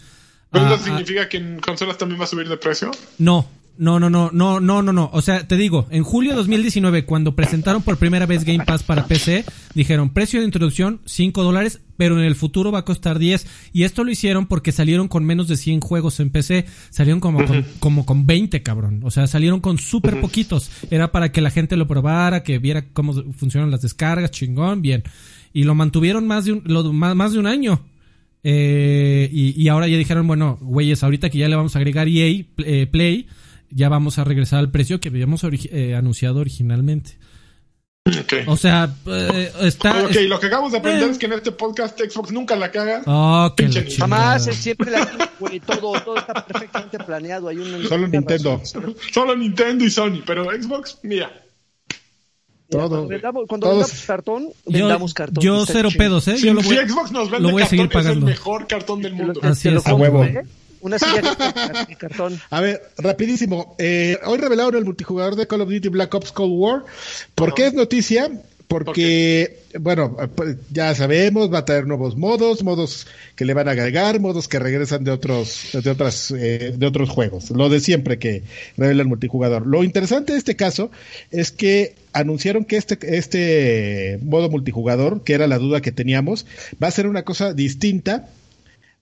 ¿Pero 0.51 0.67
eso 0.67 0.75
ah, 0.75 0.79
ah. 0.81 0.85
significa 0.85 1.29
que 1.29 1.39
en 1.39 1.59
consolas 1.59 1.99
también 1.99 2.21
va 2.21 2.25
a 2.25 2.29
subir 2.29 2.49
de 2.49 2.57
precio? 2.57 2.91
No, 3.19 3.49
no, 3.77 3.99
no, 3.99 4.09
no, 4.09 4.31
no, 4.33 4.61
no, 4.61 4.83
no, 4.83 4.93
no. 4.93 5.11
O 5.13 5.23
sea, 5.23 5.49
te 5.49 5.57
digo, 5.57 5.87
en 5.91 6.05
julio 6.05 6.31
de 6.31 6.37
2019, 6.37 7.05
cuando 7.05 7.35
presentaron 7.35 7.83
por 7.83 7.97
primera 7.97 8.27
vez 8.27 8.45
Game 8.45 8.65
Pass 8.65 8.83
para 8.83 9.07
PC, 9.07 9.45
dijeron 9.75 10.11
precio 10.11 10.41
de 10.41 10.47
introducción 10.47 11.01
5 11.07 11.43
dólares, 11.43 11.81
pero 11.97 12.19
en 12.19 12.25
el 12.25 12.35
futuro 12.35 12.73
va 12.73 12.81
a 12.81 12.85
costar 12.85 13.19
10. 13.19 13.47
Y 13.73 13.85
esto 13.85 14.05
lo 14.05 14.11
hicieron 14.11 14.47
porque 14.47 14.73
salieron 14.73 15.09
con 15.09 15.25
menos 15.25 15.49
de 15.49 15.57
100 15.57 15.81
juegos 15.81 16.21
en 16.21 16.31
PC. 16.31 16.67
Salieron 16.91 17.21
como, 17.21 17.45
con, 17.45 17.65
como 17.81 18.07
con 18.07 18.27
20, 18.27 18.63
cabrón. 18.63 19.01
O 19.05 19.11
sea, 19.11 19.27
salieron 19.27 19.61
con 19.61 19.79
súper 19.79 20.21
poquitos. 20.21 20.71
Era 20.91 21.13
para 21.13 21.33
que 21.33 21.41
la 21.41 21.51
gente 21.51 21.77
lo 21.77 21.87
probara, 21.87 22.43
que 22.43 22.59
viera 22.59 22.87
cómo 22.93 23.13
funcionan 23.33 23.71
las 23.71 23.83
descargas, 23.83 24.31
chingón, 24.31 24.83
bien. 24.83 25.03
Y 25.53 25.65
lo 25.65 25.75
mantuvieron 25.75 26.27
más 26.27 26.45
de 26.45 26.53
un, 26.53 26.63
lo, 26.65 26.93
más, 26.93 27.15
más 27.15 27.33
de 27.33 27.39
un 27.39 27.47
año. 27.47 27.81
Eh, 28.43 29.31
y, 29.33 29.61
y, 29.61 29.69
ahora 29.69 29.89
ya 29.89 29.97
dijeron, 29.97 30.27
bueno, 30.27 30.59
güeyes, 30.61 31.03
ahorita 31.03 31.31
que 31.31 31.39
ya 31.39 31.49
le 31.49 31.57
vamos 31.57 31.77
a 31.77 31.79
agregar 31.79 32.09
EA 32.09 32.45
eh, 32.59 32.87
Play 32.87 33.27
ya 33.75 33.89
vamos 33.89 34.19
a 34.19 34.25
regresar 34.25 34.61
al 34.61 34.71
precio 34.71 35.01
que 35.01 35.09
habíamos 35.09 35.45
eh, 35.45 35.95
anunciado 35.97 36.41
originalmente. 36.41 37.19
O 38.47 38.57
sea, 38.59 38.95
eh, 39.07 39.51
está. 39.63 40.05
Ok, 40.05 40.15
lo 40.29 40.39
que 40.39 40.49
acabamos 40.49 40.73
de 40.73 40.79
aprender 40.79 41.09
eh. 41.09 41.13
es 41.13 41.17
que 41.17 41.25
en 41.25 41.33
este 41.33 41.53
podcast 41.53 41.99
Xbox 41.99 42.33
nunca 42.33 42.55
la 42.55 42.71
caga. 42.71 43.03
Oh, 43.07 43.51
Jamás, 43.97 44.45
siempre 44.45 44.91
la 44.91 45.07
todo, 45.65 45.99
todo 46.03 46.19
está 46.19 46.35
perfectamente 46.47 46.99
planeado. 46.99 47.49
Hay 47.49 47.57
un, 47.57 47.89
Solo 47.89 48.07
Nintendo. 48.07 48.61
Solo 49.11 49.35
Nintendo 49.35 49.87
y 49.87 49.91
Sony, 49.91 50.23
pero 50.27 50.45
Xbox, 50.45 50.99
mira. 51.03 51.33
Todo. 52.69 53.09
Cuando 53.47 53.69
vendamos 53.69 54.03
cartón, 54.07 54.49
vendamos 54.67 55.15
cartón. 55.15 55.43
Yo 55.43 55.65
cero 55.65 55.89
pedos, 55.97 56.29
¿eh? 56.29 56.37
yo 56.37 56.53
lo 56.53 56.61
voy, 56.61 56.77
si 56.77 56.87
Xbox 56.87 57.11
nos 57.11 57.31
vende 57.31 57.47
lo 57.47 57.53
voy 57.53 57.63
a 57.63 57.67
seguir 57.67 57.89
pagando. 57.89 58.11
es 58.11 58.17
el 58.19 58.25
mejor 58.25 58.67
cartón 58.67 59.01
del 59.01 59.15
mundo. 59.15 59.41
Así 59.43 59.69
es. 59.71 59.87
A 59.87 59.95
huevo. 59.95 60.27
Una 60.85 60.99
silla 60.99 61.23
de 61.89 61.97
cartón. 61.97 62.39
A 62.51 62.61
ver, 62.61 62.83
rapidísimo. 62.99 63.75
Eh, 63.79 64.19
hoy 64.27 64.37
revelaron 64.37 64.77
el 64.77 64.85
multijugador 64.85 65.35
de 65.35 65.47
Call 65.47 65.63
of 65.63 65.71
Duty 65.71 65.89
Black 65.89 66.13
Ops 66.15 66.31
Cold 66.31 66.53
War. 66.55 66.85
¿Por 67.35 67.55
qué 67.55 67.69
es 67.69 67.73
noticia? 67.73 68.31
Porque, 68.69 69.61
bueno, 69.81 70.15
pues, 70.35 70.59
ya 70.71 70.95
sabemos, 70.95 71.51
va 71.51 71.61
a 71.61 71.65
traer 71.65 71.87
nuevos 71.87 72.19
modos, 72.19 72.63
modos 72.63 73.07
que 73.35 73.47
le 73.47 73.55
van 73.55 73.69
a 73.69 73.71
agregar, 73.71 74.21
modos 74.21 74.47
que 74.47 74.59
regresan 74.59 75.05
de 75.05 75.11
otros, 75.11 75.71
de 75.73 75.89
otras, 75.89 76.31
eh, 76.33 76.75
de 76.77 76.87
otros 76.87 77.09
juegos. 77.09 77.51
Lo 77.51 77.71
de 77.71 77.81
siempre 77.81 78.19
que 78.19 78.43
revela 78.77 79.01
el 79.01 79.09
multijugador. 79.09 79.67
Lo 79.67 79.85
interesante 79.85 80.33
de 80.33 80.39
este 80.39 80.55
caso 80.55 80.91
es 81.31 81.51
que 81.51 81.95
anunciaron 82.13 82.67
que 82.67 82.77
este, 82.77 82.99
este 83.17 84.19
modo 84.23 84.51
multijugador, 84.51 85.25
que 85.25 85.33
era 85.33 85.47
la 85.47 85.57
duda 85.57 85.81
que 85.81 85.93
teníamos, 85.93 86.45
va 86.83 86.89
a 86.89 86.91
ser 86.91 87.07
una 87.07 87.23
cosa 87.23 87.55
distinta 87.55 88.29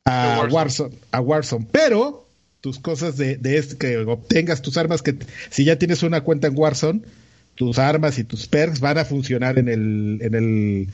a 0.05 0.49
Warzone. 0.51 0.95
a 1.11 1.21
Warzone. 1.21 1.67
Pero 1.71 2.27
tus 2.61 2.79
cosas 2.79 3.17
de, 3.17 3.37
de 3.37 3.59
este, 3.59 3.77
que 3.77 3.99
obtengas 3.99 4.63
tus 4.63 4.77
armas, 4.77 5.03
que 5.03 5.17
si 5.51 5.65
ya 5.65 5.77
tienes 5.77 6.03
una 6.03 6.23
cuenta 6.23 6.47
en 6.47 6.57
Warzone, 6.57 7.03
tus 7.55 7.79
armas 7.79 8.19
y 8.19 8.25
tus 8.25 8.47
perks 8.47 8.81
van 8.81 8.99
a 8.99 9.05
funcionar 9.05 9.59
en 9.59 9.69
el, 9.69 10.19
en 10.23 10.35
el 10.35 10.89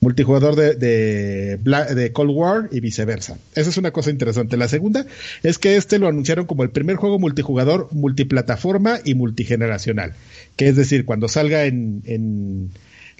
multijugador 0.00 0.54
de, 0.54 0.74
de, 0.74 1.56
de, 1.56 2.12
Cold 2.12 2.30
War 2.30 2.68
y 2.70 2.80
viceversa. 2.80 3.38
Esa 3.54 3.70
es 3.70 3.76
una 3.78 3.90
cosa 3.90 4.10
interesante. 4.10 4.56
La 4.56 4.68
segunda 4.68 5.06
es 5.42 5.58
que 5.58 5.76
este 5.76 5.98
lo 5.98 6.08
anunciaron 6.08 6.46
como 6.46 6.62
el 6.62 6.70
primer 6.70 6.96
juego 6.96 7.18
multijugador 7.18 7.88
multiplataforma 7.90 8.98
y 9.04 9.14
multigeneracional. 9.14 10.12
Que 10.56 10.68
es 10.68 10.76
decir, 10.76 11.04
cuando 11.04 11.28
salga 11.28 11.64
en, 11.64 12.02
en 12.04 12.70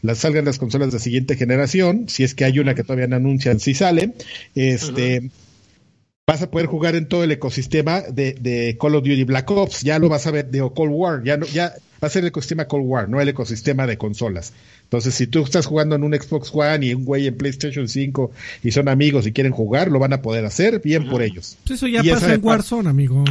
las 0.04 0.18
salgan 0.18 0.44
las 0.44 0.58
consolas 0.58 0.92
de 0.92 0.98
siguiente 0.98 1.34
generación, 1.34 2.10
si 2.10 2.24
es 2.24 2.34
que 2.34 2.44
hay 2.44 2.58
una 2.58 2.74
que 2.74 2.82
todavía 2.82 3.06
no 3.06 3.16
anuncian 3.16 3.58
si 3.58 3.72
sale, 3.72 4.12
este, 4.54 5.30
vas 6.26 6.42
a 6.42 6.50
poder 6.50 6.66
jugar 6.66 6.94
en 6.94 7.08
todo 7.08 7.24
el 7.24 7.32
ecosistema 7.32 8.02
de, 8.02 8.34
de, 8.34 8.76
Call 8.78 8.96
of 8.96 9.02
Duty 9.02 9.24
Black 9.24 9.50
Ops, 9.50 9.80
ya 9.80 9.98
lo 9.98 10.10
vas 10.10 10.26
a 10.26 10.30
ver 10.30 10.50
de 10.50 10.58
Cold 10.74 10.92
War, 10.92 11.24
ya 11.24 11.38
no, 11.38 11.46
ya 11.46 11.72
va 12.02 12.08
a 12.08 12.10
ser 12.10 12.20
el 12.20 12.28
ecosistema 12.28 12.66
Cold 12.66 12.84
War, 12.86 13.08
no 13.08 13.18
el 13.18 13.30
ecosistema 13.30 13.86
de 13.86 13.96
consolas. 13.96 14.52
Entonces, 14.84 15.14
si 15.14 15.26
tú 15.26 15.42
estás 15.42 15.66
jugando 15.66 15.96
en 15.96 16.04
un 16.04 16.14
Xbox 16.14 16.50
One 16.54 16.86
y 16.86 16.94
un 16.94 17.04
güey 17.04 17.26
en 17.26 17.36
PlayStation 17.36 17.88
5 17.88 18.30
y 18.62 18.70
son 18.70 18.88
amigos 18.88 19.26
y 19.26 19.32
quieren 19.32 19.52
jugar, 19.52 19.90
lo 19.90 19.98
van 19.98 20.12
a 20.12 20.22
poder 20.22 20.44
hacer, 20.44 20.80
bien 20.80 21.08
por 21.08 21.22
ellos. 21.22 21.56
Pues 21.66 21.78
eso 21.78 21.88
ya 21.88 22.02
pasa 22.02 22.34
en 22.34 22.44
Warzone, 22.44 22.88
amigo. 22.88 23.24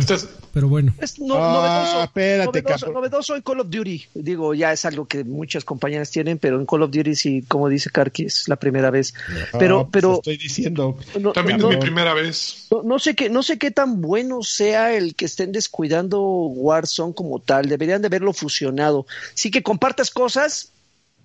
Pero 0.54 0.68
bueno. 0.68 0.94
Es 1.00 1.20
no, 1.20 1.36
ah, 1.38 2.10
novedoso, 2.46 2.92
novedoso, 2.92 3.36
en 3.36 3.42
Call 3.42 3.62
of 3.62 3.70
Duty. 3.70 4.06
Digo, 4.14 4.54
ya 4.54 4.72
es 4.72 4.86
algo 4.86 5.06
que 5.06 5.24
muchas 5.24 5.66
compañías 5.66 6.12
tienen, 6.12 6.38
pero 6.38 6.60
en 6.60 6.66
Call 6.68 6.84
of 6.84 6.92
Duty 6.92 7.16
sí, 7.16 7.44
como 7.48 7.70
dice 7.70 7.90
Karki, 7.90 8.26
es 8.26 8.48
la 8.48 8.58
primera 8.58 8.92
vez. 8.92 9.14
pero, 9.58 9.82
pues 9.82 9.92
pero 9.92 10.16
estoy 10.16 10.38
diciendo. 10.38 10.98
También 11.34 11.60
es 11.60 11.66
mi 11.66 11.78
primera 11.78 12.14
vez. 12.14 12.68
No, 12.84 13.00
sé 13.00 13.16
qué, 13.16 13.30
no 13.30 13.42
sé 13.42 13.58
qué 13.58 13.72
tan 13.72 14.02
bueno 14.02 14.44
sea 14.44 14.94
el 14.94 15.16
que 15.16 15.26
estén 15.26 15.52
descuidando 15.52 16.22
Warzone 16.22 17.16
como 17.16 17.40
tal. 17.40 17.68
Deberían 17.68 18.02
de 18.02 18.08
haberlo 18.08 18.34
fusionado. 18.34 19.08
Sí 19.34 19.50
que 19.50 19.64
compartas 19.64 20.12
cosas, 20.12 20.72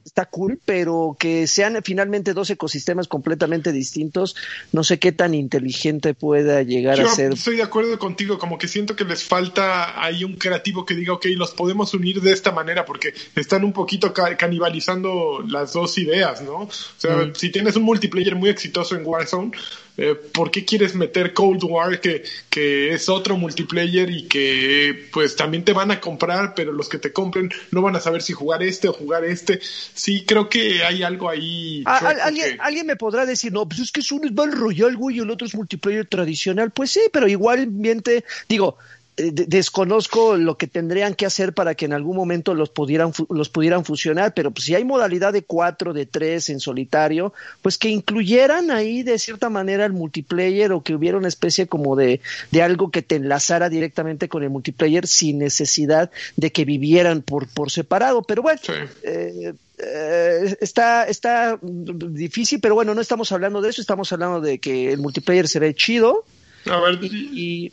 está 0.08 0.24
cool, 0.24 0.58
pero 0.64 1.16
que 1.18 1.46
sean 1.46 1.78
finalmente 1.84 2.32
dos 2.32 2.50
ecosistemas 2.50 3.08
completamente 3.08 3.72
distintos, 3.72 4.36
no 4.72 4.82
sé 4.82 4.98
qué 4.98 5.12
tan 5.12 5.34
inteligente 5.34 6.14
pueda 6.14 6.62
llegar 6.62 7.00
a 7.00 7.08
ser. 7.08 7.32
Estoy 7.34 7.56
de 7.56 7.62
acuerdo 7.62 7.98
contigo, 7.98 8.38
como 8.38 8.58
que 8.58 8.68
siento 8.68 8.96
que 8.96 9.04
les 9.04 9.22
falta 9.22 10.02
ahí 10.02 10.24
un 10.24 10.34
creativo 10.34 10.84
que 10.84 10.94
diga, 10.94 11.12
ok, 11.12 11.26
los 11.36 11.52
podemos 11.52 11.92
unir 11.94 12.20
de 12.20 12.32
esta 12.32 12.52
manera, 12.52 12.84
porque 12.84 13.12
están 13.36 13.64
un 13.64 13.72
poquito 13.72 14.12
canibalizando 14.12 15.44
las 15.46 15.74
dos 15.74 15.98
ideas, 15.98 16.40
¿no? 16.42 16.62
O 16.62 16.70
sea, 16.96 17.16
mm. 17.16 17.34
si 17.34 17.50
tienes 17.50 17.76
un 17.76 17.82
multiplayer 17.82 18.34
muy 18.34 18.48
exitoso 18.48 18.96
en 18.96 19.04
Warzone, 19.04 19.52
eh, 19.98 20.14
¿por 20.14 20.50
qué 20.50 20.64
quieres 20.64 20.94
meter 20.94 21.34
Cold 21.34 21.64
War 21.64 22.00
que, 22.00 22.22
que 22.48 22.94
es 22.94 23.08
otro 23.08 23.36
multiplayer 23.36 24.08
y 24.10 24.28
que 24.28 25.08
pues 25.12 25.36
también 25.36 25.64
te 25.64 25.72
van 25.72 25.90
a 25.90 26.00
comprar, 26.00 26.54
pero 26.54 26.72
los 26.72 26.88
que 26.88 26.98
te 26.98 27.12
compren 27.12 27.50
no 27.72 27.82
van 27.82 27.96
a 27.96 28.00
saber 28.00 28.22
si 28.22 28.32
jugar 28.32 28.62
este 28.62 28.88
o 28.88 28.92
jugar 28.92 29.24
este? 29.24 29.60
Sí, 29.60 30.24
creo 30.24 30.48
que 30.48 30.84
hay 30.84 31.02
algo 31.02 31.28
ahí. 31.28 31.82
¿Alguien, 31.84 32.58
alguien 32.60 32.86
me 32.86 32.96
podrá 32.96 33.26
decir, 33.26 33.52
no, 33.52 33.68
pues 33.68 33.80
es 33.80 33.92
que 33.92 34.00
es 34.00 34.12
un 34.12 34.20
Battle 34.32 34.54
Royale, 34.54 34.94
güey, 34.94 35.16
y 35.16 35.20
el 35.20 35.30
otro 35.30 35.46
es 35.46 35.54
multiplayer 35.54 36.06
tradicional. 36.06 36.70
Pues 36.70 36.92
sí, 36.92 37.00
pero 37.12 37.26
igualmente, 37.26 38.24
digo, 38.48 38.78
desconozco 39.18 40.36
lo 40.36 40.56
que 40.56 40.66
tendrían 40.66 41.14
que 41.14 41.26
hacer 41.26 41.52
para 41.52 41.74
que 41.74 41.86
en 41.86 41.92
algún 41.92 42.16
momento 42.16 42.54
los 42.54 42.70
pudieran, 42.70 43.12
los 43.28 43.48
pudieran 43.48 43.84
fusionar, 43.84 44.32
pero 44.34 44.50
pues 44.52 44.64
si 44.64 44.74
hay 44.74 44.84
modalidad 44.84 45.32
de 45.32 45.42
cuatro, 45.42 45.92
de 45.92 46.06
tres 46.06 46.48
en 46.48 46.60
solitario, 46.60 47.32
pues 47.60 47.78
que 47.78 47.88
incluyeran 47.88 48.70
ahí 48.70 49.02
de 49.02 49.18
cierta 49.18 49.50
manera 49.50 49.84
el 49.84 49.92
multiplayer 49.92 50.72
o 50.72 50.82
que 50.82 50.94
hubiera 50.94 51.18
una 51.18 51.28
especie 51.28 51.66
como 51.66 51.96
de, 51.96 52.20
de 52.50 52.62
algo 52.62 52.90
que 52.90 53.02
te 53.02 53.16
enlazara 53.16 53.68
directamente 53.68 54.28
con 54.28 54.42
el 54.42 54.50
multiplayer 54.50 55.06
sin 55.06 55.38
necesidad 55.38 56.10
de 56.36 56.52
que 56.52 56.64
vivieran 56.64 57.22
por, 57.22 57.48
por 57.48 57.70
separado. 57.70 58.22
Pero 58.22 58.42
bueno, 58.42 58.60
eh, 59.02 59.52
eh, 59.78 60.56
está, 60.60 61.04
está 61.04 61.58
difícil, 61.62 62.60
pero 62.60 62.74
bueno, 62.74 62.94
no 62.94 63.00
estamos 63.00 63.32
hablando 63.32 63.60
de 63.60 63.70
eso, 63.70 63.80
estamos 63.80 64.12
hablando 64.12 64.40
de 64.40 64.58
que 64.58 64.92
el 64.92 64.98
multiplayer 64.98 65.48
se 65.48 65.58
ve 65.58 65.74
chido. 65.74 66.24
A 66.66 66.80
ver, 66.80 66.98
y, 67.02 67.72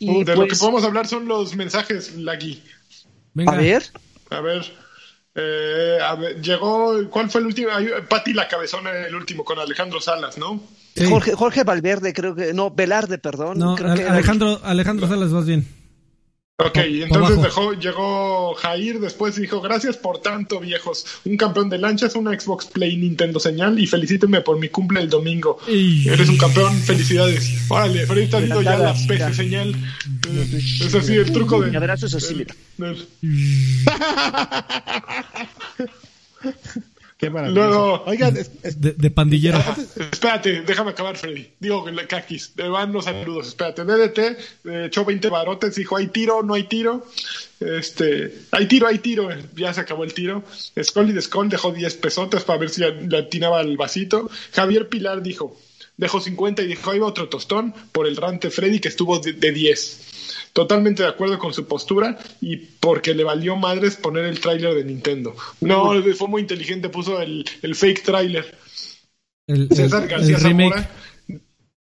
Uh, 0.00 0.24
de 0.24 0.34
lo 0.36 0.42
que 0.42 0.48
pues- 0.48 0.58
podemos 0.60 0.84
hablar 0.84 1.06
son 1.06 1.26
los 1.26 1.54
mensajes, 1.56 2.16
Lagui. 2.16 2.62
A 3.46 3.56
ver. 3.56 3.84
A 4.30 4.40
ver. 4.40 4.72
Eh, 5.34 5.98
a 6.02 6.14
ver, 6.16 6.40
llegó, 6.42 7.08
¿cuál 7.10 7.30
fue 7.30 7.40
el 7.40 7.46
último? 7.46 7.68
Pati 8.08 8.32
la 8.32 8.48
cabezona 8.48 8.90
el 8.90 9.14
último 9.14 9.44
con 9.44 9.58
Alejandro 9.58 10.00
Salas, 10.00 10.36
¿no? 10.36 10.60
Jorge, 11.08 11.34
Jorge 11.34 11.62
Valverde, 11.62 12.12
creo 12.12 12.34
que, 12.34 12.52
no, 12.52 12.72
Velarde, 12.72 13.18
perdón. 13.18 13.58
No, 13.58 13.76
Alejandro, 13.76 14.60
Alejandro 14.64 15.06
Salas, 15.06 15.30
más 15.30 15.46
bien. 15.46 15.77
Ok, 16.60 16.76
entonces 16.76 17.40
dejó, 17.40 17.72
llegó 17.74 18.52
Jair 18.54 18.98
después 18.98 19.38
y 19.38 19.42
dijo, 19.42 19.60
gracias 19.60 19.96
por 19.96 20.20
tanto, 20.20 20.58
viejos. 20.58 21.06
Un 21.24 21.36
campeón 21.36 21.70
de 21.70 21.78
lanchas, 21.78 22.16
una 22.16 22.38
Xbox 22.38 22.66
Play 22.66 22.96
Nintendo 22.96 23.38
señal 23.38 23.78
y 23.78 23.86
felicítenme 23.86 24.40
por 24.40 24.58
mi 24.58 24.68
cumple 24.68 25.00
el 25.00 25.08
domingo. 25.08 25.60
Eres 25.68 26.28
un 26.28 26.36
campeón, 26.36 26.74
felicidades. 26.80 27.48
Órale, 27.68 28.04
Freddy 28.06 28.24
está 28.24 28.38
haciendo 28.38 28.62
ya 28.62 28.76
la 28.76 28.92
PC 28.92 29.34
señal. 29.34 29.72
Es 30.80 30.92
así 30.92 31.14
el 31.14 31.30
truco 31.32 31.60
de... 31.60 31.76
Así, 31.76 32.34
mira. 32.34 32.56
Qué 37.18 37.30
maravilloso. 37.30 38.04
Oigan, 38.06 38.32
de, 38.32 39.10
pandillero. 39.10 39.58
espérate, 40.12 40.62
déjame 40.62 40.92
acabar, 40.92 41.16
Freddy. 41.16 41.48
Digo, 41.58 41.84
Kakis, 42.08 42.52
te 42.54 42.68
van 42.68 42.92
los 42.92 43.06
saludos. 43.06 43.48
Espérate, 43.48 43.84
DDT 43.84 44.18
eh, 44.18 44.84
echó 44.86 45.04
20 45.04 45.28
barotes, 45.28 45.74
dijo, 45.74 45.96
¿hay 45.96 46.06
tiro? 46.06 46.44
¿No 46.44 46.54
hay 46.54 46.64
tiro? 46.64 47.04
Este, 47.58 48.32
hay 48.52 48.66
tiro, 48.68 48.86
hay 48.86 49.00
tiro. 49.00 49.30
Ya 49.56 49.74
se 49.74 49.80
acabó 49.80 50.04
el 50.04 50.14
tiro. 50.14 50.44
Scully 50.80 51.12
de 51.12 51.20
Skull 51.20 51.48
dejó 51.48 51.72
10 51.72 51.92
pesotes 51.96 52.44
para 52.44 52.60
ver 52.60 52.70
si 52.70 52.82
le 52.82 53.18
atinaba 53.18 53.62
el 53.62 53.76
vasito. 53.76 54.30
Javier 54.52 54.88
Pilar 54.88 55.20
dijo, 55.20 55.56
dejó 55.96 56.20
50 56.20 56.62
y 56.62 56.66
dijo, 56.68 56.88
ahí 56.92 57.00
va 57.00 57.08
otro 57.08 57.28
tostón 57.28 57.74
por 57.90 58.06
el 58.06 58.16
rante 58.16 58.50
Freddy 58.50 58.78
que 58.78 58.88
estuvo 58.88 59.18
de, 59.18 59.32
de 59.32 59.50
10 59.50 60.07
totalmente 60.58 61.04
de 61.04 61.08
acuerdo 61.08 61.38
con 61.38 61.54
su 61.54 61.68
postura 61.68 62.18
y 62.40 62.56
porque 62.56 63.14
le 63.14 63.22
valió 63.22 63.54
madres 63.54 63.94
poner 63.94 64.24
el 64.24 64.40
tráiler 64.40 64.74
de 64.74 64.82
Nintendo. 64.82 65.36
No, 65.60 65.92
fue 66.16 66.26
muy 66.26 66.42
inteligente, 66.42 66.88
puso 66.88 67.22
el, 67.22 67.44
fake 67.76 68.02
tráiler. 68.02 68.58
César 69.70 70.08
García 70.08 70.36
Zamora. 70.40 70.90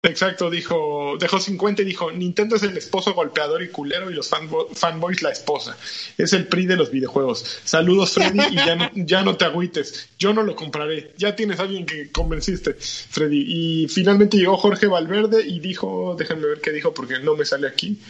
Exacto, 0.02 0.50
dijo, 0.50 1.16
dejó 1.18 1.40
50 1.40 1.82
y 1.82 1.84
dijo, 1.84 2.12
Nintendo 2.12 2.56
es 2.56 2.62
el 2.62 2.76
esposo 2.76 3.14
golpeador 3.14 3.62
y 3.62 3.70
culero 3.70 4.10
y 4.10 4.14
los 4.14 4.28
fanboys 4.28 5.22
la 5.22 5.30
esposa. 5.30 5.76
Es 6.16 6.32
el 6.32 6.46
PRI 6.46 6.66
de 6.66 6.76
los 6.76 6.90
videojuegos. 6.90 7.60
Saludos 7.64 8.12
Freddy 8.12 8.40
y 8.52 8.56
ya 8.56 8.76
no, 8.76 8.90
ya 8.94 9.22
no 9.22 9.36
te 9.36 9.44
agüites. 9.44 10.08
Yo 10.18 10.32
no 10.32 10.42
lo 10.42 10.54
compraré. 10.54 11.12
Ya 11.16 11.34
tienes 11.34 11.58
a 11.58 11.64
alguien 11.64 11.86
que 11.86 12.10
convenciste, 12.12 12.74
Freddy. 12.74 13.44
Y 13.46 13.88
finalmente 13.88 14.36
llegó 14.36 14.56
Jorge 14.56 14.86
Valverde 14.86 15.44
y 15.46 15.58
dijo, 15.58 16.14
déjenme 16.16 16.46
ver 16.46 16.60
qué 16.60 16.70
dijo 16.70 16.94
porque 16.94 17.18
no 17.18 17.34
me 17.34 17.44
sale 17.44 17.66
aquí. 17.66 18.00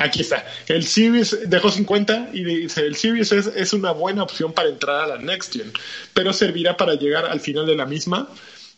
Aquí 0.00 0.20
está. 0.20 0.46
El 0.68 0.84
Series 0.84 1.36
dejó 1.46 1.70
50 1.70 2.30
y 2.32 2.44
dice, 2.44 2.82
el 2.82 2.94
Series 2.94 3.32
es, 3.32 3.72
una 3.72 3.90
buena 3.90 4.22
opción 4.22 4.52
para 4.52 4.68
entrar 4.68 5.02
a 5.02 5.06
la 5.08 5.18
Next 5.18 5.52
Gen, 5.52 5.72
pero 6.14 6.32
servirá 6.32 6.76
para 6.76 6.94
llegar 6.94 7.26
al 7.26 7.40
final 7.40 7.66
de 7.66 7.74
la 7.74 7.84
misma. 7.84 8.28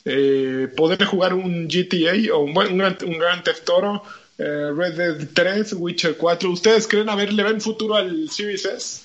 Eh, 0.07 0.69
poder 0.75 1.05
jugar 1.05 1.35
un 1.35 1.69
GTA 1.69 2.35
o 2.35 2.39
un, 2.39 2.57
un, 2.57 2.81
un 2.81 3.19
Grand 3.19 3.43
Theft 3.43 3.69
Auto, 3.69 4.03
eh, 4.39 4.71
Red 4.75 4.95
Dead 4.95 5.29
3, 5.35 5.75
Witcher 5.75 6.17
4. 6.17 6.51
¿Ustedes 6.51 6.87
creen, 6.87 7.11
a 7.11 7.17
ver, 7.17 7.35
le 7.35 7.43
ven 7.43 7.61
futuro 7.61 7.97
al 7.97 8.31
Series 8.31 8.65
S? 8.65 9.01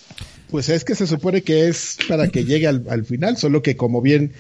Pues 0.50 0.70
es 0.70 0.86
que 0.86 0.96
se 0.96 1.08
supone 1.08 1.42
que 1.42 1.68
es 1.68 1.98
para 2.08 2.30
que 2.30 2.46
llegue 2.46 2.68
al, 2.68 2.86
al, 2.90 3.04
final, 3.04 3.36
solo 3.36 3.62
que 3.62 3.76
como 3.76 4.02
bien, 4.02 4.32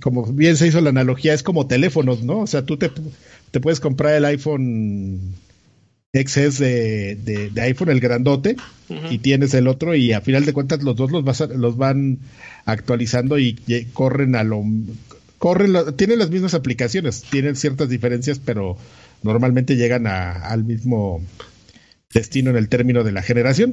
como 0.00 0.24
bien 0.26 0.56
se 0.56 0.68
hizo 0.68 0.80
la 0.80 0.90
analogía, 0.90 1.34
es 1.34 1.42
como 1.42 1.66
teléfonos, 1.66 2.22
¿no? 2.22 2.40
O 2.40 2.46
sea, 2.46 2.64
tú 2.64 2.76
te, 2.76 2.92
te 3.50 3.58
puedes 3.58 3.80
comprar 3.80 4.14
el 4.14 4.26
iPhone 4.26 5.34
XS 6.12 6.58
de, 6.58 7.50
de, 7.52 7.60
iPhone, 7.62 7.90
el 7.90 8.00
grandote, 8.00 8.56
y 9.10 9.18
tienes 9.18 9.52
el 9.54 9.68
otro, 9.68 9.94
y 9.94 10.12
a 10.12 10.20
final 10.20 10.44
de 10.44 10.52
cuentas 10.52 10.82
los 10.82 10.96
dos 10.96 11.10
los, 11.10 11.24
vas 11.24 11.40
los 11.40 11.76
van 11.76 12.18
actualizando 12.64 13.38
y, 13.38 13.54
corren 13.92 14.34
a 14.36 14.44
lo. 14.44 14.64
Corren, 15.38 15.94
tienen 15.96 16.18
las 16.18 16.30
mismas 16.30 16.54
aplicaciones, 16.54 17.22
tienen 17.22 17.56
ciertas 17.56 17.88
diferencias, 17.88 18.38
pero 18.38 18.78
normalmente 19.22 19.76
llegan 19.76 20.06
a, 20.06 20.32
al 20.32 20.64
mismo 20.64 21.22
destino 22.12 22.50
en 22.50 22.56
el 22.56 22.68
término 22.68 23.04
de 23.04 23.12
la 23.12 23.22
generación. 23.22 23.72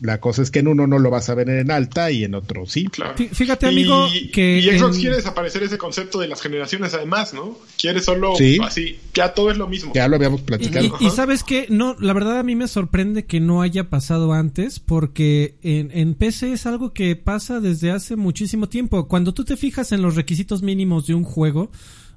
La 0.00 0.20
cosa 0.20 0.42
es 0.42 0.50
que 0.50 0.60
en 0.60 0.68
uno 0.68 0.86
no 0.86 0.98
lo 0.98 1.10
vas 1.10 1.28
a 1.28 1.34
ver 1.34 1.48
en 1.48 1.70
alta 1.70 2.10
y 2.10 2.24
en 2.24 2.34
otro 2.34 2.66
sí. 2.66 2.86
Claro. 2.86 3.14
Fíjate, 3.16 3.66
amigo, 3.66 4.08
que. 4.32 4.58
Y 4.58 4.78
Xbox 4.78 4.98
quiere 4.98 5.16
desaparecer 5.16 5.62
ese 5.62 5.78
concepto 5.78 6.20
de 6.20 6.28
las 6.28 6.40
generaciones, 6.40 6.94
además, 6.94 7.34
¿no? 7.34 7.58
Quiere 7.76 8.00
solo 8.00 8.34
así. 8.64 8.98
Ya 9.14 9.34
todo 9.34 9.50
es 9.50 9.56
lo 9.56 9.66
mismo. 9.66 9.92
Ya 9.94 10.08
lo 10.08 10.16
habíamos 10.16 10.42
platicado. 10.42 10.96
Y, 11.00 11.10
sabes 11.10 11.42
que, 11.42 11.66
no, 11.68 11.96
la 11.98 12.12
verdad 12.12 12.38
a 12.38 12.42
mí 12.42 12.54
me 12.54 12.68
sorprende 12.68 13.24
que 13.24 13.40
no 13.40 13.62
haya 13.62 13.90
pasado 13.90 14.32
antes, 14.32 14.78
porque 14.78 15.56
en, 15.62 15.90
en 15.92 16.14
PC 16.14 16.52
es 16.52 16.66
algo 16.66 16.92
que 16.92 17.16
pasa 17.16 17.60
desde 17.60 17.90
hace 17.90 18.16
muchísimo 18.16 18.68
tiempo. 18.68 19.08
Cuando 19.08 19.34
tú 19.34 19.44
te 19.44 19.56
fijas 19.56 19.92
en 19.92 20.02
los 20.02 20.14
requisitos 20.14 20.62
mínimos 20.62 21.06
de 21.06 21.14
un 21.14 21.24
juego, 21.24 21.70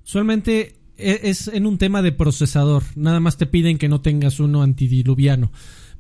usualmente 0.06 0.76
e, 0.98 1.22
es 1.24 1.48
en 1.48 1.66
un 1.66 1.78
tema 1.78 2.02
de 2.02 2.12
procesador. 2.12 2.84
Nada 2.96 3.20
más 3.20 3.38
te 3.38 3.46
piden 3.46 3.78
que 3.78 3.90
no 3.90 4.02
tengas 4.02 4.40
uno 4.40 4.62
antidiluviano. 4.62 5.52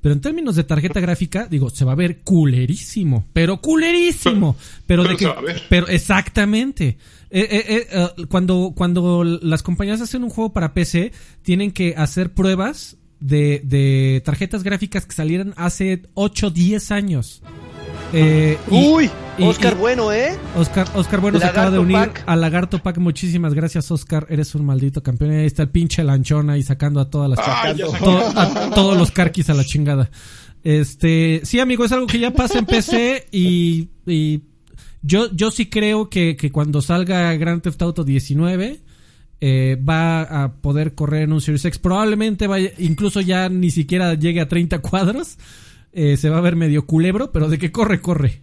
Pero 0.02 0.14
en 0.14 0.22
términos 0.22 0.56
de 0.56 0.64
tarjeta 0.64 1.00
gráfica, 1.00 1.48
digo, 1.50 1.70
se 1.70 1.86
va 1.86 1.92
a 1.92 1.96
ver 1.96 2.22
culerísimo. 2.22 3.26
Pero 3.34 3.62
culerísimo. 3.62 4.56
Pero, 4.88 5.04
de 5.04 5.16
que. 5.16 5.32
Pero 5.70 5.88
exactamente. 5.88 6.98
Eh, 7.30 7.48
eh, 7.50 7.88
eh, 7.90 8.26
cuando, 8.28 8.74
cuando 8.76 9.24
las 9.24 9.64
compañías 9.64 10.02
hacen 10.02 10.24
un 10.24 10.30
juego 10.30 10.52
para 10.52 10.74
PC, 10.74 11.12
tienen 11.44 11.72
que 11.72 11.94
hacer 11.96 12.34
pruebas 12.34 12.98
de, 13.20 13.62
de 13.64 14.22
tarjetas 14.26 14.64
gráficas 14.64 15.06
que 15.06 15.14
salieran 15.14 15.54
hace 15.56 16.02
8 16.16 16.50
10 16.50 16.92
años. 16.92 17.42
Eh, 18.14 18.58
Uy, 18.70 19.10
Oscar 19.40 19.76
Bueno, 19.76 20.12
¿eh? 20.12 20.38
Oscar, 20.56 20.88
Oscar 20.96 21.22
Bueno 21.22 21.40
se 21.40 21.46
acaba 21.46 21.72
de 21.72 21.80
unir 21.80 22.12
a 22.26 22.36
Lagarto 22.36 22.80
Pack. 22.80 22.98
Muchísimas 22.98 23.54
gracias, 23.54 23.90
Oscar. 23.92 24.28
Eres 24.30 24.54
un 24.56 24.66
maldito 24.66 25.02
campeón. 25.02 25.32
Ahí 25.32 25.46
está 25.46 25.64
el 25.64 25.70
pinche 25.70 26.04
lanchón 26.04 26.50
ahí 26.50 26.64
sacando 26.64 27.00
a 27.00 27.10
todas 27.10 27.30
las 27.30 27.40
a 27.40 28.70
todos 28.76 28.98
los 28.98 29.12
carquis 29.12 29.50
a 29.50 29.54
la 29.54 29.64
chingada. 29.64 30.10
Este, 30.64 31.42
sí, 31.44 31.60
amigo, 31.60 31.86
es 31.86 31.92
algo 31.92 32.06
que 32.08 32.20
ya 32.20 32.32
pasa 32.32 32.60
en 32.60 32.66
PC 32.66 33.28
y, 33.32 33.90
y 34.06 34.44
yo, 35.02 35.32
yo 35.34 35.50
sí 35.50 35.68
creo 35.68 36.10
que, 36.10 36.36
que 36.36 36.52
cuando 36.52 36.82
salga 36.82 37.34
Grand 37.36 37.64
Theft 37.64 37.82
Auto 37.82 38.04
19 38.04 38.80
eh, 39.44 39.76
va 39.78 40.22
a 40.22 40.54
poder 40.54 40.94
correr 40.94 41.24
en 41.24 41.34
un 41.34 41.42
Series 41.42 41.66
X. 41.66 41.80
Probablemente 41.80 42.46
vaya, 42.46 42.70
incluso 42.78 43.22
ya 43.22 43.50
ni 43.50 43.72
siquiera 43.72 44.14
llegue 44.14 44.42
a 44.42 44.48
30 44.48 44.80
cuadros. 44.80 45.38
Eh, 45.94 46.18
se 46.18 46.30
va 46.30 46.38
a 46.38 46.42
ver 46.42 46.56
medio 46.56 46.86
culebro, 46.86 47.32
pero 47.32 47.50
de 47.50 47.58
que 47.58 47.72
corre, 47.72 48.02
corre. 48.02 48.42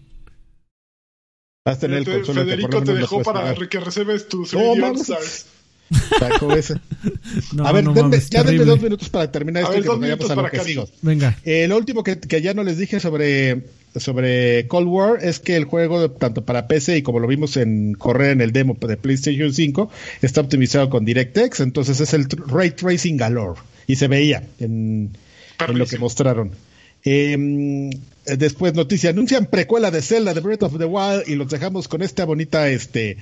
Hasta 1.65 1.87
en 1.87 1.95
el 1.95 2.05
Federico 2.05 2.83
te 2.83 2.95
dejó 2.95 3.23
para 3.23 3.55
que 3.55 3.81
reserves 3.81 4.29
tu 4.29 4.47
no, 4.53 4.75
a 7.65 7.73
ver, 7.73 7.85
ya 8.31 8.45
denme 8.45 8.65
dos 8.65 8.81
minutos 8.81 9.09
para 9.09 9.33
terminar 9.33 9.62
esto 9.62 9.79
y 9.79 9.83
que 9.83 9.89
vayamos 9.89 10.31
a 10.31 10.35
lo 10.35 10.51
que 10.51 10.61
sigo. 10.61 10.89
Venga. 11.03 11.39
Eh, 11.45 11.66
lo 11.66 11.77
último 11.77 12.05
que, 12.05 12.19
que, 12.19 12.43
ya 12.43 12.53
no 12.53 12.62
les 12.62 12.77
dije 12.77 13.01
sobre, 13.01 13.65
sobre 13.97 14.69
Cold 14.69 14.87
War 14.87 15.19
es 15.23 15.39
que 15.41 15.57
el 15.57 15.65
juego, 15.65 16.11
tanto 16.11 16.45
para 16.45 16.69
PC 16.69 16.99
y 16.99 17.03
como 17.03 17.20
lo 17.20 17.27
vimos 17.27 17.57
en 17.57 17.95
correr 17.95 18.33
en 18.33 18.43
el 18.43 18.53
demo 18.53 18.77
de 18.81 18.97
PlayStation 18.99 19.53
5, 19.53 19.91
está 20.20 20.43
optimizado 20.43 20.91
con 20.91 21.07
DirectX, 21.07 21.61
entonces 21.61 22.01
es 22.01 22.12
el 22.12 22.27
Ray 22.29 22.73
Tracing 22.73 23.16
Galore. 23.16 23.61
Y 23.87 23.97
se 23.97 24.09
veía 24.09 24.47
en, 24.59 25.16
en 25.66 25.79
lo 25.79 25.87
que 25.87 25.99
mostraron. 25.99 26.53
Eh, 27.05 27.91
después 28.37 28.75
noticia, 28.75 29.11
anuncian 29.11 29.47
precuela 29.47 29.91
de 29.91 30.03
Zelda 30.03 30.35
de 30.35 30.41
Breath 30.41 30.65
of 30.65 30.79
the 30.79 30.85
Wild 30.85 31.25
y 31.27 31.37
los 31.37 31.49
dejamos 31.49 31.89
con 31.89 32.03
esta 32.03 32.25
bonita 32.25 32.69
este 32.69 33.16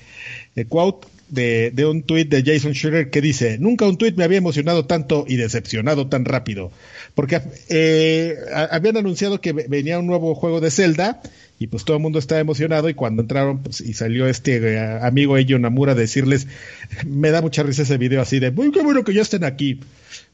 eh, 0.56 0.64
quote 0.64 1.08
de, 1.28 1.86
un 1.86 2.02
tuit 2.02 2.28
de 2.28 2.42
Jason 2.42 2.72
Schreier 2.72 3.10
que 3.10 3.20
dice, 3.20 3.58
nunca 3.58 3.86
un 3.86 3.98
tuit 3.98 4.16
me 4.16 4.24
había 4.24 4.38
emocionado 4.38 4.86
tanto 4.86 5.24
y 5.26 5.36
decepcionado 5.36 6.08
tan 6.08 6.24
rápido, 6.24 6.70
porque 7.14 7.40
eh, 7.68 8.36
habían 8.70 8.96
anunciado 8.96 9.40
que 9.40 9.52
venía 9.52 9.98
un 9.98 10.06
nuevo 10.06 10.34
juego 10.34 10.60
de 10.60 10.70
Zelda 10.70 11.20
y 11.58 11.68
pues 11.68 11.84
todo 11.84 11.96
el 11.96 12.02
mundo 12.02 12.18
estaba 12.18 12.40
emocionado 12.40 12.88
y 12.88 12.94
cuando 12.94 13.22
entraron 13.22 13.62
pues, 13.62 13.80
y 13.80 13.94
salió 13.94 14.28
este 14.28 14.56
eh, 14.56 14.98
amigo 15.02 15.36
Ello 15.36 15.58
Namura 15.58 15.92
a 15.92 15.96
decirles, 15.96 16.46
me 17.06 17.30
da 17.30 17.42
mucha 17.42 17.62
risa 17.62 17.82
ese 17.82 17.98
video 17.98 18.20
así 18.20 18.38
de, 18.38 18.50
muy 18.50 18.70
qué 18.70 18.82
bueno 18.82 19.02
que 19.02 19.14
ya 19.14 19.22
estén 19.22 19.44
aquí 19.44 19.80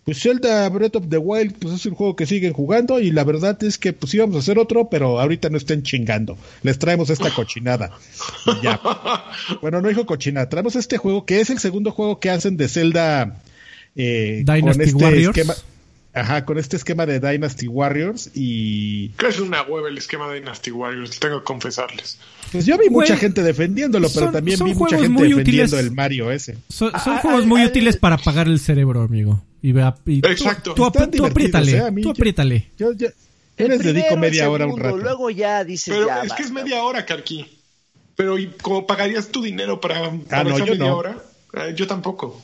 pues 0.04 0.20
Zelda 0.20 0.68
Breath 0.68 0.96
of 0.96 1.08
the 1.08 1.18
Wild 1.18 1.54
pues 1.58 1.74
es 1.74 1.86
un 1.86 1.94
juego 1.94 2.16
que 2.16 2.26
siguen 2.26 2.52
jugando 2.52 3.00
y 3.00 3.10
la 3.10 3.24
verdad 3.24 3.62
es 3.62 3.78
que 3.78 3.92
pues 3.92 4.12
íbamos 4.14 4.36
a 4.36 4.38
hacer 4.40 4.58
otro, 4.58 4.88
pero 4.90 5.20
ahorita 5.20 5.48
no 5.48 5.56
estén 5.56 5.82
chingando. 5.82 6.36
Les 6.62 6.78
traemos 6.78 7.10
esta 7.10 7.30
cochinada. 7.30 7.92
ya. 8.62 8.80
Bueno, 9.60 9.80
no 9.80 9.88
dijo 9.88 10.06
cochinada, 10.06 10.48
traemos 10.48 10.76
este 10.76 10.98
juego 10.98 11.24
que 11.24 11.40
es 11.40 11.50
el 11.50 11.58
segundo 11.58 11.90
juego 11.90 12.20
que 12.20 12.30
hacen 12.30 12.56
de 12.56 12.68
Zelda 12.68 13.42
eh, 13.96 14.42
Dynasty 14.44 14.60
con 14.60 14.80
este 14.82 15.04
Warriors. 15.04 15.38
esquema 15.38 15.54
Ajá, 16.14 16.44
con 16.44 16.58
este 16.58 16.76
esquema 16.76 17.06
de 17.06 17.20
Dynasty 17.20 17.68
Warriors 17.68 18.30
y... 18.34 19.08
Que 19.10 19.28
es 19.28 19.40
una 19.40 19.62
hueva 19.62 19.88
el 19.88 19.96
esquema 19.96 20.28
de 20.28 20.40
Dynasty 20.40 20.70
Warriors, 20.70 21.18
tengo 21.18 21.38
que 21.38 21.44
confesarles. 21.44 22.18
Pues 22.50 22.66
yo 22.66 22.76
vi 22.76 22.90
mucha 22.90 23.16
gente 23.16 23.42
defendiéndolo, 23.42 24.10
pero 24.12 24.30
también 24.30 24.58
vi 24.62 24.74
mucha 24.74 24.98
gente 24.98 25.22
defendiendo 25.22 25.78
el 25.78 25.90
Mario 25.90 26.30
ese. 26.30 26.58
Son, 26.68 26.90
ah, 26.92 27.18
juegos 27.22 27.44
ah, 27.44 27.46
muy 27.46 27.62
ah, 27.62 27.66
útiles 27.66 27.96
para 27.96 28.16
apagar 28.16 28.46
el 28.46 28.60
cerebro, 28.60 29.00
amigo. 29.00 29.42
Y, 29.62 29.70
Exacto. 30.26 30.74
Tú, 30.74 30.90
tú, 30.90 31.24
apriétale, 31.24 31.76
¿eh? 31.76 31.93
tú 32.02 32.10
apriétale. 32.10 32.72
Yo, 32.76 32.93
yo, 32.93 33.09
les 33.56 33.78
dedico 33.78 34.16
media 34.16 34.51
hora 34.51 34.66
un 34.66 34.78
rato. 34.78 34.97
Luego 34.97 35.30
ya 35.30 35.62
dices 35.62 35.94
Pero 35.94 36.22
es 36.22 36.32
que 36.32 36.43
es 36.43 36.51
media 36.51 36.82
hora, 36.82 37.06
Karki. 37.06 37.47
Pero 38.16 38.39
¿y 38.39 38.48
cómo 38.60 38.86
pagarías 38.86 39.28
tu 39.28 39.40
dinero 39.40 39.80
para, 39.80 40.10
para 40.28 40.44
no, 40.44 40.56
esa 40.56 40.64
media 40.64 40.78
no. 40.78 40.97
hora? 40.97 41.16
yo 41.76 41.86
tampoco. 41.86 42.43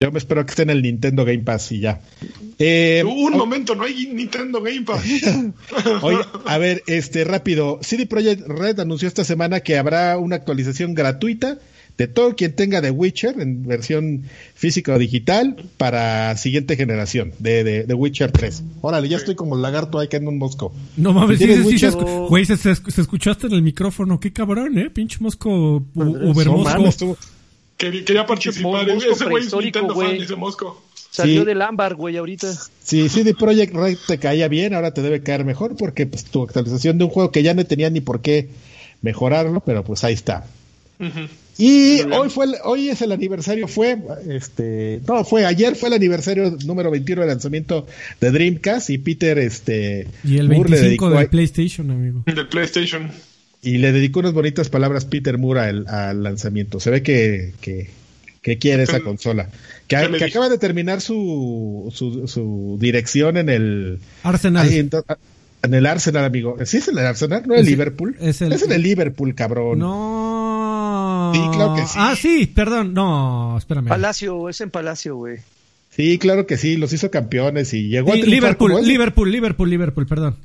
Yo 0.00 0.10
me 0.10 0.18
espero 0.18 0.44
que 0.44 0.50
esté 0.50 0.62
en 0.62 0.70
el 0.70 0.82
Nintendo 0.82 1.24
Game 1.24 1.40
Pass 1.40 1.72
y 1.72 1.80
ya. 1.80 2.00
Eh, 2.58 3.02
un 3.06 3.36
momento, 3.36 3.74
no 3.74 3.84
hay 3.84 4.06
Nintendo 4.06 4.60
Game 4.62 4.82
Pass. 4.82 5.04
Oye, 6.02 6.18
a 6.46 6.58
ver, 6.58 6.82
este 6.86 7.24
rápido. 7.24 7.78
CD 7.82 8.06
Projekt 8.06 8.46
Red 8.46 8.80
anunció 8.80 9.08
esta 9.08 9.24
semana 9.24 9.60
que 9.60 9.76
habrá 9.76 10.16
una 10.18 10.36
actualización 10.36 10.94
gratuita 10.94 11.58
de 11.96 12.08
todo 12.08 12.34
quien 12.34 12.54
tenga 12.56 12.82
The 12.82 12.90
Witcher 12.90 13.40
en 13.40 13.64
versión 13.66 14.24
física 14.54 14.94
o 14.94 14.98
digital 14.98 15.56
para 15.76 16.36
siguiente 16.36 16.76
generación 16.76 17.32
de, 17.38 17.84
de, 17.84 17.94
Witcher 17.94 18.32
3. 18.32 18.62
Órale, 18.80 19.08
ya 19.08 19.16
estoy 19.16 19.36
como 19.36 19.54
el 19.54 19.62
lagarto 19.62 19.98
ahí 19.98 20.08
que 20.08 20.16
en 20.16 20.26
un 20.26 20.38
mosco. 20.38 20.74
No 20.96 21.12
mames, 21.12 21.38
sí, 21.38 21.46
sí, 21.46 21.78
se, 21.78 21.90
güey, 21.90 22.44
se, 22.44 22.70
escuchaste 22.72 23.46
en 23.46 23.52
el 23.52 23.62
micrófono. 23.62 24.18
Qué 24.18 24.32
cabrón, 24.32 24.76
¿eh? 24.78 24.90
Pinche 24.90 25.18
mosco, 25.20 25.84
Uber 25.94 26.48
mosco. 26.48 27.16
Quería 27.76 28.26
participar. 28.26 28.88
Ese 28.88 29.24
güey 29.24 29.44
es 29.44 29.54
Nintendo 29.54 29.94
fan, 29.94 30.18
dice 30.18 30.36
Mosco. 30.36 30.82
Salió 31.10 31.44
del 31.44 31.62
ámbar, 31.62 31.94
güey, 31.94 32.16
ahorita. 32.16 32.52
Sí, 32.82 33.08
CD 33.08 33.34
Projekt 33.34 33.72
Red 33.72 33.98
te 34.06 34.18
caía 34.18 34.48
bien, 34.48 34.74
ahora 34.74 34.92
te 34.92 35.00
debe 35.00 35.22
caer 35.22 35.44
mejor 35.44 35.76
porque 35.76 36.06
pues 36.06 36.24
tu 36.24 36.42
actualización 36.42 36.98
de 36.98 37.04
un 37.04 37.10
juego 37.10 37.30
que 37.30 37.44
ya 37.44 37.54
no 37.54 37.64
tenía 37.64 37.88
ni 37.88 38.00
por 38.00 38.20
qué 38.20 38.48
mejorarlo, 39.00 39.60
pero 39.60 39.84
pues 39.84 40.02
ahí 40.02 40.14
está. 40.14 40.46
Y 41.56 42.02
hoy 42.10 42.30
fue 42.30 42.46
hoy 42.64 42.88
es 42.88 43.00
el 43.02 43.12
aniversario, 43.12 43.68
fue 43.68 43.96
este, 44.28 45.00
no, 45.06 45.24
fue 45.24 45.46
ayer 45.46 45.76
fue 45.76 45.88
el 45.88 45.94
aniversario 45.94 46.56
número 46.64 46.90
21 46.90 47.22
del 47.22 47.28
lanzamiento 47.28 47.86
de 48.20 48.30
Dreamcast 48.32 48.90
y 48.90 48.98
Peter 48.98 49.38
este 49.38 50.08
y 50.24 50.38
el 50.38 50.48
25 50.48 51.10
del 51.10 51.28
PlayStation, 51.28 51.90
amigo. 51.90 52.22
Del 52.26 52.48
PlayStation. 52.48 53.10
Y 53.62 53.78
le 53.78 53.92
dedicó 53.92 54.20
unas 54.20 54.34
bonitas 54.34 54.68
palabras 54.68 55.06
Peter 55.06 55.38
Moore 55.38 55.60
al, 55.60 56.22
lanzamiento. 56.22 56.80
Se 56.80 56.90
ve 56.90 57.02
que, 57.02 57.54
que, 57.62 58.58
quiere 58.58 58.82
esa 58.82 59.00
consola. 59.00 59.48
Que, 59.88 59.96
acaba 59.96 60.50
de 60.50 60.58
terminar 60.58 61.00
su, 61.00 61.90
su, 61.94 62.76
dirección 62.78 63.38
en 63.38 63.48
el 63.48 64.00
Arsenal. 64.22 64.68
en 64.70 65.74
el 65.74 65.86
Arsenal, 65.86 66.26
amigo. 66.26 66.58
¿Sí 66.66 66.76
es 66.76 66.88
en 66.88 66.98
el 66.98 67.06
Arsenal? 67.06 67.44
¿No 67.46 67.54
es 67.54 67.60
el 67.60 67.66
Liverpool? 67.66 68.16
Es, 68.20 68.42
el, 68.42 68.52
en 68.52 68.72
el 68.72 68.82
Liverpool, 68.82 69.34
cabrón. 69.34 69.78
No. 69.78 70.43
Sí, 71.34 71.40
claro 71.52 71.74
que 71.74 71.82
sí. 71.82 71.94
Ah, 71.96 72.14
sí, 72.16 72.46
perdón. 72.46 72.94
No, 72.94 73.58
espérame. 73.58 73.88
Palacio, 73.88 74.48
es 74.48 74.60
en 74.60 74.70
Palacio, 74.70 75.16
güey. 75.16 75.38
Sí, 75.90 76.18
claro 76.18 76.46
que 76.46 76.56
sí. 76.56 76.76
Los 76.76 76.92
hizo 76.92 77.10
campeones 77.10 77.72
y 77.74 77.88
llegó 77.88 78.12
a 78.12 78.16
Liverpool, 78.16 78.84
Liverpool, 78.84 79.30
Liverpool, 79.30 79.70
Liverpool, 79.70 80.06
perdón. 80.06 80.36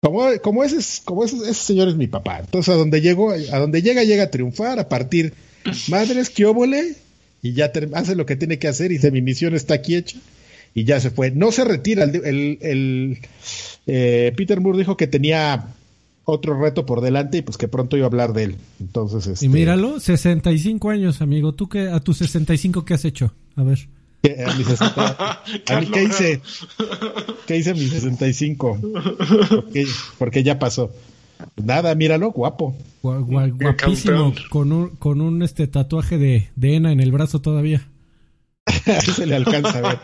Como, 0.00 0.28
como, 0.42 0.62
ese, 0.62 1.02
como 1.04 1.24
ese, 1.24 1.54
señor 1.54 1.88
es 1.88 1.96
mi 1.96 2.06
papá. 2.06 2.38
Entonces, 2.40 2.72
a 2.72 2.76
donde 2.76 3.00
llego, 3.00 3.32
a 3.32 3.58
donde 3.58 3.82
llega, 3.82 4.04
llega 4.04 4.24
a 4.24 4.30
triunfar, 4.30 4.78
a 4.78 4.88
partir 4.88 5.34
madres, 5.88 6.30
que 6.30 6.46
óvole, 6.46 6.94
y 7.42 7.52
ya 7.52 7.72
hace 7.94 8.14
lo 8.14 8.24
que 8.24 8.36
tiene 8.36 8.58
que 8.58 8.68
hacer, 8.68 8.92
y 8.92 8.94
dice, 8.94 9.10
mi 9.10 9.22
misión 9.22 9.54
está 9.54 9.74
aquí 9.74 9.96
hecha, 9.96 10.18
y 10.72 10.84
ya 10.84 11.00
se 11.00 11.10
fue. 11.10 11.32
No 11.32 11.50
se 11.50 11.64
retira. 11.64 12.04
El, 12.04 12.58
el, 12.60 13.18
eh, 13.86 14.32
Peter 14.36 14.60
Moore 14.60 14.78
dijo 14.78 14.96
que 14.96 15.08
tenía 15.08 15.74
otro 16.30 16.60
reto 16.60 16.84
por 16.84 17.00
delante 17.00 17.38
y 17.38 17.42
pues 17.42 17.56
que 17.56 17.68
pronto 17.68 17.96
iba 17.96 18.04
a 18.04 18.08
hablar 18.08 18.34
de 18.34 18.44
él. 18.44 18.56
Entonces, 18.80 19.26
este... 19.26 19.46
Y 19.46 19.48
míralo, 19.48 19.98
65 19.98 20.90
años, 20.90 21.22
amigo. 21.22 21.54
¿Tú 21.54 21.68
qué, 21.68 21.88
a 21.88 22.00
tus 22.00 22.18
65 22.18 22.84
qué 22.84 22.94
has 22.94 23.04
hecho? 23.06 23.32
A 23.56 23.62
ver. 23.62 23.88
A, 24.24 24.54
mi 24.54 24.64
a 25.76 25.80
mí, 25.80 25.86
¿qué 25.86 26.02
hice? 26.02 26.42
¿Qué 27.46 27.56
hice 27.56 27.70
a 27.70 27.74
mis 27.74 27.90
65? 27.90 28.78
Porque, 29.48 29.86
porque 30.18 30.42
ya 30.42 30.58
pasó. 30.58 30.90
Nada, 31.56 31.94
míralo, 31.94 32.32
guapo. 32.32 32.76
guapísimo, 33.02 34.34
con 34.50 34.72
un, 34.72 34.88
con 34.96 35.22
un 35.22 35.42
este 35.42 35.66
tatuaje 35.66 36.18
de, 36.18 36.48
de 36.56 36.76
Ena 36.76 36.92
en 36.92 37.00
el 37.00 37.10
brazo 37.10 37.40
todavía. 37.40 37.88
Se 39.16 39.26
le 39.26 39.36
alcanza 39.36 39.78
a 39.78 39.80
ver. 39.80 39.98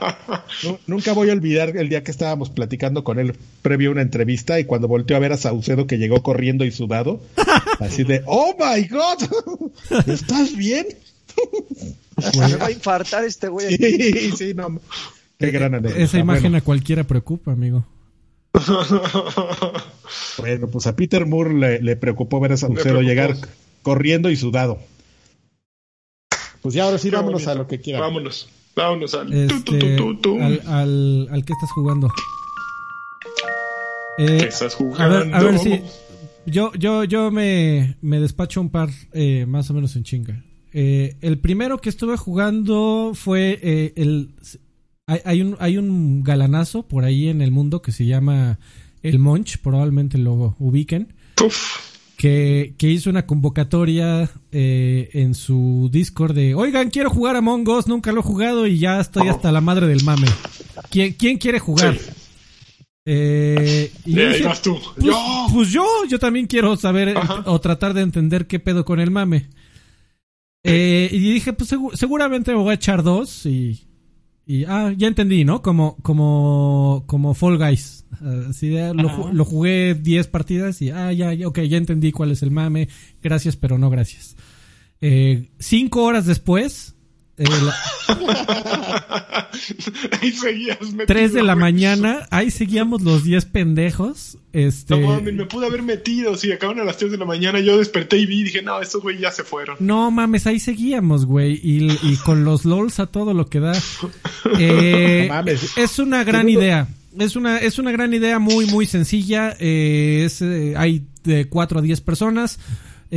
nunca 0.87 1.13
voy 1.13 1.31
a 1.31 1.33
olvidar 1.33 1.77
el 1.77 1.89
día 1.89 2.03
que 2.03 2.11
estábamos 2.11 2.51
platicando 2.51 3.05
con 3.05 3.19
él 3.19 3.37
previo 3.63 3.91
a 3.91 3.93
una 3.93 4.03
entrevista 4.03 4.61
y 4.61 4.65
cuando 4.65 4.89
volteó 4.89 5.17
a 5.17 5.21
ver 5.21 5.33
a 5.33 5.37
Saucedo 5.37 5.87
que 5.87 5.99
llegó 5.99 6.23
corriendo 6.23 6.65
y 6.65 6.71
sudado, 6.71 7.21
así 7.81 8.05
de, 8.05 8.23
¡Oh 8.27 8.55
my 8.59 8.87
God! 8.89 10.07
¿Estás 10.07 10.57
bien? 10.57 10.87
Me 12.39 12.57
va 12.57 12.67
a 12.67 12.71
infartar 12.71 13.25
este 13.25 13.49
güey. 13.49 13.77
Sí, 13.77 14.33
sí, 14.37 14.55
no. 14.55 14.81
Qué 15.39 15.51
gran 15.51 15.75
anécdota. 15.75 16.03
Esa 16.03 16.19
imagen 16.19 16.55
a 16.55 16.61
cualquiera 16.61 17.05
preocupa, 17.05 17.53
amigo. 17.53 17.85
bueno, 20.39 20.69
pues 20.69 20.87
a 20.87 20.95
Peter 20.95 21.27
Moore 21.27 21.81
le, 21.81 21.97
preocupó 21.97 22.39
ver 22.39 22.53
a 22.53 22.57
Saucedo 22.57 23.03
llegar 23.03 23.37
corriendo 23.83 24.31
y 24.31 24.37
sudado. 24.37 24.79
Pues 26.65 26.75
ya 26.75 26.85
ahora 26.85 26.97
sí, 26.97 27.11
vámonos 27.11 27.47
a 27.47 27.55
lo 27.55 27.67
que 27.67 27.79
quieran. 27.79 28.01
Vámonos, 28.01 28.49
vámonos 28.75 29.13
al, 29.13 29.31
este, 29.35 29.99
al, 30.67 31.29
al, 31.31 31.45
que 31.45 31.53
estás 31.53 31.71
jugando. 31.75 32.09
Eh, 34.17 34.39
¿Qué 34.41 34.47
estás 34.47 34.75
jugando? 34.75 35.05
A 35.05 35.09
ver, 35.09 35.35
a 35.35 35.43
ver 35.43 35.59
si. 35.59 35.83
Yo, 36.47 36.73
yo, 36.73 37.05
yo 37.05 37.31
me, 37.31 37.99
me 38.01 38.19
despacho 38.19 38.63
un 38.63 38.71
par 38.71 38.89
eh, 39.13 39.45
más 39.47 39.69
o 39.69 39.75
menos 39.75 39.95
en 39.97 40.05
chinga. 40.05 40.43
Eh, 40.73 41.17
el 41.21 41.39
primero 41.39 41.83
que 41.83 41.91
estuve 41.91 42.17
jugando 42.17 43.13
fue 43.13 43.61
eh, 43.63 43.93
el... 43.97 44.31
Hay, 45.07 45.43
un, 45.43 45.59
hay 45.61 45.77
un 45.77 46.23
galanazo 46.23 46.89
por 46.89 47.05
ahí 47.05 47.29
en 47.29 47.43
el 47.43 47.51
mundo 47.51 47.83
que 47.83 47.93
se 47.93 48.07
llama 48.07 48.59
El 49.03 49.19
Monch, 49.19 49.59
probablemente 49.59 50.17
lo 50.17 50.57
ubiquen. 50.59 51.13
Que, 52.25 52.75
que, 52.79 52.89
hizo 52.89 53.11
una 53.11 53.27
convocatoria 53.27 54.31
eh, 54.51 55.11
en 55.13 55.35
su 55.35 55.91
Discord 55.93 56.35
de, 56.35 56.55
oigan, 56.55 56.89
quiero 56.89 57.11
jugar 57.11 57.37
a 57.37 57.41
Us, 57.41 57.87
nunca 57.87 58.13
lo 58.13 58.21
he 58.21 58.23
jugado 58.23 58.67
y 58.67 58.79
ya 58.79 58.99
estoy 58.99 59.29
hasta 59.29 59.53
la 59.53 59.61
madre 59.61 59.87
del 59.87 60.05
mame. 60.05 60.29
¿Quién, 60.89 61.13
quién 61.19 61.37
quiere 61.37 61.59
jugar? 61.59 61.99
Eh, 63.05 63.93
y 64.07 64.15
tú. 64.63 64.81
Pues, 64.95 65.05
yo. 65.05 65.47
pues, 65.53 65.69
yo, 65.69 65.85
yo 66.09 66.19
también 66.19 66.47
quiero 66.47 66.75
saber 66.79 67.15
o 67.45 67.61
tratar 67.61 67.93
de 67.93 68.01
entender 68.01 68.47
qué 68.47 68.59
pedo 68.59 68.87
con 68.87 69.01
el 69.01 69.11
mame. 69.11 69.51
Eh, 70.63 71.11
y 71.13 71.19
dije, 71.19 71.53
pues 71.53 71.75
seguramente 71.93 72.53
me 72.53 72.59
voy 72.59 72.71
a 72.71 72.77
echar 72.77 73.03
dos 73.03 73.45
y, 73.45 73.85
y 74.47 74.65
ah, 74.65 74.93
ya 74.97 75.09
entendí, 75.09 75.45
¿no? 75.45 75.63
Como, 75.63 75.97
como, 76.03 77.05
como 77.07 77.35
Fall 77.35 77.59
Guys. 77.59 78.07
Así 78.49 78.71
lo, 78.71 79.33
lo, 79.33 79.45
jugué 79.45 79.95
10 79.95 80.29
partidas 80.29 80.81
y, 80.83 80.91
ah, 80.91 81.13
ya, 81.13 81.33
ya, 81.33 81.49
ok, 81.49 81.61
ya 81.61 81.77
entendí 81.77 82.13
cuál 82.13 82.31
es 82.31 82.43
el 82.43 82.51
mame. 82.51 82.89
Gracias, 83.23 83.57
pero 83.57 83.79
no 83.79 83.91
gracias. 83.91 84.37
Eh, 85.01 85.51
cinco 85.59 86.05
horas 86.05 86.27
después, 86.27 86.94
eh, 87.37 87.47
ahí 90.21 90.33
seguías 90.33 90.81
metido, 90.83 91.07
3 91.07 91.33
de 91.33 91.43
la 91.43 91.57
mañana, 91.57 92.27
ahí 92.31 92.51
seguíamos 92.51 93.03
los 93.03 93.25
10 93.25 93.47
pendejos. 93.47 94.39
Este... 94.53 94.97
No 94.97 95.09
mames, 95.09 95.35
me 95.35 95.47
pude 95.47 95.67
haber 95.67 95.83
metido. 95.83 96.37
Si 96.37 96.53
acaban 96.53 96.79
a 96.79 96.85
las 96.85 96.99
3 96.99 97.13
de 97.13 97.19
la 97.19 97.25
mañana, 97.25 97.61
yo 97.61 97.77
desperté 97.77 98.19
y 98.19 98.27
vi 98.27 98.41
y 98.41 98.45
dije, 98.45 98.63
no, 98.63 98.81
estos 98.81 99.03
güey 99.03 99.19
ya 99.19 99.33
se 99.33 99.43
fueron. 99.43 99.77
No 99.81 100.11
mames, 100.11 100.47
ahí 100.47 100.61
seguíamos, 100.61 101.27
güey. 101.27 101.61
Y, 101.63 101.91
y, 102.03 102.17
con 102.25 102.45
los 102.45 102.65
LOLs 102.65 103.01
a 103.01 103.07
todo 103.07 103.35
lo 103.35 103.49
que 103.49 103.61
da. 103.61 103.73
Eh, 104.59 105.29
es 105.77 105.99
una 105.99 106.23
gran 106.23 106.49
idea. 106.49 106.87
Es 107.19 107.37
una, 107.37 107.59
es 107.59 107.79
una 107.79 107.93
gran 107.93 108.15
idea 108.15 108.39
muy, 108.39 108.67
muy 108.67 108.87
sencilla. 108.87 109.57
Eh, 109.59 110.23
es, 110.27 110.43
eh, 110.43 110.75
hay 110.77 111.07
de 111.25 111.49
4 111.49 111.81
a 111.81 111.83
10 111.83 112.01
personas. 112.03 112.61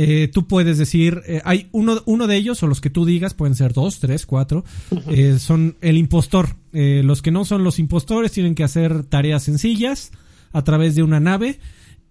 Eh, 0.00 0.28
tú 0.32 0.46
puedes 0.46 0.78
decir, 0.78 1.22
eh, 1.26 1.42
hay 1.44 1.66
uno, 1.72 2.02
uno 2.06 2.28
de 2.28 2.36
ellos, 2.36 2.62
o 2.62 2.68
los 2.68 2.80
que 2.80 2.88
tú 2.88 3.04
digas, 3.04 3.34
pueden 3.34 3.56
ser 3.56 3.72
dos, 3.72 3.98
tres, 3.98 4.26
cuatro, 4.26 4.64
eh, 5.08 5.40
son 5.40 5.76
el 5.80 5.96
impostor. 5.96 6.54
los 6.70 7.20
que 7.20 7.32
no 7.32 7.44
son 7.44 7.64
los 7.64 7.80
impostores 7.80 8.30
tienen 8.30 8.54
que 8.54 8.62
hacer 8.62 9.02
tareas 9.02 9.42
sencillas 9.42 10.12
a 10.52 10.62
través 10.62 10.94
de 10.94 11.02
una 11.02 11.18
nave 11.18 11.58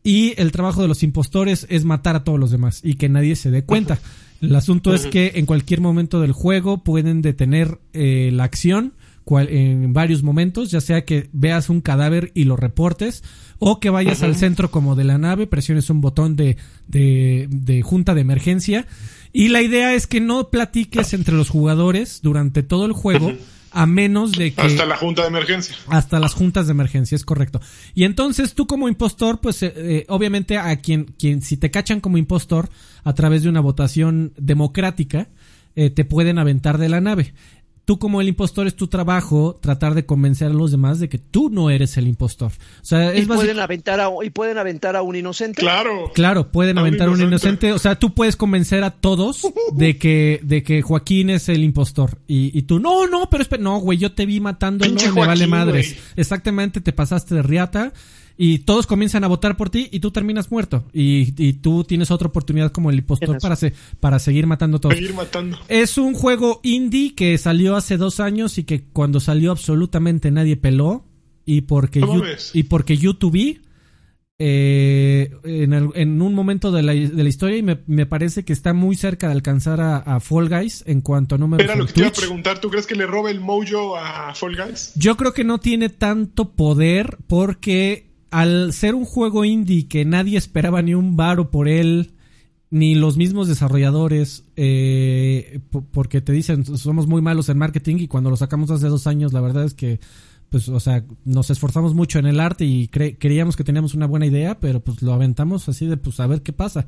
y 0.04 0.34
el 0.36 0.52
trabajo 0.52 0.82
de 0.82 0.90
los 0.90 1.02
impostores 1.02 1.66
es 1.70 1.86
matar 1.86 2.18
a 2.18 2.26
todos 2.26 2.38
los 2.38 2.52
demás 2.52 2.82
y 2.84 2.96
que 2.96 3.08
nadie 3.08 3.38
se 3.38 3.52
dé 3.52 3.64
cuenta. 3.64 4.00
El 4.42 4.54
asunto 4.54 4.94
es 4.94 5.06
que 5.08 5.32
en 5.36 5.46
cualquier 5.46 5.80
momento 5.80 6.20
del 6.20 6.34
juego 6.34 6.84
pueden 6.84 7.22
detener 7.22 7.80
la 7.94 8.44
acción 8.44 8.96
en 9.30 9.94
varios 9.94 10.24
momentos, 10.24 10.72
ya 10.72 10.82
sea 10.82 11.06
que 11.06 11.30
veas 11.32 11.70
un 11.70 11.80
cadáver 11.80 12.32
y 12.34 12.44
lo 12.44 12.58
reportes, 12.58 13.24
o 13.60 13.80
que 13.80 13.90
vayas 13.90 14.24
al 14.24 14.36
centro 14.36 14.72
como 14.72 14.96
de 14.96 15.04
la 15.04 15.18
nave, 15.18 15.48
presiones 15.48 15.90
un 15.90 16.02
botón 16.02 16.36
de, 16.36 16.58
de, 16.88 17.82
junta 17.84 18.14
de 18.14 18.22
emergencia. 18.22 18.88
Y 19.34 19.50
la 19.50 19.62
idea 19.62 19.94
es 19.94 20.08
que 20.08 20.22
no 20.22 20.50
platiques 20.50 21.14
entre 21.14 21.36
los 21.36 21.50
jugadores 21.50 22.22
durante 22.22 22.64
todo 22.64 22.86
el 22.86 22.94
juego. 22.94 23.34
A 23.72 23.86
menos 23.86 24.32
de 24.32 24.54
que... 24.54 24.62
Hasta 24.62 24.86
la 24.86 24.96
junta 24.96 25.24
de 25.24 25.28
emergencia. 25.28 25.76
Hasta 25.88 26.20
las 26.20 26.34
juntas 26.34 26.66
de 26.66 26.72
emergencia, 26.72 27.16
es 27.16 27.26
correcto. 27.26 27.60
Y 27.94 28.06
entonces 28.06 28.56
tú 28.56 28.66
como 28.66 28.88
impostor, 28.88 29.40
pues 29.40 29.62
eh, 29.62 29.74
eh, 29.76 30.06
obviamente 30.08 30.58
a 30.58 30.76
quien, 30.78 31.14
quien, 31.20 31.42
si 31.42 31.58
te 31.58 31.70
cachan 31.70 32.00
como 32.00 32.18
impostor 32.18 32.70
a 33.04 33.14
través 33.14 33.44
de 33.44 33.50
una 33.50 33.60
votación 33.60 34.34
democrática, 34.38 35.28
eh, 35.76 35.92
te 35.92 36.06
pueden 36.06 36.40
aventar 36.40 36.80
de 36.80 36.90
la 36.90 37.02
nave 37.02 37.34
tú 37.88 38.00
como 38.00 38.20
el 38.20 38.28
impostor 38.28 38.68
es 38.68 38.76
tu 38.76 38.90
trabajo 38.90 39.58
tratar 39.62 39.96
de 39.96 40.06
convencer 40.06 40.48
a 40.50 40.54
los 40.54 40.72
demás 40.72 41.00
de 41.00 41.08
que 41.08 41.18
tú 41.18 41.50
no 41.50 41.70
eres 41.70 41.96
el 41.96 42.06
impostor. 42.06 42.52
O 42.82 42.86
sea, 42.86 43.16
¿Y, 43.16 43.26
pueden 43.26 43.62
aventar 43.62 44.02
a, 44.02 44.10
¿Y 44.26 44.30
pueden 44.30 44.58
aventar 44.58 44.98
a 44.98 45.02
un 45.02 45.16
inocente? 45.16 45.62
Claro. 45.62 46.12
Claro, 46.14 46.52
pueden 46.52 46.78
aventar 46.78 47.08
a 47.08 47.12
un 47.12 47.22
inocente. 47.22 47.72
O 47.72 47.80
sea, 47.80 47.96
tú 47.96 48.14
puedes 48.14 48.36
convencer 48.36 48.84
a 48.84 48.92
todos 48.92 49.48
de 49.72 49.98
que, 49.98 50.42
de 50.44 50.64
que 50.64 50.82
Joaquín 50.82 51.30
es 51.30 51.48
el 51.48 51.64
impostor. 51.64 52.18
Y, 52.28 52.52
y 52.60 52.64
tú, 52.64 52.82
no, 52.82 53.08
no, 53.08 53.30
pero 53.30 53.42
espera, 53.42 53.64
no, 53.64 53.78
güey, 53.78 53.98
yo 53.98 54.12
te 54.12 54.26
vi 54.26 54.42
matando, 54.42 54.86
no 54.86 55.14
me 55.14 55.26
vale 55.26 55.48
madres. 55.48 55.96
Exactamente, 56.18 56.82
te 56.82 56.92
pasaste 56.92 57.36
de 57.36 57.42
riata 57.42 57.94
y 58.38 58.60
todos 58.60 58.86
comienzan 58.86 59.24
a 59.24 59.28
votar 59.28 59.58
por 59.58 59.70
ti 59.70 59.90
y 59.92 60.00
tú 60.00 60.12
terminas 60.12 60.52
muerto. 60.52 60.86
Y, 60.94 61.34
y 61.44 61.54
tú 61.54 61.84
tienes 61.84 62.12
otra 62.12 62.28
oportunidad 62.28 62.72
como 62.72 62.92
el 62.92 63.00
impostor 63.00 63.40
para, 63.40 63.58
para 64.00 64.20
seguir 64.20 64.46
matando 64.46 64.78
a 64.78 64.80
todos. 64.80 64.96
Seguir 64.96 65.16
matando. 65.16 65.58
Es 65.68 65.98
un 65.98 66.14
juego 66.14 66.60
indie 66.64 67.16
que 67.16 67.38
salió 67.40 67.76
hace 67.76 67.98
dos 67.98 68.20
años 68.20 68.58
y 68.60 68.64
que 68.64 68.84
cuando 68.84 69.20
salió 69.20 69.52
absolutamente 69.52 70.32
nadie 70.32 70.56
peló. 70.56 71.04
Y 71.50 71.62
porque, 71.62 72.02
y 72.54 72.64
porque 72.64 72.98
YouTube 72.98 73.62
eh, 74.40 75.32
en, 75.46 75.74
en, 75.74 76.22
un 76.22 76.34
momento 76.36 76.72
de 76.72 76.84
la, 76.84 76.94
de 76.94 77.24
la 77.24 77.30
historia 77.30 77.58
y 77.58 77.64
me, 77.64 77.80
me, 77.88 78.06
parece 78.06 78.46
que 78.46 78.54
está 78.54 78.74
muy 78.74 78.96
cerca 78.96 79.28
de 79.28 79.34
alcanzar 79.34 79.82
a, 79.82 79.98
a 79.98 80.20
Fall 80.20 80.50
Guys 80.50 80.84
en 80.86 81.02
cuanto 81.02 81.36
a 81.36 81.38
números. 81.38 81.64
Era 81.64 81.76
lo 81.76 81.88
que 81.88 81.94
te 81.94 82.00
iba 82.02 82.10
a 82.10 82.12
preguntar, 82.12 82.60
¿tú 82.60 82.70
crees 82.70 82.86
que 82.86 82.96
le 82.96 83.08
robe 83.08 83.32
el 83.32 83.40
mojo 83.40 83.98
a 83.98 84.36
Fall 84.36 84.56
Guys? 84.56 84.92
Yo 84.96 85.18
creo 85.18 85.34
que 85.34 85.44
no 85.44 85.60
tiene 85.60 85.90
tanto 85.90 86.52
poder 86.52 87.18
porque 87.28 88.07
al 88.32 88.74
ser 88.74 88.96
un 88.96 89.06
juego 89.06 89.46
indie 89.46 89.88
que 89.88 90.06
nadie 90.06 90.38
esperaba 90.38 90.82
ni 90.82 90.94
un 90.94 91.16
varo 91.16 91.52
por 91.52 91.68
él, 91.68 92.14
ni 92.70 92.96
los 92.96 93.18
mismos 93.18 93.48
desarrolladores, 93.48 94.44
eh, 94.56 95.62
porque 95.92 96.22
te 96.22 96.34
dicen, 96.34 96.66
somos 96.66 97.08
muy 97.08 97.22
malos 97.22 97.50
en 97.50 97.58
marketing 97.58 97.98
y 98.00 98.08
cuando 98.08 98.30
lo 98.30 98.36
sacamos 98.36 98.72
hace 98.72 98.88
dos 98.88 99.08
años, 99.08 99.32
la 99.32 99.42
verdad 99.42 99.64
es 99.64 99.74
que, 99.74 100.00
pues, 100.50 100.68
o 100.70 100.80
sea, 100.80 101.06
nos 101.24 101.50
esforzamos 101.50 101.94
mucho 101.94 102.20
en 102.20 102.26
el 102.26 102.40
arte 102.40 102.66
y 102.66 102.88
creíamos 102.88 103.56
que 103.56 103.64
teníamos 103.64 103.94
una 103.94 104.06
buena 104.06 104.26
idea, 104.26 104.60
pero 104.60 104.82
pues 104.82 105.02
lo 105.02 105.14
aventamos 105.14 105.70
así 105.70 105.86
de, 105.86 105.98
pues, 105.98 106.20
a 106.20 106.28
ver 106.28 106.42
qué 106.42 106.54
pasa. 106.54 106.86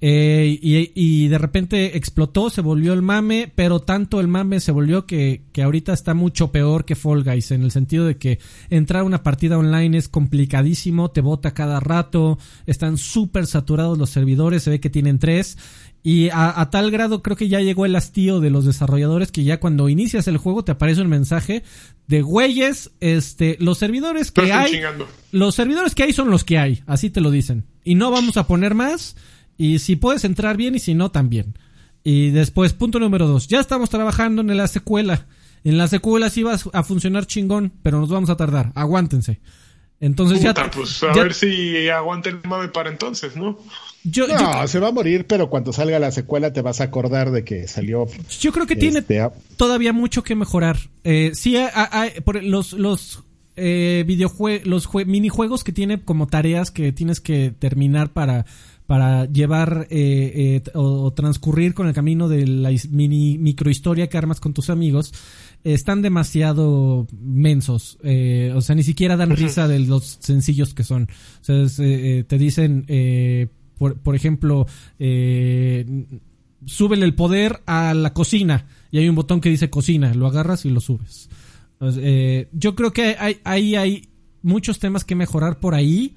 Eh, 0.00 0.58
y, 0.94 1.26
de 1.26 1.38
repente 1.38 1.96
explotó, 1.96 2.50
se 2.50 2.60
volvió 2.60 2.92
el 2.92 3.02
mame, 3.02 3.50
pero 3.52 3.80
tanto 3.80 4.20
el 4.20 4.28
mame 4.28 4.60
se 4.60 4.70
volvió 4.70 5.06
que, 5.06 5.42
que 5.52 5.62
ahorita 5.62 5.92
está 5.92 6.14
mucho 6.14 6.52
peor 6.52 6.84
que 6.84 6.94
Fall 6.94 7.24
Guys, 7.24 7.50
en 7.50 7.62
el 7.62 7.72
sentido 7.72 8.06
de 8.06 8.16
que 8.16 8.38
entrar 8.70 9.02
a 9.02 9.04
una 9.04 9.24
partida 9.24 9.58
online 9.58 9.98
es 9.98 10.08
complicadísimo, 10.08 11.10
te 11.10 11.20
bota 11.20 11.52
cada 11.52 11.80
rato, 11.80 12.38
están 12.66 12.96
súper 12.96 13.46
saturados 13.46 13.98
los 13.98 14.10
servidores, 14.10 14.62
se 14.62 14.70
ve 14.70 14.80
que 14.80 14.90
tienen 14.90 15.18
tres. 15.18 15.58
Y 16.04 16.28
a, 16.32 16.68
tal 16.70 16.92
grado 16.92 17.22
creo 17.22 17.36
que 17.36 17.48
ya 17.48 17.60
llegó 17.60 17.84
el 17.84 17.96
hastío 17.96 18.38
de 18.38 18.50
los 18.50 18.64
desarrolladores 18.64 19.32
que 19.32 19.42
ya 19.42 19.58
cuando 19.58 19.88
inicias 19.88 20.28
el 20.28 20.38
juego 20.38 20.64
te 20.64 20.72
aparece 20.72 21.02
un 21.02 21.08
mensaje 21.08 21.64
de 22.06 22.22
güeyes, 22.22 22.92
este, 23.00 23.56
los 23.58 23.78
servidores 23.78 24.30
que 24.30 24.52
hay, 24.52 24.80
los 25.32 25.56
servidores 25.56 25.96
que 25.96 26.04
hay 26.04 26.12
son 26.12 26.30
los 26.30 26.44
que 26.44 26.56
hay, 26.56 26.82
así 26.86 27.10
te 27.10 27.20
lo 27.20 27.32
dicen. 27.32 27.64
Y 27.84 27.96
no 27.96 28.12
vamos 28.12 28.36
a 28.36 28.46
poner 28.46 28.74
más 28.74 29.16
y 29.58 29.80
si 29.80 29.96
puedes 29.96 30.24
entrar 30.24 30.56
bien 30.56 30.76
y 30.76 30.78
si 30.78 30.94
no, 30.94 31.10
también. 31.10 31.58
Y 32.04 32.30
después, 32.30 32.72
punto 32.72 32.98
número 33.00 33.26
dos. 33.26 33.48
Ya 33.48 33.60
estamos 33.60 33.90
trabajando 33.90 34.40
en 34.40 34.56
la 34.56 34.68
secuela. 34.68 35.26
En 35.64 35.76
la 35.76 35.88
secuela 35.88 36.30
sí 36.30 36.44
va 36.44 36.56
a 36.72 36.82
funcionar 36.84 37.26
chingón, 37.26 37.72
pero 37.82 38.00
nos 38.00 38.08
vamos 38.08 38.30
a 38.30 38.36
tardar. 38.36 38.72
Aguántense. 38.74 39.40
Entonces 40.00 40.40
ya. 40.40 40.54
Pues 40.54 41.02
a 41.02 41.12
ver 41.12 41.34
si 41.34 41.88
aguanta 41.88 42.28
el 42.28 42.38
mame 42.44 42.68
para 42.68 42.88
entonces, 42.88 43.34
¿no? 43.36 43.58
Yo, 44.04 44.28
no, 44.28 44.66
se 44.68 44.78
va 44.78 44.88
a 44.88 44.92
morir, 44.92 45.26
pero 45.26 45.50
cuando 45.50 45.72
salga 45.72 45.98
la 45.98 46.12
secuela 46.12 46.52
te 46.52 46.62
vas 46.62 46.80
a 46.80 46.84
acordar 46.84 47.32
de 47.32 47.44
que 47.44 47.66
salió. 47.66 48.06
Yo 48.40 48.52
creo 48.52 48.66
que 48.66 48.76
tiene 48.76 49.00
este, 49.00 49.28
todavía 49.56 49.92
mucho 49.92 50.22
que 50.22 50.36
mejorar. 50.36 50.78
Eh, 51.02 51.32
sí, 51.34 51.56
hay, 51.56 52.20
por 52.20 52.42
los, 52.42 52.74
los 52.74 53.24
eh, 53.58 54.04
videojuegos, 54.06 54.66
los 54.66 54.88
minijuegos 55.06 55.64
que 55.64 55.72
tiene 55.72 56.00
como 56.02 56.26
tareas 56.26 56.70
que 56.70 56.92
tienes 56.92 57.20
que 57.20 57.50
terminar 57.50 58.12
para 58.12 58.46
para 58.88 59.26
llevar 59.26 59.86
eh, 59.90 60.62
eh, 60.64 60.70
o, 60.72 61.12
transcurrir 61.12 61.74
con 61.74 61.88
el 61.88 61.92
camino 61.92 62.26
de 62.26 62.46
la 62.46 62.70
mini 62.88 63.36
microhistoria 63.36 64.08
que 64.08 64.16
armas 64.16 64.40
con 64.40 64.54
tus 64.54 64.70
amigos 64.70 65.12
están 65.62 66.00
demasiado 66.00 67.06
mensos 67.12 67.98
eh, 68.02 68.50
o 68.56 68.62
sea 68.62 68.74
ni 68.74 68.82
siquiera 68.82 69.18
dan 69.18 69.36
risa 69.36 69.68
de 69.68 69.80
los 69.80 70.16
sencillos 70.22 70.72
que 70.72 70.84
son. 70.84 71.02
O 71.02 71.44
sea 71.44 71.66
te 72.26 72.38
dicen 72.38 72.86
por, 73.76 74.00
por, 74.00 74.16
ejemplo 74.16 74.64
súbele 76.64 77.04
el 77.04 77.14
poder 77.14 77.60
a 77.66 77.92
la 77.92 78.14
cocina 78.14 78.68
y 78.90 79.00
hay 79.00 79.08
un 79.10 79.16
botón 79.16 79.42
que 79.42 79.50
dice 79.50 79.68
cocina 79.68 80.14
lo 80.14 80.26
agarras 80.28 80.64
y 80.64 80.70
lo 80.70 80.80
subes 80.80 81.28
yo 81.80 82.74
creo 82.74 82.92
que 82.92 83.16
hay, 83.18 83.40
hay, 83.44 83.76
hay 83.76 84.08
muchos 84.42 84.78
temas 84.78 85.04
que 85.04 85.14
mejorar 85.14 85.60
por 85.60 85.74
ahí. 85.74 86.16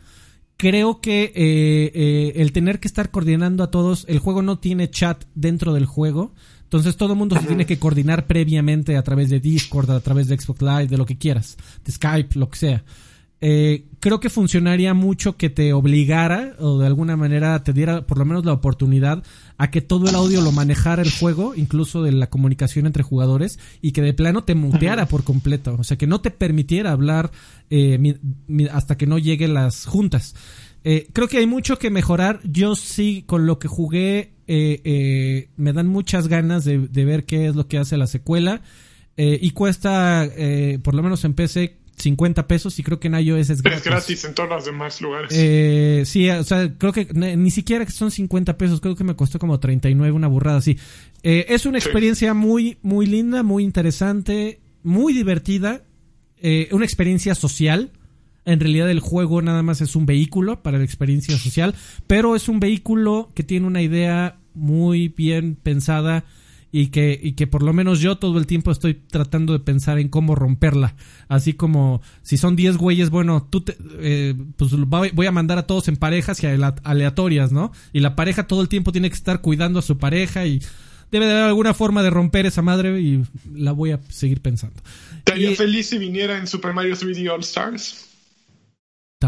Creo 0.58 1.02
que 1.02 1.24
eh, 1.24 1.92
eh, 1.94 2.34
el 2.36 2.52
tener 2.52 2.80
que 2.80 2.88
estar 2.88 3.10
coordinando 3.10 3.64
a 3.64 3.72
todos, 3.72 4.06
el 4.08 4.20
juego 4.20 4.42
no 4.42 4.60
tiene 4.60 4.90
chat 4.92 5.24
dentro 5.34 5.74
del 5.74 5.88
juego, 5.88 6.34
entonces 6.62 6.98
todo 6.98 7.14
el 7.14 7.20
mundo 7.20 7.36
se 7.40 7.48
tiene 7.48 7.66
que 7.66 7.80
coordinar 7.80 8.28
previamente 8.28 8.96
a 8.96 9.02
través 9.02 9.30
de 9.30 9.40
Discord, 9.40 9.90
a 9.90 10.00
través 10.02 10.28
de 10.28 10.40
Xbox 10.40 10.62
Live, 10.62 10.88
de 10.88 10.98
lo 10.98 11.06
que 11.06 11.18
quieras, 11.18 11.58
de 11.84 11.92
Skype, 11.92 12.38
lo 12.38 12.50
que 12.50 12.60
sea. 12.60 12.84
Eh, 13.44 13.88
creo 14.00 14.20
que 14.20 14.30
funcionaría 14.30 14.94
mucho 14.94 15.36
que 15.36 15.50
te 15.50 15.74
obligara 15.74 16.54
o 16.60 16.78
de 16.78 16.86
alguna 16.86 17.18
manera 17.18 17.64
te 17.64 17.74
diera 17.74 18.06
por 18.06 18.20
lo 18.20 18.26
menos 18.26 18.46
la 18.46 18.54
oportunidad 18.54 19.24
a 19.58 19.72
que 19.72 19.82
todo 19.82 20.08
el 20.08 20.16
audio 20.16 20.42
lo 20.42 20.52
manejara 20.52 21.02
el 21.02 21.12
juego, 21.12 21.56
incluso 21.56 22.04
de 22.04 22.12
la 22.12 22.30
comunicación 22.30 22.86
entre 22.86 23.02
jugadores, 23.02 23.58
y 23.82 23.94
que 23.94 24.04
de 24.04 24.14
plano 24.14 24.44
te 24.44 24.54
muteara 24.54 25.08
por 25.08 25.24
completo. 25.24 25.76
O 25.80 25.84
sea, 25.84 25.98
que 25.98 26.06
no 26.06 26.22
te 26.22 26.30
permitiera 26.30 26.92
hablar 26.92 27.32
eh, 27.72 28.20
hasta 28.72 28.96
que 28.96 29.08
no 29.08 29.18
lleguen 29.18 29.56
las 29.56 29.86
juntas. 29.86 30.36
Eh, 30.84 31.08
creo 31.12 31.28
que 31.28 31.38
hay 31.40 31.48
mucho 31.48 31.80
que 31.80 31.90
mejorar. 31.90 32.42
Yo 32.44 32.76
sí, 32.76 33.24
con 33.26 33.48
lo 33.48 33.58
que 33.58 33.68
jugué, 33.68 34.34
me 34.48 35.74
dan 35.74 35.88
muchas 35.88 36.28
ganas 36.28 36.64
de, 36.64 36.88
de, 36.88 37.06
ver 37.06 37.26
qué 37.26 37.48
es 37.48 37.56
lo 37.56 37.68
que 37.68 37.80
hace 37.80 37.98
la 37.98 38.08
secuela. 38.08 38.62
y 39.18 39.52
cuesta, 39.52 40.28
por 40.84 40.96
lo 40.96 41.04
menos 41.04 41.24
en 41.24 41.34
PC, 41.36 41.81
50 42.02 42.48
pesos 42.48 42.78
y 42.80 42.84
creo 42.84 43.00
que 43.00 43.08
en 43.08 43.16
iOS 43.16 43.50
es 43.50 43.62
gratis. 43.62 43.80
Es 43.80 43.86
gratis 43.86 44.26
en 44.26 44.36
todos 44.36 44.50
los 44.50 44.66
demás 44.66 45.02
lugares. 45.02 45.32
Eh, 45.34 46.04
sí, 46.06 46.30
o 46.30 46.44
sea, 46.44 46.74
creo 46.78 46.92
que 46.92 47.08
ni 47.14 47.52
siquiera 47.52 47.90
son 47.90 48.12
50 48.12 48.58
pesos, 48.58 48.82
creo 48.82 48.96
que 48.96 49.04
me 49.04 49.16
costó 49.16 49.40
como 49.40 49.60
39, 49.60 50.12
una 50.12 50.28
burrada 50.28 50.58
así. 50.58 50.78
Eh, 51.24 51.46
es 51.50 51.66
una 51.66 51.78
experiencia 51.78 52.34
muy, 52.34 52.78
muy 52.82 53.06
linda, 53.06 53.44
muy 53.44 53.64
interesante, 53.64 54.60
muy 54.84 55.14
divertida, 55.14 55.84
eh, 56.38 56.70
una 56.72 56.86
experiencia 56.86 57.36
social. 57.36 57.92
En 58.44 58.60
realidad 58.60 58.90
el 58.90 59.00
juego 59.00 59.42
nada 59.42 59.62
más 59.62 59.82
es 59.82 59.96
un 59.96 60.06
vehículo 60.06 60.64
para 60.64 60.80
la 60.80 60.84
experiencia 60.84 61.38
social, 61.38 61.76
pero 62.08 62.36
es 62.36 62.50
un 62.50 62.60
vehículo 62.60 63.32
que 63.36 63.44
tiene 63.44 63.68
una 63.68 63.82
idea 63.82 64.40
muy 64.54 65.10
bien 65.10 65.56
pensada 65.56 66.26
y 66.72 66.88
que, 66.88 67.20
y 67.22 67.34
que 67.34 67.48
por 67.48 67.64
lo 67.64 67.74
menos 67.74 68.00
yo 68.00 68.18
todo 68.18 68.38
el 68.38 68.48
tiempo 68.48 68.72
estoy 68.72 68.94
tratando 68.94 69.54
de 69.54 69.60
pensar 69.60 70.00
en 70.00 70.10
cómo 70.10 70.36
romperla. 70.36 70.96
Así 71.28 71.54
como 71.54 72.02
si 72.22 72.38
son 72.38 72.56
10 72.56 72.78
güeyes, 72.78 73.10
bueno, 73.10 73.48
tú 73.50 73.62
te, 73.62 73.76
eh, 74.00 74.36
pues 74.56 74.72
voy 75.14 75.26
a 75.26 75.32
mandar 75.32 75.58
a 75.58 75.68
todos 75.68 75.88
en 75.88 75.98
parejas 75.98 76.42
y 76.44 76.48
aleatorias, 76.48 77.52
¿no? 77.52 77.72
Y 77.94 78.00
la 78.00 78.16
pareja 78.16 78.48
todo 78.48 78.62
el 78.62 78.70
tiempo 78.70 78.92
tiene 78.92 79.10
que 79.10 79.16
estar 79.16 79.42
cuidando 79.42 79.80
a 79.80 79.82
su 79.82 79.98
pareja 79.98 80.46
y 80.46 80.62
debe 81.12 81.26
de 81.26 81.34
haber 81.34 81.44
alguna 81.46 81.74
forma 81.74 82.04
de 82.04 82.10
romper 82.10 82.46
esa 82.46 82.62
madre 82.62 83.02
y 83.02 83.24
la 83.54 83.74
voy 83.74 83.92
a 83.92 84.00
seguir 84.10 84.42
pensando. 84.42 84.82
¿Estaría 85.18 85.56
feliz 85.56 85.90
si 85.90 85.98
viniera 85.98 86.38
en 86.38 86.48
Super 86.48 86.74
Mario 86.74 86.96
3D 86.96 87.30
All 87.30 87.42
Stars? 87.42 88.08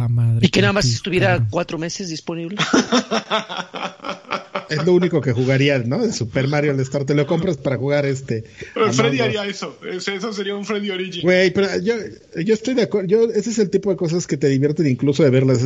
Madre, 0.10 0.48
y 0.48 0.50
que 0.50 0.60
nada 0.62 0.74
más 0.74 0.86
estuviera 0.86 1.48
cuatro 1.52 1.78
meses 1.78 2.10
disponible. 2.10 2.58
es 4.70 4.86
lo 4.86 4.94
único 4.94 5.22
que 5.22 5.32
jugaría, 5.32 5.80
¿no? 5.80 6.06
De 6.06 6.12
Super 6.12 6.48
Mario 6.48 6.72
All 6.72 6.80
Star. 6.82 7.06
Te 7.06 7.14
lo 7.14 7.26
compras 7.28 7.58
para 7.58 7.78
jugar 7.78 8.06
este. 8.06 8.44
Pero 8.74 8.92
Freddy 8.94 9.20
haría 9.20 9.46
eso. 9.46 9.78
Eso 9.90 10.34
sería 10.34 10.56
un 10.56 10.66
Freddy 10.66 10.90
Origin. 10.90 11.22
Güey, 11.24 11.52
pero 11.52 11.68
yo, 11.80 11.96
yo 12.44 12.54
estoy 12.54 12.74
de 12.74 12.84
acuerdo. 12.84 13.08
Yo, 13.08 13.30
ese 13.30 13.50
es 13.50 13.60
el 13.60 13.70
tipo 13.70 13.90
de 13.90 13.96
cosas 13.96 14.28
que 14.28 14.38
te 14.38 14.48
divierten 14.48 14.88
incluso 14.88 15.24
de 15.24 15.30
verlas. 15.30 15.62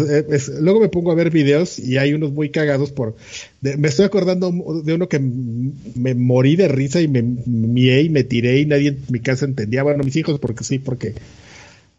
luego 0.59 0.79
me 0.79 0.89
pongo 0.89 1.11
a 1.11 1.15
ver 1.15 1.29
videos 1.29 1.79
y 1.79 1.97
hay 1.97 2.13
unos 2.13 2.31
muy 2.31 2.49
cagados 2.49 2.91
por. 2.91 3.15
me 3.61 3.87
estoy 3.87 4.05
acordando 4.05 4.51
de 4.83 4.93
uno 4.93 5.09
que 5.09 5.19
me 5.19 6.13
morí 6.15 6.55
de 6.55 6.67
risa 6.67 7.01
y 7.01 7.07
me 7.07 7.21
mié 7.21 8.01
y 8.01 8.09
me 8.09 8.23
tiré 8.23 8.59
y 8.59 8.65
nadie 8.65 8.89
en 8.89 9.03
mi 9.09 9.19
casa 9.19 9.45
entendía. 9.45 9.83
Bueno, 9.83 10.03
mis 10.03 10.15
hijos, 10.15 10.39
porque 10.39 10.63
sí, 10.63 10.79
porque. 10.79 11.15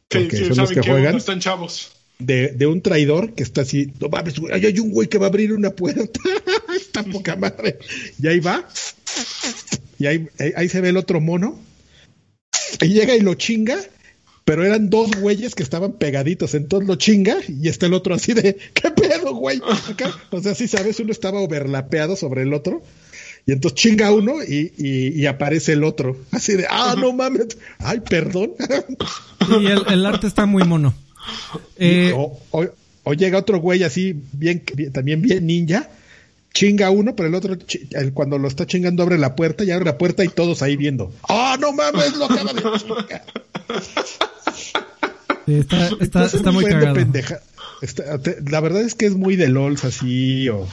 porque 0.09 0.37
sí, 0.37 0.45
son 0.47 0.57
los 0.59 0.71
que, 0.71 0.83
juegan. 0.83 1.17
están 1.17 1.41
chavos 1.41 1.98
de, 2.19 2.49
de, 2.49 2.67
un 2.67 2.83
traidor 2.83 3.35
que 3.35 3.43
está 3.43 3.63
así, 3.63 3.93
no 4.01 4.09
mames, 4.09 4.35
hay 4.53 4.79
un 4.81 4.91
güey 4.91 5.09
que 5.09 5.19
va 5.19 5.27
a 5.27 5.29
abrir 5.29 5.53
una 5.53 5.71
puerta, 5.71 6.21
está 6.77 7.05
poca 7.05 7.37
madre, 7.37 7.79
y 8.21 8.27
ahí 8.27 8.41
va, 8.41 8.69
y 9.99 10.07
ahí, 10.07 10.29
ahí 10.57 10.69
se 10.69 10.81
ve 10.81 10.89
el 10.89 10.97
otro 10.97 11.21
mono, 11.21 11.59
y 12.81 12.89
llega 12.89 13.15
y 13.15 13.21
lo 13.21 13.35
chinga, 13.35 13.79
pero 14.45 14.65
eran 14.65 14.89
dos 14.89 15.11
güeyes 15.21 15.55
que 15.55 15.63
estaban 15.63 15.93
pegaditos, 15.93 16.55
entonces 16.55 16.89
lo 16.89 16.97
chinga 16.97 17.37
y 17.47 17.69
está 17.69 17.85
el 17.85 17.93
otro 17.93 18.15
así 18.15 18.33
de, 18.33 18.57
¿qué 18.73 18.91
pedo, 18.91 19.35
güey? 19.35 19.61
O 20.31 20.41
sea, 20.41 20.55
si 20.55 20.67
sabes, 20.69 20.99
uno 21.01 21.13
estaba 21.13 21.41
overlapeado 21.41 22.17
sobre 22.17 22.43
el 22.43 22.55
otro. 22.55 22.83
Y 23.45 23.53
entonces 23.53 23.79
chinga 23.79 24.11
uno 24.11 24.43
y, 24.43 24.73
y, 24.79 25.27
aparece 25.27 25.73
el 25.73 25.85
otro. 25.85 26.17
Así 26.31 26.55
de, 26.55 26.67
ah, 26.69 26.97
no 26.99 27.13
mames. 27.13 27.59
Ay, 27.79 28.01
perdón. 28.01 28.53
Y 29.61 29.67
el, 29.67 29.83
el 29.89 30.07
arte 30.07 30.27
está 30.27 30.47
muy 30.47 30.65
mono. 30.65 30.95
Eh, 31.77 32.13
o, 32.15 33.15
llega 33.15 33.39
otro 33.39 33.61
güey 33.61 33.83
así, 33.85 34.15
bien, 34.33 34.63
también 34.93 35.23
bien 35.23 35.47
ninja, 35.47 35.89
chinga 36.53 36.91
uno, 36.91 37.17
pero 37.17 37.29
el 37.29 37.35
otro, 37.35 37.57
cuando 38.15 38.39
lo 38.39 38.49
está 38.49 38.67
chingando, 38.67 39.03
abre 39.03 39.19
la 39.19 39.35
puerta 39.35 39.65
y 39.65 39.71
abre 39.71 39.87
la 39.87 39.99
puerta 39.99 40.25
y 40.25 40.29
todos 40.29 40.63
ahí 40.63 40.77
viendo. 40.77 41.13
¡Ah, 41.29 41.57
no 41.59 41.73
mames! 41.73 42.17
Lo 42.17 42.27
acaba 42.27 42.53
de 42.53 42.63
chingar. 42.79 43.25
está, 46.01 46.25
está, 46.27 46.53
muy 46.53 46.65
cagado. 46.65 47.01
la 48.51 48.61
verdad 48.61 48.83
es 48.83 48.95
que 48.95 49.07
es 49.07 49.15
muy 49.15 49.37
de 49.37 49.49
LOLs 49.49 49.85
así, 49.85 50.49
o 50.49 50.67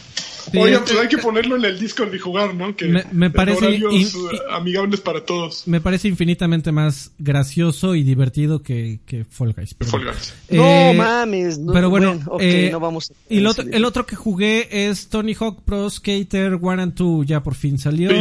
Oye, 0.53 0.79
pues 0.79 0.97
hay 0.99 1.07
que 1.07 1.17
ponerlo 1.17 1.55
en 1.55 1.65
el 1.65 1.79
Discord 1.79 2.13
y 2.13 2.19
jugar, 2.19 2.53
¿no? 2.55 2.75
Que 2.75 3.03
me, 3.11 3.29
parece 3.29 3.81
amigables 4.51 5.01
para 5.01 5.25
todos. 5.25 5.67
Me 5.67 5.81
parece 5.81 6.07
infinitamente 6.07 6.71
más 6.71 7.11
gracioso 7.17 7.95
y 7.95 8.03
divertido 8.03 8.61
que, 8.61 8.99
que 9.05 9.25
Fall 9.25 9.53
Guys. 9.53 9.75
Eh, 10.49 10.57
no 10.57 10.93
mames. 10.93 11.59
pero 11.71 11.89
bueno, 11.89 12.19
eh, 12.39 12.69
no 12.71 12.79
vamos 12.79 13.11
y 13.29 13.37
el 13.39 13.47
otro, 13.47 13.65
el 13.71 13.85
otro 13.85 14.05
que 14.05 14.15
jugué 14.15 14.67
es 14.89 15.07
Tony 15.07 15.33
Hawk 15.33 15.63
Pro 15.63 15.89
Skater 15.89 16.55
1 16.55 16.81
and 16.81 16.93
2. 16.93 17.25
Ya 17.25 17.43
por 17.43 17.55
fin 17.55 17.77
salió. 17.77 18.11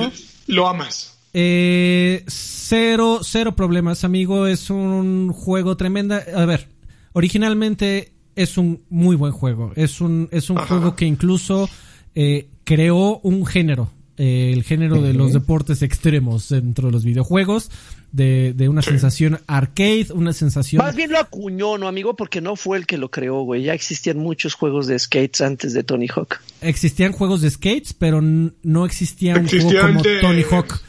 lo 0.46 0.68
amas. 0.68 1.18
Eh, 1.32 2.22
cero, 2.28 3.20
cero 3.22 3.56
problemas, 3.56 4.05
amigo. 4.05 4.46
Es 4.46 4.70
un 4.70 5.32
juego 5.32 5.76
tremenda. 5.76 6.22
A 6.34 6.44
ver, 6.44 6.68
originalmente 7.12 8.12
es 8.36 8.56
un 8.56 8.82
muy 8.88 9.16
buen 9.16 9.32
juego. 9.32 9.72
Es 9.76 10.01
un, 10.01 10.28
es 10.30 10.51
un 10.51 10.56
juego 10.59 10.96
que 10.96 11.06
incluso 11.06 11.68
eh, 12.15 12.47
creó 12.65 13.19
un 13.20 13.47
género, 13.47 13.91
eh, 14.16 14.53
el 14.53 14.62
género 14.62 15.03
de 15.03 15.12
los 15.12 15.32
deportes 15.32 15.82
extremos 15.82 16.49
dentro 16.49 16.86
de 16.86 16.93
los 16.93 17.05
videojuegos, 17.05 17.70
de, 18.12 18.69
una 18.69 18.82
sensación 18.82 19.41
arcade, 19.49 20.07
una 20.12 20.32
sensación... 20.32 20.85
Más 20.85 20.95
bien 20.95 21.11
lo 21.11 21.19
acuñó, 21.19 21.78
¿no, 21.78 21.89
amigo? 21.89 22.15
Porque 22.15 22.41
no 22.41 22.55
fue 22.55 22.78
el 22.78 22.86
que 22.86 22.97
lo 22.97 23.11
creó, 23.11 23.43
güey. 23.43 23.65
Ya 23.65 23.74
existían 23.74 24.19
muchos 24.19 24.55
juegos 24.55 24.86
de 24.86 24.99
skates 24.99 25.41
antes 25.41 25.73
de 25.73 25.82
Tony 25.82 26.07
Hawk. 26.07 26.41
Existían 26.61 27.12
juegos 27.12 27.41
de 27.41 27.51
skates, 27.51 27.93
pero 27.93 28.20
no 28.23 28.86
existía 28.86 29.35
un 29.35 29.49
juego 29.49 29.81
como 29.81 30.03
Tony 30.20 30.45
Hawk. 30.49 30.81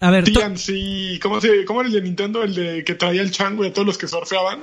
A 0.00 0.10
ver, 0.10 0.24
TNC, 0.24 1.18
¿cómo, 1.22 1.40
se, 1.40 1.64
¿cómo 1.64 1.80
era 1.80 1.88
el 1.88 1.94
de 1.94 2.02
Nintendo? 2.02 2.42
El 2.42 2.54
de 2.54 2.84
que 2.84 2.94
traía 2.94 3.22
el 3.22 3.30
chango 3.30 3.64
y 3.64 3.68
a 3.68 3.72
todos 3.72 3.86
los 3.86 3.96
que 3.96 4.06
surfeaban 4.06 4.60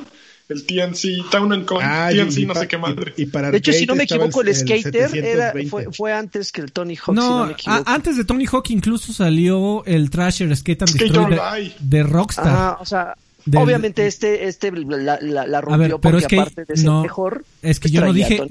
el 0.50 0.66
TNC, 0.66 1.30
Town 1.32 1.54
and 1.54 1.66
ah, 1.82 2.10
TNC, 2.12 2.48
no 2.48 2.56
sé 2.56 2.68
qué 2.68 2.78
madre. 2.78 3.14
de 3.16 3.58
hecho, 3.58 3.74
si 3.74 3.86
no 3.86 3.96
me 3.96 4.04
equivoco, 4.04 4.42
el, 4.42 4.54
Skater 4.54 5.16
era, 5.16 5.54
fue, 5.70 5.88
fue, 5.92 6.14
antes 6.14 6.52
que 6.52 6.62
el 6.62 6.72
Tony 6.72 6.96
Hawk. 6.96 7.16
No, 7.16 7.50
antes 7.86 8.18
de 8.18 8.26
Tony 8.26 8.46
Hawk 8.46 8.70
incluso 8.70 9.14
salió 9.14 9.84
el 9.86 10.10
Thrasher 10.10 10.56
Skate 10.56 10.84
and 10.84 10.92
Destroy 10.92 11.74
de, 11.80 12.04
Rockstar. 12.04 12.48
Ah, 12.48 12.78
o 12.80 12.86
sea, 12.86 13.16
Obviamente 13.56 14.08
este, 14.08 14.48
este 14.48 14.72
la, 14.72 15.20
la, 15.22 15.62
rompió 15.62 16.00
pero 16.00 16.18
porque 16.18 16.18
es 16.18 16.28
que 16.28 16.40
aparte 16.40 16.66
de 16.66 16.78
ser 16.78 16.90
mejor. 16.90 17.46
Es 17.62 17.80
que 17.80 17.90
yo 17.90 18.02
no 18.02 18.14
dije, 18.14 18.42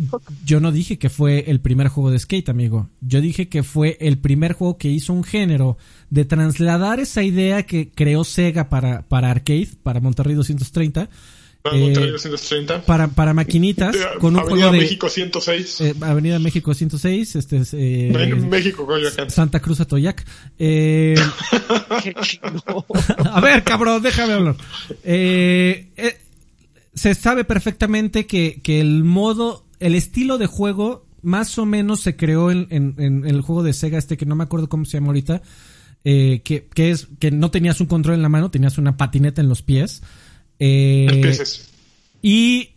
yo 0.44 0.60
no 0.60 0.70
dije 0.70 0.98
que 0.98 1.08
fue 1.08 1.44
el 1.48 1.60
primer 1.60 1.88
juego 1.88 2.10
de 2.10 2.18
skate, 2.18 2.50
amigo. 2.50 2.88
Yo 3.00 3.20
dije 3.20 3.48
que 3.48 3.62
fue 3.62 3.96
el 4.00 4.18
primer 4.18 4.52
juego 4.52 4.76
que 4.76 4.88
hizo 4.88 5.12
un 5.12 5.24
género 5.24 5.78
de 6.10 6.24
trasladar 6.24 7.00
esa 7.00 7.22
idea 7.22 7.62
que 7.62 7.90
creó 7.90 8.24
Sega 8.24 8.68
para, 8.68 9.02
para 9.02 9.30
arcade, 9.30 9.68
para 9.82 10.00
Monterrey 10.00 10.34
230 10.34 11.08
eh, 11.64 12.82
para, 12.86 13.08
para 13.08 13.34
maquinitas 13.34 13.96
con 14.18 14.34
un 14.34 14.40
Avenida 14.40 14.56
juego 14.56 14.72
de 14.72 14.78
México 14.80 15.08
106 15.08 15.80
eh, 15.80 15.94
Avenida 16.00 16.38
México 16.40 16.74
106 16.74 17.36
este 17.36 17.58
es 17.58 17.74
eh, 17.74 18.36
México 18.48 18.88
Santa 19.28 19.60
Cruz 19.60 19.80
Atoyac. 19.80 20.24
Eh, 20.58 21.14
a 23.24 23.40
ver 23.40 23.62
cabrón 23.62 24.02
déjame 24.02 24.32
hablar. 24.32 24.56
Eh, 25.04 25.90
se 26.94 27.14
sabe 27.14 27.44
perfectamente 27.44 28.26
que, 28.26 28.60
que 28.62 28.80
el 28.80 29.04
modo 29.04 29.64
el 29.78 29.94
estilo 29.94 30.38
de 30.38 30.46
juego 30.46 31.06
más 31.22 31.56
o 31.58 31.66
menos 31.66 32.00
se 32.00 32.16
creó 32.16 32.50
en, 32.50 32.66
en, 32.70 32.96
en 32.98 33.24
el 33.24 33.40
juego 33.40 33.62
de 33.62 33.72
Sega 33.72 33.98
este 33.98 34.16
que 34.16 34.26
no 34.26 34.34
me 34.34 34.42
acuerdo 34.44 34.68
cómo 34.68 34.84
se 34.84 34.96
llama 34.96 35.08
ahorita 35.08 35.42
que, 36.02 36.68
que 36.74 36.90
es 36.90 37.08
que 37.20 37.30
no 37.30 37.52
tenías 37.52 37.80
un 37.80 37.86
control 37.86 38.16
en 38.16 38.22
la 38.22 38.28
mano 38.28 38.50
tenías 38.50 38.78
una 38.78 38.96
patineta 38.96 39.40
en 39.40 39.48
los 39.48 39.62
pies 39.62 40.02
eh, 40.58 41.42
y. 42.22 42.68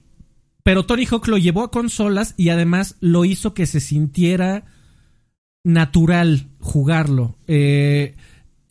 Pero 0.63 0.85
Tony 0.87 1.05
Hawk 1.05 1.27
lo 1.27 1.37
llevó 1.37 1.61
a 1.61 1.69
consolas 1.69 2.33
y 2.37 2.49
además 2.49 2.95
lo 2.99 3.23
hizo 3.23 3.53
que 3.53 3.67
se 3.67 3.79
sintiera 3.79 4.65
natural 5.63 6.47
jugarlo. 6.59 7.37
Eh, 7.45 8.15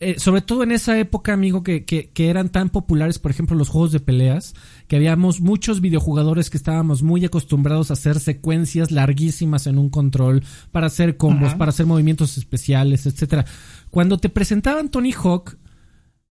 eh, 0.01 0.19
sobre 0.19 0.41
todo 0.41 0.63
en 0.63 0.71
esa 0.73 0.99
época, 0.99 1.31
amigo, 1.31 1.63
que, 1.63 1.85
que, 1.85 2.29
eran 2.29 2.49
tan 2.49 2.69
populares, 2.69 3.17
por 3.17 3.31
ejemplo, 3.31 3.55
los 3.55 3.69
juegos 3.69 3.93
de 3.93 4.01
peleas, 4.01 4.53
que 4.87 4.97
habíamos 4.97 5.39
muchos 5.39 5.79
videojugadores 5.79 6.49
que 6.49 6.57
estábamos 6.57 7.01
muy 7.01 7.23
acostumbrados 7.23 7.89
a 7.89 7.93
hacer 7.93 8.19
secuencias 8.19 8.91
larguísimas 8.91 9.67
en 9.67 9.77
un 9.77 9.89
control, 9.89 10.43
para 10.71 10.87
hacer 10.87 11.15
combos, 11.15 11.55
para 11.55 11.69
hacer 11.69 11.85
movimientos 11.85 12.37
especiales, 12.37 13.05
etcétera. 13.05 13.45
Cuando 13.89 14.17
te 14.17 14.27
presentaban 14.27 14.89
Tony 14.89 15.13
Hawk, 15.13 15.57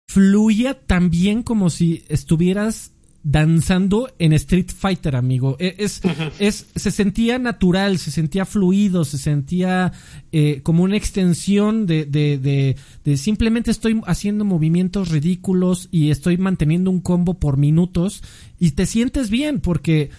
fluía 0.07 0.73
tan 0.73 1.09
bien 1.09 1.43
como 1.43 1.69
si 1.69 2.03
estuvieras 2.07 2.91
danzando 3.23 4.09
en 4.19 4.31
Street 4.31 4.69
Fighter, 4.73 5.17
amigo. 5.17 5.57
E, 5.59 5.75
es, 5.79 6.01
es, 6.39 6.67
se 6.73 6.91
sentía 6.91 7.37
natural, 7.37 7.97
se 7.97 8.09
sentía 8.09 8.45
fluido, 8.45 9.03
se 9.03 9.17
sentía 9.17 9.91
eh, 10.31 10.61
como 10.63 10.83
una 10.83 10.95
extensión 10.95 11.85
de, 11.85 12.05
de, 12.05 12.37
de, 12.37 12.77
de, 13.03 13.17
simplemente 13.17 13.69
estoy 13.69 13.99
haciendo 14.05 14.45
movimientos 14.45 15.09
ridículos 15.09 15.89
y 15.91 16.09
estoy 16.09 16.37
manteniendo 16.37 16.89
un 16.89 17.01
combo 17.01 17.33
por 17.33 17.57
minutos 17.57 18.23
y 18.59 18.71
te 18.71 18.85
sientes 18.85 19.29
bien 19.29 19.59
porque 19.59 20.09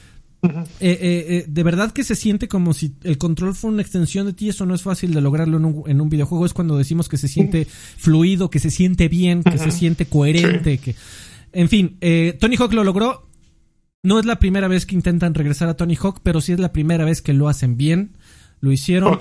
eh, 0.43 0.69
eh, 0.81 0.99
eh, 1.01 1.45
de 1.49 1.63
verdad 1.63 1.93
que 1.93 2.05
se 2.05 2.15
siente 2.15 2.49
como 2.49 2.73
si 2.73 2.95
el 3.03 3.19
control 3.19 3.55
fuera 3.55 3.75
una 3.75 3.83
extensión 3.83 4.27
de 4.27 4.33
ti. 4.33 4.49
Eso 4.49 4.67
no 4.67 4.75
es 4.75 4.83
fácil 4.83 5.15
de 5.15 5.21
lograrlo 5.21 5.57
en 5.57 5.65
un, 5.65 5.83
en 5.87 6.01
un 6.01 6.09
videojuego. 6.09 6.47
Es 6.47 6.53
cuando 6.53 6.77
decimos 6.77 7.09
que 7.09 7.17
se 7.17 7.29
siente 7.29 7.67
fluido, 7.67 8.51
que 8.51 8.59
se 8.59 8.71
siente 8.71 9.09
bien, 9.09 9.43
que 9.43 9.59
se 9.59 9.71
siente 9.71 10.07
coherente. 10.07 10.79
Que... 10.79 10.95
En 11.53 11.69
fin, 11.69 11.99
Tony 12.39 12.57
Hawk 12.57 12.73
lo 12.73 12.85
logró. 12.85 13.29
No 14.03 14.21
es 14.21 14.27
la 14.27 14.39
primera 14.39 14.69
vez 14.69 14.87
que 14.87 14.95
intentan 14.95 15.35
regresar 15.35 15.69
a 15.69 15.77
Tony 15.77 15.97
Hawk, 16.01 16.21
pero 16.23 16.41
sí 16.41 16.53
es 16.53 16.61
la 16.61 16.73
primera 16.73 17.05
vez 17.05 17.21
que 17.21 17.33
lo 17.33 17.49
hacen 17.49 17.77
bien. 17.77 18.17
Lo 18.61 18.71
hicieron 18.73 19.19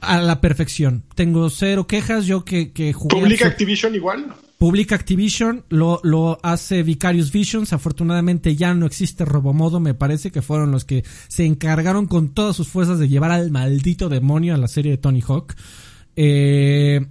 a 0.00 0.20
la 0.20 0.40
perfección. 0.40 1.04
Tengo 1.14 1.50
cero 1.50 1.86
quejas. 1.86 2.26
Yo 2.26 2.44
que, 2.44 2.72
que 2.72 2.92
jugué. 2.92 3.20
¿Publica 3.20 3.46
Activision 3.48 3.94
igual? 3.94 4.34
Publica 4.60 4.94
Activision, 4.94 5.64
lo, 5.70 6.00
lo 6.02 6.38
hace 6.42 6.82
Vicarious 6.82 7.32
Visions. 7.32 7.72
Afortunadamente 7.72 8.56
ya 8.56 8.74
no 8.74 8.84
existe 8.84 9.24
Robomodo. 9.24 9.80
Me 9.80 9.94
parece 9.94 10.30
que 10.30 10.42
fueron 10.42 10.70
los 10.70 10.84
que 10.84 11.02
se 11.28 11.46
encargaron 11.46 12.04
con 12.04 12.34
todas 12.34 12.56
sus 12.56 12.68
fuerzas 12.68 12.98
de 12.98 13.08
llevar 13.08 13.30
al 13.30 13.50
maldito 13.50 14.10
demonio 14.10 14.54
a 14.54 14.58
la 14.58 14.68
serie 14.68 14.90
de 14.90 14.98
Tony 14.98 15.22
Hawk. 15.26 15.54
Eh, 16.14 17.06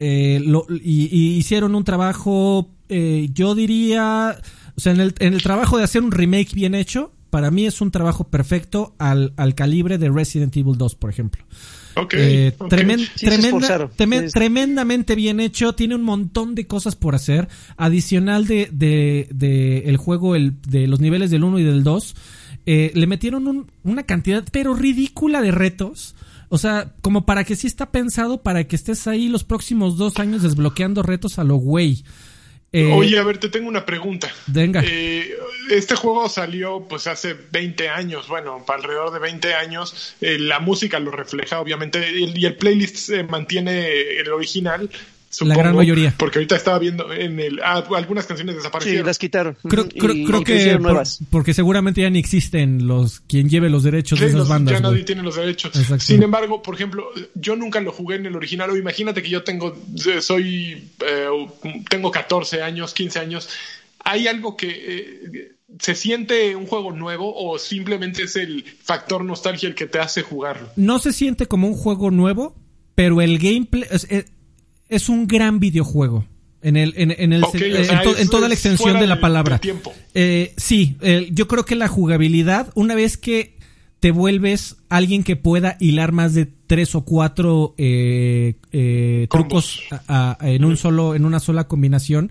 eh, 0.00 0.42
y, 0.82 1.36
hicieron 1.36 1.76
un 1.76 1.84
trabajo, 1.84 2.68
eh, 2.88 3.28
yo 3.32 3.54
diría, 3.54 4.36
o 4.76 4.80
sea, 4.80 4.94
en 4.94 5.00
el, 5.00 5.14
en 5.20 5.34
el 5.34 5.44
trabajo 5.44 5.78
de 5.78 5.84
hacer 5.84 6.02
un 6.02 6.10
remake 6.10 6.56
bien 6.56 6.74
hecho, 6.74 7.12
para 7.30 7.52
mí 7.52 7.66
es 7.66 7.80
un 7.82 7.92
trabajo 7.92 8.24
perfecto 8.24 8.96
al, 8.98 9.32
al 9.36 9.54
calibre 9.54 9.96
de 9.96 10.10
Resident 10.10 10.56
Evil 10.56 10.76
2, 10.76 10.96
por 10.96 11.10
ejemplo. 11.10 11.44
Okay, 11.96 12.52
tremendamente 14.32 15.14
bien 15.14 15.40
hecho, 15.40 15.74
tiene 15.74 15.94
un 15.94 16.02
montón 16.02 16.54
de 16.54 16.66
cosas 16.66 16.96
por 16.96 17.14
hacer. 17.14 17.48
Adicional 17.76 18.46
de, 18.46 18.68
de, 18.72 19.78
el 19.86 19.96
juego 19.96 20.34
el, 20.34 20.60
de 20.62 20.86
los 20.86 21.00
niveles 21.00 21.30
del 21.30 21.44
1 21.44 21.58
y 21.60 21.62
del 21.62 21.84
2, 21.84 22.16
eh, 22.66 22.90
le 22.94 23.06
metieron 23.06 23.66
una 23.84 24.02
cantidad 24.04 24.44
pero 24.50 24.74
ridícula 24.74 25.40
de 25.40 25.50
retos. 25.50 26.14
O 26.48 26.58
sea, 26.58 26.92
como 27.00 27.26
para 27.26 27.44
que 27.44 27.56
sí 27.56 27.66
está 27.66 27.90
pensado 27.90 28.42
para 28.42 28.64
que 28.64 28.76
estés 28.76 29.06
ahí 29.06 29.28
los 29.28 29.44
próximos 29.44 29.96
dos 29.96 30.18
años 30.18 30.42
desbloqueando 30.42 31.02
retos 31.02 31.38
a 31.38 31.44
lo 31.44 31.56
güey. 31.56 32.04
Eh, 32.76 32.92
Oye, 32.92 33.16
a 33.20 33.22
ver, 33.22 33.38
te 33.38 33.48
tengo 33.48 33.68
una 33.68 33.86
pregunta. 33.86 34.28
Venga. 34.48 34.82
Eh, 34.84 35.32
este 35.70 35.94
juego 35.94 36.28
salió 36.28 36.84
pues 36.88 37.06
hace 37.06 37.36
20 37.52 37.88
años, 37.88 38.26
bueno, 38.26 38.64
para 38.66 38.80
alrededor 38.80 39.12
de 39.12 39.20
20 39.20 39.54
años. 39.54 40.16
Eh, 40.20 40.40
la 40.40 40.58
música 40.58 40.98
lo 40.98 41.12
refleja, 41.12 41.60
obviamente, 41.60 42.04
y 42.18 42.44
el 42.44 42.56
playlist 42.56 42.96
se 42.96 43.22
mantiene 43.22 44.18
el 44.18 44.28
original, 44.32 44.90
la 45.42 45.56
gran 45.56 45.74
mayoría. 45.74 46.14
Porque 46.16 46.38
ahorita 46.38 46.56
estaba 46.56 46.78
viendo 46.78 47.12
en 47.12 47.40
el. 47.40 47.60
Ah, 47.62 47.84
algunas 47.96 48.26
canciones 48.26 48.56
desaparecieron. 48.56 49.02
Sí, 49.02 49.06
las 49.06 49.18
quitaron. 49.18 49.56
Creo, 49.68 49.88
que. 49.88 50.26
porque 51.30 51.54
seguramente 51.54 52.02
ya 52.02 52.10
ni 52.10 52.18
existen 52.18 52.86
los. 52.86 53.20
Quien 53.20 53.48
lleve 53.48 53.70
los 53.70 53.82
derechos 53.82 54.20
de 54.20 54.26
esas 54.26 54.48
bandas. 54.48 54.74
Ya 54.74 54.80
nadie 54.80 55.04
tiene 55.04 55.22
los 55.22 55.36
derechos. 55.36 55.72
Sin 55.98 56.22
embargo, 56.22 56.62
por 56.62 56.74
ejemplo, 56.74 57.06
yo 57.34 57.56
nunca 57.56 57.80
lo 57.80 57.92
jugué 57.92 58.16
en 58.16 58.26
el 58.26 58.36
original. 58.36 58.70
O 58.70 58.76
imagínate 58.76 59.22
que 59.22 59.30
yo 59.30 59.42
tengo. 59.42 59.76
Soy. 60.20 60.90
Eh, 61.06 61.28
tengo 61.88 62.10
14 62.10 62.62
años, 62.62 62.94
15 62.94 63.18
años. 63.18 63.48
¿Hay 64.04 64.28
algo 64.28 64.56
que. 64.56 64.68
Eh, 64.68 65.50
¿Se 65.80 65.94
siente 65.94 66.54
un 66.54 66.66
juego 66.66 66.92
nuevo 66.92 67.34
o 67.34 67.58
simplemente 67.58 68.24
es 68.24 68.36
el 68.36 68.64
factor 68.64 69.24
nostalgia 69.24 69.68
el 69.68 69.74
que 69.74 69.86
te 69.86 69.98
hace 69.98 70.22
jugarlo? 70.22 70.68
No 70.76 70.98
se 70.98 71.12
siente 71.12 71.46
como 71.46 71.66
un 71.66 71.74
juego 71.74 72.10
nuevo, 72.10 72.54
pero 72.94 73.20
el 73.20 73.38
gameplay 73.38 73.84
es 74.94 75.08
un 75.08 75.26
gran 75.26 75.60
videojuego. 75.60 76.26
En, 76.62 76.78
el, 76.78 76.94
en, 76.96 77.10
el, 77.10 77.44
en, 77.54 78.28
toda 78.30 78.48
la 78.48 78.54
extensión 78.54 78.98
de 78.98 79.06
la 79.06 79.20
palabra. 79.20 79.60
Eh, 80.14 80.54
sí, 80.56 80.96
yo 81.30 81.46
creo 81.46 81.66
que 81.66 81.74
la 81.74 81.88
jugabilidad, 81.88 82.72
una 82.74 82.94
vez 82.94 83.18
que 83.18 83.54
te 84.04 84.10
vuelves 84.10 84.76
alguien 84.90 85.24
que 85.24 85.34
pueda 85.34 85.78
hilar 85.80 86.12
más 86.12 86.34
de 86.34 86.44
tres 86.44 86.94
o 86.94 87.06
cuatro 87.06 87.74
eh, 87.78 88.56
eh, 88.72 89.26
trucos 89.30 89.80
en 90.42 90.64
un 90.64 90.76
solo, 90.76 91.14
en 91.14 91.24
una 91.24 91.40
sola 91.40 91.68
combinación, 91.68 92.30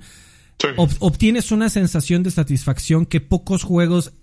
obtienes 0.77 1.51
una 1.51 1.69
sensación 1.69 2.21
de 2.21 2.29
satisfacción 2.29 3.07
que 3.07 3.21
pocos 3.21 3.63
juegos 3.63 4.13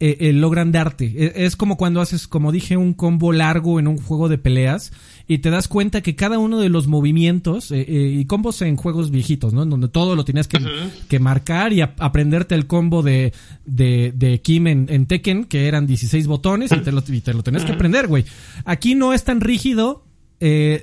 eh, 0.00 0.32
logran 0.34 0.70
darte. 0.70 1.06
E, 1.06 1.46
es 1.46 1.56
como 1.56 1.76
cuando 1.76 2.00
haces, 2.00 2.28
como 2.28 2.52
dije, 2.52 2.76
un 2.76 2.92
combo 2.92 3.32
largo 3.32 3.80
en 3.80 3.88
un 3.88 3.96
juego 3.96 4.28
de 4.28 4.38
peleas 4.38 4.92
y 5.30 5.38
te 5.38 5.50
das 5.50 5.68
cuenta 5.68 6.00
que 6.00 6.16
cada 6.16 6.38
uno 6.38 6.58
de 6.58 6.70
los 6.70 6.86
movimientos, 6.86 7.70
eh, 7.70 7.84
eh, 7.86 8.16
y 8.18 8.24
combos 8.24 8.62
en 8.62 8.76
juegos 8.76 9.10
viejitos, 9.10 9.52
¿no? 9.52 9.62
En 9.62 9.70
donde 9.70 9.88
todo 9.88 10.16
lo 10.16 10.24
tienes 10.24 10.48
que, 10.48 11.18
marcar 11.20 11.74
y 11.74 11.82
aprenderte 11.82 12.54
el 12.54 12.66
combo 12.66 13.02
de, 13.02 13.34
de, 13.66 14.40
Kim 14.42 14.66
en, 14.66 15.06
Tekken, 15.06 15.44
que 15.44 15.68
eran 15.68 15.86
16 15.86 16.26
botones 16.26 16.72
y 16.72 16.78
te 16.80 16.92
lo, 16.92 17.04
y 17.06 17.20
te 17.20 17.34
lo 17.34 17.42
tenés 17.42 17.66
que 17.66 17.72
aprender, 17.72 18.06
güey. 18.08 18.24
Aquí 18.64 18.94
no 18.94 19.12
es 19.12 19.22
tan 19.24 19.42
rígido, 19.42 20.06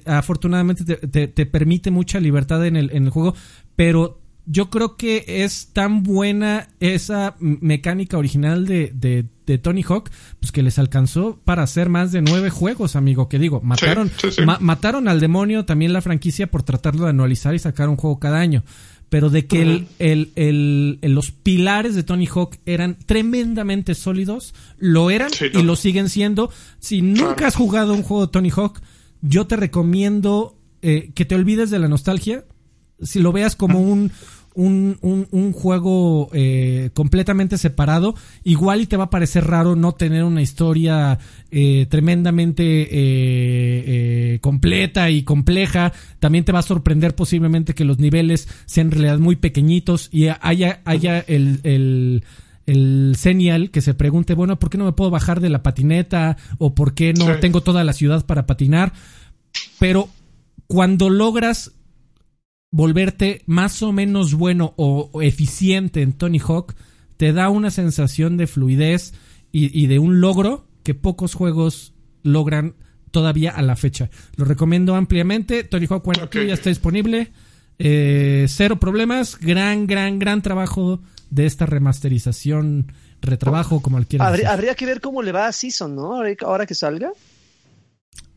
afortunadamente 0.05 0.85
te, 0.85 1.27
te, 1.27 1.45
permite 1.47 1.89
mucha 1.89 2.19
libertad 2.19 2.63
en 2.67 2.75
el, 2.75 2.91
en 2.93 3.05
el 3.05 3.09
juego, 3.09 3.33
pero 3.75 4.19
yo 4.45 4.69
creo 4.69 4.95
que 4.95 5.25
es 5.27 5.71
tan 5.73 6.03
buena 6.03 6.67
esa 6.79 7.35
mecánica 7.39 8.19
original 8.19 8.67
de, 8.67 8.91
de, 8.93 9.25
Tony 9.61 9.83
Hawk, 9.83 10.09
pues 10.39 10.51
que 10.51 10.63
les 10.63 10.79
alcanzó 10.79 11.39
para 11.45 11.63
hacer 11.63 11.89
más 11.89 12.11
de 12.11 12.21
nueve 12.21 12.49
juegos, 12.49 12.95
amigo. 12.95 13.29
Que 13.29 13.39
digo, 13.39 13.61
mataron, 13.61 14.11
mataron 14.59 15.07
al 15.07 15.19
demonio 15.19 15.65
también 15.65 15.93
la 15.93 16.01
franquicia 16.01 16.47
por 16.47 16.63
tratarlo 16.63 17.03
de 17.03 17.11
anualizar 17.11 17.55
y 17.55 17.59
sacar 17.59 17.89
un 17.89 17.95
juego 17.95 18.19
cada 18.19 18.39
año. 18.39 18.63
Pero 19.09 19.29
de 19.29 19.45
que 19.45 19.61
el, 19.61 19.87
el, 19.99 20.31
el, 20.35 21.13
los 21.13 21.31
pilares 21.31 21.93
de 21.95 22.03
Tony 22.03 22.27
Hawk 22.27 22.57
eran 22.65 22.97
tremendamente 23.05 23.93
sólidos, 23.93 24.55
lo 24.77 25.11
eran 25.11 25.29
y 25.53 25.61
lo 25.61 25.75
siguen 25.75 26.09
siendo. 26.09 26.49
Si 26.79 27.01
nunca 27.01 27.47
has 27.47 27.55
jugado 27.55 27.93
un 27.93 28.01
juego 28.01 28.25
de 28.25 28.31
Tony 28.31 28.49
Hawk, 28.49 28.81
yo 29.21 29.45
te 29.45 29.55
recomiendo 29.55 30.57
eh, 30.81 31.11
que 31.13 31.25
te 31.25 31.35
olvides 31.35 31.69
de 31.69 31.79
la 31.79 31.87
nostalgia, 31.87 32.45
si 33.01 33.19
lo 33.19 33.31
veas 33.31 33.55
como 33.55 33.79
un, 33.81 34.11
un, 34.55 34.97
un, 35.01 35.27
un 35.31 35.51
juego 35.53 36.29
eh, 36.33 36.89
completamente 36.93 37.57
separado, 37.57 38.15
igual 38.43 38.81
y 38.81 38.87
te 38.87 38.97
va 38.97 39.05
a 39.05 39.09
parecer 39.09 39.45
raro 39.45 39.75
no 39.75 39.93
tener 39.93 40.23
una 40.23 40.41
historia 40.41 41.19
eh, 41.51 41.85
tremendamente 41.89 42.87
eh, 42.89 44.39
completa 44.39 45.09
y 45.09 45.23
compleja. 45.23 45.93
También 46.19 46.45
te 46.45 46.51
va 46.51 46.59
a 46.59 46.63
sorprender 46.63 47.15
posiblemente 47.15 47.75
que 47.75 47.85
los 47.85 47.99
niveles 47.99 48.47
sean 48.65 48.87
en 48.87 48.91
realidad 48.91 49.19
muy 49.19 49.35
pequeñitos 49.35 50.09
y 50.11 50.27
haya, 50.27 50.81
haya 50.85 51.19
el, 51.19 51.59
el 51.63 52.23
el 52.65 53.15
Senial 53.15 53.69
que 53.69 53.81
se 53.81 53.93
pregunte, 53.93 54.33
bueno, 54.33 54.57
¿por 54.57 54.69
qué 54.69 54.77
no 54.77 54.85
me 54.85 54.93
puedo 54.93 55.11
bajar 55.11 55.39
de 55.39 55.49
la 55.49 55.61
patineta? 55.61 56.37
¿O 56.57 56.73
por 56.73 56.95
qué 56.95 57.13
no 57.13 57.37
tengo 57.37 57.61
toda 57.61 57.83
la 57.83 57.93
ciudad 57.93 58.25
para 58.25 58.47
patinar? 58.47 58.91
Pero 59.79 60.09
cuando 60.67 61.09
logras 61.09 61.73
volverte 62.75 63.41
más 63.45 63.81
o 63.83 63.93
menos 63.93 64.33
bueno 64.33 64.73
o, 64.75 65.21
eficiente 65.21 66.01
en 66.01 66.11
Tony 66.11 66.41
Hawk 66.45 66.75
te 67.15 67.31
da 67.31 67.47
una 67.47 67.71
sensación 67.71 68.35
de 68.35 68.47
fluidez 68.47 69.13
y, 69.53 69.87
de 69.87 69.99
un 69.99 70.19
logro 70.19 70.67
que 70.83 70.93
pocos 70.93 71.33
juegos 71.33 71.93
logran 72.23 72.75
todavía 73.11 73.51
a 73.51 73.61
la 73.61 73.77
fecha. 73.77 74.09
Lo 74.35 74.43
recomiendo 74.43 74.95
ampliamente. 74.95 75.63
Tony 75.63 75.85
Hawk 75.89 76.03
4 76.03 76.43
ya 76.43 76.53
está 76.53 76.67
disponible. 76.67 77.31
Eh, 77.79 78.47
cero 78.49 78.81
problemas. 78.81 79.39
Gran, 79.39 79.87
gran, 79.87 80.19
gran 80.19 80.41
trabajo 80.41 80.99
de 81.29 81.45
esta 81.45 81.65
remasterización, 81.65 82.91
retrabajo, 83.21 83.81
como 83.81 83.97
el 83.97 84.07
quieran. 84.07 84.27
Habría, 84.27 84.51
habría, 84.51 84.75
que 84.75 84.85
ver 84.85 84.99
cómo 84.99 85.21
le 85.21 85.31
va 85.31 85.47
a 85.47 85.53
Season, 85.53 85.95
¿no? 85.95 86.21
Ahora 86.41 86.65
que 86.65 86.75
salga. 86.75 87.13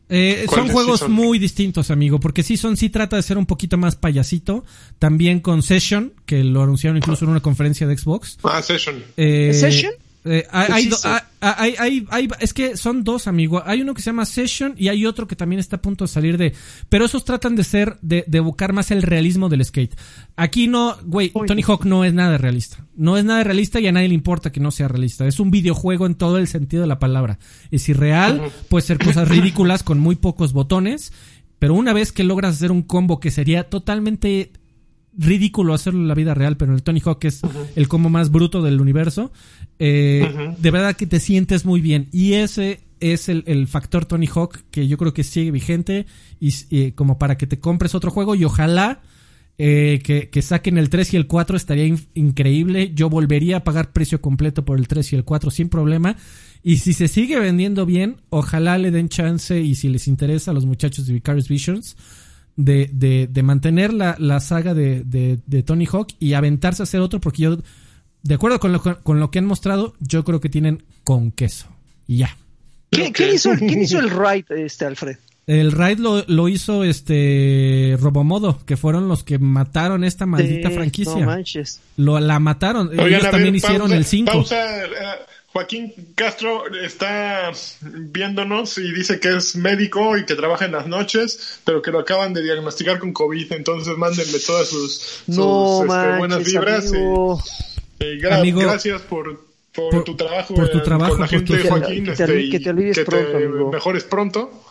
Eh, 0.09 0.47
son 0.53 0.69
juegos 0.69 1.07
muy 1.07 1.37
distintos, 1.37 1.91
amigo, 1.91 2.19
porque 2.19 2.41
Season 2.41 2.75
sí 2.75 2.89
trata 2.89 3.15
de 3.15 3.21
ser 3.21 3.37
un 3.37 3.45
poquito 3.45 3.77
más 3.77 3.95
payasito. 3.95 4.65
También 4.97 5.39
con 5.39 5.61
Session, 5.61 6.13
que 6.25 6.43
lo 6.43 6.63
anunciaron 6.63 6.97
incluso 6.97 7.25
en 7.25 7.31
una 7.31 7.41
conferencia 7.41 7.87
de 7.87 7.97
Xbox. 7.97 8.39
Ah, 8.43 8.61
Session. 8.61 9.03
Eh, 9.17 9.51
¿Session? 9.53 9.93
Eh, 10.25 10.45
hay, 10.51 10.89
hay, 11.41 12.05
hay, 12.09 12.27
es 12.41 12.53
que 12.53 12.75
son 12.75 13.03
dos, 13.03 13.27
amigo. 13.27 13.63
Hay 13.65 13.81
uno 13.81 13.93
que 13.93 14.01
se 14.01 14.07
llama 14.07 14.25
Session 14.25 14.75
y 14.77 14.89
hay 14.89 15.05
otro 15.05 15.27
que 15.27 15.35
también 15.35 15.59
está 15.59 15.77
a 15.77 15.81
punto 15.81 16.03
de 16.03 16.09
salir 16.09 16.37
de. 16.37 16.53
Pero 16.89 17.05
esos 17.05 17.23
tratan 17.23 17.55
de 17.55 17.63
ser, 17.63 17.97
de, 18.01 18.25
de 18.27 18.37
evocar 18.37 18.73
más 18.73 18.91
el 18.91 19.01
realismo 19.01 19.47
del 19.47 19.63
skate. 19.63 19.95
Aquí 20.35 20.67
no, 20.67 20.97
güey, 21.05 21.31
Tony 21.47 21.63
Hawk 21.65 21.85
no 21.85 22.03
es 22.03 22.13
nada 22.13 22.37
realista. 22.37 22.85
No 22.95 23.17
es 23.17 23.23
nada 23.23 23.43
realista 23.43 23.79
y 23.79 23.87
a 23.87 23.91
nadie 23.91 24.09
le 24.09 24.13
importa 24.13 24.51
que 24.51 24.59
no 24.59 24.71
sea 24.71 24.89
realista. 24.89 25.25
Es 25.25 25.39
un 25.39 25.51
videojuego 25.51 26.05
en 26.05 26.15
todo 26.15 26.37
el 26.37 26.47
sentido 26.47 26.81
de 26.81 26.87
la 26.87 26.99
palabra. 26.99 27.39
Es 27.71 27.87
irreal, 27.87 28.51
puede 28.67 28.85
ser 28.85 28.99
cosas 28.99 29.27
ridículas 29.29 29.83
con 29.83 29.99
muy 29.99 30.15
pocos 30.15 30.53
botones. 30.53 31.13
Pero 31.59 31.73
una 31.73 31.91
vez 31.91 32.11
que 32.11 32.23
logras 32.23 32.55
hacer 32.55 32.71
un 32.71 32.83
combo 32.83 33.19
que 33.19 33.31
sería 33.31 33.69
totalmente 33.69 34.51
ridículo 35.17 35.73
hacerlo 35.73 35.99
en 35.99 36.07
la 36.07 36.13
vida 36.13 36.33
real, 36.33 36.55
pero 36.55 36.73
el 36.73 36.83
Tony 36.83 37.01
Hawk 37.03 37.25
es 37.25 37.41
el 37.75 37.87
combo 37.87 38.09
más 38.09 38.31
bruto 38.31 38.61
del 38.61 38.79
universo. 38.79 39.31
Eh, 39.79 40.53
de 40.57 40.71
verdad 40.71 40.95
que 40.95 41.07
te 41.07 41.19
sientes 41.19 41.65
muy 41.65 41.81
bien. 41.81 42.07
Y 42.11 42.33
ese 42.33 42.81
es 42.99 43.29
el, 43.29 43.67
factor 43.67 44.05
Tony 44.05 44.27
Hawk 44.27 44.59
que 44.71 44.87
yo 44.87 44.97
creo 44.97 45.13
que 45.13 45.23
sigue 45.23 45.51
vigente 45.51 46.05
y 46.39 46.91
como 46.91 47.17
para 47.17 47.37
que 47.37 47.47
te 47.47 47.59
compres 47.59 47.95
otro 47.95 48.11
juego 48.11 48.35
y 48.35 48.43
ojalá 48.43 49.01
eh, 49.61 49.99
que, 50.31 50.41
saquen 50.41 50.77
el 50.77 50.89
3 50.89 51.13
y 51.13 51.17
el 51.17 51.27
4 51.27 51.57
estaría 51.57 51.93
increíble. 52.13 52.93
Yo 52.95 53.09
volvería 53.09 53.57
a 53.57 53.63
pagar 53.65 53.91
precio 53.91 54.21
completo 54.21 54.63
por 54.63 54.79
el 54.79 54.87
3 54.87 55.13
y 55.13 55.15
el 55.17 55.25
4 55.25 55.51
sin 55.51 55.67
problema. 55.67 56.15
Y 56.63 56.77
si 56.77 56.93
se 56.93 57.09
sigue 57.09 57.37
vendiendo 57.37 57.85
bien, 57.85 58.17
ojalá 58.29 58.77
le 58.77 58.89
den 58.89 59.09
chance 59.09 59.59
y 59.59 59.75
si 59.75 59.89
les 59.89 60.07
interesa 60.07 60.51
a 60.51 60.53
los 60.53 60.65
muchachos 60.65 61.07
de 61.07 61.13
Vicarious 61.13 61.49
Visions 61.49 61.97
de, 62.55 62.89
de, 62.93 63.27
de 63.27 63.43
mantener 63.43 63.93
la, 63.93 64.15
la 64.17 64.39
saga 64.39 64.73
de, 64.73 65.03
de, 65.03 65.63
Tony 65.63 65.85
Hawk 65.85 66.09
y 66.19 66.33
aventarse 66.33 66.81
a 66.81 66.83
hacer 66.83 67.01
otro 67.01 67.19
porque 67.19 67.43
yo 67.43 67.57
de 68.29 68.35
acuerdo 68.35 68.59
con 68.59 68.71
lo, 68.71 68.79
con 69.01 69.19
lo 69.19 69.31
que 69.31 69.39
han 69.39 69.45
mostrado, 69.45 69.95
yo 69.99 70.23
creo 70.23 70.39
que 70.39 70.49
tienen 70.49 70.83
con 71.03 71.31
queso. 71.31 71.65
Y 72.05 72.17
ya. 72.17 72.37
¿Quién, 72.91 73.11
hizo, 73.33 73.51
el 73.51 74.09
ride, 74.11 74.65
este, 74.65 74.85
Alfred? 74.85 75.17
El 75.47 75.71
raid 75.71 75.97
lo, 75.97 76.23
lo, 76.27 76.47
hizo 76.47 76.83
este 76.83 77.97
Robomodo, 77.99 78.63
que 78.67 78.77
fueron 78.77 79.07
los 79.07 79.23
que 79.23 79.39
mataron 79.39 80.03
esta 80.03 80.27
maldita 80.27 80.69
franquicia. 80.69 81.15
No 81.15 81.25
manches. 81.25 81.81
Lo, 81.97 82.19
la 82.19 82.39
mataron. 82.39 82.91
Ellos 82.99 83.31
también 83.31 83.55
hicieron 83.55 83.91
el 83.93 84.05
5. 84.05 84.31
Pausa, 84.31 84.85
eh, 84.85 84.89
Joaquín 85.51 85.91
Castro 86.13 86.71
está 86.71 87.51
viéndonos 87.81 88.77
y 88.77 88.91
dice 88.93 89.19
que 89.19 89.37
es 89.37 89.55
médico 89.55 90.15
y 90.19 90.25
que 90.25 90.35
trabaja 90.35 90.65
en 90.65 90.73
las 90.73 90.85
noches, 90.85 91.59
pero 91.63 91.81
que 91.81 91.89
lo 91.89 91.97
acaban 91.97 92.31
de 92.35 92.43
diagnosticar 92.43 92.99
con 92.99 93.11
COVID. 93.11 93.53
Entonces 93.53 93.97
mándenme 93.97 94.37
todas 94.45 94.67
sus, 94.67 95.23
este, 95.27 95.41
buenas 95.41 96.43
vibras. 96.43 96.93
Y, 96.93 97.78
gracias 97.99 99.01
por, 99.03 99.45
por, 99.73 100.03
tu 100.03 100.15
trabajo, 100.15 100.55
por 100.55 100.69
tu 100.69 100.81
trabajo 100.81 101.11
con 101.11 101.21
la 101.21 101.27
gente 101.27 101.57
de 101.57 101.69
Joaquín. 101.69 102.05
Que 102.05 102.15
te, 102.15 102.23
este, 102.23 102.49
que 102.49 102.59
te 102.59 102.69
olvides 102.69 102.99
pronto, 102.99 103.69
mejores 103.71 104.03
pronto. 104.03 104.63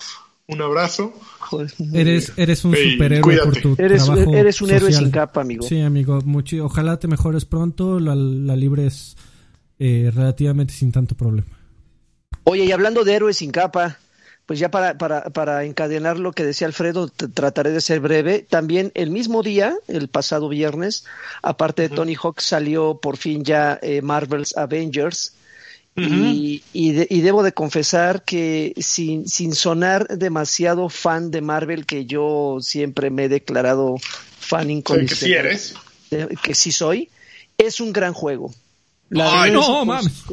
Un 0.50 0.62
abrazo. 0.62 1.12
eres, 1.92 2.32
eres 2.38 2.64
un 2.64 2.74
superhéroe 2.74 3.38
por 3.44 3.60
tu 3.60 3.76
eres, 3.76 4.06
trabajo 4.06 4.34
Eres 4.34 4.62
un 4.62 4.70
héroe 4.70 4.92
sin 4.92 5.10
capa, 5.10 5.42
amigo. 5.42 5.62
Sí, 5.62 5.80
amigo. 5.82 6.20
Mucho, 6.24 6.64
ojalá 6.64 6.98
te 6.98 7.06
mejores 7.06 7.44
pronto, 7.44 8.00
la, 8.00 8.14
la 8.14 8.56
libres 8.56 9.14
eh, 9.78 10.10
relativamente 10.14 10.72
sin 10.72 10.90
tanto 10.90 11.14
problema. 11.14 11.48
Oye, 12.44 12.64
y 12.64 12.72
hablando 12.72 13.04
de 13.04 13.14
héroes 13.14 13.36
sin 13.36 13.50
capa, 13.50 13.98
pues 14.48 14.58
ya 14.58 14.70
para, 14.70 14.96
para, 14.96 15.24
para 15.24 15.64
encadenar 15.64 16.18
lo 16.18 16.32
que 16.32 16.42
decía 16.42 16.66
Alfredo, 16.66 17.08
trataré 17.08 17.70
de 17.70 17.82
ser 17.82 18.00
breve. 18.00 18.46
También 18.48 18.92
el 18.94 19.10
mismo 19.10 19.42
día, 19.42 19.76
el 19.88 20.08
pasado 20.08 20.48
viernes, 20.48 21.04
aparte 21.42 21.82
de 21.82 21.90
Tony 21.90 22.14
Hawk, 22.14 22.40
salió 22.40 22.98
por 22.98 23.18
fin 23.18 23.44
ya 23.44 23.78
eh, 23.82 24.00
Marvel's 24.00 24.56
Avengers. 24.56 25.34
Y, 25.96 26.62
y, 26.72 27.20
debo 27.20 27.42
de 27.42 27.52
confesar 27.52 28.24
que 28.24 28.72
sin, 28.78 29.28
sin 29.28 29.52
sonar 29.54 30.06
demasiado 30.06 30.88
fan 30.88 31.30
de 31.30 31.42
Marvel, 31.42 31.84
que 31.84 32.06
yo 32.06 32.58
siempre 32.60 33.10
me 33.10 33.24
he 33.24 33.28
declarado 33.28 33.96
fan 34.00 34.70
incondicional. 34.70 35.50
Que 35.50 35.58
sí 35.58 35.74
eres. 36.14 36.38
Que 36.42 36.54
sí 36.54 36.72
soy. 36.72 37.10
Es 37.58 37.80
un 37.80 37.92
gran 37.92 38.14
juego. 38.14 38.54
Ay, 39.10 39.50
no, 39.50 39.84
mames. 39.84 40.24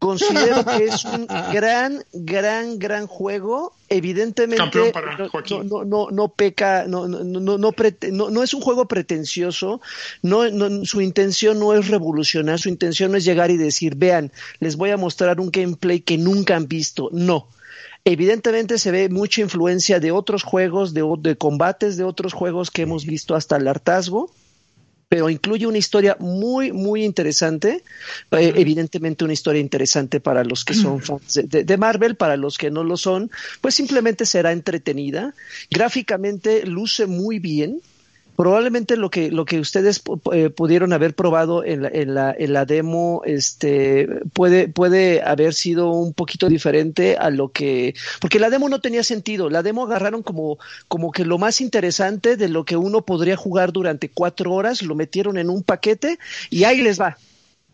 Considero 0.00 0.64
que 0.76 0.86
es 0.86 1.04
un 1.04 1.26
gran, 1.52 2.02
gran, 2.12 2.78
gran 2.78 3.06
juego. 3.06 3.74
Evidentemente, 3.88 4.92
no, 5.64 5.84
no, 5.84 6.08
no, 6.10 6.28
peca, 6.28 6.86
no, 6.88 7.06
no, 7.06 7.22
no, 7.22 7.58
no, 7.58 8.42
es 8.42 8.54
un 8.54 8.60
juego 8.62 8.88
pretencioso. 8.88 9.80
No, 10.22 10.40
su 10.86 11.02
intención 11.02 11.60
no 11.60 11.74
es 11.74 11.88
revolucionar, 11.88 12.58
su 12.58 12.70
intención 12.70 13.12
no 13.12 13.18
es 13.18 13.24
llegar 13.24 13.50
y 13.50 13.58
decir, 13.58 13.94
vean, 13.94 14.32
les 14.58 14.76
voy 14.76 14.90
a 14.90 14.96
mostrar 14.96 15.38
un 15.38 15.50
gameplay 15.50 16.00
que 16.00 16.16
nunca 16.16 16.56
han 16.56 16.66
visto. 16.66 17.10
No. 17.12 17.48
Evidentemente 18.04 18.78
se 18.78 18.90
ve 18.90 19.10
mucha 19.10 19.42
influencia 19.42 20.00
de 20.00 20.12
otros 20.12 20.44
juegos, 20.44 20.94
de, 20.94 21.04
de 21.18 21.36
combates 21.36 21.98
de 21.98 22.04
otros 22.04 22.32
juegos 22.32 22.70
que 22.70 22.82
hemos 22.82 23.04
visto 23.04 23.34
hasta 23.34 23.58
el 23.58 23.68
hartazgo 23.68 24.30
pero 25.10 25.28
incluye 25.28 25.66
una 25.66 25.76
historia 25.76 26.16
muy, 26.20 26.70
muy 26.70 27.04
interesante. 27.04 27.82
Eh, 28.30 28.52
evidentemente 28.54 29.24
una 29.24 29.32
historia 29.32 29.60
interesante 29.60 30.20
para 30.20 30.44
los 30.44 30.64
que 30.64 30.72
son 30.72 31.00
fans 31.02 31.40
de, 31.42 31.76
Marvel, 31.76 32.14
para 32.14 32.36
los 32.36 32.56
que 32.56 32.70
no 32.70 32.84
lo 32.84 32.96
son, 32.96 33.28
pues 33.60 33.74
simplemente 33.74 34.24
será 34.24 34.52
entretenida. 34.52 35.34
Gráficamente 35.68 36.64
luce 36.64 37.06
muy 37.06 37.40
bien 37.40 37.82
probablemente 38.40 38.96
lo 38.96 39.10
que 39.10 39.30
lo 39.30 39.44
que 39.44 39.60
ustedes 39.60 40.00
eh, 40.32 40.48
pudieron 40.48 40.94
haber 40.94 41.14
probado 41.14 41.62
en 41.62 41.82
la, 41.82 41.88
en 41.92 42.14
la, 42.14 42.34
en 42.38 42.54
la 42.54 42.64
demo 42.64 43.20
este 43.26 44.08
puede 44.32 44.66
puede 44.66 45.20
haber 45.20 45.52
sido 45.52 45.90
un 45.90 46.14
poquito 46.14 46.48
diferente 46.48 47.18
a 47.18 47.28
lo 47.28 47.50
que 47.50 47.94
porque 48.18 48.38
la 48.38 48.48
demo 48.48 48.70
no 48.70 48.80
tenía 48.80 49.04
sentido. 49.04 49.50
La 49.50 49.62
demo 49.62 49.84
agarraron 49.84 50.22
como 50.22 50.58
como 50.88 51.12
que 51.12 51.26
lo 51.26 51.36
más 51.36 51.60
interesante 51.60 52.38
de 52.38 52.48
lo 52.48 52.64
que 52.64 52.78
uno 52.78 53.02
podría 53.02 53.36
jugar 53.36 53.72
durante 53.72 54.08
cuatro 54.08 54.54
horas 54.54 54.80
lo 54.80 54.94
metieron 54.94 55.36
en 55.36 55.50
un 55.50 55.62
paquete 55.62 56.18
y 56.48 56.64
ahí 56.64 56.80
les 56.80 56.98
va 56.98 57.18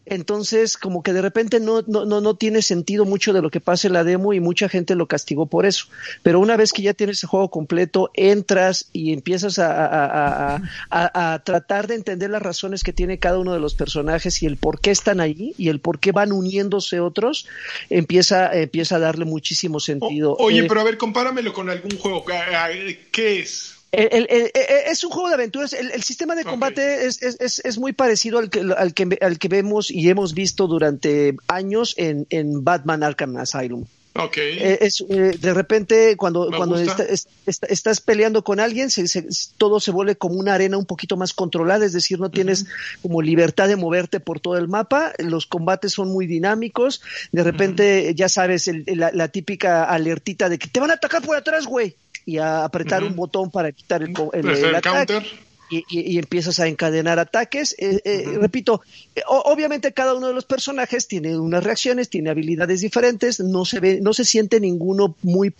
entonces, 0.06 0.76
como 0.76 1.02
que 1.02 1.12
de 1.12 1.20
repente 1.20 1.58
no, 1.58 1.82
no, 1.86 2.04
no, 2.04 2.20
no, 2.20 2.36
tiene 2.36 2.62
sentido 2.62 3.04
mucho 3.04 3.32
de 3.32 3.42
lo 3.42 3.50
que 3.50 3.60
pasa 3.60 3.88
en 3.88 3.92
la 3.92 4.04
demo 4.04 4.32
y 4.32 4.40
mucha 4.40 4.68
gente 4.68 4.94
lo 4.94 5.06
castigó 5.06 5.46
por 5.46 5.66
eso. 5.66 5.86
Pero 6.22 6.38
una 6.38 6.56
vez 6.56 6.72
que 6.72 6.82
ya 6.82 6.94
tienes 6.94 7.22
el 7.24 7.28
juego 7.28 7.50
completo, 7.50 8.10
entras 8.14 8.88
y 8.92 9.12
empiezas 9.12 9.58
a, 9.58 9.84
a, 9.84 10.62
a, 10.90 11.34
a, 11.34 11.38
tratar 11.40 11.88
de 11.88 11.96
entender 11.96 12.30
las 12.30 12.42
razones 12.42 12.84
que 12.84 12.92
tiene 12.92 13.18
cada 13.18 13.38
uno 13.38 13.52
de 13.52 13.60
los 13.60 13.74
personajes 13.74 14.42
y 14.42 14.46
el 14.46 14.56
por 14.56 14.80
qué 14.80 14.92
están 14.92 15.20
ahí 15.20 15.54
y 15.58 15.68
el 15.68 15.80
por 15.80 15.98
qué 15.98 16.12
van 16.12 16.30
uniéndose 16.30 17.00
otros, 17.00 17.46
empieza, 17.90 18.52
empieza 18.56 18.96
a 18.96 19.00
darle 19.00 19.24
muchísimo 19.24 19.80
sentido. 19.80 20.36
oye, 20.38 20.60
eh, 20.60 20.66
pero 20.68 20.80
a 20.80 20.84
ver, 20.84 20.98
compáramelo 20.98 21.52
con 21.52 21.68
algún 21.68 21.98
juego. 21.98 22.24
¿Qué 23.10 23.40
es? 23.40 23.75
Es 23.96 25.04
un 25.04 25.10
juego 25.10 25.28
de 25.28 25.34
aventuras. 25.34 25.72
El, 25.72 26.02
sistema 26.02 26.34
de 26.34 26.44
combate 26.44 27.06
es, 27.06 27.22
es, 27.22 27.60
es, 27.64 27.78
muy 27.78 27.92
parecido 27.92 28.38
al 28.38 28.50
que, 28.50 28.60
al, 28.60 28.94
que, 28.94 29.18
al 29.20 29.38
que 29.38 29.48
vemos 29.48 29.90
y 29.90 30.08
hemos 30.08 30.34
visto 30.34 30.66
durante 30.66 31.36
años 31.48 31.94
en, 31.96 32.26
en 32.30 32.64
Batman 32.64 33.02
Arkham 33.02 33.36
Asylum. 33.36 33.86
Okay. 34.18 34.58
Eh, 34.58 34.78
es, 34.80 35.04
eh, 35.08 35.36
de 35.38 35.54
repente, 35.54 36.16
cuando, 36.16 36.50
cuando 36.56 36.76
estás 36.76 38.00
peleando 38.00 38.42
con 38.42 38.60
alguien, 38.60 38.90
se, 38.90 39.26
todo 39.58 39.78
se 39.78 39.90
vuelve 39.90 40.16
como 40.16 40.36
una 40.36 40.54
arena 40.54 40.78
un 40.78 40.86
poquito 40.86 41.16
más 41.16 41.34
controlada, 41.34 41.84
es 41.84 41.92
decir, 41.92 42.18
no 42.18 42.30
tienes 42.30 42.66
como 43.02 43.20
libertad 43.20 43.68
de 43.68 43.76
moverte 43.76 44.20
por 44.20 44.40
todo 44.40 44.56
el 44.56 44.68
mapa, 44.68 45.12
los 45.18 45.46
combates 45.46 45.92
son 45.92 46.08
muy 46.08 46.26
dinámicos, 46.26 47.02
de 47.32 47.42
repente, 47.42 48.14
ya 48.14 48.28
sabes, 48.28 48.70
la, 48.86 49.10
la, 49.12 49.28
típica 49.28 49.84
alertita 49.84 50.48
de 50.48 50.58
que 50.58 50.68
te 50.68 50.80
van 50.80 50.90
a 50.90 50.94
atacar 50.94 51.22
por 51.22 51.36
atrás, 51.36 51.66
güey 51.66 51.94
y 52.26 52.38
a 52.38 52.64
apretar 52.64 53.04
un 53.04 53.14
botón 53.14 53.50
para 53.50 53.70
quitar 53.72 54.02
el, 54.02 54.12
el, 54.34 54.74
ataque. 54.74 55.22
Y, 55.68 55.84
y, 55.88 56.18
empiezas 56.18 56.60
a 56.60 56.68
encadenar 56.68 57.18
ataques. 57.18 57.74
Eh, 57.78 58.00
eh, 58.04 58.38
repito, 58.40 58.82
eh, 59.16 59.22
obviamente 59.26 59.92
cada 59.92 60.14
uno 60.14 60.28
de 60.28 60.34
los 60.34 60.44
personajes 60.44 61.08
tiene 61.08 61.36
unas 61.36 61.64
reacciones, 61.64 62.08
tiene 62.08 62.30
habilidades 62.30 62.82
diferentes, 62.82 63.40
no 63.40 63.64
se 63.64 63.80
ve, 63.80 63.98
no 64.00 64.12
se 64.12 64.24
siente 64.24 64.60
ninguno 64.60 65.16
muy 65.22 65.52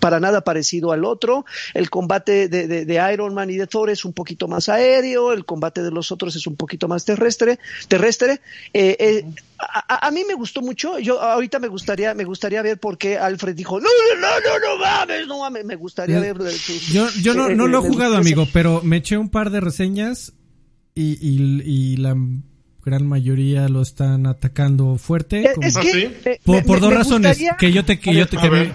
para 0.00 0.18
nada 0.18 0.40
parecido 0.40 0.90
al 0.90 1.04
otro. 1.04 1.44
El 1.74 1.90
combate 1.90 2.48
de, 2.48 2.66
de, 2.66 3.12
Iron 3.12 3.34
Man 3.34 3.50
y 3.50 3.56
de 3.56 3.68
Thor 3.68 3.90
es 3.90 4.04
un 4.04 4.12
poquito 4.12 4.48
más 4.48 4.68
aéreo, 4.68 5.32
el 5.32 5.44
combate 5.44 5.80
de 5.82 5.92
los 5.92 6.10
otros 6.10 6.34
es 6.34 6.48
un 6.48 6.56
poquito 6.56 6.88
más 6.88 7.04
terrestre. 7.04 7.60
terrestre. 7.86 8.40
A, 9.88 10.10
mí 10.10 10.22
me 10.26 10.34
gustó 10.34 10.62
mucho. 10.62 10.98
Yo 10.98 11.20
ahorita 11.20 11.58
me 11.58 11.68
gustaría, 11.68 12.14
me 12.14 12.24
gustaría 12.24 12.62
ver 12.62 12.78
por 12.78 12.96
qué 12.96 13.18
Alfred 13.18 13.54
dijo, 13.54 13.78
no, 13.78 13.88
no, 14.20 14.28
no, 14.28 14.58
no 14.58 14.78
mames, 14.78 15.26
no 15.26 15.40
mames. 15.40 15.64
Me 15.64 15.76
gustaría 15.76 16.18
ver. 16.18 16.38
Yo, 16.90 17.08
yo 17.20 17.34
no, 17.34 17.50
no 17.50 17.66
lo 17.66 17.84
he 17.84 17.88
jugado, 17.88 18.16
amigo, 18.16 18.48
pero 18.52 18.80
me 18.82 18.98
eché 18.98 19.18
un 19.18 19.28
par 19.28 19.50
de 19.50 19.60
reseñas 19.60 20.32
y, 20.94 21.18
y, 21.20 21.96
la 21.96 22.16
gran 22.84 23.06
mayoría 23.06 23.68
lo 23.68 23.82
están 23.82 24.26
atacando 24.26 24.96
fuerte. 24.96 25.50
por, 26.44 26.80
dos 26.80 26.92
razones 26.92 27.38
que 27.58 27.72
yo 27.72 27.84
te, 27.84 28.00
que, 28.00 28.14
yo 28.14 28.26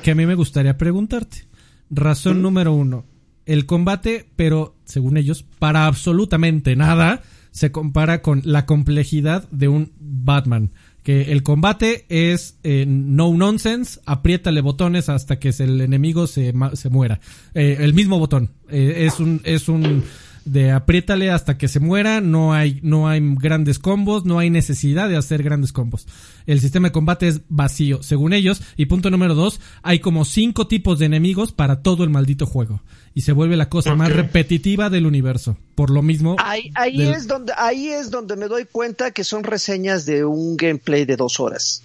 que, 0.01 0.11
a 0.11 0.15
mí 0.15 0.25
me 0.25 0.35
gustaría 0.35 0.77
preguntarte. 0.77 1.47
Razón 1.89 2.41
número 2.41 2.73
uno, 2.73 3.05
el 3.45 3.65
combate, 3.65 4.27
pero 4.35 4.75
según 4.85 5.17
ellos, 5.17 5.45
para 5.59 5.85
absolutamente 5.85 6.75
nada 6.75 7.21
se 7.55 7.71
compara 7.71 8.21
con 8.21 8.41
la 8.43 8.65
complejidad 8.65 9.49
de 9.49 9.69
un 9.69 9.93
Batman. 9.97 10.71
Que 11.03 11.31
el 11.31 11.41
combate 11.41 12.05
es 12.09 12.59
eh, 12.63 12.85
no 12.85 13.33
nonsense, 13.33 14.01
apriétale 14.05 14.59
botones 14.59 15.07
hasta 15.07 15.39
que 15.39 15.53
el 15.59 15.79
enemigo 15.79 16.27
se, 16.27 16.53
se 16.73 16.89
muera. 16.89 17.21
Eh, 17.53 17.77
el 17.79 17.93
mismo 17.93 18.19
botón. 18.19 18.51
Eh, 18.67 19.05
es 19.07 19.21
un, 19.21 19.39
es 19.45 19.69
un 19.69 20.03
de 20.43 20.71
apriétale 20.71 21.31
hasta 21.31 21.57
que 21.57 21.69
se 21.69 21.79
muera, 21.79 22.19
no 22.19 22.53
hay, 22.53 22.81
no 22.83 23.07
hay 23.07 23.21
grandes 23.21 23.79
combos, 23.79 24.25
no 24.25 24.37
hay 24.37 24.49
necesidad 24.49 25.07
de 25.07 25.15
hacer 25.15 25.41
grandes 25.41 25.71
combos. 25.71 26.07
El 26.45 26.59
sistema 26.59 26.89
de 26.89 26.91
combate 26.91 27.29
es 27.29 27.41
vacío, 27.47 28.03
según 28.03 28.33
ellos. 28.33 28.61
Y 28.75 28.87
punto 28.87 29.09
número 29.09 29.33
dos, 29.33 29.61
hay 29.81 29.99
como 29.99 30.25
cinco 30.25 30.67
tipos 30.67 30.99
de 30.99 31.05
enemigos 31.05 31.53
para 31.53 31.81
todo 31.81 32.03
el 32.03 32.09
maldito 32.09 32.45
juego. 32.45 32.81
Y 33.15 33.21
se 33.21 33.31
vuelve 33.31 33.55
la 33.55 33.69
cosa 33.69 33.95
más 33.95 34.11
repetitiva 34.11 34.89
del 34.89 35.07
universo. 35.07 35.57
Por 35.73 35.89
lo 35.89 36.01
mismo. 36.01 36.35
Ahí, 36.37 36.69
ahí 36.75 37.01
es 37.01 37.27
donde, 37.27 37.53
ahí 37.57 37.87
es 37.87 38.11
donde 38.11 38.35
me 38.35 38.47
doy 38.47 38.65
cuenta 38.65 39.11
que 39.11 39.23
son 39.23 39.43
reseñas 39.45 40.05
de 40.05 40.25
un 40.25 40.57
gameplay 40.57 41.05
de 41.05 41.15
dos 41.15 41.39
horas. 41.39 41.81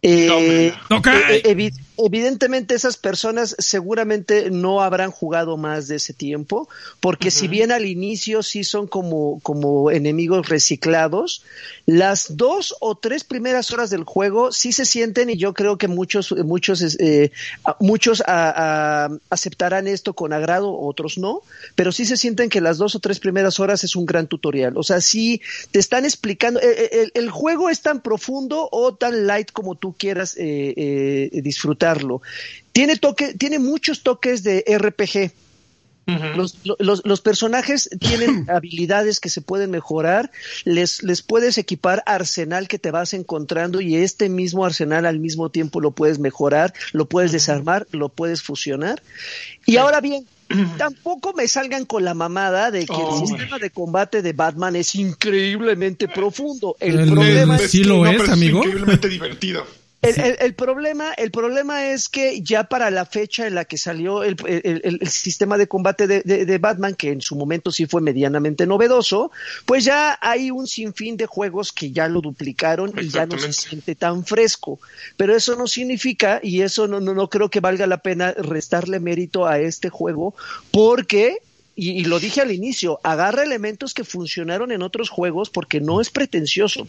Eh, 0.00 0.72
evidentemente 1.98 2.74
esas 2.74 2.96
personas 2.96 3.56
seguramente 3.58 4.50
no 4.50 4.82
habrán 4.82 5.10
jugado 5.10 5.56
más 5.56 5.88
de 5.88 5.96
ese 5.96 6.12
tiempo, 6.12 6.68
porque 7.00 7.30
si 7.30 7.48
bien 7.48 7.72
al 7.72 7.86
inicio 7.86 8.42
sí 8.42 8.64
son 8.64 8.86
como, 8.86 9.40
como 9.40 9.90
enemigos 9.90 10.48
reciclados, 10.48 11.42
las 11.86 12.36
dos 12.36 12.74
o 12.80 12.96
tres 12.96 13.24
primeras 13.24 13.70
horas 13.72 13.90
del 13.90 14.04
juego 14.04 14.52
sí 14.52 14.72
se 14.72 14.84
sienten 14.84 15.30
y 15.30 15.36
yo 15.36 15.54
creo 15.54 15.78
que 15.78 15.88
muchos, 15.88 16.32
muchos, 16.44 16.82
eh, 17.00 17.32
muchos 17.80 18.22
aceptarán 18.26 19.86
esto 19.86 20.14
con 20.14 20.32
agrado, 20.32 20.76
otros 20.78 21.18
no, 21.18 21.42
pero 21.74 21.92
sí 21.92 22.04
se 22.04 22.16
sienten 22.16 22.48
que 22.48 22.60
las 22.60 22.78
dos 22.78 22.94
o 22.94 23.00
tres 23.00 23.20
primeras 23.20 23.60
horas 23.60 23.84
es 23.84 23.96
un 23.96 24.06
gran 24.06 24.26
tutorial. 24.26 24.76
O 24.76 24.82
sea, 24.82 25.00
sí 25.00 25.40
te 25.70 25.78
están 25.78 26.04
explicando, 26.04 26.60
el, 26.60 27.12
el, 27.14 27.30
juego 27.30 27.70
es 27.70 27.80
tan 27.82 28.00
profundo 28.00 28.68
o 28.70 28.94
tan 28.94 29.26
light 29.26 29.50
como 29.52 29.74
tú 29.74 29.94
quieras 29.96 30.36
eh, 30.36 30.74
eh, 30.76 31.30
disfrutarlo. 31.86 32.22
Tiene, 32.72 32.96
toque, 32.96 33.34
tiene 33.34 33.58
muchos 33.58 34.02
toques 34.02 34.42
de 34.42 34.64
RPG. 34.66 35.32
los, 36.36 36.58
los, 36.78 37.04
los, 37.04 37.20
personajes 37.20 37.90
tienen 38.00 38.48
habilidades 38.48 39.18
que 39.18 39.28
se 39.28 39.40
pueden 39.40 39.70
mejorar, 39.70 40.30
les, 40.64 41.02
les 41.02 41.22
puedes 41.22 41.58
equipar 41.58 42.02
arsenal 42.06 42.68
que 42.68 42.78
te 42.78 42.92
vas 42.92 43.12
encontrando 43.12 43.80
y 43.80 43.96
este 43.96 44.28
mismo 44.28 44.64
arsenal 44.64 45.04
al 45.04 45.18
mismo 45.18 45.50
tiempo 45.50 45.80
lo 45.80 45.90
puedes 45.90 46.18
mejorar, 46.18 46.72
lo 46.92 47.06
puedes 47.06 47.32
desarmar, 47.32 47.86
lo 47.90 48.08
puedes 48.08 48.42
fusionar. 48.42 49.02
Y 49.64 49.78
ahora 49.78 50.00
bien, 50.00 50.26
tampoco 50.78 51.32
me 51.32 51.48
salgan 51.48 51.86
con 51.86 52.04
la 52.04 52.14
mamada 52.14 52.70
de 52.70 52.86
que 52.86 52.94
el 52.94 53.00
oh. 53.00 53.26
sistema 53.26 53.58
de 53.58 53.70
combate 53.70 54.22
de 54.22 54.32
Batman 54.32 54.76
es 54.76 54.94
increíblemente 54.94 56.06
profundo. 56.06 56.76
El, 56.78 57.10
problema 57.10 57.56
es, 57.56 57.74
lo 57.84 58.06
es, 58.06 58.28
amigo. 58.28 58.58
increíblemente 58.58 59.08
divertido. 59.08 59.66
El, 60.02 60.54
problema, 60.54 61.12
el 61.14 61.30
problema 61.30 61.86
es 61.86 62.08
que 62.08 62.40
ya 62.40 62.64
para 62.64 62.90
la 62.90 63.06
fecha 63.06 63.46
en 63.46 63.54
la 63.54 63.64
que 63.64 63.76
salió 63.78 64.22
el, 64.22 64.36
sistema 65.08 65.58
de 65.58 65.66
combate 65.66 66.06
de, 66.06 66.58
Batman, 66.58 66.94
que 66.94 67.10
en 67.10 67.20
su 67.20 67.34
momento 67.34 67.72
sí 67.72 67.86
fue 67.86 68.00
medianamente 68.00 68.66
novedoso, 68.66 69.32
pues 69.64 69.84
ya 69.84 70.18
hay 70.20 70.50
un 70.50 70.66
sinfín 70.66 71.16
de 71.16 71.26
juegos 71.26 71.72
que 71.72 71.90
ya 71.90 72.08
lo 72.08 72.20
duplicaron 72.20 72.92
y 73.00 73.08
ya 73.08 73.26
no 73.26 73.38
se 73.38 73.52
siente 73.52 73.94
tan 73.94 74.24
fresco. 74.24 74.78
Pero 75.16 75.34
eso 75.34 75.56
no 75.56 75.66
significa, 75.66 76.40
y 76.42 76.60
eso 76.60 76.86
no, 76.86 77.00
no, 77.00 77.28
creo 77.28 77.48
que 77.48 77.60
valga 77.60 77.86
la 77.86 77.98
pena 77.98 78.32
restarle 78.32 79.00
mérito 79.00 79.46
a 79.46 79.58
este 79.58 79.88
juego, 79.88 80.34
porque 80.70 81.38
y, 81.74 82.04
lo 82.04 82.18
dije 82.18 82.40
al 82.40 82.52
inicio, 82.52 83.00
agarra 83.02 83.42
elementos 83.42 83.92
que 83.92 84.04
funcionaron 84.04 84.72
en 84.72 84.82
otros 84.82 85.10
juegos 85.10 85.50
porque 85.50 85.80
no 85.80 86.00
es 86.00 86.10
pretencioso. 86.10 86.86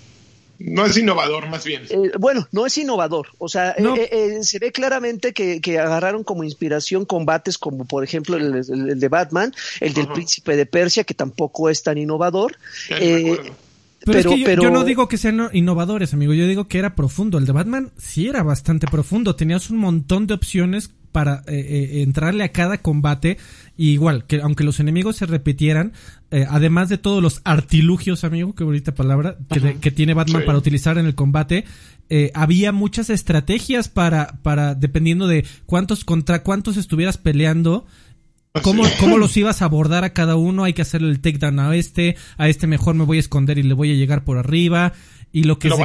No 0.59 0.85
es 0.85 0.97
innovador, 0.97 1.47
más 1.49 1.63
bien. 1.65 1.83
Eh, 1.89 2.11
bueno, 2.19 2.47
no 2.51 2.65
es 2.65 2.77
innovador. 2.77 3.27
O 3.37 3.47
sea, 3.47 3.75
eh, 3.77 4.09
eh, 4.11 4.43
se 4.43 4.59
ve 4.59 4.71
claramente 4.71 5.33
que, 5.33 5.79
agarraron 5.79 6.23
como 6.23 6.43
inspiración 6.43 7.05
combates 7.05 7.57
como, 7.57 7.85
por 7.85 8.03
ejemplo, 8.03 8.37
el, 8.37 8.99
de 8.99 9.07
Batman, 9.07 9.53
el 9.79 9.93
del 9.93 10.07
Príncipe 10.07 10.55
de 10.55 10.65
Persia, 10.65 11.03
que 11.03 11.13
tampoco 11.13 11.69
es 11.69 11.83
tan 11.83 11.97
innovador. 11.97 12.57
pero, 12.89 14.35
yo, 14.35 14.71
no 14.71 14.83
digo 14.83 15.07
que 15.07 15.17
sean 15.17 15.49
innovadores, 15.53 16.13
amigo. 16.13 16.33
Yo 16.33 16.47
digo 16.47 16.67
que 16.67 16.79
era 16.79 16.95
profundo. 16.95 17.37
El 17.37 17.45
de 17.45 17.51
Batman 17.51 17.91
sí 17.97 18.27
era 18.27 18.41
bastante 18.41 18.87
profundo. 18.87 19.35
Tenías 19.35 19.69
un 19.69 19.77
montón 19.77 20.25
de 20.25 20.33
opciones 20.33 20.89
para 21.11 21.43
entrarle 21.47 22.43
a 22.43 22.51
cada 22.51 22.79
combate 22.79 23.37
igual, 23.77 24.25
que 24.25 24.41
aunque 24.41 24.63
los 24.63 24.79
enemigos 24.79 25.17
se 25.17 25.25
repitieran, 25.25 25.93
eh, 26.31 26.45
además 26.49 26.89
de 26.89 26.97
todos 26.97 27.21
los 27.21 27.41
artilugios, 27.43 28.23
amigo, 28.23 28.55
qué 28.55 28.63
bonita 28.63 28.93
palabra, 28.93 29.37
que, 29.81 29.91
tiene 29.91 30.13
Batman 30.13 30.43
para 30.45 30.57
utilizar 30.57 30.97
en 30.97 31.05
el 31.05 31.15
combate, 31.15 31.63
eh, 32.09 32.31
había 32.33 32.71
muchas 32.71 33.09
estrategias 33.09 33.87
para, 33.87 34.39
para, 34.41 34.75
dependiendo 34.75 35.27
de 35.27 35.45
cuántos 35.65 36.03
contra 36.03 36.43
cuántos 36.43 36.77
estuvieras 36.77 37.17
peleando, 37.17 37.85
cómo, 38.63 38.83
cómo 38.99 39.17
los 39.17 39.37
ibas 39.37 39.61
a 39.61 39.65
abordar 39.65 40.03
a 40.03 40.13
cada 40.13 40.35
uno, 40.35 40.63
hay 40.63 40.73
que 40.73 40.81
hacerle 40.81 41.09
el 41.09 41.21
takedown 41.21 41.59
a 41.59 41.75
este, 41.75 42.17
a 42.37 42.49
este 42.49 42.65
mejor 42.65 42.95
me 42.95 43.05
voy 43.05 43.17
a 43.17 43.21
esconder 43.21 43.57
y 43.57 43.63
le 43.63 43.73
voy 43.73 43.91
a 43.91 43.95
llegar 43.95 44.23
por 44.23 44.37
arriba. 44.37 44.93
Y 45.33 45.43
lo 45.43 45.59
que, 45.59 45.69
se, 45.69 45.75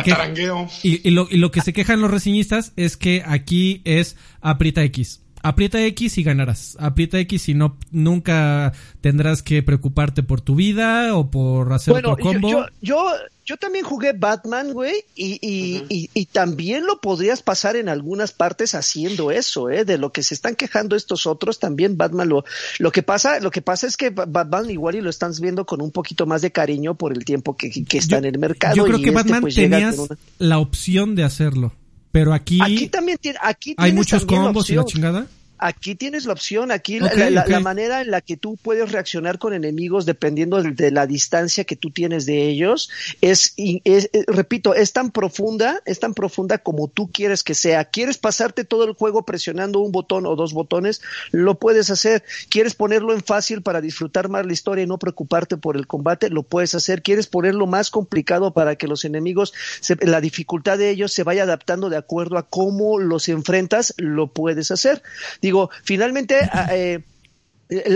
y, 0.85 1.11
lo, 1.11 1.27
y 1.29 1.37
lo 1.37 1.51
que 1.51 1.61
se 1.61 1.73
quejan 1.73 2.01
los 2.01 2.13
reseñistas 2.13 2.73
es 2.77 2.97
que 2.97 3.25
aquí 3.27 3.83
es 3.85 4.17
aprieta 4.41 4.85
X 4.85 5.21
aprieta 5.43 5.85
X 5.85 6.19
y 6.19 6.23
ganarás. 6.23 6.77
Aprieta 6.81 7.19
X 7.19 7.49
y 7.49 7.55
no 7.55 7.77
nunca 7.91 8.73
tendrás 9.01 9.43
que 9.43 9.63
preocuparte 9.63 10.23
por 10.23 10.41
tu 10.41 10.55
vida 10.55 11.15
o 11.15 11.31
por 11.31 11.73
hacer 11.73 11.95
otro 11.95 12.17
combo. 12.17 12.49
Yo, 12.49 12.67
yo, 12.81 13.05
yo, 13.45 13.57
también 13.57 13.85
jugué 13.85 14.13
Batman, 14.13 14.73
güey, 14.73 15.05
y, 15.15 15.39
y, 15.43 16.09
y, 16.15 16.27
también 16.27 16.87
lo 16.87 17.01
podrías 17.01 17.43
pasar 17.43 17.77
en 17.77 17.89
algunas 17.89 18.33
partes 18.33 18.75
haciendo 18.75 19.31
eso, 19.31 19.69
eh, 19.69 19.85
de 19.85 19.99
lo 19.99 20.13
que 20.13 20.23
se 20.23 20.35
están 20.35 20.55
quejando 20.55 20.95
estos 20.95 21.27
otros, 21.27 21.59
también 21.59 21.97
Batman 21.97 22.29
lo, 22.29 22.45
lo 22.79 22.93
que 22.93 23.03
pasa, 23.03 23.41
lo 23.41 23.51
que 23.51 23.61
pasa 23.61 23.87
es 23.87 23.97
que 23.97 24.11
Batman 24.11 24.71
igual 24.71 24.95
y 24.95 25.01
lo 25.01 25.11
están 25.11 25.33
viendo 25.41 25.67
con 25.67 25.83
un 25.83 25.91
poquito 25.91 26.25
más 26.27 26.41
de 26.43 26.53
cariño 26.53 26.95
por 26.95 27.13
el 27.13 27.25
tiempo 27.25 27.57
que, 27.57 27.71
que 27.85 27.99
está 27.99 28.19
en 28.19 28.27
el 28.27 28.39
mercado. 28.39 28.77
Yo 28.77 28.85
creo 28.85 28.99
que 28.99 29.09
este, 29.09 29.15
Batman 29.15 29.41
pues, 29.41 29.55
tenías 29.57 29.97
la 30.39 30.59
opción 30.59 31.17
de 31.17 31.25
hacerlo. 31.25 31.73
Pero 32.13 32.35
aquí, 32.35 32.61
aquí 32.63 32.89
también 32.89 33.19
tiene, 33.19 33.39
aquí 33.43 33.75
hay 33.79 33.93
muchos 33.93 34.25
combos 34.27 34.69
y 34.71 34.75
la 34.75 34.85
chingada 34.85 35.27
aquí 35.63 35.95
tienes 35.95 36.27
la 36.27 36.33
opción, 36.33 36.73
aquí 36.73 36.99
la, 36.99 37.61
manera 37.61 38.01
en 38.01 38.11
la 38.11 38.21
que 38.21 38.37
tú 38.37 38.57
puedes 38.57 38.91
reaccionar 38.91 39.39
con 39.39 39.55
enemigos 39.55 40.07
dependiendo 40.07 40.61
de, 40.63 40.91
la 40.91 41.07
distancia 41.07 41.65
que 41.65 41.77
tú 41.77 41.91
tienes 41.91 42.27
de 42.27 42.49
ellos 42.49 42.91
es, 43.21 43.55
es, 43.57 44.11
eh, 44.13 44.25
repito, 44.27 44.75
es 44.75 44.93
tan 44.93 45.11
profunda, 45.11 45.81
es 45.85 46.01
tan 46.01 46.15
profunda 46.15 46.59
como 46.59 46.89
tú 46.89 47.11
quieres 47.13 47.45
que 47.45 47.55
sea. 47.55 47.85
¿Quieres 47.85 48.19
pasarte 48.19 48.65
todo 48.65 48.85
el 48.85 48.95
juego 48.95 49.25
presionando 49.25 49.79
un 49.81 49.93
botón 49.93 50.27
o 50.27 50.35
dos 50.35 50.53
botones? 50.53 51.01
Lo 51.31 51.59
puedes 51.59 51.91
hacer. 51.91 52.25
¿Quieres 52.49 52.75
ponerlo 52.75 53.13
en 53.13 53.23
fácil 53.23 53.63
para 53.63 53.81
disfrutar 53.81 54.29
más 54.29 54.45
la 54.45 54.53
historia 54.53 54.85
y 54.85 54.89
no 54.89 54.99
preocuparte 54.99 55.57
por 55.57 55.77
el 55.77 55.87
combate? 55.87 56.31
Lo 56.31 56.43
puedes 56.43 56.75
hacer. 56.75 57.03
¿Quieres 57.03 57.27
ponerlo 57.27 57.67
más 57.67 57.91
complicado 57.91 58.53
para 58.53 58.77
que 58.77 58.89
los 58.89 59.05
enemigos, 59.05 59.53
la 60.01 60.21
dificultad 60.21 60.79
de 60.79 60.91
ellos 60.91 61.13
se 61.13 61.23
vaya 61.23 61.45
adaptando 61.45 61.89
de 61.89 61.97
acuerdo 61.97 62.37
a 62.39 62.49
cómo 62.49 62.99
los 62.99 63.29
enfrentas? 63.29 63.95
Lo 63.97 64.33
puedes 64.33 64.71
hacer 64.71 65.03
digo, 65.52 65.52
finalmente, 65.85 66.49
eh, 66.71 67.01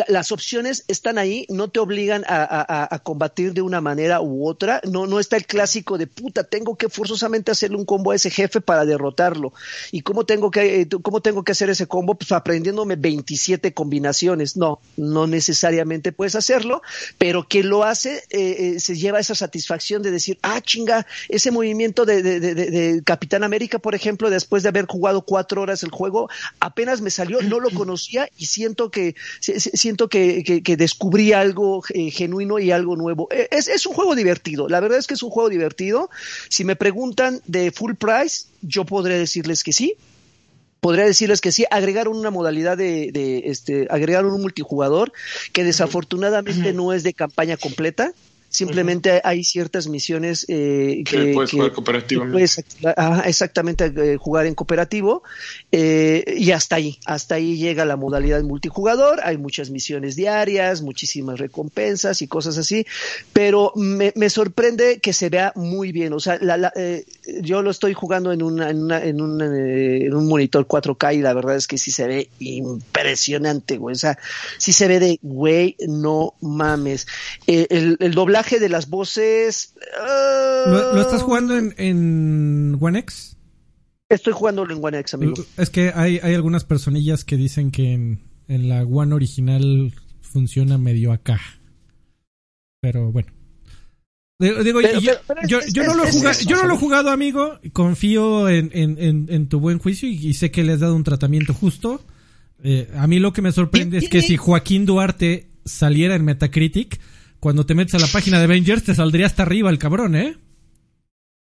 las 0.09 0.33
opciones 0.33 0.85
están 0.89 1.19
ahí, 1.19 1.47
no 1.49 1.69
te 1.69 1.81
obligan 1.81 2.25
a, 2.27 3.01
combatir 3.03 3.53
de 3.53 3.63
una 3.63 3.81
manera 3.81 4.21
u 4.21 4.49
otra, 4.49 4.81
no, 4.85 5.07
no 5.07 5.21
está 5.21 5.37
el 5.37 5.47
clásico 5.47 5.99
de 5.99 6.07
puta, 6.07 6.45
tengo 6.45 6.77
que 6.77 6.89
forzosamente 6.89 7.51
hacerle 7.51 7.77
un 7.77 7.85
combo 7.85 8.11
a 8.11 8.15
ese 8.15 8.31
jefe 8.31 8.61
para 8.61 8.85
derrotarlo. 8.85 9.53
¿Y 9.93 10.01
cómo 10.01 10.25
tengo 10.25 10.51
que, 10.51 10.81
eh, 10.81 10.89
cómo 11.03 11.21
tengo 11.21 11.45
que 11.45 11.53
hacer 11.53 11.71
ese 11.71 11.87
combo? 11.87 12.15
Pues 12.15 12.33
aprendiéndome 12.33 12.97
27 12.97 13.75
combinaciones. 13.75 14.57
No, 14.57 14.81
no 14.97 15.27
necesariamente 15.27 16.13
puedes 16.13 16.35
hacerlo, 16.35 16.83
pero 17.19 17.47
que 17.49 17.63
lo 17.63 17.85
hace 17.85 18.25
eh, 18.31 18.75
eh, 18.77 18.81
se 18.81 18.97
lleva 18.97 19.21
esa 19.21 19.35
satisfacción 19.35 20.03
de 20.03 20.11
decir, 20.11 20.39
ah, 20.43 20.61
chinga, 20.61 21.07
ese 21.29 21.51
movimiento 21.51 22.05
de, 22.05 22.23
de, 22.23 23.03
Capitán 23.05 23.45
América, 23.45 23.79
por 23.79 23.95
ejemplo, 23.95 24.31
después 24.31 24.63
de 24.63 24.71
haber 24.71 24.87
jugado 24.87 25.23
cuatro 25.23 25.63
horas 25.63 25.83
el 25.83 25.91
juego, 25.91 26.29
apenas 26.61 27.01
me 27.01 27.11
salió, 27.11 27.43
no 27.43 27.61
lo 27.61 27.71
conocía 27.71 28.29
y 28.37 28.47
siento 28.47 28.91
que 28.91 29.15
siento 29.75 30.09
que, 30.09 30.63
que, 30.63 30.77
descubrí 30.77 31.33
algo 31.33 31.83
eh, 31.91 32.11
genuino 32.11 32.59
y 32.59 32.71
algo 32.71 32.97
nuevo. 32.97 33.29
Eh, 33.31 33.49
es, 33.51 33.69
es 33.69 33.87
un 33.87 33.95
juego 33.95 34.15
divertido, 34.15 34.69
la 34.69 34.81
verdad 34.81 34.99
es 34.99 35.07
que 35.07 35.15
es 35.15 35.23
un 35.23 35.31
juego 35.31 35.49
divertido. 35.49 36.11
Si 36.49 36.65
me 36.65 36.77
preguntan 36.77 37.41
de 37.47 37.71
full 37.71 37.95
price, 37.95 38.47
yo 38.63 38.85
podría 38.85 39.17
decirles 39.17 39.63
que 39.63 39.73
sí, 39.73 39.95
podría 40.81 41.05
decirles 41.05 41.41
que 41.41 41.53
sí, 41.53 41.65
agregaron 41.71 42.17
una 42.17 42.31
modalidad 42.31 42.77
de, 42.77 43.11
de 43.13 43.45
este, 43.47 43.89
agregaron 43.91 44.33
un 44.33 44.43
multijugador 44.43 45.13
que 45.53 45.65
desafortunadamente 45.65 46.73
no 46.73 46.93
es 46.93 47.03
de 47.03 47.13
campaña 47.13 47.57
completa. 47.57 48.13
Simplemente 48.57 49.21
hay 49.23 49.45
ciertas 49.45 49.87
misiones 49.87 50.47
eh, 50.49 51.05
que, 51.05 51.35
puedes 51.35 51.51
jugar 51.51 51.73
cooperativamente. 51.73 52.43
exactamente, 53.27 53.93
eh, 53.95 54.17
jugar 54.17 54.47
en 54.47 54.55
cooperativo. 54.55 55.23
Eh, 55.71 56.25
y 56.39 56.53
hasta 56.53 56.77
ahí, 56.77 56.99
hasta 57.05 57.35
ahí 57.35 57.59
llega 57.59 57.85
la 57.85 57.97
modalidad 57.97 58.43
multijugador. 58.45 59.21
Hay 59.25 59.37
muchas 59.37 59.69
misiones 59.69 60.17
diarias, 60.17 60.81
muchísimas 60.81 61.39
recompensas 61.39 62.23
y 62.23 62.29
cosas 62.29 62.57
así. 62.57 62.87
Pero 63.35 63.75
me, 63.77 64.31
sorprende 64.31 65.01
que 65.01 65.13
se 65.13 65.29
vea 65.29 65.53
muy 65.55 65.93
bien. 65.93 66.15
O 66.15 66.21
sea, 66.21 66.41
yo 67.43 67.61
lo 67.61 67.71
estoy 67.71 67.93
jugando 67.93 68.33
en, 68.33 68.43
una, 68.43 68.71
en, 68.71 68.91
en, 68.91 69.21
un 69.21 70.27
monitor 70.29 70.67
4K 70.67 71.17
y 71.17 71.19
la 71.19 71.35
verdad 71.35 71.57
es 71.57 71.67
que 71.67 71.77
sí 71.77 71.91
se 71.91 72.07
ve 72.07 72.31
impresionante, 72.39 73.77
güey. 73.77 73.93
O 73.93 73.99
sea, 73.99 74.19
sí 74.57 74.73
se 74.73 74.89
ve 74.89 74.99
de, 74.99 75.19
güey, 75.21 75.77
no 75.87 76.33
mames. 76.41 77.07
el, 77.47 77.99
el 78.01 78.15
doblaje 78.15 78.46
de 78.51 78.69
las 78.69 78.89
voces. 78.89 79.75
¿Lo, 80.67 81.01
estás 81.01 81.23
jugando 81.23 81.57
en, 81.57 81.75
en 81.77 82.79
One 82.81 83.01
X? 83.01 83.37
Estoy 84.09 84.33
jugándolo 84.33 84.75
en 84.75 84.85
One 84.85 84.99
X, 85.01 85.15
amigo. 85.15 85.35
Es 85.57 85.71
que 85.71 85.93
hay, 85.95 86.21
hay 86.23 86.35
algunas 86.35 86.65
personillas 86.65 87.25
que 87.25 87.37
dicen 87.37 87.71
que 87.71 87.93
en, 87.93 88.21
en 88.49 88.69
la 88.69 88.85
One 88.85 89.15
original 89.15 89.93
funciona 90.21 90.79
medio 90.79 91.13
acá. 91.13 91.41
Pero 92.81 93.11
bueno. 93.11 93.33
Digo, 94.39 94.83
yo, 94.83 95.15
no 95.83 95.95
lo 95.95 96.05
yo 96.11 96.57
no 96.57 96.67
lo 96.67 96.75
he 96.75 96.79
jugado, 96.79 97.11
amigo. 97.11 97.59
Confío 97.73 98.51
en, 98.51 98.71
en, 98.75 99.27
en, 99.31 99.49
tu 99.49 99.61
buen 99.61 99.79
juicio 99.79 100.09
y, 100.09 100.35
sé 100.35 100.51
que 100.51 100.63
le 100.63 100.75
has 100.75 100.81
dado 100.81 100.95
un 100.95 101.05
tratamiento 101.05 101.55
justo. 101.55 102.05
Eh, 102.63 102.91
a 102.97 103.07
mí 103.07 103.19
lo 103.19 103.33
que 103.33 103.41
me 103.41 103.51
sorprende 103.51 103.99
es 103.99 104.11
que 104.11 104.21
si 104.21 104.37
Joaquín 104.37 104.85
Duarte 104.85 105.49
saliera 105.65 106.15
en 106.15 106.25
Metacritic, 106.25 107.01
cuando 107.41 107.67
te 107.67 107.75
metes 107.75 107.95
a 107.95 107.99
la 107.99 108.07
página 108.07 108.39
de 108.39 108.45
Avengers 108.45 108.85
te 108.85 108.95
saldría 108.95 109.27
hasta 109.27 109.43
arriba 109.43 109.71
el 109.71 109.79
cabrón, 109.79 110.17
¿eh? 110.17 110.37